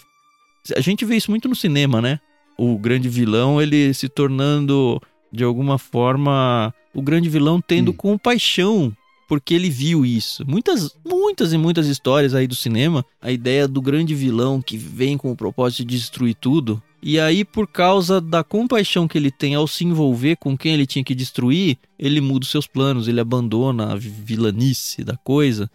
A 0.76 0.80
gente 0.80 1.06
vê 1.06 1.16
isso 1.16 1.30
muito 1.30 1.48
no 1.48 1.56
cinema, 1.56 2.02
né? 2.02 2.20
O 2.58 2.78
grande 2.78 3.10
vilão 3.10 3.62
ele 3.62 3.94
se 3.94 4.08
tornando 4.10 5.02
de 5.32 5.44
alguma 5.44 5.78
forma 5.78 6.74
o 6.94 7.02
grande 7.02 7.30
vilão 7.30 7.62
tendo 7.62 7.92
hum. 7.92 7.96
compaixão 7.96 8.96
porque 9.28 9.54
ele 9.54 9.70
viu 9.70 10.06
isso. 10.06 10.44
Muitas, 10.48 10.96
muitas 11.04 11.54
e 11.54 11.58
muitas 11.58 11.88
histórias 11.88 12.34
aí 12.34 12.48
do 12.48 12.56
cinema, 12.56 13.06
a 13.22 13.32
ideia 13.32 13.68
do 13.68 13.82
grande 13.82 14.14
vilão 14.14 14.62
que 14.62 14.78
vem 14.78 15.18
com 15.18 15.32
o 15.32 15.36
propósito 15.36 15.86
de 15.86 15.98
destruir 15.98 16.36
tudo. 16.36 16.82
E 17.02 17.20
aí, 17.20 17.46
por 17.46 17.68
causa 17.68 18.20
da 18.20 18.44
compaixão 18.44 19.08
que 19.08 19.18
ele 19.18 19.30
tem 19.30 19.54
ao 19.54 19.68
se 19.68 19.84
envolver 19.84 20.38
com 20.38 20.58
quem 20.58 20.74
ele 20.74 20.88
tinha 20.88 21.04
que 21.04 21.14
destruir, 21.14 21.78
ele 22.00 22.20
muda 22.20 22.44
os 22.44 22.52
seus 22.52 22.66
planos, 22.66 23.08
ele 23.08 23.20
abandona 23.20 23.94
a 23.94 23.96
vilanice 23.96 25.04
da 25.04 25.16
coisa 25.16 25.70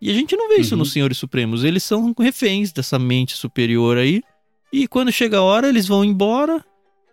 E 0.00 0.10
a 0.10 0.14
gente 0.14 0.34
não 0.34 0.48
vê 0.48 0.56
isso 0.56 0.74
uhum. 0.74 0.78
nos 0.78 0.92
Senhores 0.92 1.18
Supremos. 1.18 1.62
Eles 1.64 1.82
são 1.82 2.14
reféns 2.18 2.72
dessa 2.72 2.98
mente 2.98 3.36
superior 3.36 3.98
aí. 3.98 4.22
E 4.72 4.88
quando 4.88 5.12
chega 5.12 5.38
a 5.38 5.42
hora, 5.42 5.68
eles 5.68 5.86
vão 5.86 6.04
embora. 6.04 6.64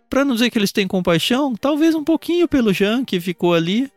Pra 0.08 0.24
não 0.24 0.34
dizer 0.34 0.50
que 0.50 0.58
eles 0.58 0.72
têm 0.72 0.88
compaixão, 0.88 1.54
talvez 1.54 1.94
um 1.94 2.02
pouquinho 2.02 2.48
pelo 2.48 2.72
Jean 2.72 3.04
que 3.04 3.20
ficou 3.20 3.54
ali. 3.54 3.90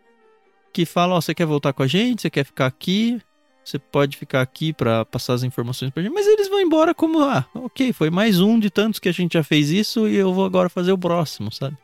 Que 0.71 0.85
fala: 0.85 1.15
Ó, 1.15 1.17
oh, 1.17 1.21
você 1.21 1.33
quer 1.33 1.45
voltar 1.45 1.73
com 1.73 1.81
a 1.81 1.87
gente? 1.87 2.21
Você 2.21 2.29
quer 2.29 2.43
ficar 2.43 2.67
aqui? 2.67 3.19
Você 3.63 3.79
pode 3.79 4.17
ficar 4.17 4.41
aqui 4.41 4.73
para 4.73 5.05
passar 5.05 5.33
as 5.33 5.43
informações 5.43 5.91
pra 5.91 6.03
gente. 6.03 6.13
Mas 6.13 6.27
eles 6.27 6.49
vão 6.49 6.59
embora 6.59 6.93
como: 6.93 7.19
Ah, 7.19 7.45
ok, 7.55 7.93
foi 7.93 8.09
mais 8.09 8.39
um 8.39 8.59
de 8.59 8.69
tantos 8.69 8.99
que 8.99 9.09
a 9.09 9.11
gente 9.11 9.33
já 9.33 9.43
fez 9.43 9.69
isso 9.69 10.07
e 10.07 10.15
eu 10.15 10.33
vou 10.33 10.45
agora 10.45 10.69
fazer 10.69 10.91
o 10.91 10.97
próximo, 10.97 11.51
sabe? 11.51 11.77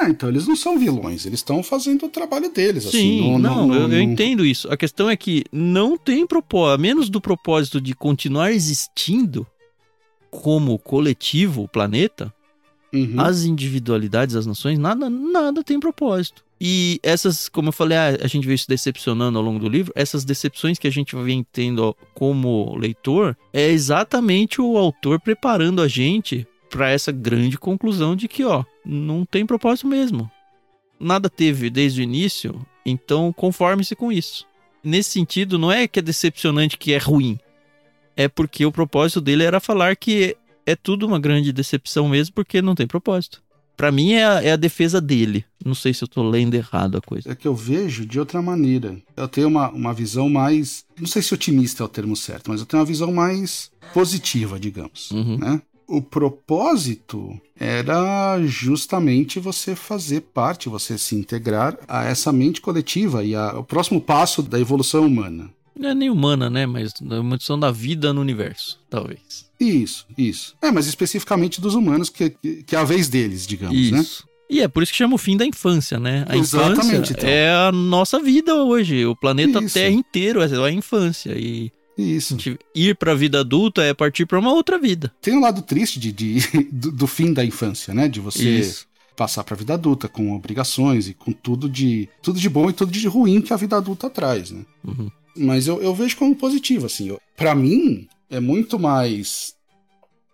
Ah, 0.00 0.08
então 0.08 0.28
eles 0.28 0.46
não 0.46 0.56
são 0.56 0.78
vilões, 0.78 1.24
eles 1.24 1.40
estão 1.40 1.62
fazendo 1.62 2.06
o 2.06 2.08
trabalho 2.08 2.50
deles. 2.52 2.86
Assim, 2.86 2.98
Sim, 2.98 3.20
assim, 3.20 3.30
não, 3.30 3.38
não, 3.38 3.66
não, 3.68 3.74
eu, 3.74 3.88
não, 3.88 3.96
eu, 3.96 4.02
entendo 4.02 4.44
isso. 4.44 4.70
A 4.72 4.76
questão 4.76 5.08
é 5.08 5.16
que 5.16 5.44
não 5.52 5.96
tem 5.96 6.26
propósito, 6.26 6.74
a 6.74 6.78
menos 6.78 7.08
do 7.08 7.20
propósito 7.20 7.80
de 7.80 7.94
continuar 7.94 8.52
existindo 8.52 9.46
como 10.32 10.78
coletivo, 10.78 11.64
o 11.64 11.68
planeta, 11.68 12.32
uhum. 12.90 13.20
as 13.20 13.44
individualidades, 13.44 14.34
as 14.34 14.46
nações, 14.46 14.78
nada, 14.78 15.10
nada 15.10 15.62
tem 15.62 15.78
propósito. 15.78 16.42
E 16.58 16.98
essas, 17.02 17.50
como 17.50 17.68
eu 17.68 17.72
falei, 17.72 17.98
a, 17.98 18.08
ah, 18.08 18.18
a 18.22 18.26
gente 18.26 18.46
vê 18.46 18.54
isso 18.54 18.66
decepcionando 18.66 19.36
ao 19.36 19.44
longo 19.44 19.58
do 19.58 19.68
livro, 19.68 19.92
essas 19.94 20.24
decepções 20.24 20.78
que 20.78 20.86
a 20.86 20.90
gente 20.90 21.14
vem 21.16 21.44
tendo 21.52 21.94
como 22.14 22.74
leitor, 22.76 23.36
é 23.52 23.68
exatamente 23.68 24.58
o 24.58 24.78
autor 24.78 25.20
preparando 25.20 25.82
a 25.82 25.88
gente 25.88 26.46
para 26.70 26.90
essa 26.90 27.12
grande 27.12 27.58
conclusão 27.58 28.16
de 28.16 28.26
que, 28.26 28.42
ó, 28.42 28.64
não 28.86 29.26
tem 29.26 29.44
propósito 29.44 29.86
mesmo. 29.86 30.30
Nada 30.98 31.28
teve 31.28 31.68
desde 31.68 32.00
o 32.00 32.04
início, 32.04 32.64
então 32.86 33.34
conforme-se 33.34 33.94
com 33.94 34.10
isso. 34.10 34.46
Nesse 34.82 35.10
sentido, 35.10 35.58
não 35.58 35.70
é 35.70 35.86
que 35.86 35.98
é 35.98 36.02
decepcionante 36.02 36.78
que 36.78 36.94
é 36.94 36.98
ruim. 36.98 37.38
É 38.16 38.28
porque 38.28 38.64
o 38.66 38.72
propósito 38.72 39.20
dele 39.20 39.44
era 39.44 39.60
falar 39.60 39.96
que 39.96 40.36
é 40.66 40.76
tudo 40.76 41.06
uma 41.06 41.18
grande 41.18 41.52
decepção 41.52 42.08
mesmo, 42.08 42.34
porque 42.34 42.62
não 42.62 42.74
tem 42.74 42.86
propósito. 42.86 43.42
Para 43.76 43.90
mim 43.90 44.12
é 44.12 44.24
a, 44.24 44.42
é 44.42 44.52
a, 44.52 44.56
defesa 44.56 45.00
dele. 45.00 45.44
Não 45.64 45.74
sei 45.74 45.94
se 45.94 46.04
eu 46.04 46.08
tô 46.08 46.22
lendo 46.22 46.54
errado 46.54 46.98
a 46.98 47.00
coisa. 47.00 47.30
É 47.30 47.34
que 47.34 47.48
eu 47.48 47.54
vejo 47.54 48.06
de 48.06 48.20
outra 48.20 48.42
maneira. 48.42 48.96
Eu 49.16 49.26
tenho 49.26 49.48
uma, 49.48 49.70
uma 49.70 49.94
visão 49.94 50.28
mais. 50.28 50.84
Não 51.00 51.06
sei 51.06 51.22
se 51.22 51.32
otimista 51.32 51.82
é 51.82 51.86
o 51.86 51.88
termo 51.88 52.14
certo, 52.14 52.50
mas 52.50 52.60
eu 52.60 52.66
tenho 52.66 52.80
uma 52.80 52.86
visão 52.86 53.10
mais 53.12 53.70
positiva, 53.92 54.60
digamos. 54.60 55.10
Uhum. 55.10 55.38
Né? 55.38 55.62
o 55.92 56.00
propósito 56.00 57.38
era 57.54 58.40
justamente 58.46 59.38
você 59.38 59.76
fazer 59.76 60.22
parte, 60.22 60.70
você 60.70 60.96
se 60.96 61.14
integrar 61.14 61.78
a 61.86 62.04
essa 62.04 62.32
mente 62.32 62.62
coletiva 62.62 63.22
e 63.22 63.34
a, 63.34 63.58
o 63.58 63.62
próximo 63.62 64.00
passo 64.00 64.42
da 64.42 64.58
evolução 64.58 65.06
humana. 65.06 65.50
Não 65.78 65.90
é 65.90 65.94
nem 65.94 66.10
humana, 66.10 66.50
né? 66.50 66.66
Mas 66.66 66.92
da 67.00 67.16
evolução 67.16 67.58
da 67.58 67.70
vida 67.70 68.12
no 68.12 68.20
universo, 68.20 68.78
talvez. 68.90 69.46
Isso, 69.58 70.06
isso. 70.16 70.54
É, 70.60 70.70
mas 70.70 70.86
especificamente 70.86 71.60
dos 71.60 71.74
humanos, 71.74 72.08
que, 72.08 72.30
que 72.30 72.74
é 72.74 72.78
a 72.78 72.84
vez 72.84 73.08
deles, 73.08 73.46
digamos, 73.46 73.90
né? 73.90 74.00
isso. 74.00 74.24
né? 74.24 74.32
E 74.50 74.60
é 74.60 74.68
por 74.68 74.82
isso 74.82 74.92
que 74.92 74.98
chama 74.98 75.14
o 75.14 75.18
fim 75.18 75.34
da 75.34 75.46
infância, 75.46 75.98
né? 75.98 76.26
A 76.28 76.36
Exatamente, 76.36 76.94
infância 76.94 77.12
então. 77.14 77.28
é 77.28 77.50
a 77.50 77.72
nossa 77.72 78.20
vida 78.20 78.54
hoje. 78.54 79.06
O 79.06 79.16
planeta 79.16 79.60
isso. 79.60 79.72
Terra 79.72 79.94
inteiro 79.94 80.42
é 80.42 80.66
a 80.66 80.70
infância. 80.70 81.32
E 81.34 81.72
isso. 81.96 82.36
Ir 82.74 82.96
para 82.96 83.12
a 83.12 83.14
vida 83.14 83.40
adulta 83.40 83.82
é 83.82 83.94
partir 83.94 84.26
para 84.26 84.38
uma 84.38 84.52
outra 84.52 84.78
vida. 84.78 85.12
Tem 85.20 85.34
um 85.34 85.40
lado 85.40 85.62
triste 85.62 85.98
de, 85.98 86.12
de 86.12 86.40
do, 86.70 86.90
do, 86.92 87.06
fim 87.06 87.32
da 87.32 87.44
infância, 87.44 87.94
né? 87.94 88.08
De 88.08 88.20
você 88.20 88.58
Isso. 88.58 88.86
passar 89.16 89.44
para 89.44 89.54
a 89.54 89.58
vida 89.58 89.74
adulta 89.74 90.08
com 90.08 90.34
obrigações 90.34 91.08
e 91.08 91.14
com 91.14 91.32
tudo 91.32 91.68
de 91.68 92.08
tudo 92.20 92.38
de 92.38 92.48
bom 92.48 92.68
e 92.70 92.72
tudo 92.72 92.90
de 92.90 93.06
ruim 93.06 93.40
que 93.40 93.52
a 93.52 93.56
vida 93.56 93.76
adulta 93.76 94.10
traz, 94.10 94.50
né? 94.50 94.64
Uhum. 94.84 95.10
Mas 95.36 95.66
eu, 95.66 95.82
eu 95.82 95.94
vejo 95.94 96.16
como 96.16 96.34
positivo, 96.34 96.86
assim. 96.86 97.16
Para 97.36 97.54
mim, 97.54 98.06
é 98.30 98.40
muito 98.40 98.78
mais 98.78 99.54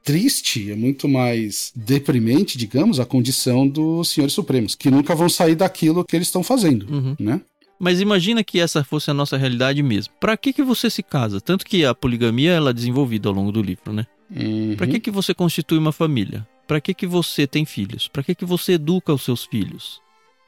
triste, 0.04 0.70
é 0.70 0.74
muito 0.74 1.06
mais 1.06 1.70
deprimente, 1.76 2.56
digamos, 2.56 2.98
a 2.98 3.04
condição 3.04 3.68
dos 3.68 4.08
senhores 4.08 4.32
supremos, 4.32 4.74
que 4.74 4.90
nunca 4.90 5.14
vão 5.14 5.28
sair 5.28 5.54
daquilo 5.54 6.04
que 6.04 6.16
eles 6.16 6.28
estão 6.28 6.42
fazendo, 6.42 6.86
uhum. 6.90 7.16
né? 7.18 7.40
Mas 7.78 8.00
imagina 8.00 8.42
que 8.42 8.58
essa 8.58 8.82
fosse 8.82 9.10
a 9.10 9.14
nossa 9.14 9.36
realidade 9.36 9.82
mesmo. 9.82 10.12
Para 10.18 10.36
que 10.36 10.52
que 10.52 10.62
você 10.62 10.90
se 10.90 11.02
casa? 11.02 11.40
Tanto 11.40 11.64
que 11.64 11.84
a 11.84 11.94
poligamia 11.94 12.52
ela 12.52 12.70
é 12.70 12.72
desenvolvida 12.72 13.28
ao 13.28 13.34
longo 13.34 13.52
do 13.52 13.62
livro, 13.62 13.92
né? 13.92 14.06
Uhum. 14.34 14.74
Para 14.76 14.86
que 14.86 14.98
que 14.98 15.10
você 15.10 15.32
constitui 15.32 15.78
uma 15.78 15.92
família? 15.92 16.46
Para 16.66 16.80
que 16.80 16.92
que 16.92 17.06
você 17.06 17.46
tem 17.46 17.64
filhos? 17.64 18.08
Para 18.08 18.22
que 18.22 18.34
que 18.34 18.44
você 18.44 18.72
educa 18.72 19.12
os 19.12 19.22
seus 19.22 19.44
filhos? 19.44 20.00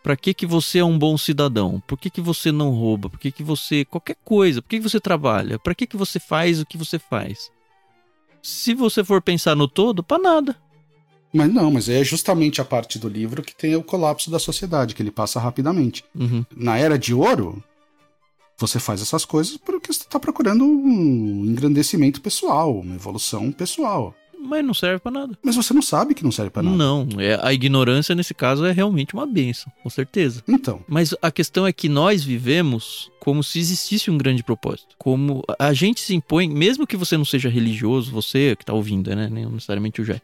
Para 0.02 0.16
que 0.16 0.32
que 0.32 0.46
você 0.46 0.78
é 0.78 0.84
um 0.84 0.98
bom 0.98 1.18
cidadão? 1.18 1.82
Por 1.86 1.98
que 1.98 2.08
que 2.08 2.20
você 2.20 2.50
não 2.50 2.70
rouba? 2.70 3.10
Por 3.10 3.18
que 3.18 3.30
que 3.30 3.42
você 3.42 3.84
qualquer 3.84 4.16
coisa? 4.24 4.62
Por 4.62 4.68
que 4.68 4.78
que 4.78 4.88
você 4.88 5.00
trabalha? 5.00 5.58
Para 5.58 5.74
que 5.74 5.86
que 5.86 5.96
você 5.96 6.18
faz 6.18 6.60
o 6.60 6.66
que 6.66 6.78
você 6.78 6.98
faz? 6.98 7.50
Se 8.42 8.72
você 8.72 9.04
for 9.04 9.20
pensar 9.20 9.54
no 9.54 9.68
todo, 9.68 10.02
para 10.02 10.22
nada. 10.22 10.56
Mas 11.32 11.52
não, 11.52 11.70
mas 11.70 11.88
é 11.88 12.02
justamente 12.02 12.60
a 12.60 12.64
parte 12.64 12.98
do 12.98 13.08
livro 13.08 13.42
que 13.42 13.54
tem 13.54 13.76
o 13.76 13.82
colapso 13.82 14.30
da 14.30 14.38
sociedade, 14.38 14.94
que 14.94 15.02
ele 15.02 15.10
passa 15.10 15.38
rapidamente. 15.38 16.04
Uhum. 16.14 16.44
Na 16.56 16.76
era 16.76 16.98
de 16.98 17.14
ouro, 17.14 17.62
você 18.58 18.80
faz 18.80 19.00
essas 19.00 19.24
coisas 19.24 19.56
porque 19.56 19.92
você 19.92 20.00
está 20.00 20.18
procurando 20.18 20.64
um 20.64 21.44
engrandecimento 21.46 22.20
pessoal, 22.20 22.78
uma 22.78 22.94
evolução 22.94 23.52
pessoal. 23.52 24.14
Mas 24.42 24.64
não 24.64 24.74
serve 24.74 24.98
para 24.98 25.12
nada. 25.12 25.38
Mas 25.42 25.54
você 25.54 25.74
não 25.74 25.82
sabe 25.82 26.14
que 26.14 26.24
não 26.24 26.32
serve 26.32 26.50
para 26.50 26.62
nada. 26.62 26.76
Não, 26.76 27.06
é, 27.18 27.38
a 27.42 27.52
ignorância 27.52 28.14
nesse 28.14 28.32
caso 28.32 28.64
é 28.64 28.72
realmente 28.72 29.14
uma 29.14 29.26
benção, 29.26 29.70
com 29.82 29.90
certeza. 29.90 30.42
Então. 30.48 30.82
Mas 30.88 31.14
a 31.20 31.30
questão 31.30 31.66
é 31.66 31.72
que 31.72 31.88
nós 31.88 32.24
vivemos 32.24 33.10
como 33.20 33.44
se 33.44 33.58
existisse 33.58 34.10
um 34.10 34.16
grande 34.16 34.42
propósito. 34.42 34.94
Como 34.98 35.44
a 35.58 35.72
gente 35.72 36.00
se 36.00 36.14
impõe, 36.14 36.48
mesmo 36.48 36.86
que 36.86 36.96
você 36.96 37.16
não 37.16 37.24
seja 37.24 37.48
religioso, 37.48 38.10
você 38.10 38.56
que 38.56 38.62
está 38.62 38.72
ouvindo, 38.72 39.14
né? 39.14 39.28
Nem 39.30 39.46
necessariamente 39.46 40.00
o 40.00 40.04
Jé. 40.04 40.20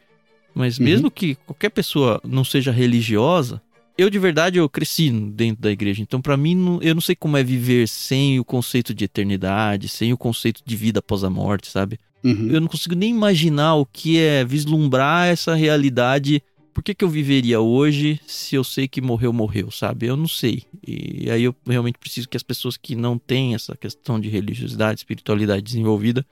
Mas 0.53 0.79
uhum. 0.79 0.85
mesmo 0.85 1.11
que 1.11 1.35
qualquer 1.45 1.69
pessoa 1.69 2.19
não 2.23 2.43
seja 2.43 2.71
religiosa, 2.71 3.61
eu 3.97 4.09
de 4.09 4.19
verdade 4.19 4.57
eu 4.57 4.67
cresci 4.67 5.09
dentro 5.09 5.61
da 5.61 5.71
igreja. 5.71 6.01
Então 6.01 6.21
para 6.21 6.35
mim 6.35 6.79
eu 6.81 6.95
não 6.95 7.01
sei 7.01 7.15
como 7.15 7.37
é 7.37 7.43
viver 7.43 7.87
sem 7.87 8.39
o 8.39 8.45
conceito 8.45 8.93
de 8.93 9.05
eternidade, 9.05 9.87
sem 9.87 10.11
o 10.11 10.17
conceito 10.17 10.61
de 10.65 10.75
vida 10.75 10.99
após 10.99 11.23
a 11.23 11.29
morte, 11.29 11.67
sabe? 11.67 11.99
Uhum. 12.23 12.49
Eu 12.49 12.61
não 12.61 12.67
consigo 12.67 12.95
nem 12.95 13.09
imaginar 13.09 13.75
o 13.75 13.85
que 13.85 14.19
é 14.19 14.43
vislumbrar 14.43 15.27
essa 15.27 15.55
realidade. 15.55 16.43
Por 16.73 16.83
que, 16.83 16.93
que 16.93 17.03
eu 17.03 17.09
viveria 17.09 17.59
hoje 17.59 18.19
se 18.27 18.55
eu 18.55 18.63
sei 18.63 18.87
que 18.87 19.01
morreu, 19.01 19.33
morreu, 19.33 19.71
sabe? 19.71 20.07
Eu 20.07 20.17
não 20.17 20.27
sei. 20.27 20.63
E 20.85 21.29
aí 21.29 21.43
eu 21.43 21.55
realmente 21.65 21.97
preciso 21.97 22.27
que 22.29 22.37
as 22.37 22.43
pessoas 22.43 22.77
que 22.77 22.95
não 22.95 23.17
têm 23.17 23.55
essa 23.55 23.75
questão 23.75 24.19
de 24.19 24.29
religiosidade, 24.29 24.99
espiritualidade 24.99 25.61
desenvolvida, 25.61 26.25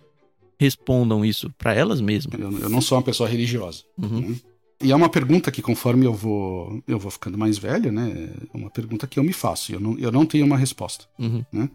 respondam 0.59 1.25
isso 1.25 1.49
para 1.57 1.73
elas 1.73 2.01
mesmas. 2.01 2.39
Eu, 2.39 2.59
eu, 2.59 2.69
não 2.69 2.81
sou 2.81 2.97
uma 2.97 3.03
pessoa 3.03 3.27
religiosa. 3.27 3.83
Uhum. 3.97 4.29
Né? 4.29 4.35
E 4.83 4.91
é 4.91 4.95
uma 4.95 5.09
pergunta 5.09 5.51
que, 5.51 5.61
conforme 5.61 6.05
eu 6.05 6.13
vou, 6.13 6.83
eu 6.87 6.99
vou 6.99 7.09
ficando 7.09 7.37
mais 7.37 7.57
velho, 7.57 7.91
né? 7.91 8.29
É 8.53 8.57
uma 8.57 8.69
pergunta 8.69 9.07
que 9.07 9.17
eu 9.17 9.23
me 9.23 9.33
faço. 9.33 9.71
Eu 9.71 9.79
não, 9.79 9.97
eu 9.97 10.11
não 10.11 10.25
tenho 10.25 10.45
uma 10.45 10.57
resposta. 10.57 11.05
Uhum. 11.17 11.43
Né? 11.51 11.69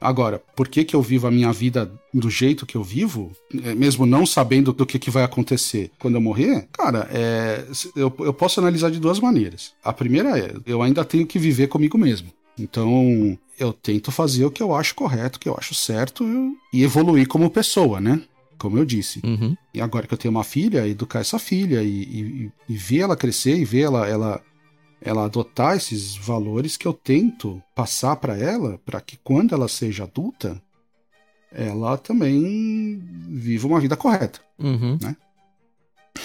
Agora, 0.00 0.42
por 0.56 0.66
que, 0.66 0.82
que 0.82 0.96
eu 0.96 1.02
vivo 1.02 1.26
a 1.26 1.30
minha 1.30 1.52
vida 1.52 1.92
do 2.12 2.30
jeito 2.30 2.64
que 2.64 2.76
eu 2.76 2.82
vivo, 2.82 3.32
é, 3.62 3.74
mesmo 3.74 4.06
não 4.06 4.24
sabendo 4.24 4.72
do 4.72 4.86
que, 4.86 4.98
que 4.98 5.10
vai 5.10 5.22
acontecer 5.22 5.90
quando 5.98 6.14
eu 6.14 6.20
morrer? 6.20 6.66
Cara, 6.72 7.08
é, 7.12 7.66
eu, 7.94 8.12
eu 8.20 8.32
posso 8.32 8.60
analisar 8.60 8.90
de 8.90 8.98
duas 8.98 9.20
maneiras. 9.20 9.72
A 9.84 9.92
primeira 9.92 10.38
é, 10.38 10.54
eu 10.64 10.80
ainda 10.80 11.04
tenho 11.04 11.26
que 11.26 11.38
viver 11.38 11.66
comigo 11.66 11.98
mesmo. 11.98 12.28
Então, 12.58 13.38
eu 13.58 13.72
tento 13.72 14.10
fazer 14.10 14.44
o 14.44 14.50
que 14.50 14.62
eu 14.62 14.74
acho 14.74 14.94
correto, 14.94 15.36
o 15.36 15.40
que 15.40 15.48
eu 15.48 15.56
acho 15.58 15.74
certo 15.74 16.24
e 16.72 16.82
evoluir 16.82 17.28
como 17.28 17.50
pessoa, 17.50 18.00
né? 18.00 18.22
Como 18.58 18.78
eu 18.78 18.84
disse. 18.84 19.20
Uhum. 19.24 19.56
E 19.72 19.80
agora 19.80 20.06
que 20.06 20.12
eu 20.12 20.18
tenho 20.18 20.32
uma 20.32 20.44
filha, 20.44 20.86
educar 20.86 21.20
essa 21.20 21.38
filha 21.38 21.82
e, 21.82 21.88
e, 21.88 22.52
e 22.68 22.76
ver 22.76 23.00
ela 23.00 23.16
crescer 23.16 23.56
e 23.56 23.64
ver 23.64 23.82
ela, 23.82 24.06
ela, 24.06 24.42
ela 25.00 25.24
adotar 25.24 25.76
esses 25.76 26.16
valores 26.16 26.76
que 26.76 26.86
eu 26.86 26.92
tento 26.92 27.62
passar 27.74 28.16
para 28.16 28.36
ela, 28.36 28.78
para 28.84 29.00
que 29.00 29.16
quando 29.16 29.54
ela 29.54 29.68
seja 29.68 30.04
adulta, 30.04 30.60
ela 31.52 31.96
também 31.96 33.02
viva 33.28 33.66
uma 33.66 33.80
vida 33.80 33.96
correta. 33.96 34.40
Uhum. 34.58 34.98
Né? 35.00 35.16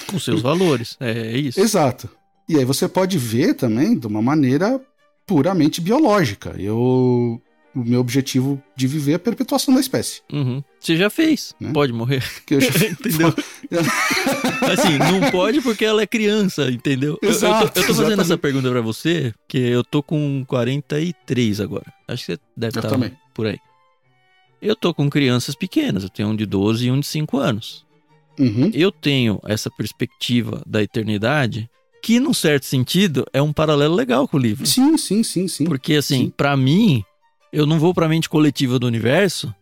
Com 0.07 0.19
seus 0.19 0.41
valores, 0.41 0.97
é 0.99 1.37
isso. 1.37 1.59
Exato. 1.59 2.09
E 2.47 2.57
aí 2.57 2.65
você 2.65 2.87
pode 2.87 3.17
ver 3.17 3.53
também 3.55 3.97
de 3.97 4.05
uma 4.05 4.21
maneira 4.21 4.79
puramente 5.25 5.81
biológica. 5.81 6.53
Eu 6.59 7.41
o 7.75 7.83
meu 7.83 7.99
objetivo 7.99 8.61
de 8.75 8.87
viver 8.87 9.11
é 9.11 9.15
a 9.15 9.19
perpetuação 9.19 9.73
da 9.73 9.81
espécie. 9.81 10.21
Uhum. 10.31 10.63
Você 10.79 10.95
já 10.95 11.09
fez. 11.09 11.53
Né? 11.59 11.71
Pode 11.73 11.91
morrer. 11.91 12.23
Que 12.45 12.55
eu 12.55 12.61
já... 12.61 12.69
entendeu? 12.87 13.33
assim, 14.71 14.97
não 14.97 15.29
pode 15.29 15.61
porque 15.61 15.83
ela 15.83 16.01
é 16.01 16.07
criança, 16.07 16.71
entendeu? 16.71 17.19
Exato, 17.21 17.65
eu, 17.65 17.67
eu, 17.67 17.69
tô, 17.69 17.79
eu 17.79 17.87
tô 17.87 17.87
fazendo 17.87 17.91
exatamente. 17.91 18.21
essa 18.21 18.37
pergunta 18.37 18.69
para 18.69 18.81
você, 18.81 19.33
que 19.47 19.57
eu 19.57 19.83
tô 19.83 20.01
com 20.01 20.45
43 20.47 21.59
agora. 21.59 21.93
Acho 22.07 22.25
que 22.25 22.31
você 22.33 22.39
deve 22.55 22.79
estar 22.79 22.89
tá 22.89 23.11
por 23.33 23.47
aí. 23.47 23.59
Eu 24.61 24.75
tô 24.75 24.93
com 24.93 25.09
crianças 25.09 25.53
pequenas, 25.53 26.03
eu 26.03 26.09
tenho 26.09 26.29
um 26.29 26.35
de 26.35 26.45
12 26.45 26.87
e 26.87 26.91
um 26.91 26.99
de 26.99 27.07
5 27.07 27.37
anos. 27.37 27.85
Uhum. 28.39 28.71
Eu 28.73 28.91
tenho 28.91 29.39
essa 29.45 29.69
perspectiva 29.69 30.61
da 30.65 30.81
eternidade 30.81 31.69
que, 32.01 32.19
num 32.19 32.33
certo 32.33 32.65
sentido, 32.65 33.25
é 33.33 33.41
um 33.41 33.51
paralelo 33.51 33.95
legal 33.95 34.27
com 34.27 34.37
o 34.37 34.39
livro. 34.39 34.65
Sim, 34.65 34.97
sim, 34.97 35.23
sim, 35.23 35.47
sim. 35.47 35.65
Porque, 35.65 35.95
assim, 35.95 36.31
para 36.35 36.55
mim, 36.55 37.03
eu 37.51 37.65
não 37.65 37.79
vou 37.79 37.93
pra 37.93 38.07
mente 38.07 38.29
coletiva 38.29 38.77
do 38.77 38.87
universo 38.87 39.53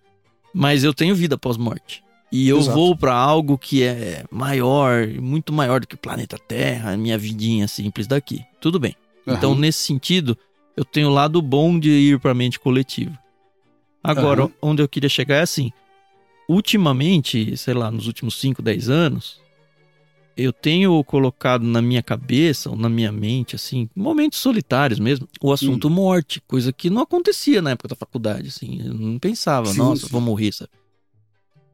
Mas 0.54 0.84
eu 0.84 0.94
tenho 0.94 1.16
vida 1.16 1.38
pós-morte. 1.38 2.04
E 2.32 2.50
eu 2.50 2.58
Exato. 2.58 2.76
vou 2.76 2.96
para 2.96 3.14
algo 3.14 3.58
que 3.58 3.84
é 3.84 4.24
maior, 4.32 5.08
muito 5.08 5.54
maior 5.54 5.80
do 5.80 5.88
que 5.88 5.96
o 5.96 6.00
planeta 6.00 6.38
Terra, 6.38 6.92
a 6.92 6.98
minha 6.98 7.18
vidinha 7.18 7.68
simples 7.68 8.08
daqui. 8.08 8.44
Tudo 8.60 8.80
bem. 8.80 8.96
Uhum. 9.26 9.34
Então, 9.36 9.56
nesse 9.56 9.84
sentido, 9.84 10.36
eu 10.76 10.84
tenho 10.84 11.10
o 11.10 11.14
lado 11.14 11.42
bom 11.42 11.78
de 11.78 11.90
ir 11.90 12.20
para 12.20 12.32
a 12.32 12.36
mente 12.36 12.60
coletiva. 12.60 13.18
Agora, 14.04 14.46
uhum. 14.46 14.52
onde 14.62 14.82
eu 14.82 14.88
queria 14.88 15.10
chegar 15.10 15.36
é 15.36 15.42
assim: 15.42 15.72
ultimamente, 16.50 17.56
sei 17.56 17.76
lá, 17.76 17.92
nos 17.92 18.08
últimos 18.08 18.40
5, 18.40 18.62
10 18.64 18.90
anos, 18.90 19.40
eu 20.36 20.52
tenho 20.52 21.04
colocado 21.04 21.64
na 21.64 21.82
minha 21.82 22.02
cabeça, 22.02 22.70
ou 22.70 22.76
na 22.76 22.90
minha 22.90 23.12
mente, 23.12 23.56
assim, 23.56 23.90
momentos 23.96 24.40
solitários 24.40 25.00
mesmo, 25.00 25.28
o 25.42 25.52
assunto 25.52 25.88
hum. 25.88 25.92
morte, 25.92 26.42
coisa 26.48 26.74
que 26.74 26.90
não 26.90 27.02
acontecia 27.02 27.62
na 27.62 27.72
época 27.72 27.90
da 27.90 27.96
faculdade, 27.96 28.48
assim. 28.48 28.82
Eu 28.86 28.94
não 28.94 29.20
pensava, 29.20 29.68
sim, 29.68 29.78
nossa, 29.78 30.06
sim. 30.06 30.12
vou 30.12 30.22
morrer, 30.22 30.52
sabe? 30.52 30.72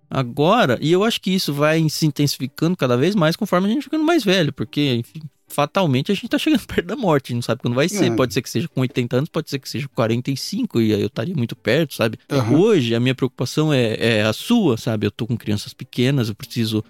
Agora, 0.09 0.77
e 0.81 0.91
eu 0.91 1.03
acho 1.03 1.21
que 1.21 1.29
isso 1.29 1.53
vai 1.53 1.87
se 1.87 2.05
intensificando 2.05 2.75
cada 2.75 2.97
vez 2.97 3.13
mais 3.13 3.35
conforme 3.35 3.67
a 3.67 3.71
gente 3.71 3.83
ficando 3.83 4.03
mais 4.03 4.23
velho, 4.23 4.51
porque, 4.51 4.95
enfim, 4.95 5.21
fatalmente 5.47 6.11
a 6.11 6.15
gente 6.15 6.27
tá 6.27 6.37
chegando 6.37 6.65
perto 6.67 6.87
da 6.87 6.95
morte, 6.95 7.25
a 7.25 7.29
gente 7.29 7.35
não 7.35 7.41
sabe 7.43 7.61
quando 7.61 7.75
vai 7.75 7.87
ser. 7.87 8.11
É. 8.11 8.15
Pode 8.15 8.33
ser 8.33 8.41
que 8.41 8.49
seja 8.49 8.67
com 8.67 8.81
80 8.81 9.17
anos, 9.17 9.29
pode 9.29 9.49
ser 9.49 9.59
que 9.59 9.69
seja 9.69 9.87
com 9.87 9.95
45, 9.95 10.81
e 10.81 10.93
aí 10.93 11.01
eu 11.01 11.07
estaria 11.07 11.35
muito 11.35 11.55
perto, 11.55 11.93
sabe? 11.93 12.17
Uhum. 12.31 12.59
Hoje 12.59 12.95
a 12.95 12.99
minha 12.99 13.13
preocupação 13.13 13.71
é, 13.71 13.95
é 13.99 14.23
a 14.23 14.33
sua, 14.33 14.77
sabe? 14.77 15.05
Eu 15.05 15.11
tô 15.11 15.27
com 15.27 15.37
crianças 15.37 15.73
pequenas, 15.73 16.29
eu 16.29 16.35
preciso 16.35 16.83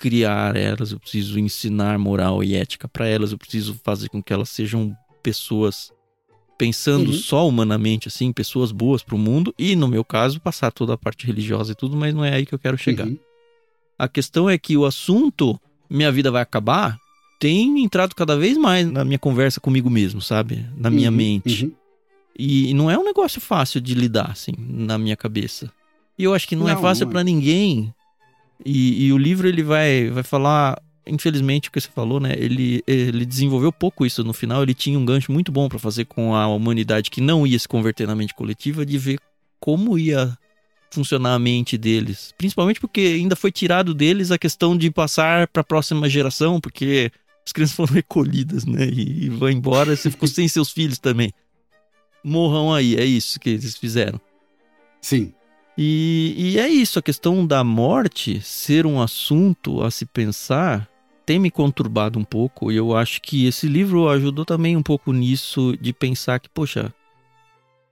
criar 0.00 0.56
elas, 0.56 0.92
eu 0.92 0.98
preciso 0.98 1.38
ensinar 1.38 1.98
moral 1.98 2.42
e 2.42 2.54
ética 2.54 2.88
para 2.88 3.06
elas, 3.06 3.32
eu 3.32 3.38
preciso 3.38 3.78
fazer 3.84 4.08
com 4.08 4.22
que 4.22 4.32
elas 4.32 4.48
sejam 4.48 4.96
pessoas 5.22 5.92
pensando 6.56 7.10
uhum. 7.10 7.16
só 7.16 7.46
humanamente, 7.46 8.08
assim, 8.08 8.32
pessoas 8.32 8.72
boas 8.72 9.02
para 9.02 9.14
o 9.14 9.18
mundo 9.18 9.54
e, 9.58 9.76
no 9.76 9.86
meu 9.86 10.02
caso, 10.02 10.40
passar 10.40 10.70
toda 10.70 10.94
a 10.94 10.98
parte 10.98 11.26
religiosa 11.26 11.72
e 11.72 11.74
tudo, 11.74 11.98
mas 11.98 12.14
não 12.14 12.24
é 12.24 12.34
aí 12.34 12.46
que 12.46 12.54
eu 12.54 12.58
quero 12.58 12.78
chegar. 12.78 13.06
Uhum. 13.06 13.18
A 13.98 14.08
questão 14.08 14.48
é 14.48 14.56
que 14.56 14.74
o 14.74 14.86
assunto 14.86 15.60
minha 15.88 16.10
vida 16.10 16.30
vai 16.30 16.40
acabar 16.40 16.98
tem 17.38 17.82
entrado 17.82 18.14
cada 18.14 18.36
vez 18.36 18.56
mais 18.56 18.90
na 18.90 19.04
minha 19.04 19.18
conversa 19.18 19.60
comigo 19.60 19.90
mesmo, 19.90 20.20
sabe? 20.20 20.66
Na 20.76 20.88
minha 20.88 21.10
uhum. 21.10 21.16
mente. 21.16 21.66
Uhum. 21.66 21.72
E 22.38 22.72
não 22.72 22.90
é 22.90 22.96
um 22.98 23.04
negócio 23.04 23.40
fácil 23.40 23.80
de 23.80 23.94
lidar, 23.94 24.30
assim, 24.30 24.52
na 24.58 24.96
minha 24.96 25.16
cabeça. 25.16 25.70
E 26.18 26.24
eu 26.24 26.32
acho 26.32 26.48
que 26.48 26.56
não, 26.56 26.68
é 26.68 26.72
não 26.72 26.78
é 26.78 26.82
fácil 26.82 27.06
para 27.06 27.24
ninguém 27.24 27.92
e, 28.64 29.06
e, 29.06 29.12
o 29.12 29.18
livro 29.18 29.48
ele 29.48 29.62
vai, 29.62 30.10
vai 30.10 30.22
falar, 30.22 30.80
infelizmente, 31.06 31.68
o 31.68 31.72
que 31.72 31.80
você 31.80 31.88
falou, 31.88 32.20
né? 32.20 32.34
Ele, 32.36 32.82
ele 32.86 33.24
desenvolveu 33.24 33.72
pouco 33.72 34.04
isso 34.04 34.22
no 34.22 34.32
final. 34.32 34.62
Ele 34.62 34.74
tinha 34.74 34.98
um 34.98 35.04
gancho 35.04 35.32
muito 35.32 35.50
bom 35.50 35.68
para 35.68 35.78
fazer 35.78 36.04
com 36.04 36.34
a 36.34 36.46
humanidade 36.46 37.10
que 37.10 37.20
não 37.20 37.46
ia 37.46 37.58
se 37.58 37.68
converter 37.68 38.06
na 38.06 38.14
mente 38.14 38.34
coletiva, 38.34 38.84
de 38.84 38.98
ver 38.98 39.18
como 39.58 39.98
ia 39.98 40.36
funcionar 40.90 41.34
a 41.34 41.38
mente 41.38 41.78
deles. 41.78 42.34
Principalmente 42.36 42.80
porque 42.80 43.00
ainda 43.00 43.36
foi 43.36 43.52
tirado 43.52 43.94
deles 43.94 44.30
a 44.30 44.38
questão 44.38 44.76
de 44.76 44.90
passar 44.90 45.46
para 45.48 45.60
a 45.60 45.64
próxima 45.64 46.08
geração, 46.08 46.60
porque 46.60 47.10
as 47.46 47.52
crianças 47.52 47.76
foram 47.76 47.94
recolhidas, 47.94 48.64
né? 48.64 48.86
E, 48.86 49.26
e 49.26 49.28
vão 49.28 49.50
embora, 49.50 49.94
você 49.96 50.10
ficou 50.10 50.28
sem 50.28 50.48
seus 50.48 50.70
filhos 50.70 50.98
também. 50.98 51.32
Morram 52.22 52.74
aí, 52.74 52.96
é 52.96 53.04
isso 53.04 53.40
que 53.40 53.50
eles 53.50 53.76
fizeram. 53.76 54.20
Sim. 55.00 55.32
E, 55.82 56.34
e 56.36 56.58
é 56.58 56.68
isso, 56.68 56.98
a 56.98 57.02
questão 57.02 57.46
da 57.46 57.64
morte 57.64 58.38
ser 58.42 58.84
um 58.84 59.00
assunto 59.00 59.82
a 59.82 59.90
se 59.90 60.04
pensar 60.04 60.86
tem 61.24 61.38
me 61.38 61.50
conturbado 61.50 62.18
um 62.18 62.24
pouco. 62.24 62.70
E 62.70 62.76
eu 62.76 62.94
acho 62.94 63.22
que 63.22 63.46
esse 63.46 63.66
livro 63.66 64.06
ajudou 64.10 64.44
também 64.44 64.76
um 64.76 64.82
pouco 64.82 65.10
nisso, 65.10 65.74
de 65.80 65.94
pensar 65.94 66.38
que, 66.38 66.50
poxa, 66.50 66.92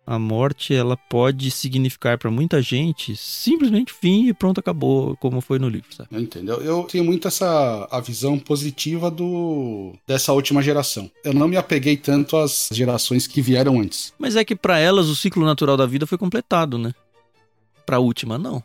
a 0.07 0.19
morte 0.19 0.75
ela 0.75 0.99
pode 0.99 1.51
significar 1.51 2.19
para 2.19 2.31
muita 2.31 2.61
gente 2.61 3.17
simplesmente 3.17 3.91
fim 3.91 4.29
e 4.29 4.35
pronto, 4.35 4.61
acabou, 4.61 5.17
como 5.17 5.41
foi 5.41 5.59
no 5.59 5.69
livro, 5.71 5.89
sabe? 5.95 6.11
Entendeu? 6.13 6.61
Eu 6.61 6.83
tenho 6.83 7.05
muito 7.05 7.27
essa 7.27 7.89
a 7.91 8.01
visão 8.01 8.39
positiva 8.39 9.11
do 9.11 9.95
dessa 10.07 10.35
última 10.35 10.61
geração. 10.61 11.11
Eu 11.25 11.33
não 11.33 11.49
me 11.49 11.57
apeguei 11.57 11.97
tanto 11.97 12.37
às 12.37 12.69
gerações 12.71 13.27
que 13.27 13.41
vieram 13.41 13.81
antes. 13.81 14.13
Mas 14.19 14.37
é 14.37 14.45
que 14.45 14.55
para 14.55 14.79
elas 14.79 15.09
o 15.09 15.17
ciclo 15.17 15.47
natural 15.47 15.79
da 15.79 15.87
vida 15.87 16.07
foi 16.07 16.19
completado, 16.19 16.77
né? 16.77 16.93
Pra 17.89 17.99
última, 17.99 18.37
não. 18.37 18.63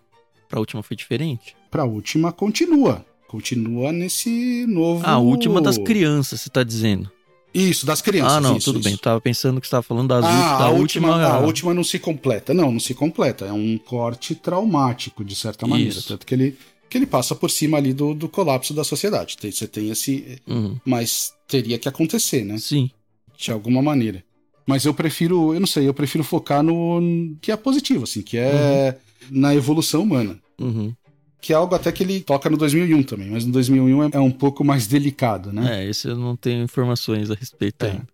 Pra 0.49 0.59
última 0.59 0.83
foi 0.83 0.97
diferente. 0.97 1.55
Pra 1.71 1.85
última, 1.85 2.33
continua. 2.33 3.05
Continua 3.25 3.93
nesse 3.93 4.65
novo. 4.67 5.01
Ah, 5.05 5.11
a 5.13 5.17
última 5.17 5.61
das 5.61 5.77
crianças, 5.77 6.41
você 6.41 6.49
tá 6.49 6.61
dizendo. 6.61 7.09
Isso, 7.53 7.85
das 7.85 8.01
crianças. 8.01 8.33
Ah, 8.33 8.41
não, 8.41 8.57
isso, 8.57 8.65
tudo 8.65 8.81
isso. 8.81 8.89
bem. 8.89 8.97
Tava 8.97 9.21
pensando 9.21 9.61
que 9.61 9.67
você 9.67 9.71
tava 9.71 9.83
falando 9.83 10.09
das 10.09 10.25
ah, 10.25 10.57
da 10.57 10.65
a 10.65 10.69
última. 10.71 11.07
última 11.07 11.27
a 11.29 11.39
última 11.39 11.73
não 11.73 11.85
se 11.85 11.99
completa. 11.99 12.53
Não, 12.53 12.69
não 12.69 12.81
se 12.81 12.93
completa. 12.93 13.45
É 13.45 13.53
um 13.53 13.77
corte 13.77 14.35
traumático, 14.35 15.23
de 15.23 15.35
certa 15.35 15.65
maneira. 15.65 15.91
Isso. 15.93 16.05
Tanto 16.05 16.25
que 16.25 16.35
ele, 16.35 16.57
que 16.89 16.97
ele 16.97 17.05
passa 17.05 17.33
por 17.33 17.49
cima 17.49 17.77
ali 17.77 17.93
do, 17.93 18.13
do 18.13 18.27
colapso 18.27 18.73
da 18.73 18.83
sociedade. 18.83 19.37
Você 19.41 19.65
tem 19.69 19.89
esse. 19.89 20.37
Uhum. 20.45 20.75
Mas 20.83 21.31
teria 21.47 21.79
que 21.79 21.87
acontecer, 21.87 22.43
né? 22.43 22.57
Sim. 22.57 22.91
De 23.37 23.53
alguma 23.53 23.81
maneira. 23.81 24.21
Mas 24.67 24.83
eu 24.83 24.93
prefiro, 24.93 25.53
eu 25.53 25.61
não 25.61 25.67
sei, 25.67 25.87
eu 25.87 25.93
prefiro 25.93 26.25
focar 26.25 26.61
no 26.61 27.37
que 27.41 27.53
é 27.53 27.55
positivo, 27.55 28.03
assim, 28.03 28.21
que 28.21 28.37
é. 28.37 28.97
Uhum 28.97 29.12
na 29.29 29.53
evolução 29.55 30.03
humana. 30.03 30.39
Uhum. 30.59 30.93
Que 31.41 31.51
é 31.51 31.55
algo 31.55 31.75
até 31.75 31.91
que 31.91 32.03
ele 32.03 32.21
toca 32.21 32.49
no 32.49 32.57
2001 32.57 33.03
também, 33.03 33.29
mas 33.29 33.45
no 33.45 33.51
2001 33.51 34.03
é, 34.03 34.09
é 34.13 34.19
um 34.19 34.31
pouco 34.31 34.63
mais 34.63 34.87
delicado, 34.87 35.51
né? 35.51 35.81
É, 35.83 35.89
esse 35.89 36.07
eu 36.07 36.15
não 36.15 36.35
tenho 36.35 36.63
informações 36.63 37.29
a 37.29 37.35
respeito 37.35 37.85
é. 37.85 37.91
ainda. 37.91 38.07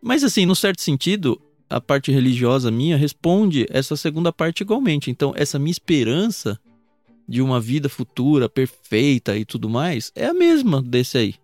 Mas 0.00 0.22
assim, 0.22 0.46
no 0.46 0.54
certo 0.54 0.80
sentido, 0.80 1.40
a 1.68 1.80
parte 1.80 2.12
religiosa 2.12 2.70
minha 2.70 2.96
responde 2.96 3.66
essa 3.70 3.96
segunda 3.96 4.32
parte 4.32 4.60
igualmente. 4.60 5.10
Então, 5.10 5.32
essa 5.36 5.58
minha 5.58 5.72
esperança 5.72 6.58
de 7.28 7.42
uma 7.42 7.60
vida 7.60 7.88
futura 7.88 8.48
perfeita 8.48 9.36
e 9.36 9.44
tudo 9.44 9.68
mais 9.68 10.12
é 10.14 10.26
a 10.26 10.34
mesma 10.34 10.80
desse 10.80 11.18
aí. 11.18 11.34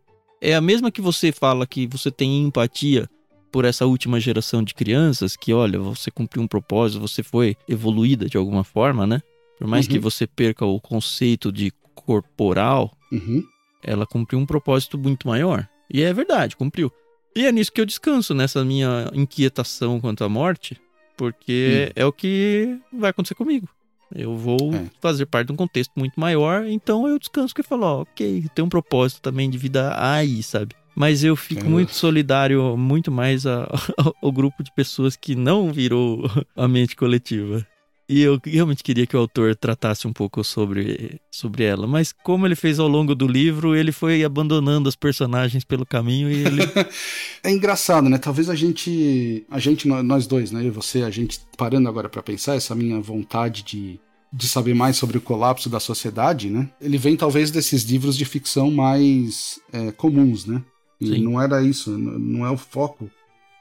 É 0.41 0.55
a 0.55 0.61
mesma 0.61 0.91
que 0.91 1.01
você 1.01 1.33
fala 1.33 1.67
que 1.67 1.87
você 1.87 2.11
tem 2.11 2.45
empatia 2.45 3.09
por 3.53 3.67
essa 3.67 3.85
última 3.85 4.19
geração 4.19 4.63
de 4.63 4.75
crianças 4.75 5.37
que, 5.37 5.53
olha, 5.53 5.79
você 5.79 6.11
cumpriu 6.11 6.43
um 6.43 6.49
propósito, 6.49 7.01
você 7.01 7.23
foi 7.23 7.55
evoluída 7.69 8.27
de 8.27 8.39
alguma 8.39 8.65
forma, 8.65 9.07
né? 9.07 9.23
Por 9.59 9.69
mais 9.69 9.87
uhum. 9.87 9.93
que 9.93 9.99
você 9.99 10.27
perca 10.27 10.65
o 10.65 10.81
conceito 10.81 11.53
de 11.53 11.71
corporal, 11.95 12.91
uhum. 13.13 13.45
ela 13.83 14.07
cumpriu 14.07 14.41
um 14.41 14.47
propósito 14.47 14.99
muito 14.99 15.29
maior. 15.29 15.69
E 15.93 16.03
é 16.03 16.13
verdade, 16.13 16.57
cumpriu. 16.57 16.91
E 17.37 17.47
é 17.47 17.53
nisso 17.53 17.71
que 17.71 17.81
eu 17.81 17.87
descanso, 17.87 18.35
nessa 18.35 18.65
minha 18.65 19.11
inquietação 19.13 20.01
quanto 20.01 20.25
à 20.25 20.29
morte, 20.29 20.81
porque 21.17 21.89
uhum. 21.89 22.03
é 22.03 22.07
o 22.07 22.13
que 22.13 22.79
vai 22.93 23.11
acontecer 23.11 23.35
comigo. 23.35 23.69
Eu 24.15 24.37
vou 24.37 24.75
é. 24.75 24.91
fazer 25.01 25.27
parte 25.27 25.49
de 25.49 25.53
um 25.53 25.57
contexto 25.57 25.93
muito 25.97 26.19
maior, 26.19 26.67
então 26.67 27.07
eu 27.07 27.19
descanso 27.19 27.55
que 27.55 27.63
falo, 27.63 27.85
ó, 27.85 28.03
ok, 28.03 28.47
tem 28.55 28.65
um 28.65 28.69
propósito 28.69 29.21
também 29.21 29.49
de 29.49 29.59
vida 29.59 29.95
aí, 29.97 30.43
sabe? 30.43 30.75
Mas 30.95 31.25
eu 31.25 31.35
fico 31.35 31.65
muito 31.65 31.95
solidário, 31.95 32.77
muito 32.77 33.11
mais 33.11 33.47
a, 33.47 33.69
ao 34.23 34.33
grupo 34.33 34.63
de 34.63 34.73
pessoas 34.75 35.17
que 35.17 35.35
não 35.35 35.73
virou 35.73 36.31
a 36.57 36.69
mente 36.69 36.95
coletiva. 36.95 37.67
E 38.09 38.21
eu 38.21 38.39
realmente 38.45 38.83
queria 38.83 39.07
que 39.07 39.17
o 39.17 39.21
autor 39.21 39.57
tratasse 39.57 40.07
um 40.07 40.13
pouco 40.13 40.45
sobre, 40.45 41.19
sobre 41.31 41.65
ela. 41.65 41.87
Mas 41.87 42.13
como 42.13 42.47
ele 42.47 42.55
fez 42.55 42.79
ao 42.79 42.87
longo 42.87 43.15
do 43.15 43.27
livro, 43.27 43.75
ele 43.75 43.91
foi 43.91 44.23
abandonando 44.23 44.87
os 44.87 44.95
personagens 44.95 45.65
pelo 45.65 45.87
caminho 45.87 46.31
e 46.31 46.45
ele. 46.45 46.63
é 47.43 47.51
engraçado, 47.51 48.11
né? 48.11 48.19
Talvez 48.19 48.51
a 48.51 48.55
gente. 48.55 49.47
A 49.51 49.59
gente, 49.59 49.89
nós 49.89 50.27
dois, 50.27 50.51
né? 50.51 50.61
Eu 50.61 50.67
e 50.67 50.71
você, 50.71 51.03
a 51.05 51.11
gente 51.11 51.41
parando 51.57 51.89
agora 51.89 52.09
para 52.09 52.23
pensar, 52.23 52.55
essa 52.55 52.75
minha 52.75 53.01
vontade 53.01 53.63
de, 53.63 53.99
de 54.31 54.47
saber 54.47 54.75
mais 54.75 54.97
sobre 54.97 55.17
o 55.17 55.21
colapso 55.21 55.71
da 55.71 55.81
sociedade, 55.81 56.51
né? 56.51 56.69
Ele 56.83 56.99
vem 56.99 57.17
talvez 57.17 57.51
desses 57.51 57.83
livros 57.85 58.15
de 58.15 58.27
ficção 58.27 58.71
mais 58.71 59.59
é, 59.73 59.91
comuns, 59.93 60.45
né? 60.45 60.63
E 61.03 61.21
não 61.21 61.41
era 61.41 61.63
isso, 61.63 61.91
não 61.97 62.47
é 62.47 62.51
o 62.51 62.57
foco. 62.57 63.11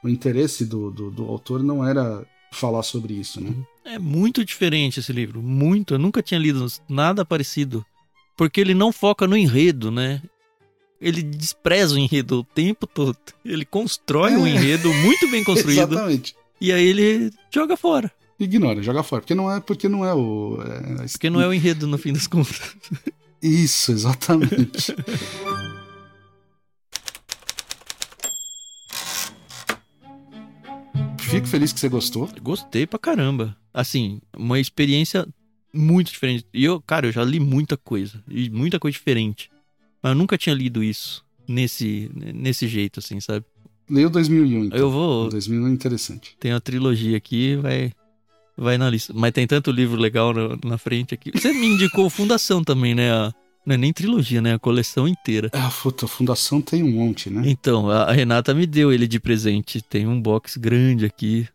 O 0.02 0.08
interesse 0.08 0.64
do, 0.64 0.90
do, 0.90 1.10
do, 1.10 1.24
autor 1.24 1.62
não 1.62 1.86
era 1.86 2.24
falar 2.52 2.82
sobre 2.82 3.14
isso, 3.14 3.40
né? 3.40 3.54
É 3.84 3.98
muito 3.98 4.44
diferente 4.44 5.00
esse 5.00 5.12
livro, 5.12 5.42
muito. 5.42 5.94
Eu 5.94 5.98
nunca 5.98 6.22
tinha 6.22 6.38
lido 6.38 6.66
nada 6.88 7.24
parecido. 7.24 7.84
Porque 8.36 8.60
ele 8.60 8.74
não 8.74 8.92
foca 8.92 9.26
no 9.26 9.36
enredo, 9.36 9.90
né? 9.90 10.22
Ele 11.00 11.22
despreza 11.22 11.94
o 11.94 11.98
enredo 11.98 12.40
o 12.40 12.44
tempo 12.44 12.86
todo. 12.86 13.16
Ele 13.44 13.64
constrói 13.64 14.32
é. 14.34 14.38
um 14.38 14.46
enredo 14.46 14.92
muito 14.92 15.28
bem 15.30 15.42
construído. 15.44 15.92
Exatamente. 15.92 16.34
E 16.60 16.72
aí 16.72 16.86
ele 16.86 17.30
joga 17.50 17.76
fora. 17.76 18.10
Ignora, 18.38 18.82
joga 18.82 19.02
fora. 19.02 19.22
Porque 19.22 19.34
não 19.34 19.50
é, 19.50 19.60
porque 19.60 19.88
não 19.88 20.04
é 20.04 20.14
o. 20.14 20.58
É... 20.62 21.06
Porque 21.08 21.30
não 21.30 21.40
é 21.40 21.46
o 21.46 21.52
enredo, 21.52 21.86
no 21.86 21.98
fim 21.98 22.12
das 22.12 22.26
contas. 22.28 22.76
Isso, 23.42 23.92
exatamente. 23.92 24.94
Fico 31.32 31.46
feliz 31.46 31.72
que 31.72 31.80
você 31.80 31.88
gostou. 31.88 32.28
Gostei 32.42 32.86
pra 32.86 32.98
caramba. 32.98 33.56
Assim, 33.72 34.20
uma 34.36 34.60
experiência 34.60 35.26
muito 35.72 36.12
diferente. 36.12 36.44
E 36.52 36.62
eu, 36.62 36.78
cara, 36.82 37.06
eu 37.06 37.12
já 37.12 37.24
li 37.24 37.40
muita 37.40 37.74
coisa. 37.74 38.22
E 38.28 38.50
muita 38.50 38.78
coisa 38.78 38.92
diferente. 38.92 39.50
Mas 40.02 40.12
eu 40.12 40.18
nunca 40.18 40.36
tinha 40.36 40.54
lido 40.54 40.84
isso 40.84 41.24
nesse, 41.48 42.10
nesse 42.14 42.68
jeito, 42.68 43.00
assim, 43.00 43.18
sabe? 43.18 43.46
Leio 43.88 44.10
2001, 44.10 44.64
então. 44.66 44.78
Eu 44.78 44.90
vou... 44.90 45.30
2001 45.30 45.68
é 45.68 45.70
interessante. 45.70 46.36
Tem 46.38 46.52
uma 46.52 46.60
trilogia 46.60 47.16
aqui, 47.16 47.56
vai... 47.56 47.94
vai 48.54 48.76
na 48.76 48.90
lista. 48.90 49.14
Mas 49.16 49.32
tem 49.32 49.46
tanto 49.46 49.72
livro 49.72 49.98
legal 49.98 50.34
na, 50.34 50.58
na 50.62 50.76
frente 50.76 51.14
aqui. 51.14 51.32
Você 51.34 51.50
me 51.54 51.66
indicou 51.66 52.10
Fundação 52.10 52.62
também, 52.62 52.94
né? 52.94 53.10
A, 53.10 53.32
não 53.64 53.74
é 53.74 53.78
nem 53.78 53.92
trilogia, 53.92 54.42
né? 54.42 54.54
A 54.54 54.58
coleção 54.58 55.06
inteira. 55.06 55.50
É, 55.52 55.58
a 55.58 55.70
Fundação 55.70 56.60
tem 56.60 56.82
um 56.82 56.90
monte, 56.90 57.30
né? 57.30 57.42
Então, 57.46 57.88
a 57.88 58.12
Renata 58.12 58.52
me 58.52 58.66
deu 58.66 58.92
ele 58.92 59.06
de 59.06 59.20
presente. 59.20 59.80
Tem 59.80 60.06
um 60.06 60.20
box 60.20 60.56
grande 60.56 61.04
aqui. 61.04 61.48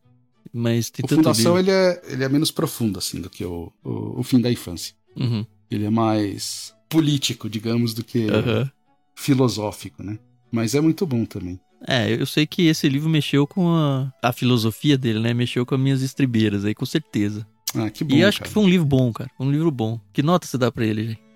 Mas 0.53 0.89
tem 0.89 1.03
o 1.03 1.07
tanto 1.07 1.23
Fundação 1.23 1.59
ele 1.59 1.69
é, 1.69 2.01
ele 2.07 2.23
é 2.23 2.29
menos 2.29 2.49
profundo, 2.51 2.97
assim, 2.97 3.19
do 3.19 3.29
que 3.29 3.43
o, 3.43 3.71
o, 3.83 4.19
o 4.19 4.23
fim 4.23 4.39
da 4.39 4.51
infância. 4.51 4.95
Uhum. 5.15 5.45
Ele 5.69 5.85
é 5.85 5.89
mais 5.89 6.73
político, 6.89 7.49
digamos, 7.49 7.93
do 7.93 8.03
que 8.03 8.19
uhum. 8.19 8.69
filosófico, 9.13 10.01
né? 10.01 10.17
Mas 10.49 10.73
é 10.73 10.81
muito 10.81 11.05
bom 11.05 11.25
também. 11.25 11.59
É, 11.85 12.11
eu 12.11 12.25
sei 12.25 12.47
que 12.47 12.67
esse 12.67 12.87
livro 12.87 13.09
mexeu 13.09 13.45
com 13.45 13.69
a, 13.69 14.11
a 14.23 14.31
filosofia 14.31 14.97
dele, 14.97 15.19
né? 15.19 15.33
Mexeu 15.33 15.65
com 15.65 15.75
as 15.75 15.81
minhas 15.81 16.01
estribeiras 16.01 16.63
aí, 16.63 16.73
com 16.73 16.85
certeza. 16.85 17.45
Ah, 17.75 17.89
que 17.89 18.03
bom. 18.03 18.15
E 18.15 18.23
acho 18.23 18.39
cara. 18.39 18.47
que 18.47 18.53
foi 18.53 18.63
um 18.63 18.69
livro 18.69 18.87
bom, 18.87 19.11
cara. 19.11 19.29
Um 19.39 19.51
livro 19.51 19.69
bom. 19.69 19.99
Que 20.13 20.23
nota 20.23 20.47
você 20.47 20.57
dá 20.57 20.71
pra 20.71 20.85
ele, 20.85 21.09
gente? 21.09 21.26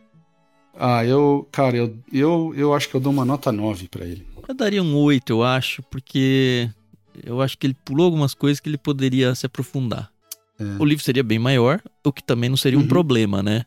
Ah, 0.78 1.06
eu, 1.06 1.48
cara, 1.52 1.78
eu, 1.78 1.98
eu, 2.12 2.54
eu 2.56 2.74
acho 2.74 2.90
que 2.90 2.96
eu 2.96 3.02
dou 3.02 3.12
uma 3.12 3.26
nota 3.26 3.52
9 3.52 3.88
para 3.88 4.06
ele. 4.06 4.26
Eu 4.48 4.56
daria 4.56 4.82
um 4.82 4.96
8, 4.96 5.32
eu 5.32 5.44
acho, 5.44 5.84
porque 5.84 6.70
eu 7.24 7.42
acho 7.42 7.58
que 7.58 7.68
ele 7.68 7.76
pulou 7.86 8.06
algumas 8.06 8.34
coisas 8.34 8.60
que 8.60 8.70
ele 8.70 8.78
poderia 8.78 9.34
se 9.36 9.46
aprofundar. 9.46 10.12
É. 10.60 10.82
O 10.82 10.86
livro 10.86 11.04
seria 11.04 11.24
bem 11.24 11.40
maior, 11.40 11.82
o 12.04 12.12
que 12.12 12.24
também 12.24 12.50
não 12.50 12.58
seria 12.58 12.78
uhum. 12.78 12.86
um 12.86 12.88
problema, 12.88 13.42
né? 13.42 13.66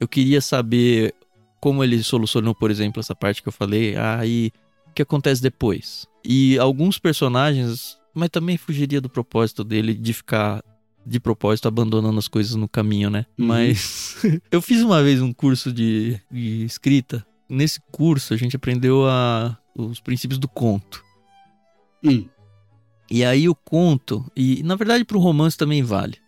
Eu 0.00 0.06
queria 0.06 0.40
saber 0.40 1.14
como 1.60 1.82
ele 1.82 2.02
solucionou, 2.02 2.54
por 2.54 2.70
exemplo, 2.70 3.00
essa 3.00 3.14
parte 3.14 3.42
que 3.42 3.48
eu 3.48 3.52
falei. 3.52 3.96
Aí, 3.96 4.52
ah, 4.54 4.90
o 4.90 4.94
que 4.94 5.02
acontece 5.02 5.42
depois? 5.42 6.06
E 6.24 6.58
alguns 6.58 6.98
personagens, 6.98 7.98
mas 8.14 8.30
também 8.30 8.56
fugiria 8.56 9.00
do 9.00 9.08
propósito 9.08 9.64
dele 9.64 9.94
de 9.94 10.12
ficar 10.12 10.62
de 11.06 11.18
propósito 11.18 11.68
abandonando 11.68 12.18
as 12.18 12.28
coisas 12.28 12.54
no 12.54 12.68
caminho, 12.68 13.10
né? 13.10 13.26
Uhum. 13.38 13.46
Mas 13.46 14.16
eu 14.50 14.60
fiz 14.60 14.82
uma 14.82 15.02
vez 15.02 15.20
um 15.20 15.32
curso 15.32 15.72
de, 15.72 16.20
de 16.30 16.64
escrita. 16.64 17.26
Nesse 17.48 17.80
curso 17.90 18.34
a 18.34 18.36
gente 18.36 18.56
aprendeu 18.56 19.06
a, 19.06 19.56
os 19.74 20.00
princípios 20.00 20.38
do 20.38 20.48
conto. 20.48 21.02
Hum. 22.04 22.26
E 23.10 23.24
aí 23.24 23.48
o 23.48 23.54
conto, 23.54 24.30
e 24.36 24.62
na 24.62 24.74
verdade 24.74 25.04
pro 25.04 25.18
romance 25.18 25.56
também 25.56 25.82
vale. 25.82 26.18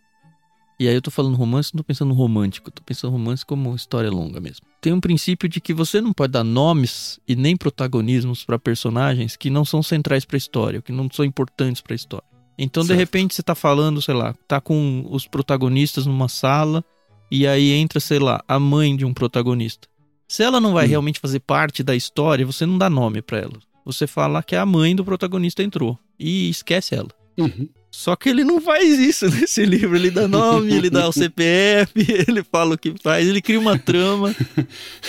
E 0.81 0.89
aí 0.89 0.95
eu 0.95 1.03
tô 1.03 1.11
falando 1.11 1.37
romance, 1.37 1.75
não 1.75 1.83
tô 1.83 1.85
pensando 1.85 2.15
romântico, 2.15 2.71
tô 2.71 2.83
pensando 2.83 3.11
romance 3.11 3.45
como 3.45 3.75
história 3.75 4.11
longa 4.11 4.41
mesmo. 4.41 4.65
Tem 4.81 4.95
um 4.95 5.01
princípio 5.01 5.47
de 5.47 5.61
que 5.61 5.75
você 5.75 6.01
não 6.01 6.11
pode 6.11 6.33
dar 6.33 6.43
nomes 6.43 7.21
e 7.29 7.37
nem 7.37 7.55
protagonismos 7.55 8.47
para 8.47 8.59
personagens 8.59 9.37
que 9.37 9.51
não 9.51 9.63
são 9.63 9.83
centrais 9.83 10.25
para 10.25 10.37
a 10.37 10.39
história, 10.39 10.81
que 10.81 10.91
não 10.91 11.07
são 11.13 11.23
importantes 11.23 11.83
para 11.83 11.93
a 11.93 11.97
história. 11.97 12.30
Então, 12.63 12.83
certo. 12.83 12.95
de 12.95 13.03
repente, 13.03 13.35
você 13.35 13.43
tá 13.43 13.55
falando, 13.55 14.03
sei 14.03 14.15
lá, 14.15 14.35
tá 14.47 14.61
com 14.61 15.07
os 15.11 15.27
protagonistas 15.27 16.05
numa 16.05 16.29
sala 16.29 16.85
e 17.31 17.47
aí 17.47 17.71
entra, 17.73 17.99
sei 17.99 18.19
lá, 18.19 18.45
a 18.47 18.59
mãe 18.59 18.95
de 18.95 19.07
um 19.07 19.15
protagonista. 19.15 19.89
Se 20.29 20.43
ela 20.43 20.61
não 20.61 20.75
vai 20.75 20.85
hum. 20.85 20.91
realmente 20.91 21.21
fazer 21.21 21.41
parte 21.41 21.83
da 21.83 21.97
história, 21.97 22.45
você 22.45 22.67
não 22.67 22.77
dá 22.77 22.91
nome 22.91 23.23
para 23.23 23.39
ela. 23.39 23.59
Você 23.83 24.07
fala 24.07 24.43
que 24.43 24.55
a 24.55 24.67
mãe 24.67 24.95
do 24.95 25.05
protagonista 25.05 25.63
entrou 25.63 25.99
e 26.19 26.51
esquece 26.51 26.95
ela. 26.95 27.09
Uhum. 27.39 27.67
Só 27.91 28.15
que 28.15 28.29
ele 28.29 28.45
não 28.45 28.61
faz 28.61 28.99
isso 28.99 29.29
nesse 29.35 29.65
livro. 29.65 29.97
Ele 29.97 30.11
dá 30.11 30.29
nome, 30.29 30.73
ele 30.73 30.91
dá 30.91 31.09
o 31.09 31.13
CPF, 31.13 31.93
ele 32.29 32.43
fala 32.45 32.75
o 32.75 32.79
que 32.79 32.95
faz, 33.03 33.27
ele 33.27 33.41
cria 33.41 33.59
uma 33.59 33.79
trama 33.79 34.35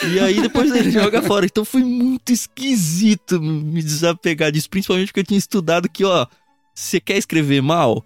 e 0.09 0.19
aí 0.19 0.41
depois 0.41 0.73
ele 0.73 0.89
joga 0.91 1.21
fora. 1.21 1.45
Então 1.45 1.65
foi 1.65 1.83
muito 1.83 2.31
esquisito 2.31 3.41
me 3.41 3.83
desapegar 3.83 4.51
disso, 4.51 4.69
principalmente 4.69 5.07
porque 5.07 5.19
eu 5.19 5.25
tinha 5.25 5.37
estudado 5.37 5.89
que, 5.89 6.03
ó, 6.03 6.25
você 6.73 6.99
quer 6.99 7.17
escrever 7.17 7.61
mal? 7.61 8.05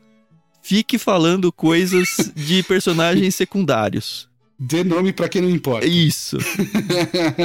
Fique 0.61 0.97
falando 0.97 1.51
coisas 1.51 2.31
de 2.35 2.63
personagens 2.63 3.33
secundários. 3.35 4.27
Dê 4.57 4.85
nome 4.85 5.11
para 5.11 5.27
quem 5.27 5.41
não 5.41 5.49
importa. 5.49 5.85
Isso. 5.85 6.37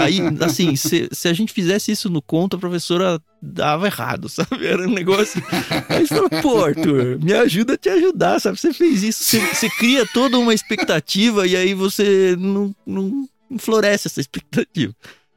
Aí, 0.00 0.20
assim, 0.40 0.76
se, 0.76 1.08
se, 1.10 1.26
a 1.26 1.32
gente 1.32 1.52
fizesse 1.52 1.90
isso 1.90 2.08
no 2.08 2.22
conto, 2.22 2.56
a 2.56 2.58
professora 2.58 3.20
dava 3.42 3.86
errado, 3.86 4.28
sabe? 4.28 4.64
Era 4.64 4.86
um 4.86 4.92
negócio. 4.92 5.42
Aí 5.88 5.96
a 5.96 5.98
gente 5.98 6.08
falou, 6.08 6.30
pô, 6.40 6.64
Arthur, 6.64 7.18
me 7.20 7.32
ajuda 7.32 7.74
a 7.74 7.76
te 7.76 7.88
ajudar, 7.88 8.40
sabe? 8.40 8.60
Você 8.60 8.72
fez 8.72 9.02
isso, 9.02 9.24
você, 9.24 9.40
você 9.40 9.68
cria 9.70 10.06
toda 10.06 10.38
uma 10.38 10.54
expectativa 10.54 11.48
e 11.48 11.56
aí 11.56 11.74
você 11.74 12.36
não, 12.38 12.74
não 12.86 13.28
floresce 13.58 14.06
essa 14.06 14.20
expectativa. 14.20 14.94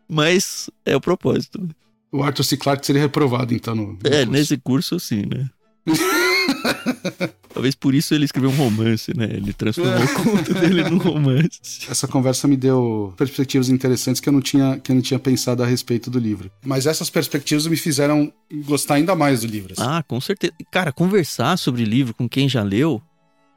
Mas 0.08 0.70
é 0.86 0.96
o 0.96 1.02
propósito. 1.02 1.68
O 2.12 2.22
Arthur 2.22 2.44
C. 2.44 2.56
Clarke 2.56 2.86
seria 2.86 3.02
reprovado, 3.02 3.52
então, 3.56 3.74
no. 3.74 3.94
no 3.94 4.00
é, 4.04 4.10
curso. 4.10 4.32
nesse 4.32 4.58
curso, 4.58 5.00
sim, 5.00 5.24
né? 5.26 5.50
Talvez 7.54 7.76
por 7.76 7.94
isso 7.94 8.14
ele 8.16 8.26
escreveu 8.26 8.50
um 8.50 8.56
romance, 8.56 9.16
né? 9.16 9.26
Ele 9.26 9.54
transformou 9.54 9.94
é. 9.94 10.04
o 10.04 10.14
conto 10.24 10.54
dele 10.54 10.90
num 10.90 10.98
romance. 10.98 11.60
Essa 11.90 12.08
conversa 12.08 12.48
me 12.48 12.58
deu 12.58 13.14
perspectivas 13.18 13.70
interessantes 13.70 14.20
que 14.20 14.28
eu 14.28 14.34
não 14.34 14.42
tinha, 14.42 14.80
que 14.80 14.92
eu 14.92 14.96
não 14.96 15.02
tinha 15.02 15.20
pensado 15.20 15.62
a 15.62 15.66
respeito 15.66 16.10
do 16.10 16.18
livro. 16.18 16.50
Mas 16.66 16.88
essas 16.88 17.10
perspectivas 17.10 17.68
me 17.68 17.78
fizeram 17.78 18.32
gostar 18.66 18.96
ainda 18.96 19.16
mais 19.16 19.42
do 19.42 19.48
livro. 19.48 19.74
Assim. 19.74 19.84
Ah, 19.86 20.04
com 20.08 20.20
certeza. 20.20 20.54
Cara, 20.72 20.92
conversar 20.92 21.58
sobre 21.58 21.86
livro 21.86 22.14
com 22.14 22.28
quem 22.28 22.50
já 22.50 22.64
leu, 22.64 23.02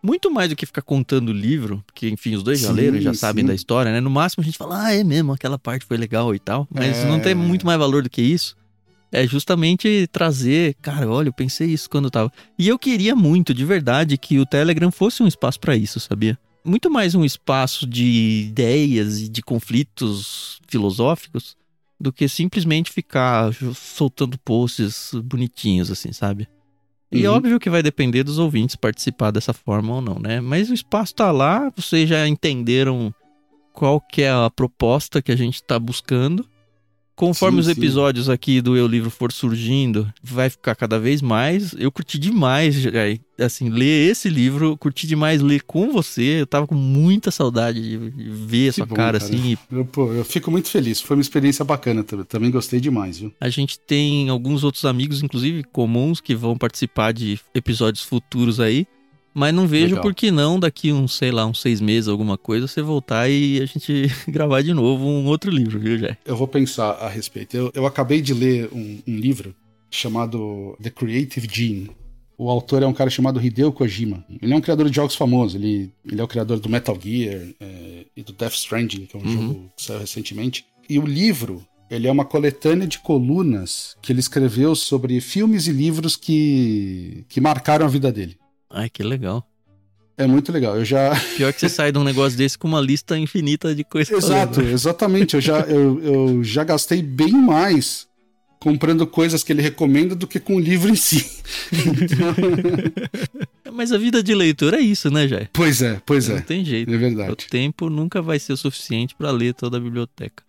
muito 0.03 0.31
mais 0.31 0.51
do 0.51 0.57
que 0.57 0.67
ficar 0.67 0.83
contando 0.83 1.31
o 1.31 1.33
livro, 1.33 1.83
porque, 1.87 2.09
enfim, 2.09 2.35
os 2.35 2.43
dois 2.43 2.59
sim, 2.59 2.67
já 2.67 2.73
leram, 2.73 3.01
já 3.01 3.15
sim. 3.15 3.19
sabem 3.19 3.45
da 3.45 3.55
história, 3.55 3.91
né? 3.91 4.01
No 4.01 4.11
máximo 4.11 4.43
a 4.43 4.45
gente 4.45 4.59
fala, 4.59 4.85
ah, 4.85 4.95
é 4.95 5.03
mesmo, 5.03 5.33
aquela 5.33 5.59
parte 5.59 5.87
foi 5.87 5.97
legal 5.97 6.35
e 6.35 6.39
tal. 6.39 6.69
Mas 6.71 6.99
é... 6.99 7.09
não 7.09 7.19
tem 7.19 7.35
muito 7.35 7.65
mais 7.65 7.79
valor 7.79 8.03
do 8.03 8.11
que 8.11 8.21
isso 8.21 8.57
é 9.11 9.27
justamente 9.27 10.09
trazer, 10.13 10.75
cara, 10.83 11.09
olha, 11.09 11.29
eu 11.29 11.33
pensei 11.33 11.69
isso 11.69 11.89
quando 11.89 12.07
eu 12.07 12.11
tava. 12.11 12.33
E 12.59 12.69
eu 12.69 12.79
queria 12.79 13.15
muito, 13.15 13.55
de 13.55 13.65
verdade, 13.65 14.19
que 14.19 14.39
o 14.39 14.47
Telegram 14.47 14.91
fosse 14.91 15.23
um 15.23 15.27
espaço 15.27 15.61
para 15.61 15.77
isso, 15.77 16.01
sabia? 16.01 16.39
Muito 16.65 16.91
mais 16.91 17.15
um 17.15 17.25
espaço 17.25 17.87
de 17.87 18.47
ideias 18.49 19.21
e 19.21 19.29
de 19.29 19.43
conflitos 19.43 20.61
filosóficos 20.69 21.57
do 21.99 22.13
que 22.13 22.29
simplesmente 22.29 22.91
ficar 22.91 23.53
soltando 23.75 24.39
posts 24.39 25.13
bonitinhos, 25.25 25.91
assim, 25.91 26.13
sabe? 26.13 26.49
E 27.11 27.27
uhum. 27.27 27.35
óbvio 27.35 27.61
que 27.61 27.71
vai 27.71 27.83
depender 27.83 28.25
dos 28.25 28.39
ouvintes 28.39 28.77
participar 28.77 29.31
dessa 29.31 29.53
forma 29.53 29.95
ou 29.95 30.01
não, 30.03 30.19
né? 30.19 30.41
Mas 30.41 30.69
o 30.69 30.75
espaço 30.75 31.15
tá 31.15 31.31
lá, 31.31 31.73
vocês 31.75 32.09
já 32.09 32.27
entenderam 32.27 33.15
qual 33.73 34.01
que 34.01 34.23
é 34.23 34.31
a 34.31 34.51
proposta 34.51 35.23
que 35.23 35.31
a 35.31 35.37
gente 35.37 35.63
tá 35.63 35.79
buscando. 35.79 36.47
Conforme 37.17 37.63
sim, 37.63 37.71
os 37.71 37.77
episódios 37.77 38.27
sim. 38.27 38.33
aqui 38.33 38.61
do 38.61 38.77
Eu 38.77 38.87
Livro 38.87 39.09
for 39.11 39.33
surgindo, 39.33 40.13
vai 40.23 40.51
ficar 40.51 40.75
cada 40.75 41.01
vez 41.01 41.23
mais. 41.23 41.75
Eu 41.79 41.91
curti 41.91 42.19
demais, 42.19 42.77
assim, 43.39 43.71
ler 43.71 44.11
esse 44.11 44.29
livro, 44.29 44.77
curti 44.77 45.07
demais 45.07 45.41
ler 45.41 45.63
com 45.63 45.91
você. 45.91 46.43
Eu 46.43 46.47
tava 46.47 46.67
com 46.67 46.75
muita 46.75 47.31
saudade 47.31 47.83
de 47.83 47.97
ver 47.97 48.69
a 48.69 48.73
sua 48.75 48.87
bom, 48.87 48.95
cara, 48.95 49.19
cara, 49.19 49.35
assim. 49.35 49.57
Eu, 49.73 49.87
pô, 49.87 50.13
eu 50.13 50.25
fico 50.27 50.51
muito 50.51 50.69
feliz, 50.69 51.01
foi 51.01 51.17
uma 51.17 51.23
experiência 51.23 51.65
bacana 51.65 52.05
também. 52.05 52.27
Também 52.27 52.51
gostei 52.51 52.81
demais, 52.81 53.19
viu? 53.19 53.33
A 53.41 53.49
gente 53.49 53.79
tem 53.79 54.29
alguns 54.29 54.63
outros 54.63 54.85
amigos, 54.85 55.23
inclusive 55.23 55.65
comuns, 55.65 56.21
que 56.21 56.35
vão 56.35 56.59
participar 56.59 57.13
de 57.13 57.41
episódios 57.55 58.05
futuros 58.05 58.61
aí. 58.61 58.87
Mas 59.39 59.53
não 59.53 59.67
vejo 59.67 59.89
Legal. 59.89 60.03
por 60.03 60.15
que 60.15 60.31
não, 60.31 60.59
daqui 60.59 60.91
uns, 60.91 61.15
sei 61.15 61.31
lá, 61.31 61.45
uns 61.45 61.61
seis 61.61 61.79
meses, 61.79 62.09
alguma 62.09 62.39
coisa, 62.39 62.67
você 62.67 62.81
voltar 62.81 63.29
e 63.29 63.61
a 63.61 63.67
gente 63.67 64.11
gravar 64.27 64.63
de 64.63 64.73
novo 64.73 65.05
um 65.05 65.27
outro 65.27 65.51
livro, 65.51 65.79
viu, 65.79 65.99
Jé? 65.99 66.17
Eu 66.25 66.35
vou 66.35 66.49
pensar 66.49 66.93
a 66.93 67.07
respeito. 67.07 67.55
Eu, 67.55 67.71
eu 67.75 67.85
acabei 67.85 68.23
de 68.23 68.33
ler 68.33 68.71
um, 68.73 68.99
um, 69.07 69.15
livro 69.15 69.55
chamado 69.91 70.75
The 70.83 70.89
Creative 70.89 71.47
Gene. 71.53 71.91
O 72.39 72.49
autor 72.49 72.83
é 72.83 72.87
um 72.87 72.95
cara 72.95 73.11
chamado 73.11 73.39
Hideo 73.39 73.71
Kojima. 73.73 74.25
Ele 74.41 74.55
é 74.55 74.57
um 74.57 74.61
criador 74.63 74.89
de 74.89 74.97
jogos 74.97 75.15
famosos. 75.15 75.55
Ele, 75.55 75.93
ele 76.11 76.19
é 76.19 76.25
o 76.25 76.29
criador 76.29 76.59
do 76.59 76.71
Metal 76.71 76.99
Gear 76.99 77.43
é, 77.61 78.07
e 78.17 78.23
do 78.23 78.33
Death 78.33 78.55
Stranding, 78.55 79.05
que 79.05 79.19
é 79.19 79.21
um 79.21 79.23
uhum. 79.23 79.33
jogo 79.33 79.73
que 79.77 79.83
saiu 79.83 80.01
recentemente. 80.01 80.65
E 80.89 80.99
o 80.99 81.05
livro, 81.05 81.63
ele 81.91 82.09
é 82.09 82.11
uma 82.11 82.25
coletânea 82.25 82.87
de 82.87 83.01
colunas 83.01 83.97
que 84.01 84.15
ele 84.15 84.21
escreveu 84.21 84.75
sobre 84.75 85.21
filmes 85.21 85.67
e 85.67 85.73
livros 85.73 86.17
que, 86.17 87.27
que 87.29 87.39
marcaram 87.39 87.85
a 87.85 87.89
vida 87.91 88.11
dele. 88.11 88.39
Ai, 88.77 88.91
que 88.91 89.03
legal. 89.03 89.43
É 90.19 90.27
muito 90.27 90.53
legal. 90.53 90.77
Eu 90.77 90.85
já. 90.85 91.19
Pior 91.35 91.51
que 91.51 91.61
você 91.61 91.69
sai 91.69 91.91
de 91.91 91.99
um 91.99 92.05
negócio 92.05 92.37
desse 92.37 92.59
com 92.59 92.69
uma 92.69 92.81
lista 92.81 93.19
infinita 93.19 93.75
de 93.75 93.83
coisas. 93.83 94.25
Exato, 94.25 94.61
exatamente. 94.61 95.35
Eu 95.35 95.41
já, 95.41 95.61
eu, 95.61 96.03
eu 96.03 96.45
já 96.45 96.63
gastei 96.63 97.03
bem 97.03 97.33
mais 97.33 98.07
comprando 98.61 99.07
coisas 99.07 99.43
que 99.43 99.51
ele 99.51 99.63
recomenda 99.63 100.15
do 100.15 100.27
que 100.27 100.39
com 100.39 100.57
o 100.57 100.61
livro 100.61 100.91
em 100.91 100.95
si. 100.95 101.27
Mas 103.73 103.93
a 103.93 103.99
vida 103.99 104.23
de 104.23 104.35
leitor 104.35 104.75
é 104.75 104.81
isso, 104.81 105.11
né, 105.11 105.27
Jai? 105.27 105.49
Pois 105.53 105.81
é, 105.81 106.01
pois 106.05 106.29
Não 106.29 106.37
é. 106.37 106.39
Não 106.39 106.45
tem 106.47 106.65
jeito. 106.65 106.93
É 106.93 106.97
verdade. 106.99 107.31
O 107.31 107.37
tempo 107.37 107.89
nunca 107.89 108.21
vai 108.21 108.39
ser 108.39 108.53
o 108.53 108.57
suficiente 108.59 109.15
para 109.15 109.31
ler 109.31 109.55
toda 109.55 109.79
a 109.79 109.81
biblioteca. 109.81 110.43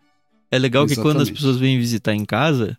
É 0.51 0.59
legal 0.59 0.83
Exatamente. 0.83 0.95
que 0.95 1.01
quando 1.01 1.21
as 1.21 1.29
pessoas 1.29 1.57
vêm 1.57 1.77
visitar 1.77 2.13
em 2.13 2.25
casa, 2.25 2.77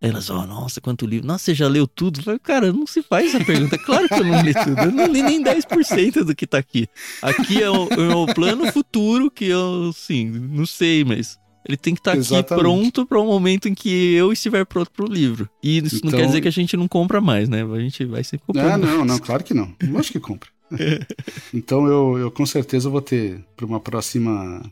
elas, 0.00 0.30
oh, 0.30 0.46
nossa, 0.46 0.80
quanto 0.80 1.06
livro. 1.06 1.26
Nossa, 1.26 1.46
você 1.46 1.54
já 1.54 1.66
leu 1.66 1.86
tudo? 1.86 2.22
falei, 2.22 2.38
cara, 2.38 2.72
não 2.72 2.86
se 2.86 3.02
faz 3.02 3.34
essa 3.34 3.44
pergunta. 3.44 3.76
Claro 3.78 4.08
que 4.08 4.14
eu 4.14 4.24
não 4.24 4.42
li 4.42 4.54
tudo. 4.54 4.80
Eu 4.80 4.92
não 4.92 5.06
li 5.06 5.22
nem 5.22 5.42
10% 5.42 6.22
do 6.22 6.36
que 6.36 6.46
tá 6.46 6.58
aqui. 6.58 6.86
Aqui 7.20 7.60
é 7.60 7.68
o, 7.68 7.88
é 7.88 8.14
o, 8.14 8.26
plano 8.32 8.70
futuro 8.72 9.28
que 9.28 9.46
eu, 9.46 9.92
sim, 9.92 10.26
não 10.26 10.64
sei, 10.66 11.04
mas 11.04 11.36
ele 11.66 11.76
tem 11.76 11.94
que 11.94 12.00
estar 12.00 12.12
tá 12.14 12.18
aqui 12.20 12.42
pronto 12.44 13.04
para 13.04 13.18
o 13.18 13.24
um 13.24 13.26
momento 13.26 13.68
em 13.68 13.74
que 13.74 14.14
eu 14.14 14.32
estiver 14.32 14.64
pronto 14.64 14.90
para 14.92 15.04
o 15.04 15.08
livro. 15.08 15.48
E 15.62 15.78
isso 15.78 15.96
então... 15.96 16.04
não 16.04 16.10
quer 16.10 16.16
então 16.18 16.26
dizer 16.28 16.40
que 16.42 16.48
a 16.48 16.52
gente 16.52 16.76
não 16.76 16.86
compra 16.86 17.20
mais, 17.20 17.48
né? 17.48 17.64
A 17.64 17.80
gente 17.80 18.04
vai 18.04 18.22
sempre 18.22 18.46
comprar. 18.46 18.74
Ah, 18.74 18.78
não, 18.78 19.04
não, 19.04 19.18
claro 19.18 19.42
que 19.42 19.52
não. 19.52 19.74
Acho 19.98 20.12
que 20.12 20.20
compra. 20.20 20.48
então 21.52 21.86
eu, 21.86 22.18
eu 22.18 22.30
com 22.30 22.46
certeza 22.46 22.88
vou 22.88 23.02
ter, 23.02 23.44
para 23.56 23.66
uma 23.66 23.80
próxima 23.80 24.62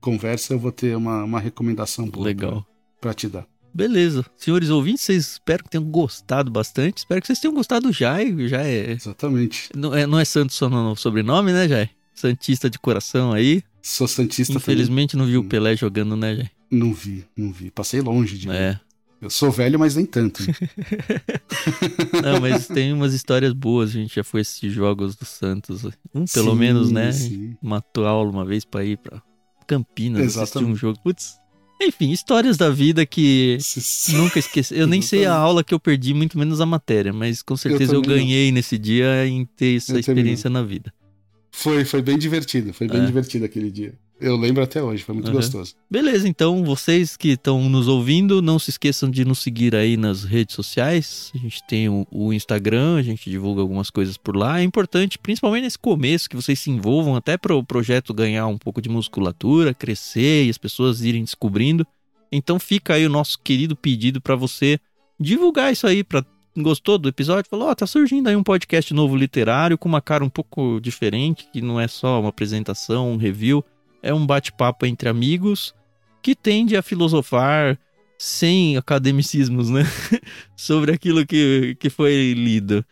conversa, 0.00 0.52
eu 0.52 0.58
vou 0.58 0.70
ter 0.72 0.94
uma, 0.96 1.24
uma 1.24 1.40
recomendação 1.40 2.06
boa. 2.06 2.26
Legal. 2.26 2.66
Para 3.00 3.14
te 3.14 3.26
dar. 3.26 3.46
Beleza. 3.76 4.24
Senhores 4.38 4.70
ouvintes, 4.70 5.02
vocês 5.04 5.32
espero 5.32 5.62
que 5.62 5.68
tenham 5.68 5.84
gostado 5.84 6.50
bastante. 6.50 6.98
Espero 6.98 7.20
que 7.20 7.26
vocês 7.26 7.38
tenham 7.38 7.54
gostado 7.54 7.88
do 7.88 7.92
Jai. 7.92 8.34
Já 8.48 8.62
é. 8.62 8.92
Exatamente. 8.92 9.68
Não 9.76 9.94
é, 9.94 10.06
não 10.06 10.18
é 10.18 10.24
santo 10.24 10.54
só 10.54 10.66
no 10.70 10.96
sobrenome, 10.96 11.52
né, 11.52 11.68
Jai? 11.68 11.90
Santista 12.14 12.70
de 12.70 12.78
coração 12.78 13.32
aí. 13.32 13.62
Sou 13.82 14.08
Santista 14.08 14.54
Infelizmente 14.54 15.12
também. 15.12 15.26
não 15.26 15.30
vi 15.30 15.38
o 15.38 15.44
Pelé 15.44 15.76
jogando, 15.76 16.16
né, 16.16 16.36
Jai? 16.36 16.50
Não 16.70 16.94
vi, 16.94 17.26
não 17.36 17.52
vi. 17.52 17.70
Passei 17.70 18.00
longe 18.00 18.38
de 18.38 18.50
É. 18.50 18.80
Eu 19.20 19.28
sou 19.30 19.50
velho, 19.50 19.78
mas 19.78 19.94
nem 19.96 20.04
tanto. 20.06 20.42
Não, 22.22 22.40
mas 22.40 22.66
tem 22.66 22.92
umas 22.92 23.14
histórias 23.14 23.52
boas. 23.54 23.90
A 23.90 23.92
gente 23.94 24.14
já 24.14 24.22
foi 24.22 24.42
assistir 24.42 24.68
jogos 24.68 25.16
do 25.16 25.24
Santos. 25.24 25.84
Um, 26.14 26.26
pelo 26.26 26.52
sim, 26.52 26.58
menos, 26.58 26.90
né? 26.90 27.12
Sim. 27.12 27.56
Matou 27.62 28.06
aula 28.06 28.30
uma 28.30 28.44
vez 28.44 28.64
pra 28.64 28.84
ir 28.84 28.98
pra 28.98 29.22
Campinas 29.66 30.22
Exatamente. 30.22 30.50
assistir 30.50 30.64
um 30.70 30.76
jogo. 30.76 31.00
Putz. 31.02 31.38
Enfim, 31.80 32.10
histórias 32.10 32.56
da 32.56 32.70
vida 32.70 33.04
que 33.04 33.58
nunca 34.10 34.38
esqueci. 34.38 34.76
Eu 34.76 34.86
nem 34.86 35.02
sei 35.02 35.26
a 35.26 35.34
aula 35.34 35.62
que 35.62 35.74
eu 35.74 35.80
perdi, 35.80 36.14
muito 36.14 36.38
menos 36.38 36.60
a 36.60 36.66
matéria, 36.66 37.12
mas 37.12 37.42
com 37.42 37.56
certeza 37.56 37.92
eu, 37.92 37.96
eu 37.96 38.02
ganhei 38.02 38.48
não. 38.48 38.54
nesse 38.54 38.78
dia 38.78 39.26
em 39.26 39.44
ter 39.44 39.76
essa 39.76 39.92
eu 39.92 39.98
experiência 39.98 40.48
na 40.48 40.62
vida. 40.62 40.92
Foi, 41.50 41.84
foi 41.84 42.02
bem 42.02 42.18
divertido. 42.18 42.72
Foi 42.72 42.88
bem 42.88 43.02
é. 43.02 43.06
divertido 43.06 43.44
aquele 43.44 43.70
dia. 43.70 43.94
Eu 44.18 44.34
lembro 44.34 44.62
até 44.62 44.82
hoje, 44.82 45.02
foi 45.02 45.14
muito 45.14 45.28
uhum. 45.28 45.34
gostoso. 45.34 45.74
Beleza, 45.90 46.26
então 46.26 46.64
vocês 46.64 47.16
que 47.16 47.30
estão 47.30 47.68
nos 47.68 47.86
ouvindo, 47.86 48.40
não 48.40 48.58
se 48.58 48.70
esqueçam 48.70 49.10
de 49.10 49.26
nos 49.26 49.40
seguir 49.40 49.74
aí 49.74 49.96
nas 49.96 50.24
redes 50.24 50.54
sociais. 50.54 51.30
A 51.34 51.38
gente 51.38 51.62
tem 51.66 51.88
o, 51.88 52.06
o, 52.10 52.32
Instagram, 52.32 52.96
a 52.96 53.02
gente 53.02 53.28
divulga 53.28 53.60
algumas 53.60 53.90
coisas 53.90 54.16
por 54.16 54.34
lá. 54.34 54.60
É 54.60 54.62
importante, 54.62 55.18
principalmente 55.18 55.64
nesse 55.64 55.78
começo, 55.78 56.30
que 56.30 56.36
vocês 56.36 56.58
se 56.58 56.70
envolvam 56.70 57.14
até 57.14 57.36
para 57.36 57.54
o 57.54 57.62
projeto 57.62 58.14
ganhar 58.14 58.46
um 58.46 58.56
pouco 58.56 58.80
de 58.80 58.88
musculatura, 58.88 59.74
crescer 59.74 60.46
e 60.46 60.50
as 60.50 60.56
pessoas 60.56 61.02
irem 61.02 61.22
descobrindo. 61.22 61.86
Então 62.32 62.58
fica 62.58 62.94
aí 62.94 63.04
o 63.06 63.10
nosso 63.10 63.38
querido 63.38 63.76
pedido 63.76 64.20
para 64.20 64.34
você 64.34 64.80
divulgar 65.20 65.72
isso 65.72 65.86
aí 65.86 66.02
para 66.02 66.24
gostou 66.56 66.96
do 66.96 67.06
episódio, 67.06 67.50
falou: 67.50 67.68
Ó, 67.68 67.70
oh, 67.70 67.74
tá 67.74 67.86
surgindo 67.86 68.28
aí 68.28 68.36
um 68.36 68.42
podcast 68.42 68.94
novo 68.94 69.14
literário 69.14 69.76
com 69.76 69.90
uma 69.90 70.00
cara 70.00 70.24
um 70.24 70.28
pouco 70.30 70.80
diferente, 70.80 71.46
que 71.52 71.60
não 71.60 71.78
é 71.78 71.86
só 71.86 72.18
uma 72.18 72.30
apresentação, 72.30 73.12
um 73.12 73.18
review 73.18 73.62
é 74.06 74.14
um 74.14 74.24
bate-papo 74.24 74.86
entre 74.86 75.08
amigos 75.08 75.74
que 76.22 76.34
tende 76.34 76.76
a 76.76 76.82
filosofar 76.82 77.78
sem 78.18 78.76
academicismos, 78.76 79.68
né? 79.68 79.82
Sobre 80.56 80.92
aquilo 80.92 81.26
que, 81.26 81.76
que 81.78 81.90
foi 81.90 82.32
lido. 82.32 82.84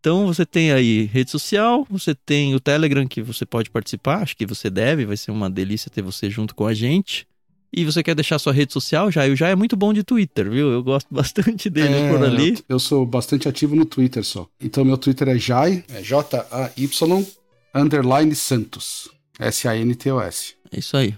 Então 0.00 0.26
você 0.26 0.46
tem 0.46 0.72
aí 0.72 1.04
rede 1.04 1.30
social, 1.30 1.86
você 1.88 2.14
tem 2.14 2.54
o 2.54 2.60
Telegram 2.60 3.06
que 3.06 3.22
você 3.22 3.44
pode 3.44 3.70
participar, 3.70 4.22
acho 4.22 4.36
que 4.36 4.46
você 4.46 4.68
deve, 4.68 5.06
vai 5.06 5.16
ser 5.16 5.30
uma 5.30 5.48
delícia 5.50 5.90
ter 5.90 6.02
você 6.02 6.30
junto 6.30 6.54
com 6.54 6.66
a 6.66 6.74
gente. 6.74 7.26
E 7.74 7.84
você 7.84 8.02
quer 8.02 8.14
deixar 8.14 8.38
sua 8.38 8.52
rede 8.52 8.72
social, 8.72 9.10
já? 9.10 9.24
O 9.26 9.34
já 9.34 9.48
é 9.48 9.54
muito 9.54 9.76
bom 9.76 9.94
de 9.94 10.02
Twitter, 10.02 10.50
viu? 10.50 10.70
Eu 10.70 10.82
gosto 10.82 11.06
bastante 11.14 11.70
dele 11.70 11.94
é, 11.94 12.10
por 12.10 12.22
ali. 12.22 12.50
Eu, 12.50 12.64
eu, 12.70 12.78
sou 12.78 13.06
bastante 13.06 13.48
ativo 13.48 13.74
no 13.74 13.84
Twitter 13.84 14.22
só. 14.24 14.46
Então 14.60 14.84
meu 14.84 14.98
Twitter 14.98 15.28
é 15.28 15.38
Jai, 15.38 15.84
é 15.88 16.02
J-A-Y 16.02 17.26
underline 17.74 18.34
Santos. 18.34 19.08
S-A-N-T-O-S. 19.38 20.54
É 20.72 20.78
isso 20.78 20.96
aí. 20.96 21.14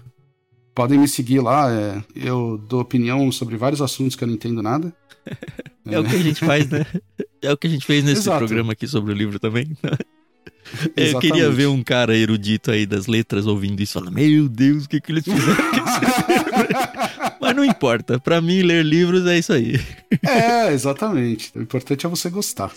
Podem 0.73 0.99
me 0.99 1.07
seguir 1.07 1.39
lá, 1.39 1.71
é, 1.71 2.03
eu 2.15 2.61
dou 2.67 2.81
opinião 2.81 3.31
sobre 3.31 3.55
vários 3.55 3.81
assuntos 3.81 4.15
que 4.15 4.23
eu 4.23 4.27
não 4.27 4.35
entendo 4.35 4.61
nada. 4.61 4.93
é, 5.85 5.95
é, 5.95 5.99
o 5.99 6.03
que 6.03 6.15
a 6.15 6.21
gente 6.21 6.43
faz, 6.43 6.69
né? 6.69 6.85
É 7.41 7.51
o 7.51 7.57
que 7.57 7.67
a 7.67 7.69
gente 7.69 7.85
fez 7.85 8.03
nesse 8.03 8.21
Exato. 8.21 8.39
programa 8.39 8.73
aqui 8.73 8.85
sobre 8.87 9.13
o 9.13 9.15
livro 9.15 9.39
também. 9.39 9.69
eu 10.97 11.19
queria 11.19 11.49
ver 11.49 11.67
um 11.67 11.81
cara 11.81 12.17
erudito 12.17 12.71
aí 12.71 12.85
das 12.85 13.07
letras 13.07 13.47
ouvindo 13.47 13.81
isso 13.81 13.91
e 13.91 14.01
falando: 14.01 14.13
Meu 14.13 14.49
Deus, 14.49 14.83
o 14.83 14.89
que, 14.89 14.99
que 14.99 15.11
eles 15.13 15.23
fizeram 15.23 15.55
Mas 17.39 17.55
não 17.55 17.63
importa, 17.63 18.19
para 18.19 18.41
mim 18.41 18.61
ler 18.61 18.83
livros 18.83 19.25
é 19.27 19.37
isso 19.37 19.53
aí. 19.53 19.79
é, 20.25 20.73
exatamente. 20.73 21.51
O 21.55 21.61
importante 21.61 22.05
é 22.05 22.09
você 22.09 22.29
gostar. 22.29 22.73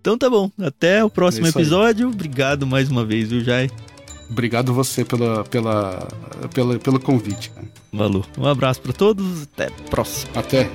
Então 0.00 0.16
tá 0.16 0.30
bom, 0.30 0.50
até 0.58 1.02
o 1.04 1.10
próximo 1.10 1.46
é 1.46 1.50
episódio. 1.50 2.08
Obrigado 2.08 2.66
mais 2.66 2.88
uma 2.90 3.04
vez, 3.04 3.30
viu, 3.30 3.42
Jai? 3.42 3.68
Obrigado 4.30 4.72
você 4.72 5.04
pela, 5.04 5.44
pela, 5.44 6.08
pela, 6.54 6.78
pelo 6.78 7.00
convite. 7.00 7.52
Valeu. 7.92 8.24
Um 8.38 8.46
abraço 8.46 8.80
para 8.80 8.92
todos, 8.92 9.42
até 9.42 9.66
a 9.66 9.90
próxima. 9.90 10.30
Até. 10.34 10.70